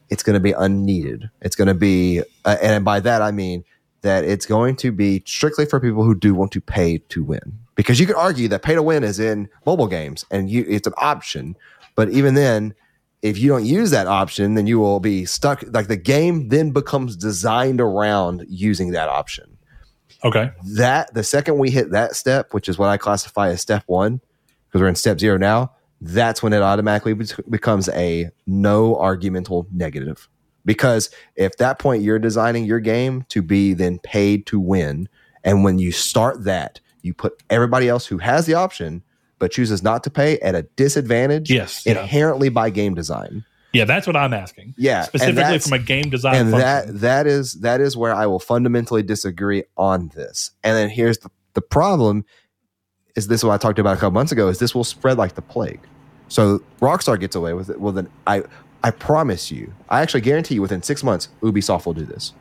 it's 0.10 0.24
going 0.24 0.34
to 0.34 0.40
be 0.40 0.52
unneeded. 0.52 1.30
It's 1.42 1.56
going 1.56 1.68
to 1.68 1.74
be, 1.74 2.22
uh, 2.46 2.58
and 2.62 2.84
by 2.84 3.00
that 3.00 3.22
I 3.22 3.32
mean 3.32 3.64
that 4.02 4.24
it's 4.24 4.46
going 4.46 4.76
to 4.78 4.92
be 4.92 5.24
strictly 5.26 5.66
for 5.66 5.80
people 5.80 6.04
who 6.04 6.16
do 6.16 6.34
want 6.34 6.52
to 6.54 6.62
pay 6.62 7.00
to 7.10 7.24
win. 7.24 7.60
Because 7.76 8.00
you 8.00 8.06
could 8.06 8.16
argue 8.16 8.48
that 8.50 8.62
pay 8.62 8.76
to 8.76 8.84
win 8.84 9.04
is 9.04 9.20
in 9.20 9.50
mobile 9.66 9.88
games 9.88 10.26
and 10.32 10.50
you 10.50 10.66
it's 10.68 10.88
an 10.88 10.94
option, 10.98 11.56
but 11.96 12.10
even 12.10 12.34
then, 12.34 12.74
if 13.22 13.38
you 13.38 13.50
don't 13.50 13.66
use 13.66 13.92
that 13.92 14.08
option, 14.08 14.54
then 14.54 14.68
you 14.68 14.80
will 14.80 15.00
be 15.00 15.26
stuck. 15.26 15.64
Like 15.68 15.88
the 15.88 15.98
game 15.98 16.50
then 16.50 16.72
becomes 16.72 17.16
designed 17.16 17.82
around 17.82 18.46
using 18.48 18.92
that 18.92 19.10
option. 19.10 19.58
okay. 20.24 20.52
That 20.76 21.14
the 21.14 21.24
second 21.24 21.58
we 21.58 21.70
hit 21.70 21.92
that 21.92 22.16
step, 22.16 22.54
which 22.54 22.70
is 22.70 22.78
what 22.78 22.90
I 22.90 22.98
classify 22.98 23.50
as 23.50 23.62
step 23.62 23.84
one, 23.88 24.22
because 24.68 24.82
we're 24.82 24.88
in 24.88 24.96
step 24.96 25.20
zero 25.20 25.38
now, 25.38 25.72
that's 26.02 26.42
when 26.42 26.54
it 26.54 26.62
automatically 26.62 27.14
be- 27.14 27.26
becomes 27.50 27.90
a 27.90 28.30
no 28.48 28.98
argumental 28.98 29.68
negative. 29.74 30.28
Because 30.66 31.10
if 31.36 31.58
that 31.58 31.80
point 31.80 32.04
you're 32.04 32.20
designing 32.20 32.66
your 32.66 32.80
game 32.80 33.26
to 33.30 33.42
be 33.42 33.74
then 33.74 34.00
paid 34.00 34.46
to 34.48 34.60
win, 34.60 35.10
and 35.44 35.64
when 35.64 35.80
you 35.80 35.92
start 35.92 36.44
that, 36.44 36.80
you 37.02 37.14
put 37.14 37.42
everybody 37.50 37.88
else 37.88 38.06
who 38.06 38.18
has 38.18 38.46
the 38.46 38.54
option 38.54 39.02
but 39.40 39.52
chooses 39.52 39.82
not 39.82 40.04
to 40.04 40.10
pay 40.10 40.38
at 40.40 40.54
a 40.54 40.64
disadvantage 40.76 41.50
Yes. 41.50 41.84
Yeah. 41.86 42.02
inherently 42.02 42.50
by 42.50 42.70
game 42.70 42.94
design. 42.94 43.46
yeah. 43.72 43.86
That's 43.86 44.06
what 44.06 44.18
I'm 44.18 44.34
asking. 44.34 44.74
Yeah, 44.78 45.04
Specifically 45.04 45.60
from 45.60 45.74
a 45.74 45.80
game 45.80 46.10
design 46.10 46.36
and 46.36 46.52
function. 46.52 46.60
that 46.94 47.00
that 47.00 47.28
is 47.28 47.54
that 47.62 47.80
is 47.80 47.96
where 47.96 48.14
I 48.14 48.26
will 48.26 48.40
fundamentally 48.40 49.02
disagree 49.02 49.64
on 49.78 50.10
this. 50.14 50.52
And 50.64 50.76
then 50.76 50.90
here's 50.90 51.20
the, 51.20 51.30
the 51.54 51.62
problem 51.62 52.26
is 53.20 53.28
this 53.28 53.44
what 53.44 53.52
I 53.52 53.58
talked 53.58 53.80
about 53.80 53.98
a 53.98 54.00
couple 54.00 54.12
months 54.12 54.32
ago 54.32 54.48
is 54.48 54.60
this 54.60 54.74
will 54.74 54.86
spread 54.86 55.18
like 55.18 55.36
the 55.36 55.42
plague. 55.42 55.82
So 56.30 56.60
Rockstar 56.80 57.20
gets 57.20 57.36
away 57.36 57.54
with 57.54 57.70
it. 57.70 57.80
Well 57.80 57.92
then 57.92 58.10
I 58.26 58.44
I 58.82 58.92
promise 58.92 59.52
you, 59.52 59.74
I 59.90 60.02
actually 60.02 60.22
guarantee 60.22 60.56
you 60.56 60.62
within 60.62 60.82
six 60.82 61.04
months, 61.04 61.28
Ubisoft 61.42 61.86
will 61.86 61.94
do 61.94 62.06
this. 62.06 62.34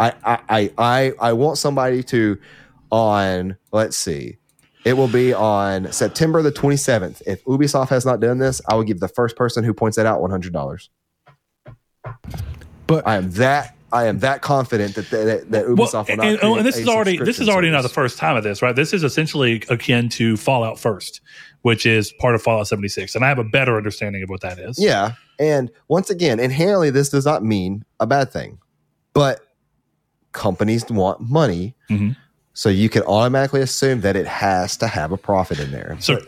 I 0.00 0.12
I 0.24 0.38
I 0.48 0.72
I, 0.78 1.12
I 1.20 1.32
want 1.32 1.58
somebody 1.58 2.02
to 2.04 2.38
on 2.90 3.56
let's 3.70 3.96
see. 3.96 4.38
It 4.84 4.94
will 4.94 5.08
be 5.08 5.32
on 5.32 5.92
September 5.92 6.42
the 6.42 6.52
27th. 6.52 7.22
If 7.26 7.44
Ubisoft 7.44 7.90
has 7.90 8.04
not 8.04 8.20
done 8.20 8.38
this, 8.38 8.60
I 8.68 8.74
will 8.74 8.84
give 8.84 8.98
the 9.00 9.08
first 9.08 9.36
person 9.36 9.62
who 9.62 9.74
points 9.74 9.96
that 9.96 10.06
out 10.06 10.20
$100. 10.20 10.88
But 12.86 13.06
I 13.06 13.16
am 13.16 13.30
that 13.32 13.76
I 13.92 14.06
am 14.06 14.18
that 14.18 14.42
confident 14.42 14.94
that 14.96 15.10
that, 15.10 15.50
that 15.50 15.66
Well, 15.68 15.76
Ubisoft 15.88 16.08
will 16.10 16.16
not. 16.18 16.26
and, 16.26 16.42
and 16.58 16.66
this 16.66 16.76
is 16.76 16.88
already 16.88 17.16
this 17.18 17.38
is 17.40 17.48
already 17.48 17.70
not 17.70 17.82
the 17.82 17.88
first 17.88 18.18
time 18.18 18.36
of 18.36 18.44
this, 18.44 18.60
right? 18.60 18.76
This 18.76 18.92
is 18.92 19.02
essentially 19.02 19.62
akin 19.70 20.08
to 20.10 20.36
Fallout 20.36 20.78
First, 20.78 21.20
which 21.62 21.86
is 21.86 22.12
part 22.20 22.34
of 22.34 22.42
Fallout 22.42 22.66
76, 22.68 23.14
and 23.14 23.24
I 23.24 23.28
have 23.28 23.38
a 23.38 23.44
better 23.44 23.76
understanding 23.76 24.22
of 24.22 24.28
what 24.28 24.42
that 24.42 24.58
is. 24.58 24.78
Yeah, 24.78 25.12
and 25.38 25.70
once 25.88 26.10
again, 26.10 26.38
inherently, 26.38 26.90
this 26.90 27.08
does 27.08 27.24
not 27.24 27.42
mean 27.44 27.84
a 27.98 28.06
bad 28.06 28.30
thing, 28.30 28.58
but 29.14 29.40
companies 30.32 30.84
want 30.90 31.20
money, 31.20 31.74
Mhm. 31.90 32.14
so 32.52 32.68
you 32.68 32.88
can 32.88 33.02
automatically 33.04 33.60
assume 33.62 34.02
that 34.02 34.16
it 34.16 34.26
has 34.26 34.76
to 34.76 34.86
have 34.86 35.12
a 35.12 35.16
profit 35.16 35.58
in 35.58 35.70
there. 35.70 35.96
So, 36.00 36.20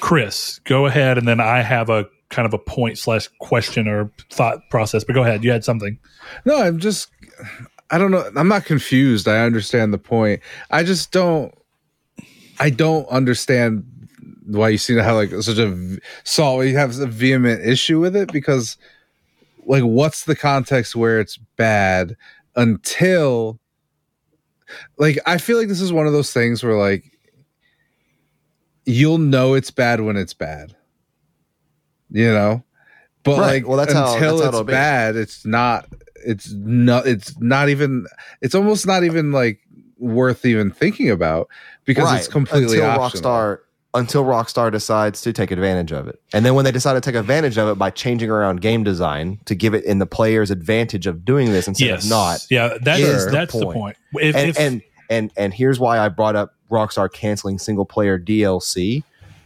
Chris, 0.00 0.60
go 0.64 0.84
ahead, 0.86 1.16
and 1.16 1.26
then 1.26 1.40
I 1.40 1.62
have 1.62 1.88
a 1.88 2.06
kind 2.28 2.46
of 2.46 2.54
a 2.54 2.58
point 2.58 2.98
slash 2.98 3.28
question 3.40 3.88
or 3.88 4.10
thought 4.30 4.68
process. 4.70 5.04
But 5.04 5.14
go 5.14 5.22
ahead, 5.22 5.44
you 5.44 5.50
had 5.50 5.64
something. 5.64 5.98
no, 6.44 6.60
I'm 6.60 6.78
just 6.78 7.10
I 7.90 7.98
don't 7.98 8.10
know. 8.10 8.28
I'm 8.34 8.48
not 8.48 8.64
confused. 8.64 9.28
I 9.28 9.44
understand 9.44 9.92
the 9.92 9.98
point. 9.98 10.40
I 10.70 10.82
just 10.82 11.12
don't 11.12 11.54
I 12.58 12.70
don't 12.70 13.06
understand 13.08 13.84
why 14.46 14.68
you 14.68 14.78
seem 14.78 14.96
to 14.96 15.02
have 15.02 15.16
like 15.16 15.30
such 15.42 15.58
a 15.58 15.98
so 16.24 16.60
you 16.60 16.76
have 16.76 16.98
a 16.98 17.06
vehement 17.06 17.66
issue 17.66 18.00
with 18.00 18.14
it 18.14 18.32
because 18.32 18.76
like 19.66 19.82
what's 19.82 20.24
the 20.24 20.36
context 20.36 20.94
where 20.94 21.20
it's 21.20 21.36
bad 21.56 22.16
until 22.54 23.58
like 24.98 25.18
I 25.26 25.38
feel 25.38 25.58
like 25.58 25.68
this 25.68 25.80
is 25.80 25.92
one 25.92 26.06
of 26.06 26.12
those 26.12 26.32
things 26.32 26.62
where 26.62 26.76
like 26.76 27.04
you'll 28.84 29.18
know 29.18 29.54
it's 29.54 29.70
bad 29.70 30.00
when 30.00 30.16
it's 30.16 30.34
bad. 30.34 30.76
You 32.10 32.32
know? 32.32 32.62
But 33.22 33.38
Right. 33.38 33.46
like 33.46 33.68
Well, 33.68 33.76
that's 33.76 33.92
how- 33.92 34.14
until 34.14 34.20
that's 34.36 34.42
how 34.42 34.48
it's 34.48 34.54
it'll 34.54 34.64
be. 34.64 34.72
bad, 34.72 35.16
it's 35.16 35.44
not 35.44 35.86
it's 36.24 36.52
not 36.52 37.06
it's 37.06 37.38
not 37.40 37.68
even 37.68 38.06
it's 38.40 38.54
almost 38.54 38.86
not 38.86 39.04
even 39.04 39.32
like 39.32 39.60
worth 39.98 40.44
even 40.44 40.70
thinking 40.70 41.10
about 41.10 41.48
because 41.84 42.12
it's 42.18 42.28
completely 42.28 42.78
until 42.78 42.90
optional. 43.00 43.22
Rockstar 43.32 43.58
until 43.94 44.24
Rockstar 44.24 44.70
decides 44.70 45.22
to 45.22 45.32
take 45.32 45.50
advantage 45.50 45.90
of 45.90 46.06
it, 46.06 46.20
and 46.34 46.44
then 46.44 46.54
when 46.54 46.64
they 46.66 46.70
decide 46.72 46.92
to 46.94 47.00
take 47.00 47.14
advantage 47.14 47.56
of 47.56 47.66
it 47.68 47.76
by 47.78 47.88
changing 47.90 48.28
around 48.28 48.60
game 48.60 48.84
design 48.84 49.38
to 49.46 49.54
give 49.54 49.72
it 49.72 49.84
in 49.84 49.98
the 50.00 50.06
player's 50.06 50.50
advantage 50.50 51.06
of 51.06 51.24
doing 51.24 51.50
this 51.50 51.66
instead 51.66 51.86
yes, 51.86 52.04
of 52.04 52.10
not, 52.10 52.46
Yeah, 52.50 52.76
that 52.82 53.00
is 53.00 53.08
is 53.08 53.24
the 53.26 53.30
that's 53.30 53.54
the 53.54 53.64
point. 53.64 53.76
point. 53.78 53.96
If, 54.20 54.36
and, 54.36 54.50
if- 54.50 54.60
and 54.60 54.82
and 55.08 55.30
and 55.36 55.54
here's 55.54 55.78
why 55.80 55.98
I 55.98 56.08
brought 56.10 56.36
up 56.36 56.54
Rockstar 56.70 57.10
canceling 57.10 57.58
single 57.58 57.86
player 57.86 58.18
DLC 58.18 59.02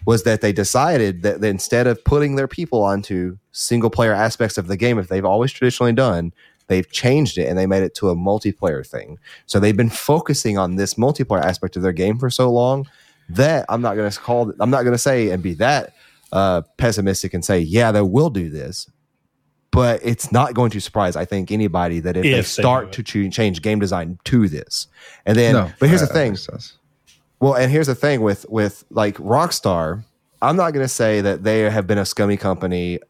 was 0.07 0.23
that 0.25 0.41
they 0.41 0.53
decided 0.53 1.23
that, 1.23 1.41
that 1.41 1.49
instead 1.49 1.87
of 1.87 2.03
putting 2.05 2.37
their 2.37 2.49
people 2.49 2.83
onto 2.83 3.39
single 3.53 3.91
player 3.91 4.13
aspects 4.13 4.59
of 4.59 4.67
the 4.67 4.77
game, 4.77 4.99
if 4.99 5.09
they've 5.09 5.25
always 5.25 5.53
traditionally 5.53 5.93
done, 5.93 6.33
they've 6.69 6.91
changed 6.91 7.37
it 7.37 7.47
and 7.47 7.59
they 7.59 7.67
made 7.67 7.83
it 7.83 7.95
to 7.97 8.09
a 8.09 8.17
multiplayer 8.17 8.87
thing. 8.87 9.19
So 9.47 9.61
they've 9.61 9.77
been 9.77 9.91
focusing 9.91 10.57
on 10.57 10.77
this 10.77 10.95
multiplayer 10.95 11.43
aspect 11.43 11.77
of 11.77 11.83
their 11.83 11.93
game 11.93 12.19
for 12.19 12.31
so 12.31 12.51
long 12.51 12.89
that 13.29 13.67
I'm 13.69 13.83
not 13.83 13.97
going 13.97 14.11
to 14.11 14.19
call. 14.19 14.53
I'm 14.59 14.71
not 14.71 14.83
going 14.83 14.95
to 14.95 14.99
say 14.99 15.31
and 15.31 15.43
be 15.43 15.55
that 15.55 15.95
uh, 16.33 16.63
pessimistic 16.77 17.35
and 17.35 17.45
say, 17.45 17.61
yeah, 17.61 17.93
they 17.93 18.03
will 18.03 18.31
do 18.31 18.49
this. 18.49 18.89
But 19.73 20.01
it's 20.03 20.33
not 20.33 20.55
going 20.55 20.71
to 20.73 20.81
surprise, 20.81 21.15
I 21.15 21.25
think, 21.25 21.53
anybody 21.53 22.01
that 22.01 22.17
if, 22.17 22.25
they 22.25 22.33
If 22.33 22.57
they 22.57 22.63
start 22.63 22.91
do 22.91 23.03
to 23.05 23.31
change 23.31 23.63
game 23.63 23.79
design 23.79 24.19
to 24.25 24.49
this, 24.49 24.89
and 25.25 25.39
then, 25.39 25.53
No, 25.53 25.71
but 25.79 25.89
here's 25.89 26.01
the 26.01 26.09
that 26.09 26.13
thing. 26.13 26.37
Well, 27.41 27.55
and 27.55 27.73
here's 27.73 27.87
the 27.87 27.95
thing 27.95 28.21
with 28.21 28.47
with 28.49 28.85
like 28.91 29.17
Rockstar, 29.17 30.05
I'm 30.43 30.57
not 30.57 30.73
going 30.73 30.85
to 30.85 30.89
say 30.89 31.21
that 31.23 31.43
they 31.43 31.61
have 31.61 31.87
been 31.87 31.99
a 31.99 32.07
scummy 32.07 32.37
company 32.37 33.01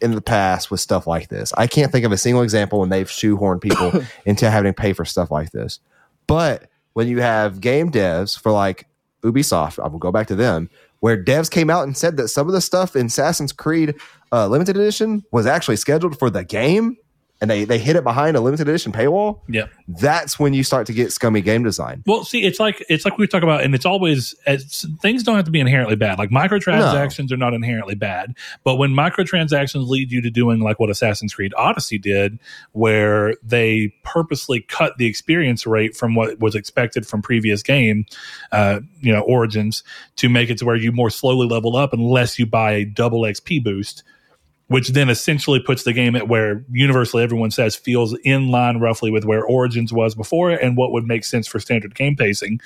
in 0.00 0.12
the 0.12 0.20
past 0.20 0.70
with 0.70 0.80
stuff 0.80 1.06
like 1.06 1.28
this. 1.28 1.52
I 1.56 1.66
can't 1.66 1.90
think 1.90 2.04
of 2.04 2.12
a 2.12 2.18
single 2.18 2.42
example 2.42 2.80
when 2.80 2.88
they've 2.88 3.08
shoehorned 3.08 3.60
people 3.60 3.92
into 4.26 4.50
having 4.50 4.72
to 4.72 4.80
pay 4.80 4.92
for 4.92 5.04
stuff 5.04 5.30
like 5.30 5.50
this. 5.50 5.80
But 6.26 6.68
when 6.94 7.08
you 7.08 7.20
have 7.20 7.60
game 7.60 7.90
devs 7.90 8.38
for 8.38 8.52
like 8.52 8.86
Ubisoft, 9.22 9.82
I 9.82 9.88
will 9.88 9.98
go 9.98 10.12
back 10.12 10.26
to 10.28 10.36
them, 10.36 10.70
where 11.00 11.22
devs 11.22 11.50
came 11.50 11.70
out 11.70 11.84
and 11.84 11.96
said 11.96 12.16
that 12.16 12.28
some 12.28 12.46
of 12.46 12.52
the 12.52 12.60
stuff 12.60 12.94
in 12.94 13.06
Assassin's 13.06 13.52
Creed 13.52 13.94
uh, 14.32 14.46
Limited 14.46 14.76
Edition 14.76 15.24
was 15.32 15.46
actually 15.46 15.76
scheduled 15.76 16.18
for 16.18 16.30
the 16.30 16.44
game, 16.44 16.96
and 17.44 17.50
they 17.50 17.66
they 17.66 17.78
hid 17.78 17.94
it 17.94 18.04
behind 18.04 18.38
a 18.38 18.40
limited 18.40 18.66
edition 18.66 18.90
paywall. 18.90 19.40
yeah, 19.48 19.66
That's 19.86 20.38
when 20.38 20.54
you 20.54 20.64
start 20.64 20.86
to 20.86 20.94
get 20.94 21.12
scummy 21.12 21.42
game 21.42 21.62
design. 21.62 22.02
Well, 22.06 22.24
see, 22.24 22.42
it's 22.42 22.58
like 22.58 22.82
it's 22.88 23.04
like 23.04 23.18
we 23.18 23.26
talk 23.26 23.42
about, 23.42 23.62
and 23.62 23.74
it's 23.74 23.84
always 23.84 24.34
it's, 24.46 24.86
things 25.02 25.22
don't 25.22 25.36
have 25.36 25.44
to 25.44 25.50
be 25.50 25.60
inherently 25.60 25.94
bad. 25.94 26.18
Like 26.18 26.30
microtransactions 26.30 27.30
are 27.32 27.36
not 27.36 27.52
inherently 27.52 27.96
bad, 27.96 28.34
but 28.64 28.76
when 28.76 28.92
microtransactions 28.92 29.86
lead 29.86 30.10
you 30.10 30.22
to 30.22 30.30
doing 30.30 30.60
like 30.60 30.80
what 30.80 30.88
Assassin's 30.88 31.34
Creed 31.34 31.52
Odyssey 31.54 31.98
did, 31.98 32.38
where 32.72 33.34
they 33.42 33.92
purposely 34.04 34.62
cut 34.62 34.96
the 34.96 35.04
experience 35.04 35.66
rate 35.66 35.94
from 35.94 36.14
what 36.14 36.40
was 36.40 36.54
expected 36.54 37.06
from 37.06 37.20
previous 37.20 37.62
game, 37.62 38.06
uh, 38.52 38.80
you 39.00 39.12
know, 39.12 39.20
Origins, 39.20 39.84
to 40.16 40.30
make 40.30 40.48
it 40.48 40.56
to 40.58 40.64
where 40.64 40.76
you 40.76 40.92
more 40.92 41.10
slowly 41.10 41.46
level 41.46 41.76
up 41.76 41.92
unless 41.92 42.38
you 42.38 42.46
buy 42.46 42.72
a 42.72 42.84
double 42.86 43.20
XP 43.20 43.62
boost 43.62 44.02
which 44.68 44.88
then 44.88 45.10
essentially 45.10 45.60
puts 45.60 45.82
the 45.82 45.92
game 45.92 46.16
at 46.16 46.26
where 46.26 46.64
universally 46.72 47.22
everyone 47.22 47.50
says 47.50 47.76
feels 47.76 48.16
in 48.24 48.48
line 48.48 48.78
roughly 48.78 49.10
with 49.10 49.24
where 49.24 49.44
Origins 49.44 49.92
was 49.92 50.14
before 50.14 50.50
and 50.50 50.76
what 50.76 50.90
would 50.90 51.06
make 51.06 51.22
sense 51.24 51.46
for 51.46 51.60
standard 51.60 51.94
game 51.94 52.16
pacing, 52.16 52.60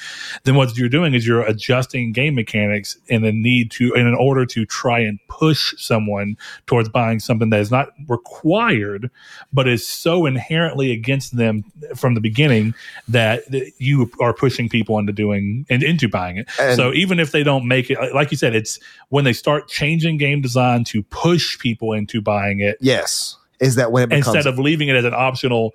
then 0.45 0.55
what 0.55 0.77
you're 0.77 0.89
doing 0.89 1.15
is 1.15 1.27
you're 1.27 1.43
adjusting 1.43 2.13
game 2.13 2.37
mechanics 2.37 2.97
in 3.09 3.25
a 3.25 3.33
need 3.33 3.71
to 3.73 3.93
in 3.95 4.07
an 4.07 4.15
order 4.15 4.47
to 4.47 4.65
try 4.65 5.01
and 5.01 5.19
push 5.29 5.75
someone 5.77 6.37
towards 6.67 6.89
buying 6.89 7.19
something 7.19 7.51
that 7.51 7.61
is 7.61 7.71
not 7.71 7.89
required, 8.07 9.11
but 9.53 9.67
is 9.67 9.87
so 9.87 10.27
inherently 10.27 10.93
against 10.93 11.37
them 11.37 11.65
from 11.97 12.15
the 12.15 12.21
beginning 12.21 12.75
that 13.09 13.43
you 13.79 14.11
are 14.21 14.33
pushing 14.33 14.69
people 14.69 14.99
into 14.99 15.13
doing 15.13 15.67
and 15.69 15.83
into 15.83 16.09
buying 16.09 16.37
it. 16.37 16.49
And- 16.61 16.77
so 16.77 16.93
even 16.93 17.19
if 17.19 17.33
they 17.33 17.43
don't 17.43 17.67
make 17.67 17.91
it, 17.91 17.99
like 18.15 18.31
you 18.31 18.37
said, 18.37 18.55
it's 18.55 18.79
when 19.09 19.25
they 19.25 19.33
start 19.33 19.69
changing 19.69 20.17
game 20.19 20.41
design 20.41 20.85
to 20.85 21.03
push 21.05 21.59
people 21.59 21.88
into 21.93 22.21
buying 22.21 22.61
it 22.61 22.79
Yes, 22.81 23.37
is 23.61 23.75
that 23.77 23.93
when 23.93 24.05
it 24.05 24.09
becomes 24.09 24.29
instead 24.29 24.47
of 24.47 24.59
leaving 24.59 24.89
it 24.89 24.97
as 24.97 25.05
an 25.05 25.15
optional 25.15 25.73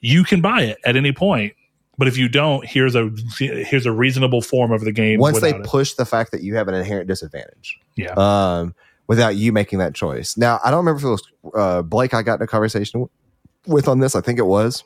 you 0.00 0.24
can 0.24 0.40
buy 0.40 0.62
it 0.62 0.78
at 0.84 0.96
any 0.96 1.12
point 1.12 1.54
but 1.98 2.06
if 2.06 2.16
you 2.16 2.28
don't 2.28 2.66
here's 2.66 2.94
a 2.94 3.10
here's 3.38 3.86
a 3.86 3.92
reasonable 3.92 4.42
form 4.42 4.70
of 4.72 4.82
the 4.82 4.92
game 4.92 5.18
once 5.18 5.40
they 5.40 5.48
without 5.48 5.60
it. 5.62 5.66
push 5.66 5.94
the 5.94 6.04
fact 6.04 6.30
that 6.30 6.42
you 6.42 6.54
have 6.54 6.68
an 6.68 6.74
inherent 6.74 7.08
disadvantage 7.08 7.78
yeah 7.96 8.12
um, 8.12 8.74
without 9.06 9.36
you 9.36 9.52
making 9.52 9.78
that 9.78 9.94
choice. 9.94 10.36
Now, 10.36 10.60
I 10.64 10.70
don't 10.70 10.84
remember 10.84 10.98
if 10.98 11.04
it 11.04 11.08
was 11.08 11.54
uh, 11.54 11.82
Blake 11.82 12.14
I 12.14 12.22
got 12.22 12.40
in 12.40 12.42
a 12.42 12.46
conversation 12.46 13.08
with 13.66 13.88
on 13.88 14.00
this. 14.00 14.14
I 14.14 14.20
think 14.20 14.38
it 14.38 14.46
was, 14.46 14.84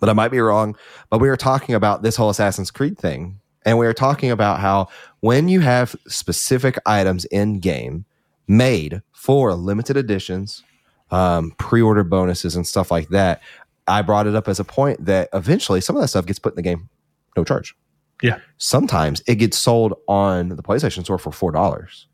but 0.00 0.08
I 0.08 0.12
might 0.12 0.30
be 0.30 0.40
wrong. 0.40 0.76
But 1.10 1.18
we 1.18 1.28
were 1.28 1.36
talking 1.36 1.74
about 1.74 2.02
this 2.02 2.16
whole 2.16 2.30
Assassin's 2.30 2.70
Creed 2.70 2.98
thing. 2.98 3.40
And 3.66 3.78
we 3.78 3.86
were 3.86 3.94
talking 3.94 4.30
about 4.30 4.60
how 4.60 4.88
when 5.20 5.48
you 5.48 5.60
have 5.60 5.96
specific 6.06 6.78
items 6.84 7.24
in 7.26 7.60
game 7.60 8.04
made 8.46 9.00
for 9.24 9.54
limited 9.54 9.96
editions, 9.96 10.62
um, 11.10 11.52
pre 11.58 11.80
order 11.80 12.04
bonuses, 12.04 12.56
and 12.56 12.66
stuff 12.66 12.90
like 12.90 13.08
that, 13.08 13.42
I 13.88 14.02
brought 14.02 14.26
it 14.26 14.34
up 14.34 14.48
as 14.48 14.60
a 14.60 14.64
point 14.64 15.06
that 15.06 15.30
eventually 15.32 15.80
some 15.80 15.96
of 15.96 16.02
that 16.02 16.08
stuff 16.08 16.26
gets 16.26 16.38
put 16.38 16.52
in 16.52 16.56
the 16.56 16.62
game 16.62 16.90
no 17.34 17.42
charge. 17.42 17.74
Yeah. 18.22 18.38
Sometimes 18.58 19.22
it 19.26 19.36
gets 19.36 19.56
sold 19.56 19.94
on 20.08 20.50
the 20.50 20.62
PlayStation 20.62 21.04
Store 21.04 21.18
for 21.18 21.30
$4 21.30 22.04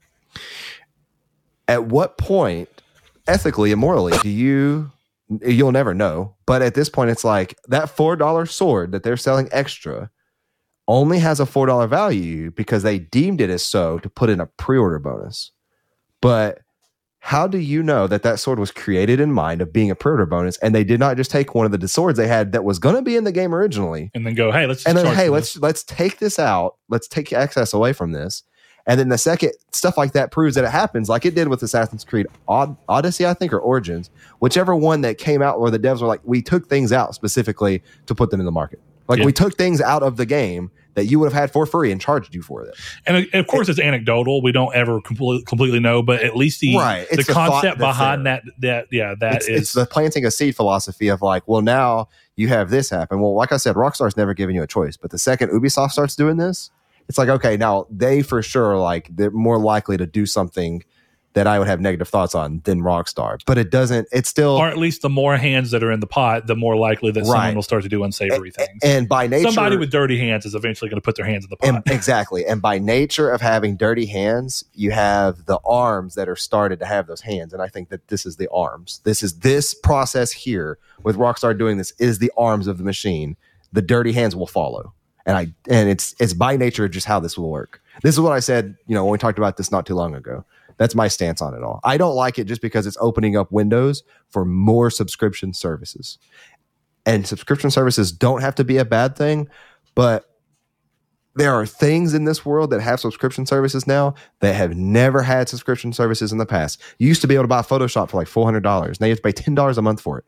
at 1.69 1.85
what 1.85 2.19
point 2.19 2.69
ethically 3.29 3.71
and 3.71 3.81
morally 3.81 4.17
do 4.23 4.29
you 4.29 4.91
you'll 5.43 5.71
never 5.71 5.95
know 5.95 6.35
but 6.47 6.63
at 6.63 6.75
this 6.75 6.89
point 6.89 7.11
it's 7.11 7.23
like 7.23 7.57
that 7.69 7.89
four 7.89 8.17
dollar 8.17 8.45
sword 8.45 8.91
that 8.91 9.05
they're 9.05 9.17
selling 9.17 9.49
extra 9.53 10.11
only 10.89 11.21
has 11.21 11.39
a 11.39 11.47
four 11.47 11.67
dollar 11.67 11.87
value 11.87 12.51
because 12.51 12.83
they 12.83 12.99
deemed 12.99 13.41
it 13.41 13.51
as 13.51 13.63
so 13.63 13.99
to 14.01 14.09
put 14.09 14.29
in 14.29 14.41
a 14.41 14.47
pre-order 14.47 14.99
bonus 14.99 15.53
but 16.21 16.61
how 17.21 17.47
do 17.47 17.59
you 17.59 17.83
know 17.83 18.07
that 18.07 18.23
that 18.23 18.41
sword 18.41 18.59
was 18.59 18.71
created 18.71 19.21
in 19.21 19.31
mind 19.31 19.61
of 19.61 19.73
being 19.73 19.91
a 19.91 19.95
pre-order 19.95 20.27
bonus 20.27 20.57
and 20.59 20.75
they 20.75 20.83
did 20.83 20.99
not 20.99 21.17
just 21.17 21.31
take 21.31 21.55
one 21.55 21.67
of 21.67 21.79
the 21.79 21.89
swords 21.89 22.17
they 22.17 22.27
had 22.27 22.53
that 22.53 22.65
was 22.65 22.79
going 22.79 22.95
to 22.95 23.03
be 23.03 23.15
in 23.15 23.25
the 23.25 23.33
game 23.33 23.55
originally 23.55 24.11
and 24.15 24.27
then 24.27 24.35
go 24.35 24.51
hey 24.51 24.67
let's 24.67 24.83
just 24.83 24.89
and 24.89 24.97
then 24.97 25.15
hey 25.15 25.29
let's 25.29 25.55
this. 25.55 25.63
let's 25.63 25.85
take 25.85 26.19
this 26.19 26.39
out. 26.39 26.77
Let's 26.89 27.07
take 27.07 27.33
access 27.33 27.73
away 27.73 27.93
from 27.93 28.13
this. 28.13 28.43
And 28.87 28.99
then 28.99 29.11
the 29.11 29.19
second 29.19 29.53
stuff 29.73 29.99
like 29.99 30.13
that 30.13 30.33
proves 30.33 30.55
that 30.55 30.65
it 30.65 30.71
happens 30.71 31.09
like 31.09 31.27
it 31.27 31.35
did 31.35 31.49
with 31.49 31.63
assassin's 31.63 32.05
creed 32.05 32.27
Od- 32.49 32.77
odyssey 32.89 33.27
i 33.27 33.35
think 33.35 33.53
or 33.53 33.61
origins. 33.61 34.11
Whichever 34.39 34.75
one 34.75 35.03
that 35.03 35.19
came 35.19 35.43
out 35.43 35.61
where 35.61 35.71
the 35.71 35.79
devs 35.79 36.01
were 36.01 36.09
like 36.09 36.23
we 36.25 36.41
took 36.41 36.69
things 36.69 36.91
out 36.91 37.15
specifically 37.15 37.83
to 38.07 38.15
put 38.15 38.31
them 38.31 38.41
in 38.41 38.47
the 38.47 38.53
market 38.53 38.81
like 39.11 39.19
Yeah. 39.19 39.27
we 39.27 39.33
took 39.33 39.57
things 39.59 39.81
out 39.83 40.03
of 40.03 40.17
the 40.17 40.25
game 40.25 40.71
that 40.95 41.05
you 41.05 41.19
would 41.19 41.27
have 41.27 41.39
had 41.41 41.53
for 41.53 41.67
free 41.67 41.93
and 41.93 42.01
charged 42.01 42.35
you 42.35 42.43
for 42.43 42.63
it 42.65 42.75
and 43.07 43.27
uh, 43.35 43.39
of 43.39 43.47
course 43.47 43.69
it's 43.69 43.79
anecdotal 43.79 44.43
we 44.43 44.53
don't 44.53 44.75
ever 44.75 45.01
complete, 45.03 45.47
completely 45.47 45.79
know 45.81 46.03
but 46.03 46.23
at 46.23 46.37
least 46.37 46.61
the 46.61 46.77
Right. 46.77 47.09
the 47.11 47.17
the 47.17 47.25
concept 47.33 47.79
behind 47.79 48.25
there. 48.27 48.41
that 48.45 48.61
that 48.61 48.87
yeah 48.91 49.15
that 49.21 49.37
it's, 49.37 49.49
is 49.49 49.61
it's 49.61 49.73
the 49.75 49.87
planting 49.87 50.25
a 50.25 50.31
seed 50.31 50.57
philosophy 50.57 51.09
of 51.09 51.21
like, 51.23 51.47
well, 51.47 51.63
now 51.63 52.09
you 52.37 52.49
have 52.49 52.71
this 52.71 52.89
happen. 52.91 53.21
Well, 53.21 53.35
like 53.35 53.53
I 53.53 53.57
said, 53.59 53.77
Rockstar's 53.77 54.17
never 54.17 54.33
given 54.35 54.55
you 54.55 54.63
a 54.63 54.67
choice. 54.67 54.97
But 54.97 55.11
the 55.11 55.19
second 55.19 55.51
Ubisoft 55.51 55.91
starts 55.91 56.17
doing 56.17 56.37
this, 56.39 56.71
it's 57.09 57.19
like, 57.19 57.29
okay, 57.29 57.57
now 57.57 57.87
they 57.91 58.23
for 58.23 58.43
sure 58.43 58.79
like 58.79 59.09
they're 59.15 59.31
more 59.31 59.59
likely 59.59 59.97
to 59.97 60.07
do 60.07 60.27
something 60.27 60.83
that 61.35 61.47
I 61.47 61.59
would 61.61 61.69
have 61.69 61.81
negative 61.81 62.09
thoughts 62.09 62.35
on 62.35 62.61
than 62.65 62.81
Rockstar. 62.81 63.39
But 63.47 63.57
it 63.57 63.71
doesn't. 63.71 64.09
It's 64.13 64.29
still 64.29 64.57
or 64.57 64.67
at 64.69 64.77
least 64.77 65.03
the 65.03 65.09
more 65.09 65.37
hands 65.37 65.71
that 65.71 65.83
are 65.83 65.93
in 65.93 66.01
the 66.01 66.07
pot 66.07 66.47
the 66.47 66.57
more 66.57 66.77
likely 66.77 67.13
that 67.13 67.21
Right. 67.21 67.27
someone 67.27 67.55
will 67.55 67.63
start 67.63 67.83
to 67.85 67.89
do 67.89 68.03
unsavory 68.03 68.51
things 68.51 68.81
and 68.83 69.09
by 69.09 69.27
nature 69.27 69.51
somebody 69.51 69.77
with 69.77 69.91
dirty 69.91 70.19
hands 70.19 70.45
is 70.45 70.55
eventually 70.55 70.89
going 70.89 71.01
to 71.01 71.05
put 71.05 71.17
their 71.17 71.25
hands 71.25 71.45
in 71.45 71.51
the 71.51 71.57
pot 71.57 71.69
and 71.69 71.83
exactly 71.87 72.45
and 72.45 72.61
by 72.61 72.79
nature 72.79 73.31
of 73.31 73.41
having 73.41 73.77
dirty 73.77 74.07
hands 74.07 74.65
you 74.75 74.91
have 74.91 75.45
the 75.47 75.59
arms 75.65 76.15
that 76.15 76.29
are 76.29 76.37
started 76.37 76.79
to 76.81 76.87
have 76.87 77.07
those 77.07 77.21
hands 77.21 77.53
and 77.53 77.63
i 77.63 77.69
think 77.69 77.89
that 77.91 78.09
this 78.09 78.27
is 78.27 78.37
the 78.37 78.49
arms 78.51 79.01
this 79.05 79.23
is 79.23 79.39
this 79.41 79.75
process 79.75 80.33
here 80.33 80.79
with 81.03 81.17
rockstar 81.17 81.57
doing 81.57 81.77
this 81.77 81.93
is 81.99 82.19
the 82.19 82.33
arms 82.37 82.67
of 82.67 82.79
the 82.79 82.85
machine 82.85 83.37
the 83.73 83.83
dirty 83.83 84.13
hands 84.13 84.35
will 84.35 84.47
follow 84.47 84.93
and 85.27 85.37
i 85.37 85.47
and 85.69 85.89
it's 85.89 86.15
it's 86.19 86.33
by 86.35 86.57
nature 86.57 86.89
just 86.89 87.07
how 87.07 87.21
this 87.21 87.39
will 87.39 87.51
work 87.51 87.81
this 88.03 88.15
is 88.15 88.21
what 88.21 88.33
i 88.33 88.41
said 88.41 88.77
you 88.87 88.95
know 88.95 89.05
when 89.05 89.13
we 89.13 89.19
talked 89.19 89.39
about 89.39 89.57
this 89.57 89.71
not 89.71 89.87
too 89.87 89.95
long 89.95 90.15
ago 90.15 90.45
that's 90.81 90.97
my 90.97 91.07
stance 91.07 91.41
on 91.41 91.55
it 91.55 91.63
all 91.63 91.79
i 91.85 91.97
don't 91.97 92.17
like 92.17 92.41
it 92.41 92.45
just 92.45 92.61
because 92.61 92.87
it's 92.87 92.97
opening 93.01 93.37
up 93.37 93.53
windows 93.53 94.03
for 94.29 94.45
more 94.45 94.91
subscription 94.91 95.55
services 95.55 96.19
and 97.07 97.27
subscription 97.29 97.71
services 97.71 98.11
don't 98.11 98.41
have 98.41 98.57
to 98.57 98.65
be 98.65 98.79
a 98.79 98.85
bad 98.85 99.15
thing 99.15 99.49
but 99.95 100.25
there 101.37 101.55
are 101.55 101.67
things 101.67 102.13
in 102.13 102.25
this 102.25 102.45
world 102.45 102.71
that 102.71 102.81
have 102.81 103.01
subscription 103.01 103.47
services 103.47 103.87
now 103.87 104.15
that 104.41 104.55
have 104.55 104.77
never 104.77 105.23
had 105.23 105.49
subscription 105.49 105.93
services 105.93 106.33
in 106.33 106.39
the 106.39 106.47
past. 106.47 106.81
You 106.99 107.07
used 107.07 107.21
to 107.21 107.29
be 107.29 107.35
able 107.35 107.45
to 107.45 107.49
buy 107.49 107.63
Photoshop 107.63 108.11
for 108.11 108.17
like 108.17 108.27
four 108.27 108.45
hundred 108.45 108.63
dollars. 108.63 109.01
Now 109.01 109.07
you 109.07 109.13
have 109.13 109.19
to 109.19 109.23
pay 109.23 109.33
ten 109.33 109.55
dollars 109.55 109.79
a 109.79 109.83
month 109.83 110.01
for 110.01 110.19
it. 110.19 110.25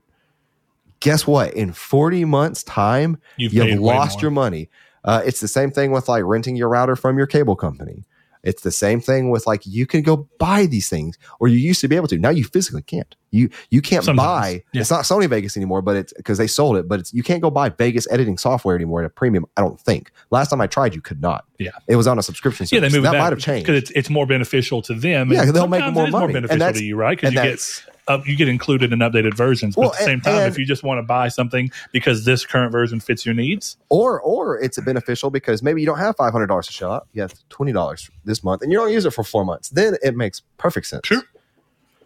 Guess 1.00 1.26
what? 1.26 1.52
In 1.54 1.72
forty 1.72 2.24
months' 2.24 2.62
time, 2.62 3.18
You've 3.36 3.52
you've, 3.52 3.80
lost 3.80 4.22
your 4.22 4.30
money. 4.30 4.70
Uh, 5.04 5.22
it's 5.26 5.40
the 5.40 5.48
same 5.48 5.72
thing 5.72 5.90
with 5.90 6.08
like 6.08 6.22
renting 6.24 6.54
your 6.54 6.68
router 6.68 6.94
from 6.94 7.18
your 7.18 7.26
cable 7.26 7.56
company. 7.56 8.04
It's 8.42 8.62
the 8.62 8.72
same 8.72 9.00
thing 9.00 9.30
with 9.30 9.46
like 9.46 9.62
you 9.64 9.86
can 9.86 10.02
go 10.02 10.28
buy 10.38 10.66
these 10.66 10.88
things, 10.88 11.16
or 11.38 11.48
you 11.48 11.58
used 11.58 11.80
to 11.82 11.88
be 11.88 11.96
able 11.96 12.08
to. 12.08 12.18
Now 12.18 12.30
you 12.30 12.44
physically 12.44 12.82
can't. 12.82 13.14
You 13.30 13.48
you 13.70 13.80
can't 13.80 14.04
Sometimes, 14.04 14.26
buy. 14.26 14.64
yeah. 14.72 14.80
It's 14.82 14.90
not 14.90 15.04
Sony 15.04 15.28
Vegas 15.28 15.56
anymore, 15.56 15.80
but 15.80 15.96
it's 15.96 16.12
because 16.12 16.38
they 16.38 16.46
sold 16.46 16.76
it. 16.76 16.88
But 16.88 17.00
it's 17.00 17.14
you 17.14 17.22
can't 17.22 17.40
go 17.40 17.50
buy 17.50 17.68
Vegas 17.70 18.10
editing 18.10 18.36
software 18.36 18.74
anymore 18.76 19.00
at 19.00 19.06
a 19.06 19.10
premium. 19.10 19.46
I 19.56 19.60
don't 19.62 19.80
think. 19.80 20.10
Last 20.30 20.48
time 20.50 20.60
I 20.60 20.66
tried, 20.66 20.94
you 20.94 21.00
could 21.00 21.20
not. 21.22 21.44
Yeah. 21.58 21.70
it 21.88 21.96
was 21.96 22.06
on 22.08 22.18
a 22.18 22.22
subscription. 22.22 22.66
Yeah, 22.70 22.80
they 22.80 22.88
service. 22.88 22.94
move 22.96 23.02
that 23.04 23.18
might 23.18 23.30
have 23.32 23.38
changed. 23.38 23.66
because 23.66 23.80
it's 23.82 23.90
it's 23.92 24.10
more 24.10 24.26
beneficial 24.26 24.82
to 24.82 24.94
them. 24.94 25.32
Yeah, 25.32 25.42
and 25.42 25.54
they'll 25.54 25.68
make 25.68 25.80
more 25.92 26.04
it 26.04 26.08
is 26.08 26.12
more 26.12 26.20
money. 26.22 26.24
And 26.24 26.48
beneficial 26.48 26.58
that's- 26.58 26.78
to 26.78 26.84
you, 26.84 26.96
right? 26.96 27.16
Because 27.16 27.32
you 27.34 27.40
get 27.42 27.84
uh, 28.08 28.18
you 28.26 28.36
get 28.36 28.48
included 28.48 28.92
in 28.92 28.98
updated 29.00 29.34
versions. 29.34 29.74
But 29.76 29.80
Well, 29.80 29.92
at 29.92 29.98
the 29.98 30.04
same 30.04 30.12
and- 30.14 30.24
time, 30.24 30.34
and- 30.42 30.46
if 30.52 30.58
you 30.58 30.64
just 30.64 30.82
want 30.82 30.98
to 30.98 31.02
buy 31.02 31.28
something 31.28 31.70
because 31.92 32.24
this 32.24 32.44
current 32.44 32.72
version 32.72 33.00
fits 33.00 33.24
your 33.24 33.34
needs, 33.34 33.76
or 33.88 34.20
or 34.20 34.58
it's 34.60 34.80
beneficial 34.80 35.30
because 35.30 35.62
maybe 35.62 35.80
you 35.80 35.86
don't 35.86 35.98
have 35.98 36.16
five 36.16 36.32
hundred 36.32 36.46
dollars 36.48 36.66
to 36.66 36.72
shell 36.72 36.92
out. 36.92 37.06
You 37.12 37.22
have 37.22 37.34
twenty 37.48 37.72
dollars 37.72 38.10
this 38.24 38.42
month, 38.42 38.62
and 38.62 38.72
you 38.72 38.78
don't 38.78 38.92
use 38.92 39.04
it 39.04 39.12
for 39.12 39.22
four 39.24 39.44
months. 39.44 39.68
Then 39.70 39.96
it 40.02 40.16
makes 40.16 40.42
perfect 40.58 40.86
sense. 40.86 41.06
Sure. 41.06 41.22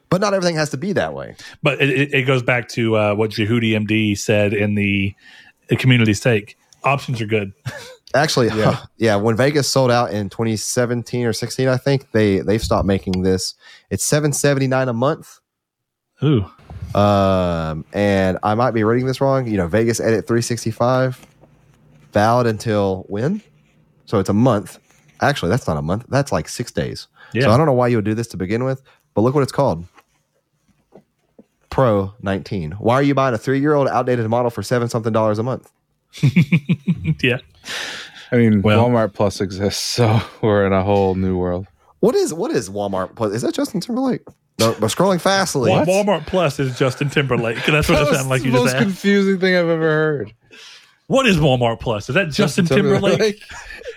But 0.08 0.20
not 0.20 0.34
everything 0.34 0.54
has 0.56 0.70
to 0.70 0.76
be 0.76 0.92
that 0.92 1.14
way. 1.14 1.34
but 1.64 1.80
it, 1.82 2.14
it, 2.14 2.22
goes 2.26 2.40
back 2.42 2.68
to 2.68 2.96
uh, 2.96 3.14
what 3.14 3.30
Jehudi 3.30 3.70
MD 3.72 4.16
said 4.16 4.54
in 4.54 4.76
the, 4.76 5.12
the 5.66 5.74
community 5.74 6.14
stake. 6.14 6.56
Options 6.84 7.20
are 7.20 7.26
good. 7.26 7.52
Actually, 8.14 8.48
Yeah. 8.48 8.84
yeah. 8.98 9.16
When 9.16 9.36
Vegas 9.36 9.68
sold 9.68 9.90
out 9.90 10.12
in 10.12 10.30
2017 10.30 11.26
or 11.26 11.32
16, 11.32 11.66
I 11.66 11.76
think 11.76 12.12
they 12.12 12.38
they've 12.38 12.62
stopped 12.62 12.86
making 12.86 13.22
this. 13.22 13.54
It's 13.90 14.04
779 14.04 14.88
a 14.88 14.92
month. 14.92 15.40
Ooh, 16.24 16.46
Um, 16.98 17.84
and 17.92 18.38
I 18.42 18.54
might 18.54 18.70
be 18.72 18.84
reading 18.84 19.06
this 19.06 19.20
wrong. 19.20 19.46
You 19.46 19.56
know, 19.58 19.66
Vegas 19.68 20.00
Edit 20.00 20.26
365 20.26 21.26
valid 22.12 22.46
until 22.46 23.04
when? 23.08 23.42
So 24.06 24.18
it's 24.18 24.28
a 24.30 24.34
month. 24.34 24.78
Actually, 25.20 25.50
that's 25.50 25.66
not 25.66 25.76
a 25.76 25.82
month. 25.82 26.06
That's 26.08 26.32
like 26.32 26.48
six 26.48 26.72
days. 26.72 27.08
Yeah. 27.32 27.42
So 27.42 27.50
I 27.50 27.56
don't 27.56 27.66
know 27.66 27.72
why 27.74 27.88
you 27.88 27.96
would 27.96 28.04
do 28.04 28.14
this 28.14 28.28
to 28.28 28.36
begin 28.36 28.64
with, 28.64 28.82
but 29.14 29.20
look 29.22 29.34
what 29.34 29.42
it's 29.42 29.52
called. 29.52 29.84
Pro 31.70 32.14
19. 32.22 32.72
Why 32.72 32.94
are 32.94 33.02
you 33.02 33.14
buying 33.14 33.34
a 33.34 33.38
three 33.38 33.60
year 33.60 33.74
old 33.74 33.88
outdated 33.88 34.26
model 34.28 34.50
for 34.50 34.62
seven 34.62 34.88
something 34.88 35.12
dollars 35.12 35.38
a 35.38 35.42
month? 35.42 35.70
yeah. 37.22 37.38
I 38.32 38.36
mean, 38.36 38.62
Well- 38.62 38.88
Walmart 38.88 39.12
Plus 39.12 39.40
exists, 39.42 39.82
so 39.84 40.20
we're 40.42 40.66
in 40.66 40.72
a 40.72 40.82
whole 40.82 41.14
new 41.14 41.36
world. 41.36 41.66
What 42.00 42.14
is 42.14 42.32
what 42.32 42.50
is 42.50 42.70
Walmart? 42.70 43.14
Plus? 43.16 43.32
Is 43.32 43.42
that 43.42 43.54
Justin 43.54 43.80
Timberlake? 43.80 44.22
No, 44.58 44.74
but 44.80 44.86
scrolling 44.90 45.20
fastly. 45.20 45.70
Wa- 45.70 45.84
Walmart 45.84 46.26
Plus 46.26 46.58
is 46.58 46.78
Justin 46.78 47.10
Timberlake. 47.10 47.56
That's 47.66 47.88
what 47.88 48.02
it 48.02 48.06
sounded 48.14 48.28
like 48.30 48.40
the 48.42 48.48
you 48.48 48.52
most 48.54 48.64
just 48.64 48.76
asked. 48.76 48.84
Most 48.86 48.94
confusing 49.02 49.38
thing 49.38 49.54
I've 49.54 49.68
ever 49.68 49.82
heard. 49.82 50.32
What 51.08 51.26
is 51.26 51.36
Walmart 51.36 51.78
Plus? 51.78 52.08
Is 52.08 52.14
that 52.16 52.30
Justin, 52.30 52.64
Timberlake? 52.66 53.40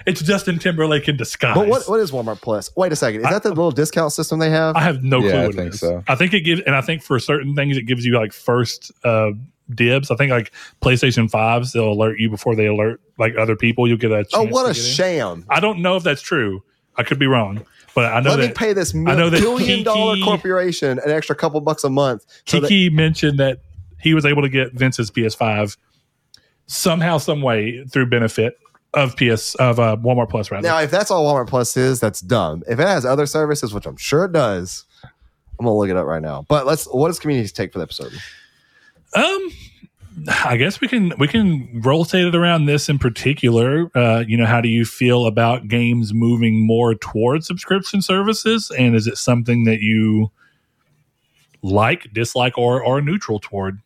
It's 0.05 0.21
Justin 0.21 0.59
Timberlake 0.59 1.07
in 1.09 1.17
disguise. 1.17 1.55
But 1.55 1.67
what 1.67 1.87
what 1.89 1.99
is 1.99 2.11
Walmart 2.11 2.39
Plus? 2.41 2.69
Wait 2.75 2.91
a 2.91 2.95
second. 2.95 3.21
Is 3.21 3.29
that 3.29 3.41
the 3.41 3.49
little 3.49 3.71
discount 3.71 4.11
system 4.13 4.37
they 4.37 4.49
have? 4.51 4.75
I 4.75 4.81
have 4.81 5.01
no 5.03 5.19
clue 5.21 5.29
Yeah, 5.29 5.41
I 5.41 5.45
what 5.47 5.55
it 5.55 5.57
think 5.57 5.73
is. 5.73 5.79
so. 5.79 6.03
I 6.07 6.13
think 6.15 6.33
it 6.35 6.41
gives, 6.41 6.61
and 6.61 6.75
I 6.75 6.81
think 6.81 7.01
for 7.01 7.17
certain 7.19 7.55
things, 7.55 7.77
it 7.77 7.83
gives 7.83 8.05
you 8.05 8.13
like 8.15 8.31
first 8.31 8.91
uh, 9.03 9.31
dibs. 9.73 10.11
I 10.11 10.15
think 10.17 10.29
like 10.31 10.51
PlayStation 10.81 11.29
fives, 11.31 11.73
they'll 11.73 11.91
alert 11.91 12.19
you 12.19 12.29
before 12.29 12.55
they 12.55 12.67
alert 12.67 13.01
like 13.17 13.35
other 13.37 13.55
people. 13.55 13.87
You'll 13.87 13.97
get 13.97 14.11
a. 14.11 14.25
oh, 14.33 14.43
what 14.43 14.65
to 14.65 14.69
a 14.69 14.73
get 14.73 14.77
in. 14.77 14.91
sham! 14.91 15.45
I 15.49 15.59
don't 15.59 15.81
know 15.81 15.95
if 15.95 16.03
that's 16.03 16.21
true. 16.21 16.63
I 16.95 17.01
could 17.03 17.17
be 17.17 17.27
wrong, 17.27 17.65
but 17.95 18.05
I 18.13 18.19
know 18.21 18.31
Let 18.31 18.39
me 18.39 18.53
pay 18.53 18.73
this 18.73 18.93
I 18.95 18.99
know 19.15 19.29
that 19.29 19.41
billion 19.41 19.83
dollar 19.83 20.15
Kiki- 20.15 20.25
corporation 20.25 20.99
an 20.99 21.11
extra 21.11 21.35
couple 21.35 21.59
bucks 21.61 21.83
a 21.83 21.89
month. 21.89 22.25
so 22.45 22.59
that- 22.59 22.67
Kiki 22.67 22.89
mentioned 22.95 23.39
that 23.39 23.59
he 23.99 24.13
was 24.13 24.25
able 24.25 24.41
to 24.41 24.49
get 24.49 24.73
Vince's 24.73 25.11
PS5 25.11 25.77
somehow, 26.67 27.17
some 27.17 27.41
way 27.41 27.83
through 27.85 28.05
benefit 28.07 28.57
of 28.93 29.15
PS 29.17 29.55
of 29.55 29.79
uh, 29.79 29.97
Walmart 29.97 30.29
Plus. 30.29 30.49
Rather, 30.51 30.67
now, 30.67 30.79
if 30.79 30.89
that's 30.91 31.11
all 31.11 31.25
Walmart 31.25 31.47
Plus 31.47 31.75
is, 31.77 31.99
that's 31.99 32.21
dumb. 32.21 32.63
If 32.67 32.79
it 32.79 32.87
has 32.87 33.05
other 33.05 33.25
services, 33.25 33.73
which 33.73 33.85
I'm 33.85 33.97
sure 33.97 34.25
it 34.25 34.31
does, 34.31 34.85
I'm 35.03 35.65
gonna 35.65 35.77
look 35.77 35.89
it 35.89 35.97
up 35.97 36.05
right 36.05 36.21
now. 36.21 36.45
But 36.47 36.65
let's. 36.65 36.85
What 36.85 37.09
does 37.09 37.19
communities 37.19 37.51
take 37.51 37.71
for 37.73 37.79
the 37.79 37.83
episode? 37.83 38.13
Um, 39.15 39.51
I 40.27 40.57
guess 40.57 40.81
we 40.81 40.87
can 40.87 41.13
we 41.17 41.27
can 41.27 41.81
rotate 41.81 42.25
it 42.25 42.35
around 42.35 42.65
this 42.65 42.89
in 42.89 42.99
particular. 42.99 43.89
Uh, 43.95 44.23
you 44.27 44.35
know, 44.37 44.45
how 44.45 44.61
do 44.61 44.67
you 44.67 44.85
feel 44.85 45.25
about 45.25 45.67
games 45.67 46.13
moving 46.13 46.65
more 46.65 46.95
towards 46.95 47.47
subscription 47.47 48.01
services, 48.01 48.71
and 48.77 48.95
is 48.95 49.07
it 49.07 49.17
something 49.17 49.63
that 49.65 49.79
you 49.81 50.31
like, 51.61 52.11
dislike, 52.13 52.57
or 52.57 52.83
or 52.83 53.01
neutral 53.01 53.39
toward? 53.39 53.79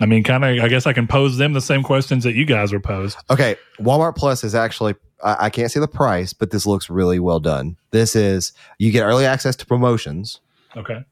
I 0.00 0.06
mean, 0.06 0.22
kind 0.22 0.44
of. 0.44 0.62
I 0.62 0.68
guess 0.68 0.86
I 0.86 0.92
can 0.92 1.06
pose 1.06 1.38
them 1.38 1.52
the 1.52 1.60
same 1.60 1.82
questions 1.82 2.24
that 2.24 2.34
you 2.34 2.44
guys 2.44 2.72
were 2.72 2.80
posed. 2.80 3.18
Okay, 3.30 3.56
Walmart 3.80 4.16
Plus 4.16 4.44
is 4.44 4.54
actually. 4.54 4.94
I, 5.24 5.46
I 5.46 5.50
can't 5.50 5.70
see 5.70 5.80
the 5.80 5.88
price, 5.88 6.32
but 6.32 6.50
this 6.50 6.66
looks 6.66 6.88
really 6.88 7.18
well 7.18 7.40
done. 7.40 7.76
This 7.90 8.14
is 8.14 8.52
you 8.78 8.92
get 8.92 9.02
early 9.02 9.26
access 9.26 9.56
to 9.56 9.66
promotions, 9.66 10.40
Okay. 10.76 11.04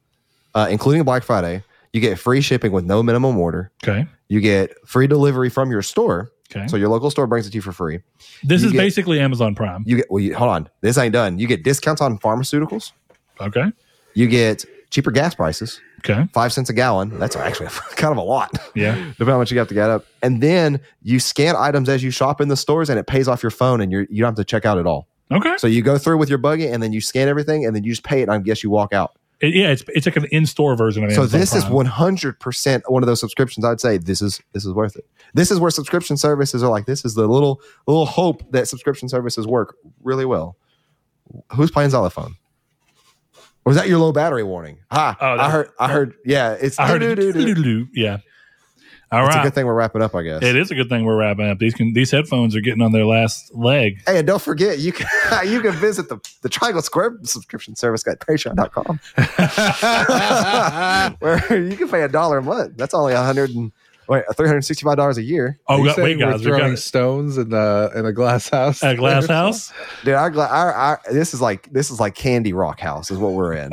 uh, 0.54 0.68
including 0.70 1.02
Black 1.02 1.24
Friday. 1.24 1.62
You 1.92 2.00
get 2.00 2.18
free 2.18 2.40
shipping 2.40 2.72
with 2.72 2.84
no 2.84 3.02
minimum 3.02 3.36
order. 3.38 3.70
Okay. 3.82 4.06
You 4.28 4.40
get 4.40 4.74
free 4.86 5.06
delivery 5.06 5.48
from 5.50 5.70
your 5.70 5.82
store. 5.82 6.30
Okay. 6.54 6.66
So 6.68 6.76
your 6.76 6.88
local 6.88 7.10
store 7.10 7.26
brings 7.26 7.46
it 7.46 7.50
to 7.50 7.56
you 7.56 7.62
for 7.62 7.72
free. 7.72 8.00
this 8.44 8.62
you 8.62 8.68
is 8.68 8.72
get- 8.72 8.78
basically 8.78 9.20
Amazon 9.20 9.54
Prime. 9.54 9.82
You 9.86 9.96
get 9.96 10.06
well. 10.10 10.20
You, 10.22 10.34
hold 10.36 10.50
on, 10.50 10.68
this 10.80 10.96
ain't 10.98 11.12
done. 11.12 11.38
You 11.38 11.46
get 11.46 11.64
discounts 11.64 12.00
on 12.00 12.18
pharmaceuticals. 12.18 12.92
Okay. 13.40 13.72
You 14.14 14.28
get 14.28 14.64
cheaper 14.90 15.10
gas 15.10 15.34
prices, 15.34 15.80
Okay. 15.98 16.26
five 16.32 16.52
cents 16.52 16.70
a 16.70 16.72
gallon. 16.72 17.18
That's 17.18 17.34
actually 17.36 17.68
kind 17.96 18.12
of 18.12 18.18
a 18.18 18.22
lot. 18.22 18.56
Yeah. 18.74 18.94
Depending 19.18 19.20
on 19.20 19.26
how 19.32 19.38
much 19.38 19.50
you 19.50 19.58
have 19.58 19.68
to 19.68 19.74
get 19.74 19.90
up, 19.90 20.06
and 20.22 20.40
then 20.42 20.80
you 21.02 21.18
scan 21.20 21.54
items 21.56 21.88
as 21.88 22.02
you 22.04 22.10
shop 22.12 22.40
in 22.40 22.48
the 22.48 22.56
stores, 22.56 22.88
and 22.90 22.98
it 22.98 23.06
pays 23.06 23.26
off 23.28 23.42
your 23.42 23.50
phone, 23.50 23.80
and 23.80 23.90
you're 23.90 24.06
you 24.08 24.20
don't 24.20 24.28
have 24.28 24.36
to 24.36 24.44
check 24.44 24.64
out 24.64 24.78
at 24.78 24.86
all. 24.86 25.08
Okay. 25.32 25.56
So 25.58 25.66
you 25.66 25.82
go 25.82 25.98
through 25.98 26.18
with 26.18 26.28
your 26.28 26.38
buggy, 26.38 26.68
and 26.68 26.80
then 26.82 26.92
you 26.92 27.00
scan 27.00 27.26
everything, 27.28 27.66
and 27.66 27.74
then 27.74 27.82
you 27.82 27.90
just 27.90 28.04
pay 28.04 28.20
it. 28.20 28.24
And 28.24 28.32
I 28.32 28.38
guess 28.38 28.62
you 28.62 28.70
walk 28.70 28.92
out. 28.92 29.16
It- 29.40 29.54
yeah, 29.54 29.68
it's 29.70 29.84
it's 29.94 30.06
like 30.06 30.16
an 30.16 30.26
in-store 30.32 30.76
version 30.76 31.04
of 31.04 31.12
So 31.12 31.20
Amazon 31.22 31.40
this 31.40 31.54
is 31.54 31.64
one 31.66 31.86
hundred 31.86 32.40
percent 32.40 32.84
one 32.90 33.02
of 33.02 33.06
those 33.06 33.20
subscriptions. 33.20 33.64
I'd 33.66 33.80
say 33.80 33.98
this 33.98 34.22
is 34.22 34.40
this 34.52 34.64
is 34.64 34.72
worth 34.72 34.96
it. 34.96 35.04
This 35.34 35.50
is 35.50 35.60
where 35.60 35.70
subscription 35.70 36.16
services 36.16 36.62
are 36.62 36.70
like. 36.70 36.86
This 36.86 37.04
is 37.04 37.14
the 37.14 37.26
little 37.26 37.60
little 37.86 38.06
hope 38.06 38.50
that 38.52 38.66
subscription 38.68 39.08
services 39.08 39.46
work 39.46 39.76
really 40.02 40.24
well. 40.24 40.56
Who's 41.54 41.70
playing 41.70 41.90
xylophone? 41.90 42.36
Or 43.64 43.72
is 43.72 43.76
that 43.76 43.88
your 43.88 43.98
low 43.98 44.12
battery 44.12 44.44
warning? 44.44 44.78
Ha! 44.92 45.16
Oh, 45.20 45.26
I 45.26 45.50
heard. 45.50 45.70
I 45.80 45.88
heard. 45.88 46.14
Yeah, 46.24 46.52
it's. 46.52 46.78
I 46.78 46.86
heard. 46.86 47.02
Yeah. 47.92 48.18
All 49.12 49.24
It's 49.26 49.36
a 49.36 49.42
good 49.42 49.54
thing 49.54 49.66
we're 49.66 49.74
wrapping 49.74 50.02
up. 50.02 50.14
I 50.16 50.22
guess. 50.22 50.42
It 50.42 50.56
is 50.56 50.70
a 50.70 50.74
good 50.74 50.88
thing 50.88 51.04
we're 51.04 51.16
wrapping 51.16 51.48
up. 51.48 51.58
These 51.58 51.74
can 51.74 51.92
these 51.92 52.10
headphones 52.10 52.56
are 52.56 52.60
getting 52.60 52.82
on 52.82 52.90
their 52.90 53.06
last 53.06 53.54
leg. 53.54 54.02
Hey, 54.04 54.18
and 54.18 54.26
don't 54.26 54.42
forget 54.42 54.78
you 54.78 54.92
can 54.92 55.06
you 55.48 55.60
can 55.60 55.72
visit 55.72 56.08
the 56.08 56.18
the 56.42 56.48
Triangle 56.48 56.82
Square 56.82 57.18
subscription 57.22 57.76
service 57.76 58.06
at 58.08 58.18
patreon.com 58.18 58.98
where 61.20 61.62
you 61.62 61.76
can 61.76 61.88
pay 61.88 62.02
a 62.02 62.08
dollar 62.08 62.38
a 62.38 62.42
month. 62.42 62.76
That's 62.76 62.94
only 62.94 63.12
a 63.12 63.22
hundred 63.22 63.50
and 63.50 63.70
wait, 64.08 64.24
three 64.36 64.48
hundred 64.48 64.62
sixty 64.64 64.84
five 64.84 64.96
dollars 64.96 65.18
a 65.18 65.22
year. 65.22 65.60
Oh, 65.68 65.80
we 65.80 65.86
got, 65.86 65.96
wait, 65.98 66.02
saying 66.04 66.18
we're 66.18 66.32
guys, 66.32 66.40
we 66.40 66.46
throwing 66.46 66.70
got 66.72 66.78
stones 66.80 67.38
in 67.38 67.52
a 67.52 67.90
in 67.94 68.06
a 68.06 68.12
glass 68.12 68.48
house. 68.48 68.82
a 68.82 68.96
glass 68.96 69.26
house. 69.28 69.72
Dude, 70.04 70.14
our, 70.14 70.36
our, 70.36 70.72
our 70.72 71.00
this 71.12 71.32
is 71.32 71.40
like 71.40 71.72
this 71.72 71.90
is 71.90 72.00
like 72.00 72.16
Candy 72.16 72.52
Rock 72.52 72.80
House 72.80 73.10
is 73.12 73.18
what 73.18 73.34
we're 73.34 73.52
in. 73.54 73.70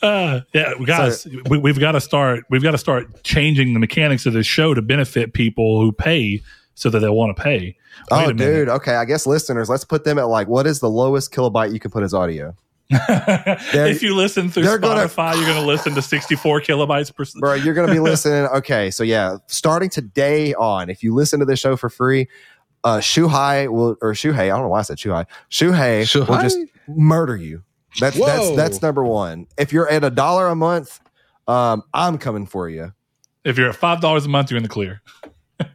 Uh, 0.00 0.40
yeah, 0.54 0.72
guys, 0.84 1.26
we, 1.50 1.58
we've 1.58 1.80
got 1.80 1.92
to 1.92 2.00
start. 2.00 2.44
We've 2.50 2.62
got 2.62 2.70
to 2.70 2.78
start 2.78 3.24
changing 3.24 3.74
the 3.74 3.80
mechanics 3.80 4.26
of 4.26 4.32
this 4.32 4.46
show 4.46 4.74
to 4.74 4.80
benefit 4.80 5.32
people 5.32 5.80
who 5.80 5.92
pay, 5.92 6.40
so 6.74 6.88
that 6.90 7.00
they'll 7.00 7.14
want 7.14 7.36
to 7.36 7.42
pay. 7.42 7.58
Wait 7.58 7.76
oh, 8.10 8.30
a 8.30 8.34
minute. 8.34 8.38
dude. 8.38 8.68
Okay, 8.68 8.94
I 8.94 9.04
guess 9.04 9.26
listeners, 9.26 9.68
let's 9.68 9.84
put 9.84 10.04
them 10.04 10.18
at 10.18 10.28
like 10.28 10.48
what 10.48 10.66
is 10.66 10.80
the 10.80 10.88
lowest 10.88 11.32
kilobyte 11.32 11.72
you 11.72 11.80
can 11.80 11.90
put 11.90 12.02
as 12.02 12.14
audio, 12.14 12.54
if 12.90 14.02
you 14.02 14.14
listen 14.14 14.48
through 14.48 14.62
they're 14.62 14.78
gonna- 14.78 15.02
Spotify, 15.02 15.34
you're 15.34 15.44
going 15.44 15.60
to 15.60 15.66
listen 15.66 15.94
to 15.94 16.00
64 16.00 16.62
kilobytes 16.62 17.14
per. 17.14 17.24
bro? 17.38 17.54
You're 17.54 17.74
gonna 17.74 17.92
be 17.92 18.00
listening. 18.00 18.46
Okay, 18.46 18.90
so 18.90 19.02
yeah, 19.02 19.36
starting 19.46 19.90
today 19.90 20.54
on, 20.54 20.88
if 20.88 21.02
you 21.02 21.14
listen 21.14 21.38
to 21.40 21.44
this 21.44 21.58
show 21.58 21.76
for 21.76 21.90
free, 21.90 22.28
uh, 22.84 22.98
Shuhai 22.98 23.70
will 23.70 23.96
or 24.00 24.12
Shuhei. 24.14 24.38
I 24.38 24.48
don't 24.48 24.62
know 24.62 24.68
why 24.68 24.78
I 24.78 24.82
said 24.82 24.96
Shuhai. 24.96 25.26
Shuhei 25.50 26.28
will 26.28 26.40
just 26.40 26.58
murder 26.86 27.36
you. 27.36 27.62
That's 28.00 28.18
that's 28.18 28.40
Whoa. 28.40 28.56
that's 28.56 28.82
number 28.82 29.04
one. 29.04 29.46
If 29.56 29.72
you're 29.72 29.88
at 29.88 30.04
a 30.04 30.10
dollar 30.10 30.48
a 30.48 30.54
month, 30.54 31.00
um, 31.46 31.82
I'm 31.94 32.18
coming 32.18 32.46
for 32.46 32.68
you. 32.68 32.92
If 33.44 33.56
you're 33.58 33.68
at 33.70 33.76
five 33.76 34.00
dollars 34.00 34.26
a 34.26 34.28
month, 34.28 34.50
you're 34.50 34.56
in 34.58 34.62
the 34.62 34.68
clear. 34.68 35.02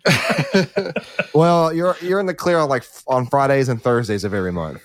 Well, 1.33 1.73
you're 1.73 1.95
you're 2.01 2.19
in 2.19 2.27
the 2.27 2.33
clear 2.33 2.59
on 2.59 2.69
like 2.69 2.83
on 3.07 3.25
Fridays 3.25 3.69
and 3.69 3.81
Thursdays 3.81 4.23
of 4.23 4.33
every 4.33 4.51
month. 4.51 4.81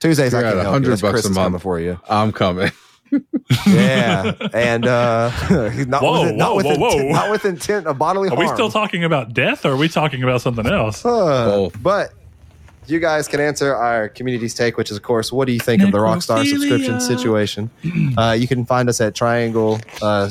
Tuesdays 0.00 0.32
I 0.32 0.38
You're 0.40 0.46
at 0.48 0.54
can't 0.54 0.62
help 0.62 0.82
you. 0.84 0.90
100 0.90 0.90
That's 0.90 1.02
bucks 1.02 1.12
Chris 1.12 1.24
a 1.26 1.28
is 1.30 1.36
coming 1.36 1.52
month. 1.52 1.62
for 1.62 1.78
you. 1.80 2.00
I'm 2.08 2.32
coming. 2.32 2.70
Yeah, 3.66 4.34
and 4.52 4.86
uh, 4.86 5.30
he's 5.70 5.86
not 5.86 6.02
Whoa, 6.02 6.26
with, 6.26 6.34
not 6.34 6.50
whoa, 6.50 6.56
with 6.56 6.66
whoa, 6.66 6.72
intent, 6.90 7.04
whoa. 7.06 7.12
not 7.14 7.30
with 7.30 7.44
intent 7.46 7.86
of 7.86 7.96
bodily 7.96 8.28
Are 8.28 8.36
harm. 8.36 8.46
Are 8.46 8.50
we 8.50 8.54
still 8.54 8.70
talking 8.70 9.02
about 9.04 9.32
death, 9.32 9.64
or 9.64 9.70
are 9.72 9.76
we 9.78 9.88
talking 9.88 10.22
about 10.22 10.42
something 10.42 10.66
else? 10.66 11.02
Uh, 11.06 11.46
Both. 11.46 11.82
But 11.82 12.12
you 12.88 12.98
guys 12.98 13.28
can 13.28 13.40
answer 13.40 13.74
our 13.74 14.08
community's 14.08 14.54
take, 14.54 14.76
which 14.76 14.90
is, 14.90 14.96
of 14.96 15.02
course, 15.02 15.32
what 15.32 15.46
do 15.46 15.52
you 15.52 15.60
think 15.60 15.82
of 15.82 15.92
the 15.92 15.98
Rockstar 15.98 16.46
subscription 16.46 17.00
situation? 17.00 17.70
uh, 18.16 18.36
you 18.38 18.48
can 18.48 18.64
find 18.64 18.88
us 18.88 19.00
at 19.00 19.14
Triangle. 19.14 19.80
Uh, 20.02 20.30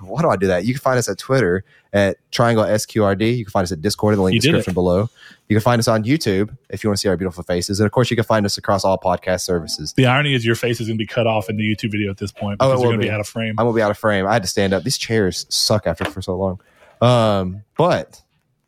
why 0.00 0.22
do 0.22 0.28
I 0.28 0.36
do 0.36 0.46
that? 0.46 0.64
You 0.64 0.74
can 0.74 0.80
find 0.80 0.98
us 0.98 1.08
at 1.08 1.18
Twitter 1.18 1.64
at 1.92 2.16
Triangle 2.30 2.64
SQRD. 2.64 3.36
You 3.36 3.44
can 3.44 3.50
find 3.50 3.64
us 3.64 3.72
at 3.72 3.80
Discord 3.82 4.14
in 4.14 4.18
the 4.18 4.24
link 4.24 4.34
You 4.34 4.40
description 4.40 4.74
below. 4.74 5.08
You 5.48 5.56
can 5.56 5.62
find 5.62 5.78
us 5.78 5.88
on 5.88 6.04
YouTube 6.04 6.56
if 6.70 6.82
you 6.82 6.90
want 6.90 6.98
to 6.98 7.00
see 7.00 7.08
our 7.08 7.16
beautiful 7.16 7.42
faces. 7.44 7.78
And 7.78 7.86
of 7.86 7.92
course, 7.92 8.10
you 8.10 8.16
can 8.16 8.24
find 8.24 8.44
us 8.46 8.58
across 8.58 8.84
all 8.84 8.98
podcast 8.98 9.42
services. 9.42 9.92
The 9.92 10.06
irony 10.06 10.34
is 10.34 10.44
your 10.44 10.54
face 10.54 10.80
is 10.80 10.88
going 10.88 10.98
to 10.98 11.02
be 11.02 11.06
cut 11.06 11.26
off 11.26 11.48
in 11.48 11.56
the 11.56 11.62
YouTube 11.62 11.92
video 11.92 12.10
at 12.10 12.18
this 12.18 12.32
point 12.32 12.58
Oh, 12.60 12.72
it 12.72 12.74
you're 12.74 12.88
going 12.88 13.00
to 13.00 13.06
be 13.06 13.10
out 13.10 13.20
of 13.20 13.28
frame. 13.28 13.54
I'm 13.58 13.66
gonna 13.66 13.76
be 13.76 13.82
out 13.82 13.90
of 13.90 13.98
frame. 13.98 14.26
I 14.26 14.32
had 14.32 14.42
to 14.42 14.48
stand 14.48 14.72
up. 14.72 14.82
These 14.82 14.98
chairs 14.98 15.46
suck 15.48 15.86
after 15.86 16.04
for 16.04 16.22
so 16.22 16.36
long. 16.36 16.60
Um, 17.00 17.62
but 17.76 18.22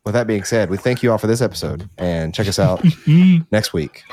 with 0.09 0.15
that 0.15 0.25
being 0.25 0.43
said, 0.43 0.71
we 0.71 0.77
thank 0.77 1.03
you 1.03 1.11
all 1.11 1.19
for 1.19 1.27
this 1.27 1.39
episode 1.39 1.87
and 1.99 2.33
check 2.33 2.47
us 2.47 2.57
out 2.57 2.83
next 3.51 3.73
week. 3.73 4.03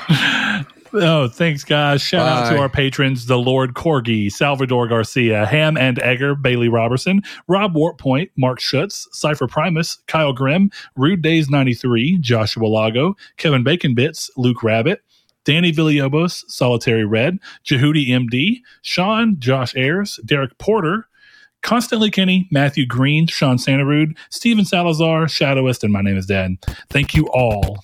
Oh, 0.93 1.27
thanks, 1.27 1.63
guys. 1.63 2.03
Shout 2.03 2.27
out 2.27 2.51
to 2.51 2.59
our 2.59 2.69
patrons, 2.69 3.25
the 3.25 3.37
Lord 3.39 3.73
Corgi, 3.73 4.31
Salvador 4.31 4.87
Garcia, 4.87 5.47
Ham 5.47 5.75
and 5.75 5.97
Egger, 5.99 6.35
Bailey 6.35 6.69
Robertson, 6.69 7.23
Rob 7.47 7.73
Wartpoint, 7.73 8.29
Mark 8.37 8.59
Schutz, 8.59 9.07
Cypher 9.11 9.47
Primus, 9.47 9.97
Kyle 10.05 10.33
Grimm, 10.33 10.69
Rude 10.95 11.23
Days 11.23 11.49
93, 11.49 12.19
Joshua 12.19 12.67
Lago, 12.67 13.15
Kevin 13.37 13.63
Bacon 13.63 13.95
Bits, 13.95 14.29
Luke 14.37 14.61
Rabbit, 14.61 15.01
Danny 15.45 15.71
Villalobos, 15.71 16.43
Solitary 16.47 17.05
Red, 17.05 17.39
Jehudi 17.65 18.09
MD, 18.09 18.61
Sean, 18.83 19.35
Josh 19.39 19.75
Ayers, 19.75 20.19
Derek 20.25 20.57
Porter, 20.59 21.07
Constantly 21.67 22.09
Kenny, 22.09 22.47
Matthew 22.49 22.85
Green, 22.85 23.27
Sean 23.27 23.57
Santarude, 23.57 24.17
Steven 24.29 24.63
Salazar, 24.63 25.25
Shadowist, 25.25 25.83
and 25.83 25.91
my 25.91 25.99
name 26.01 26.15
is 26.15 26.25
Dan. 26.25 26.57
Thank 26.89 27.13
you 27.13 27.27
all 27.33 27.83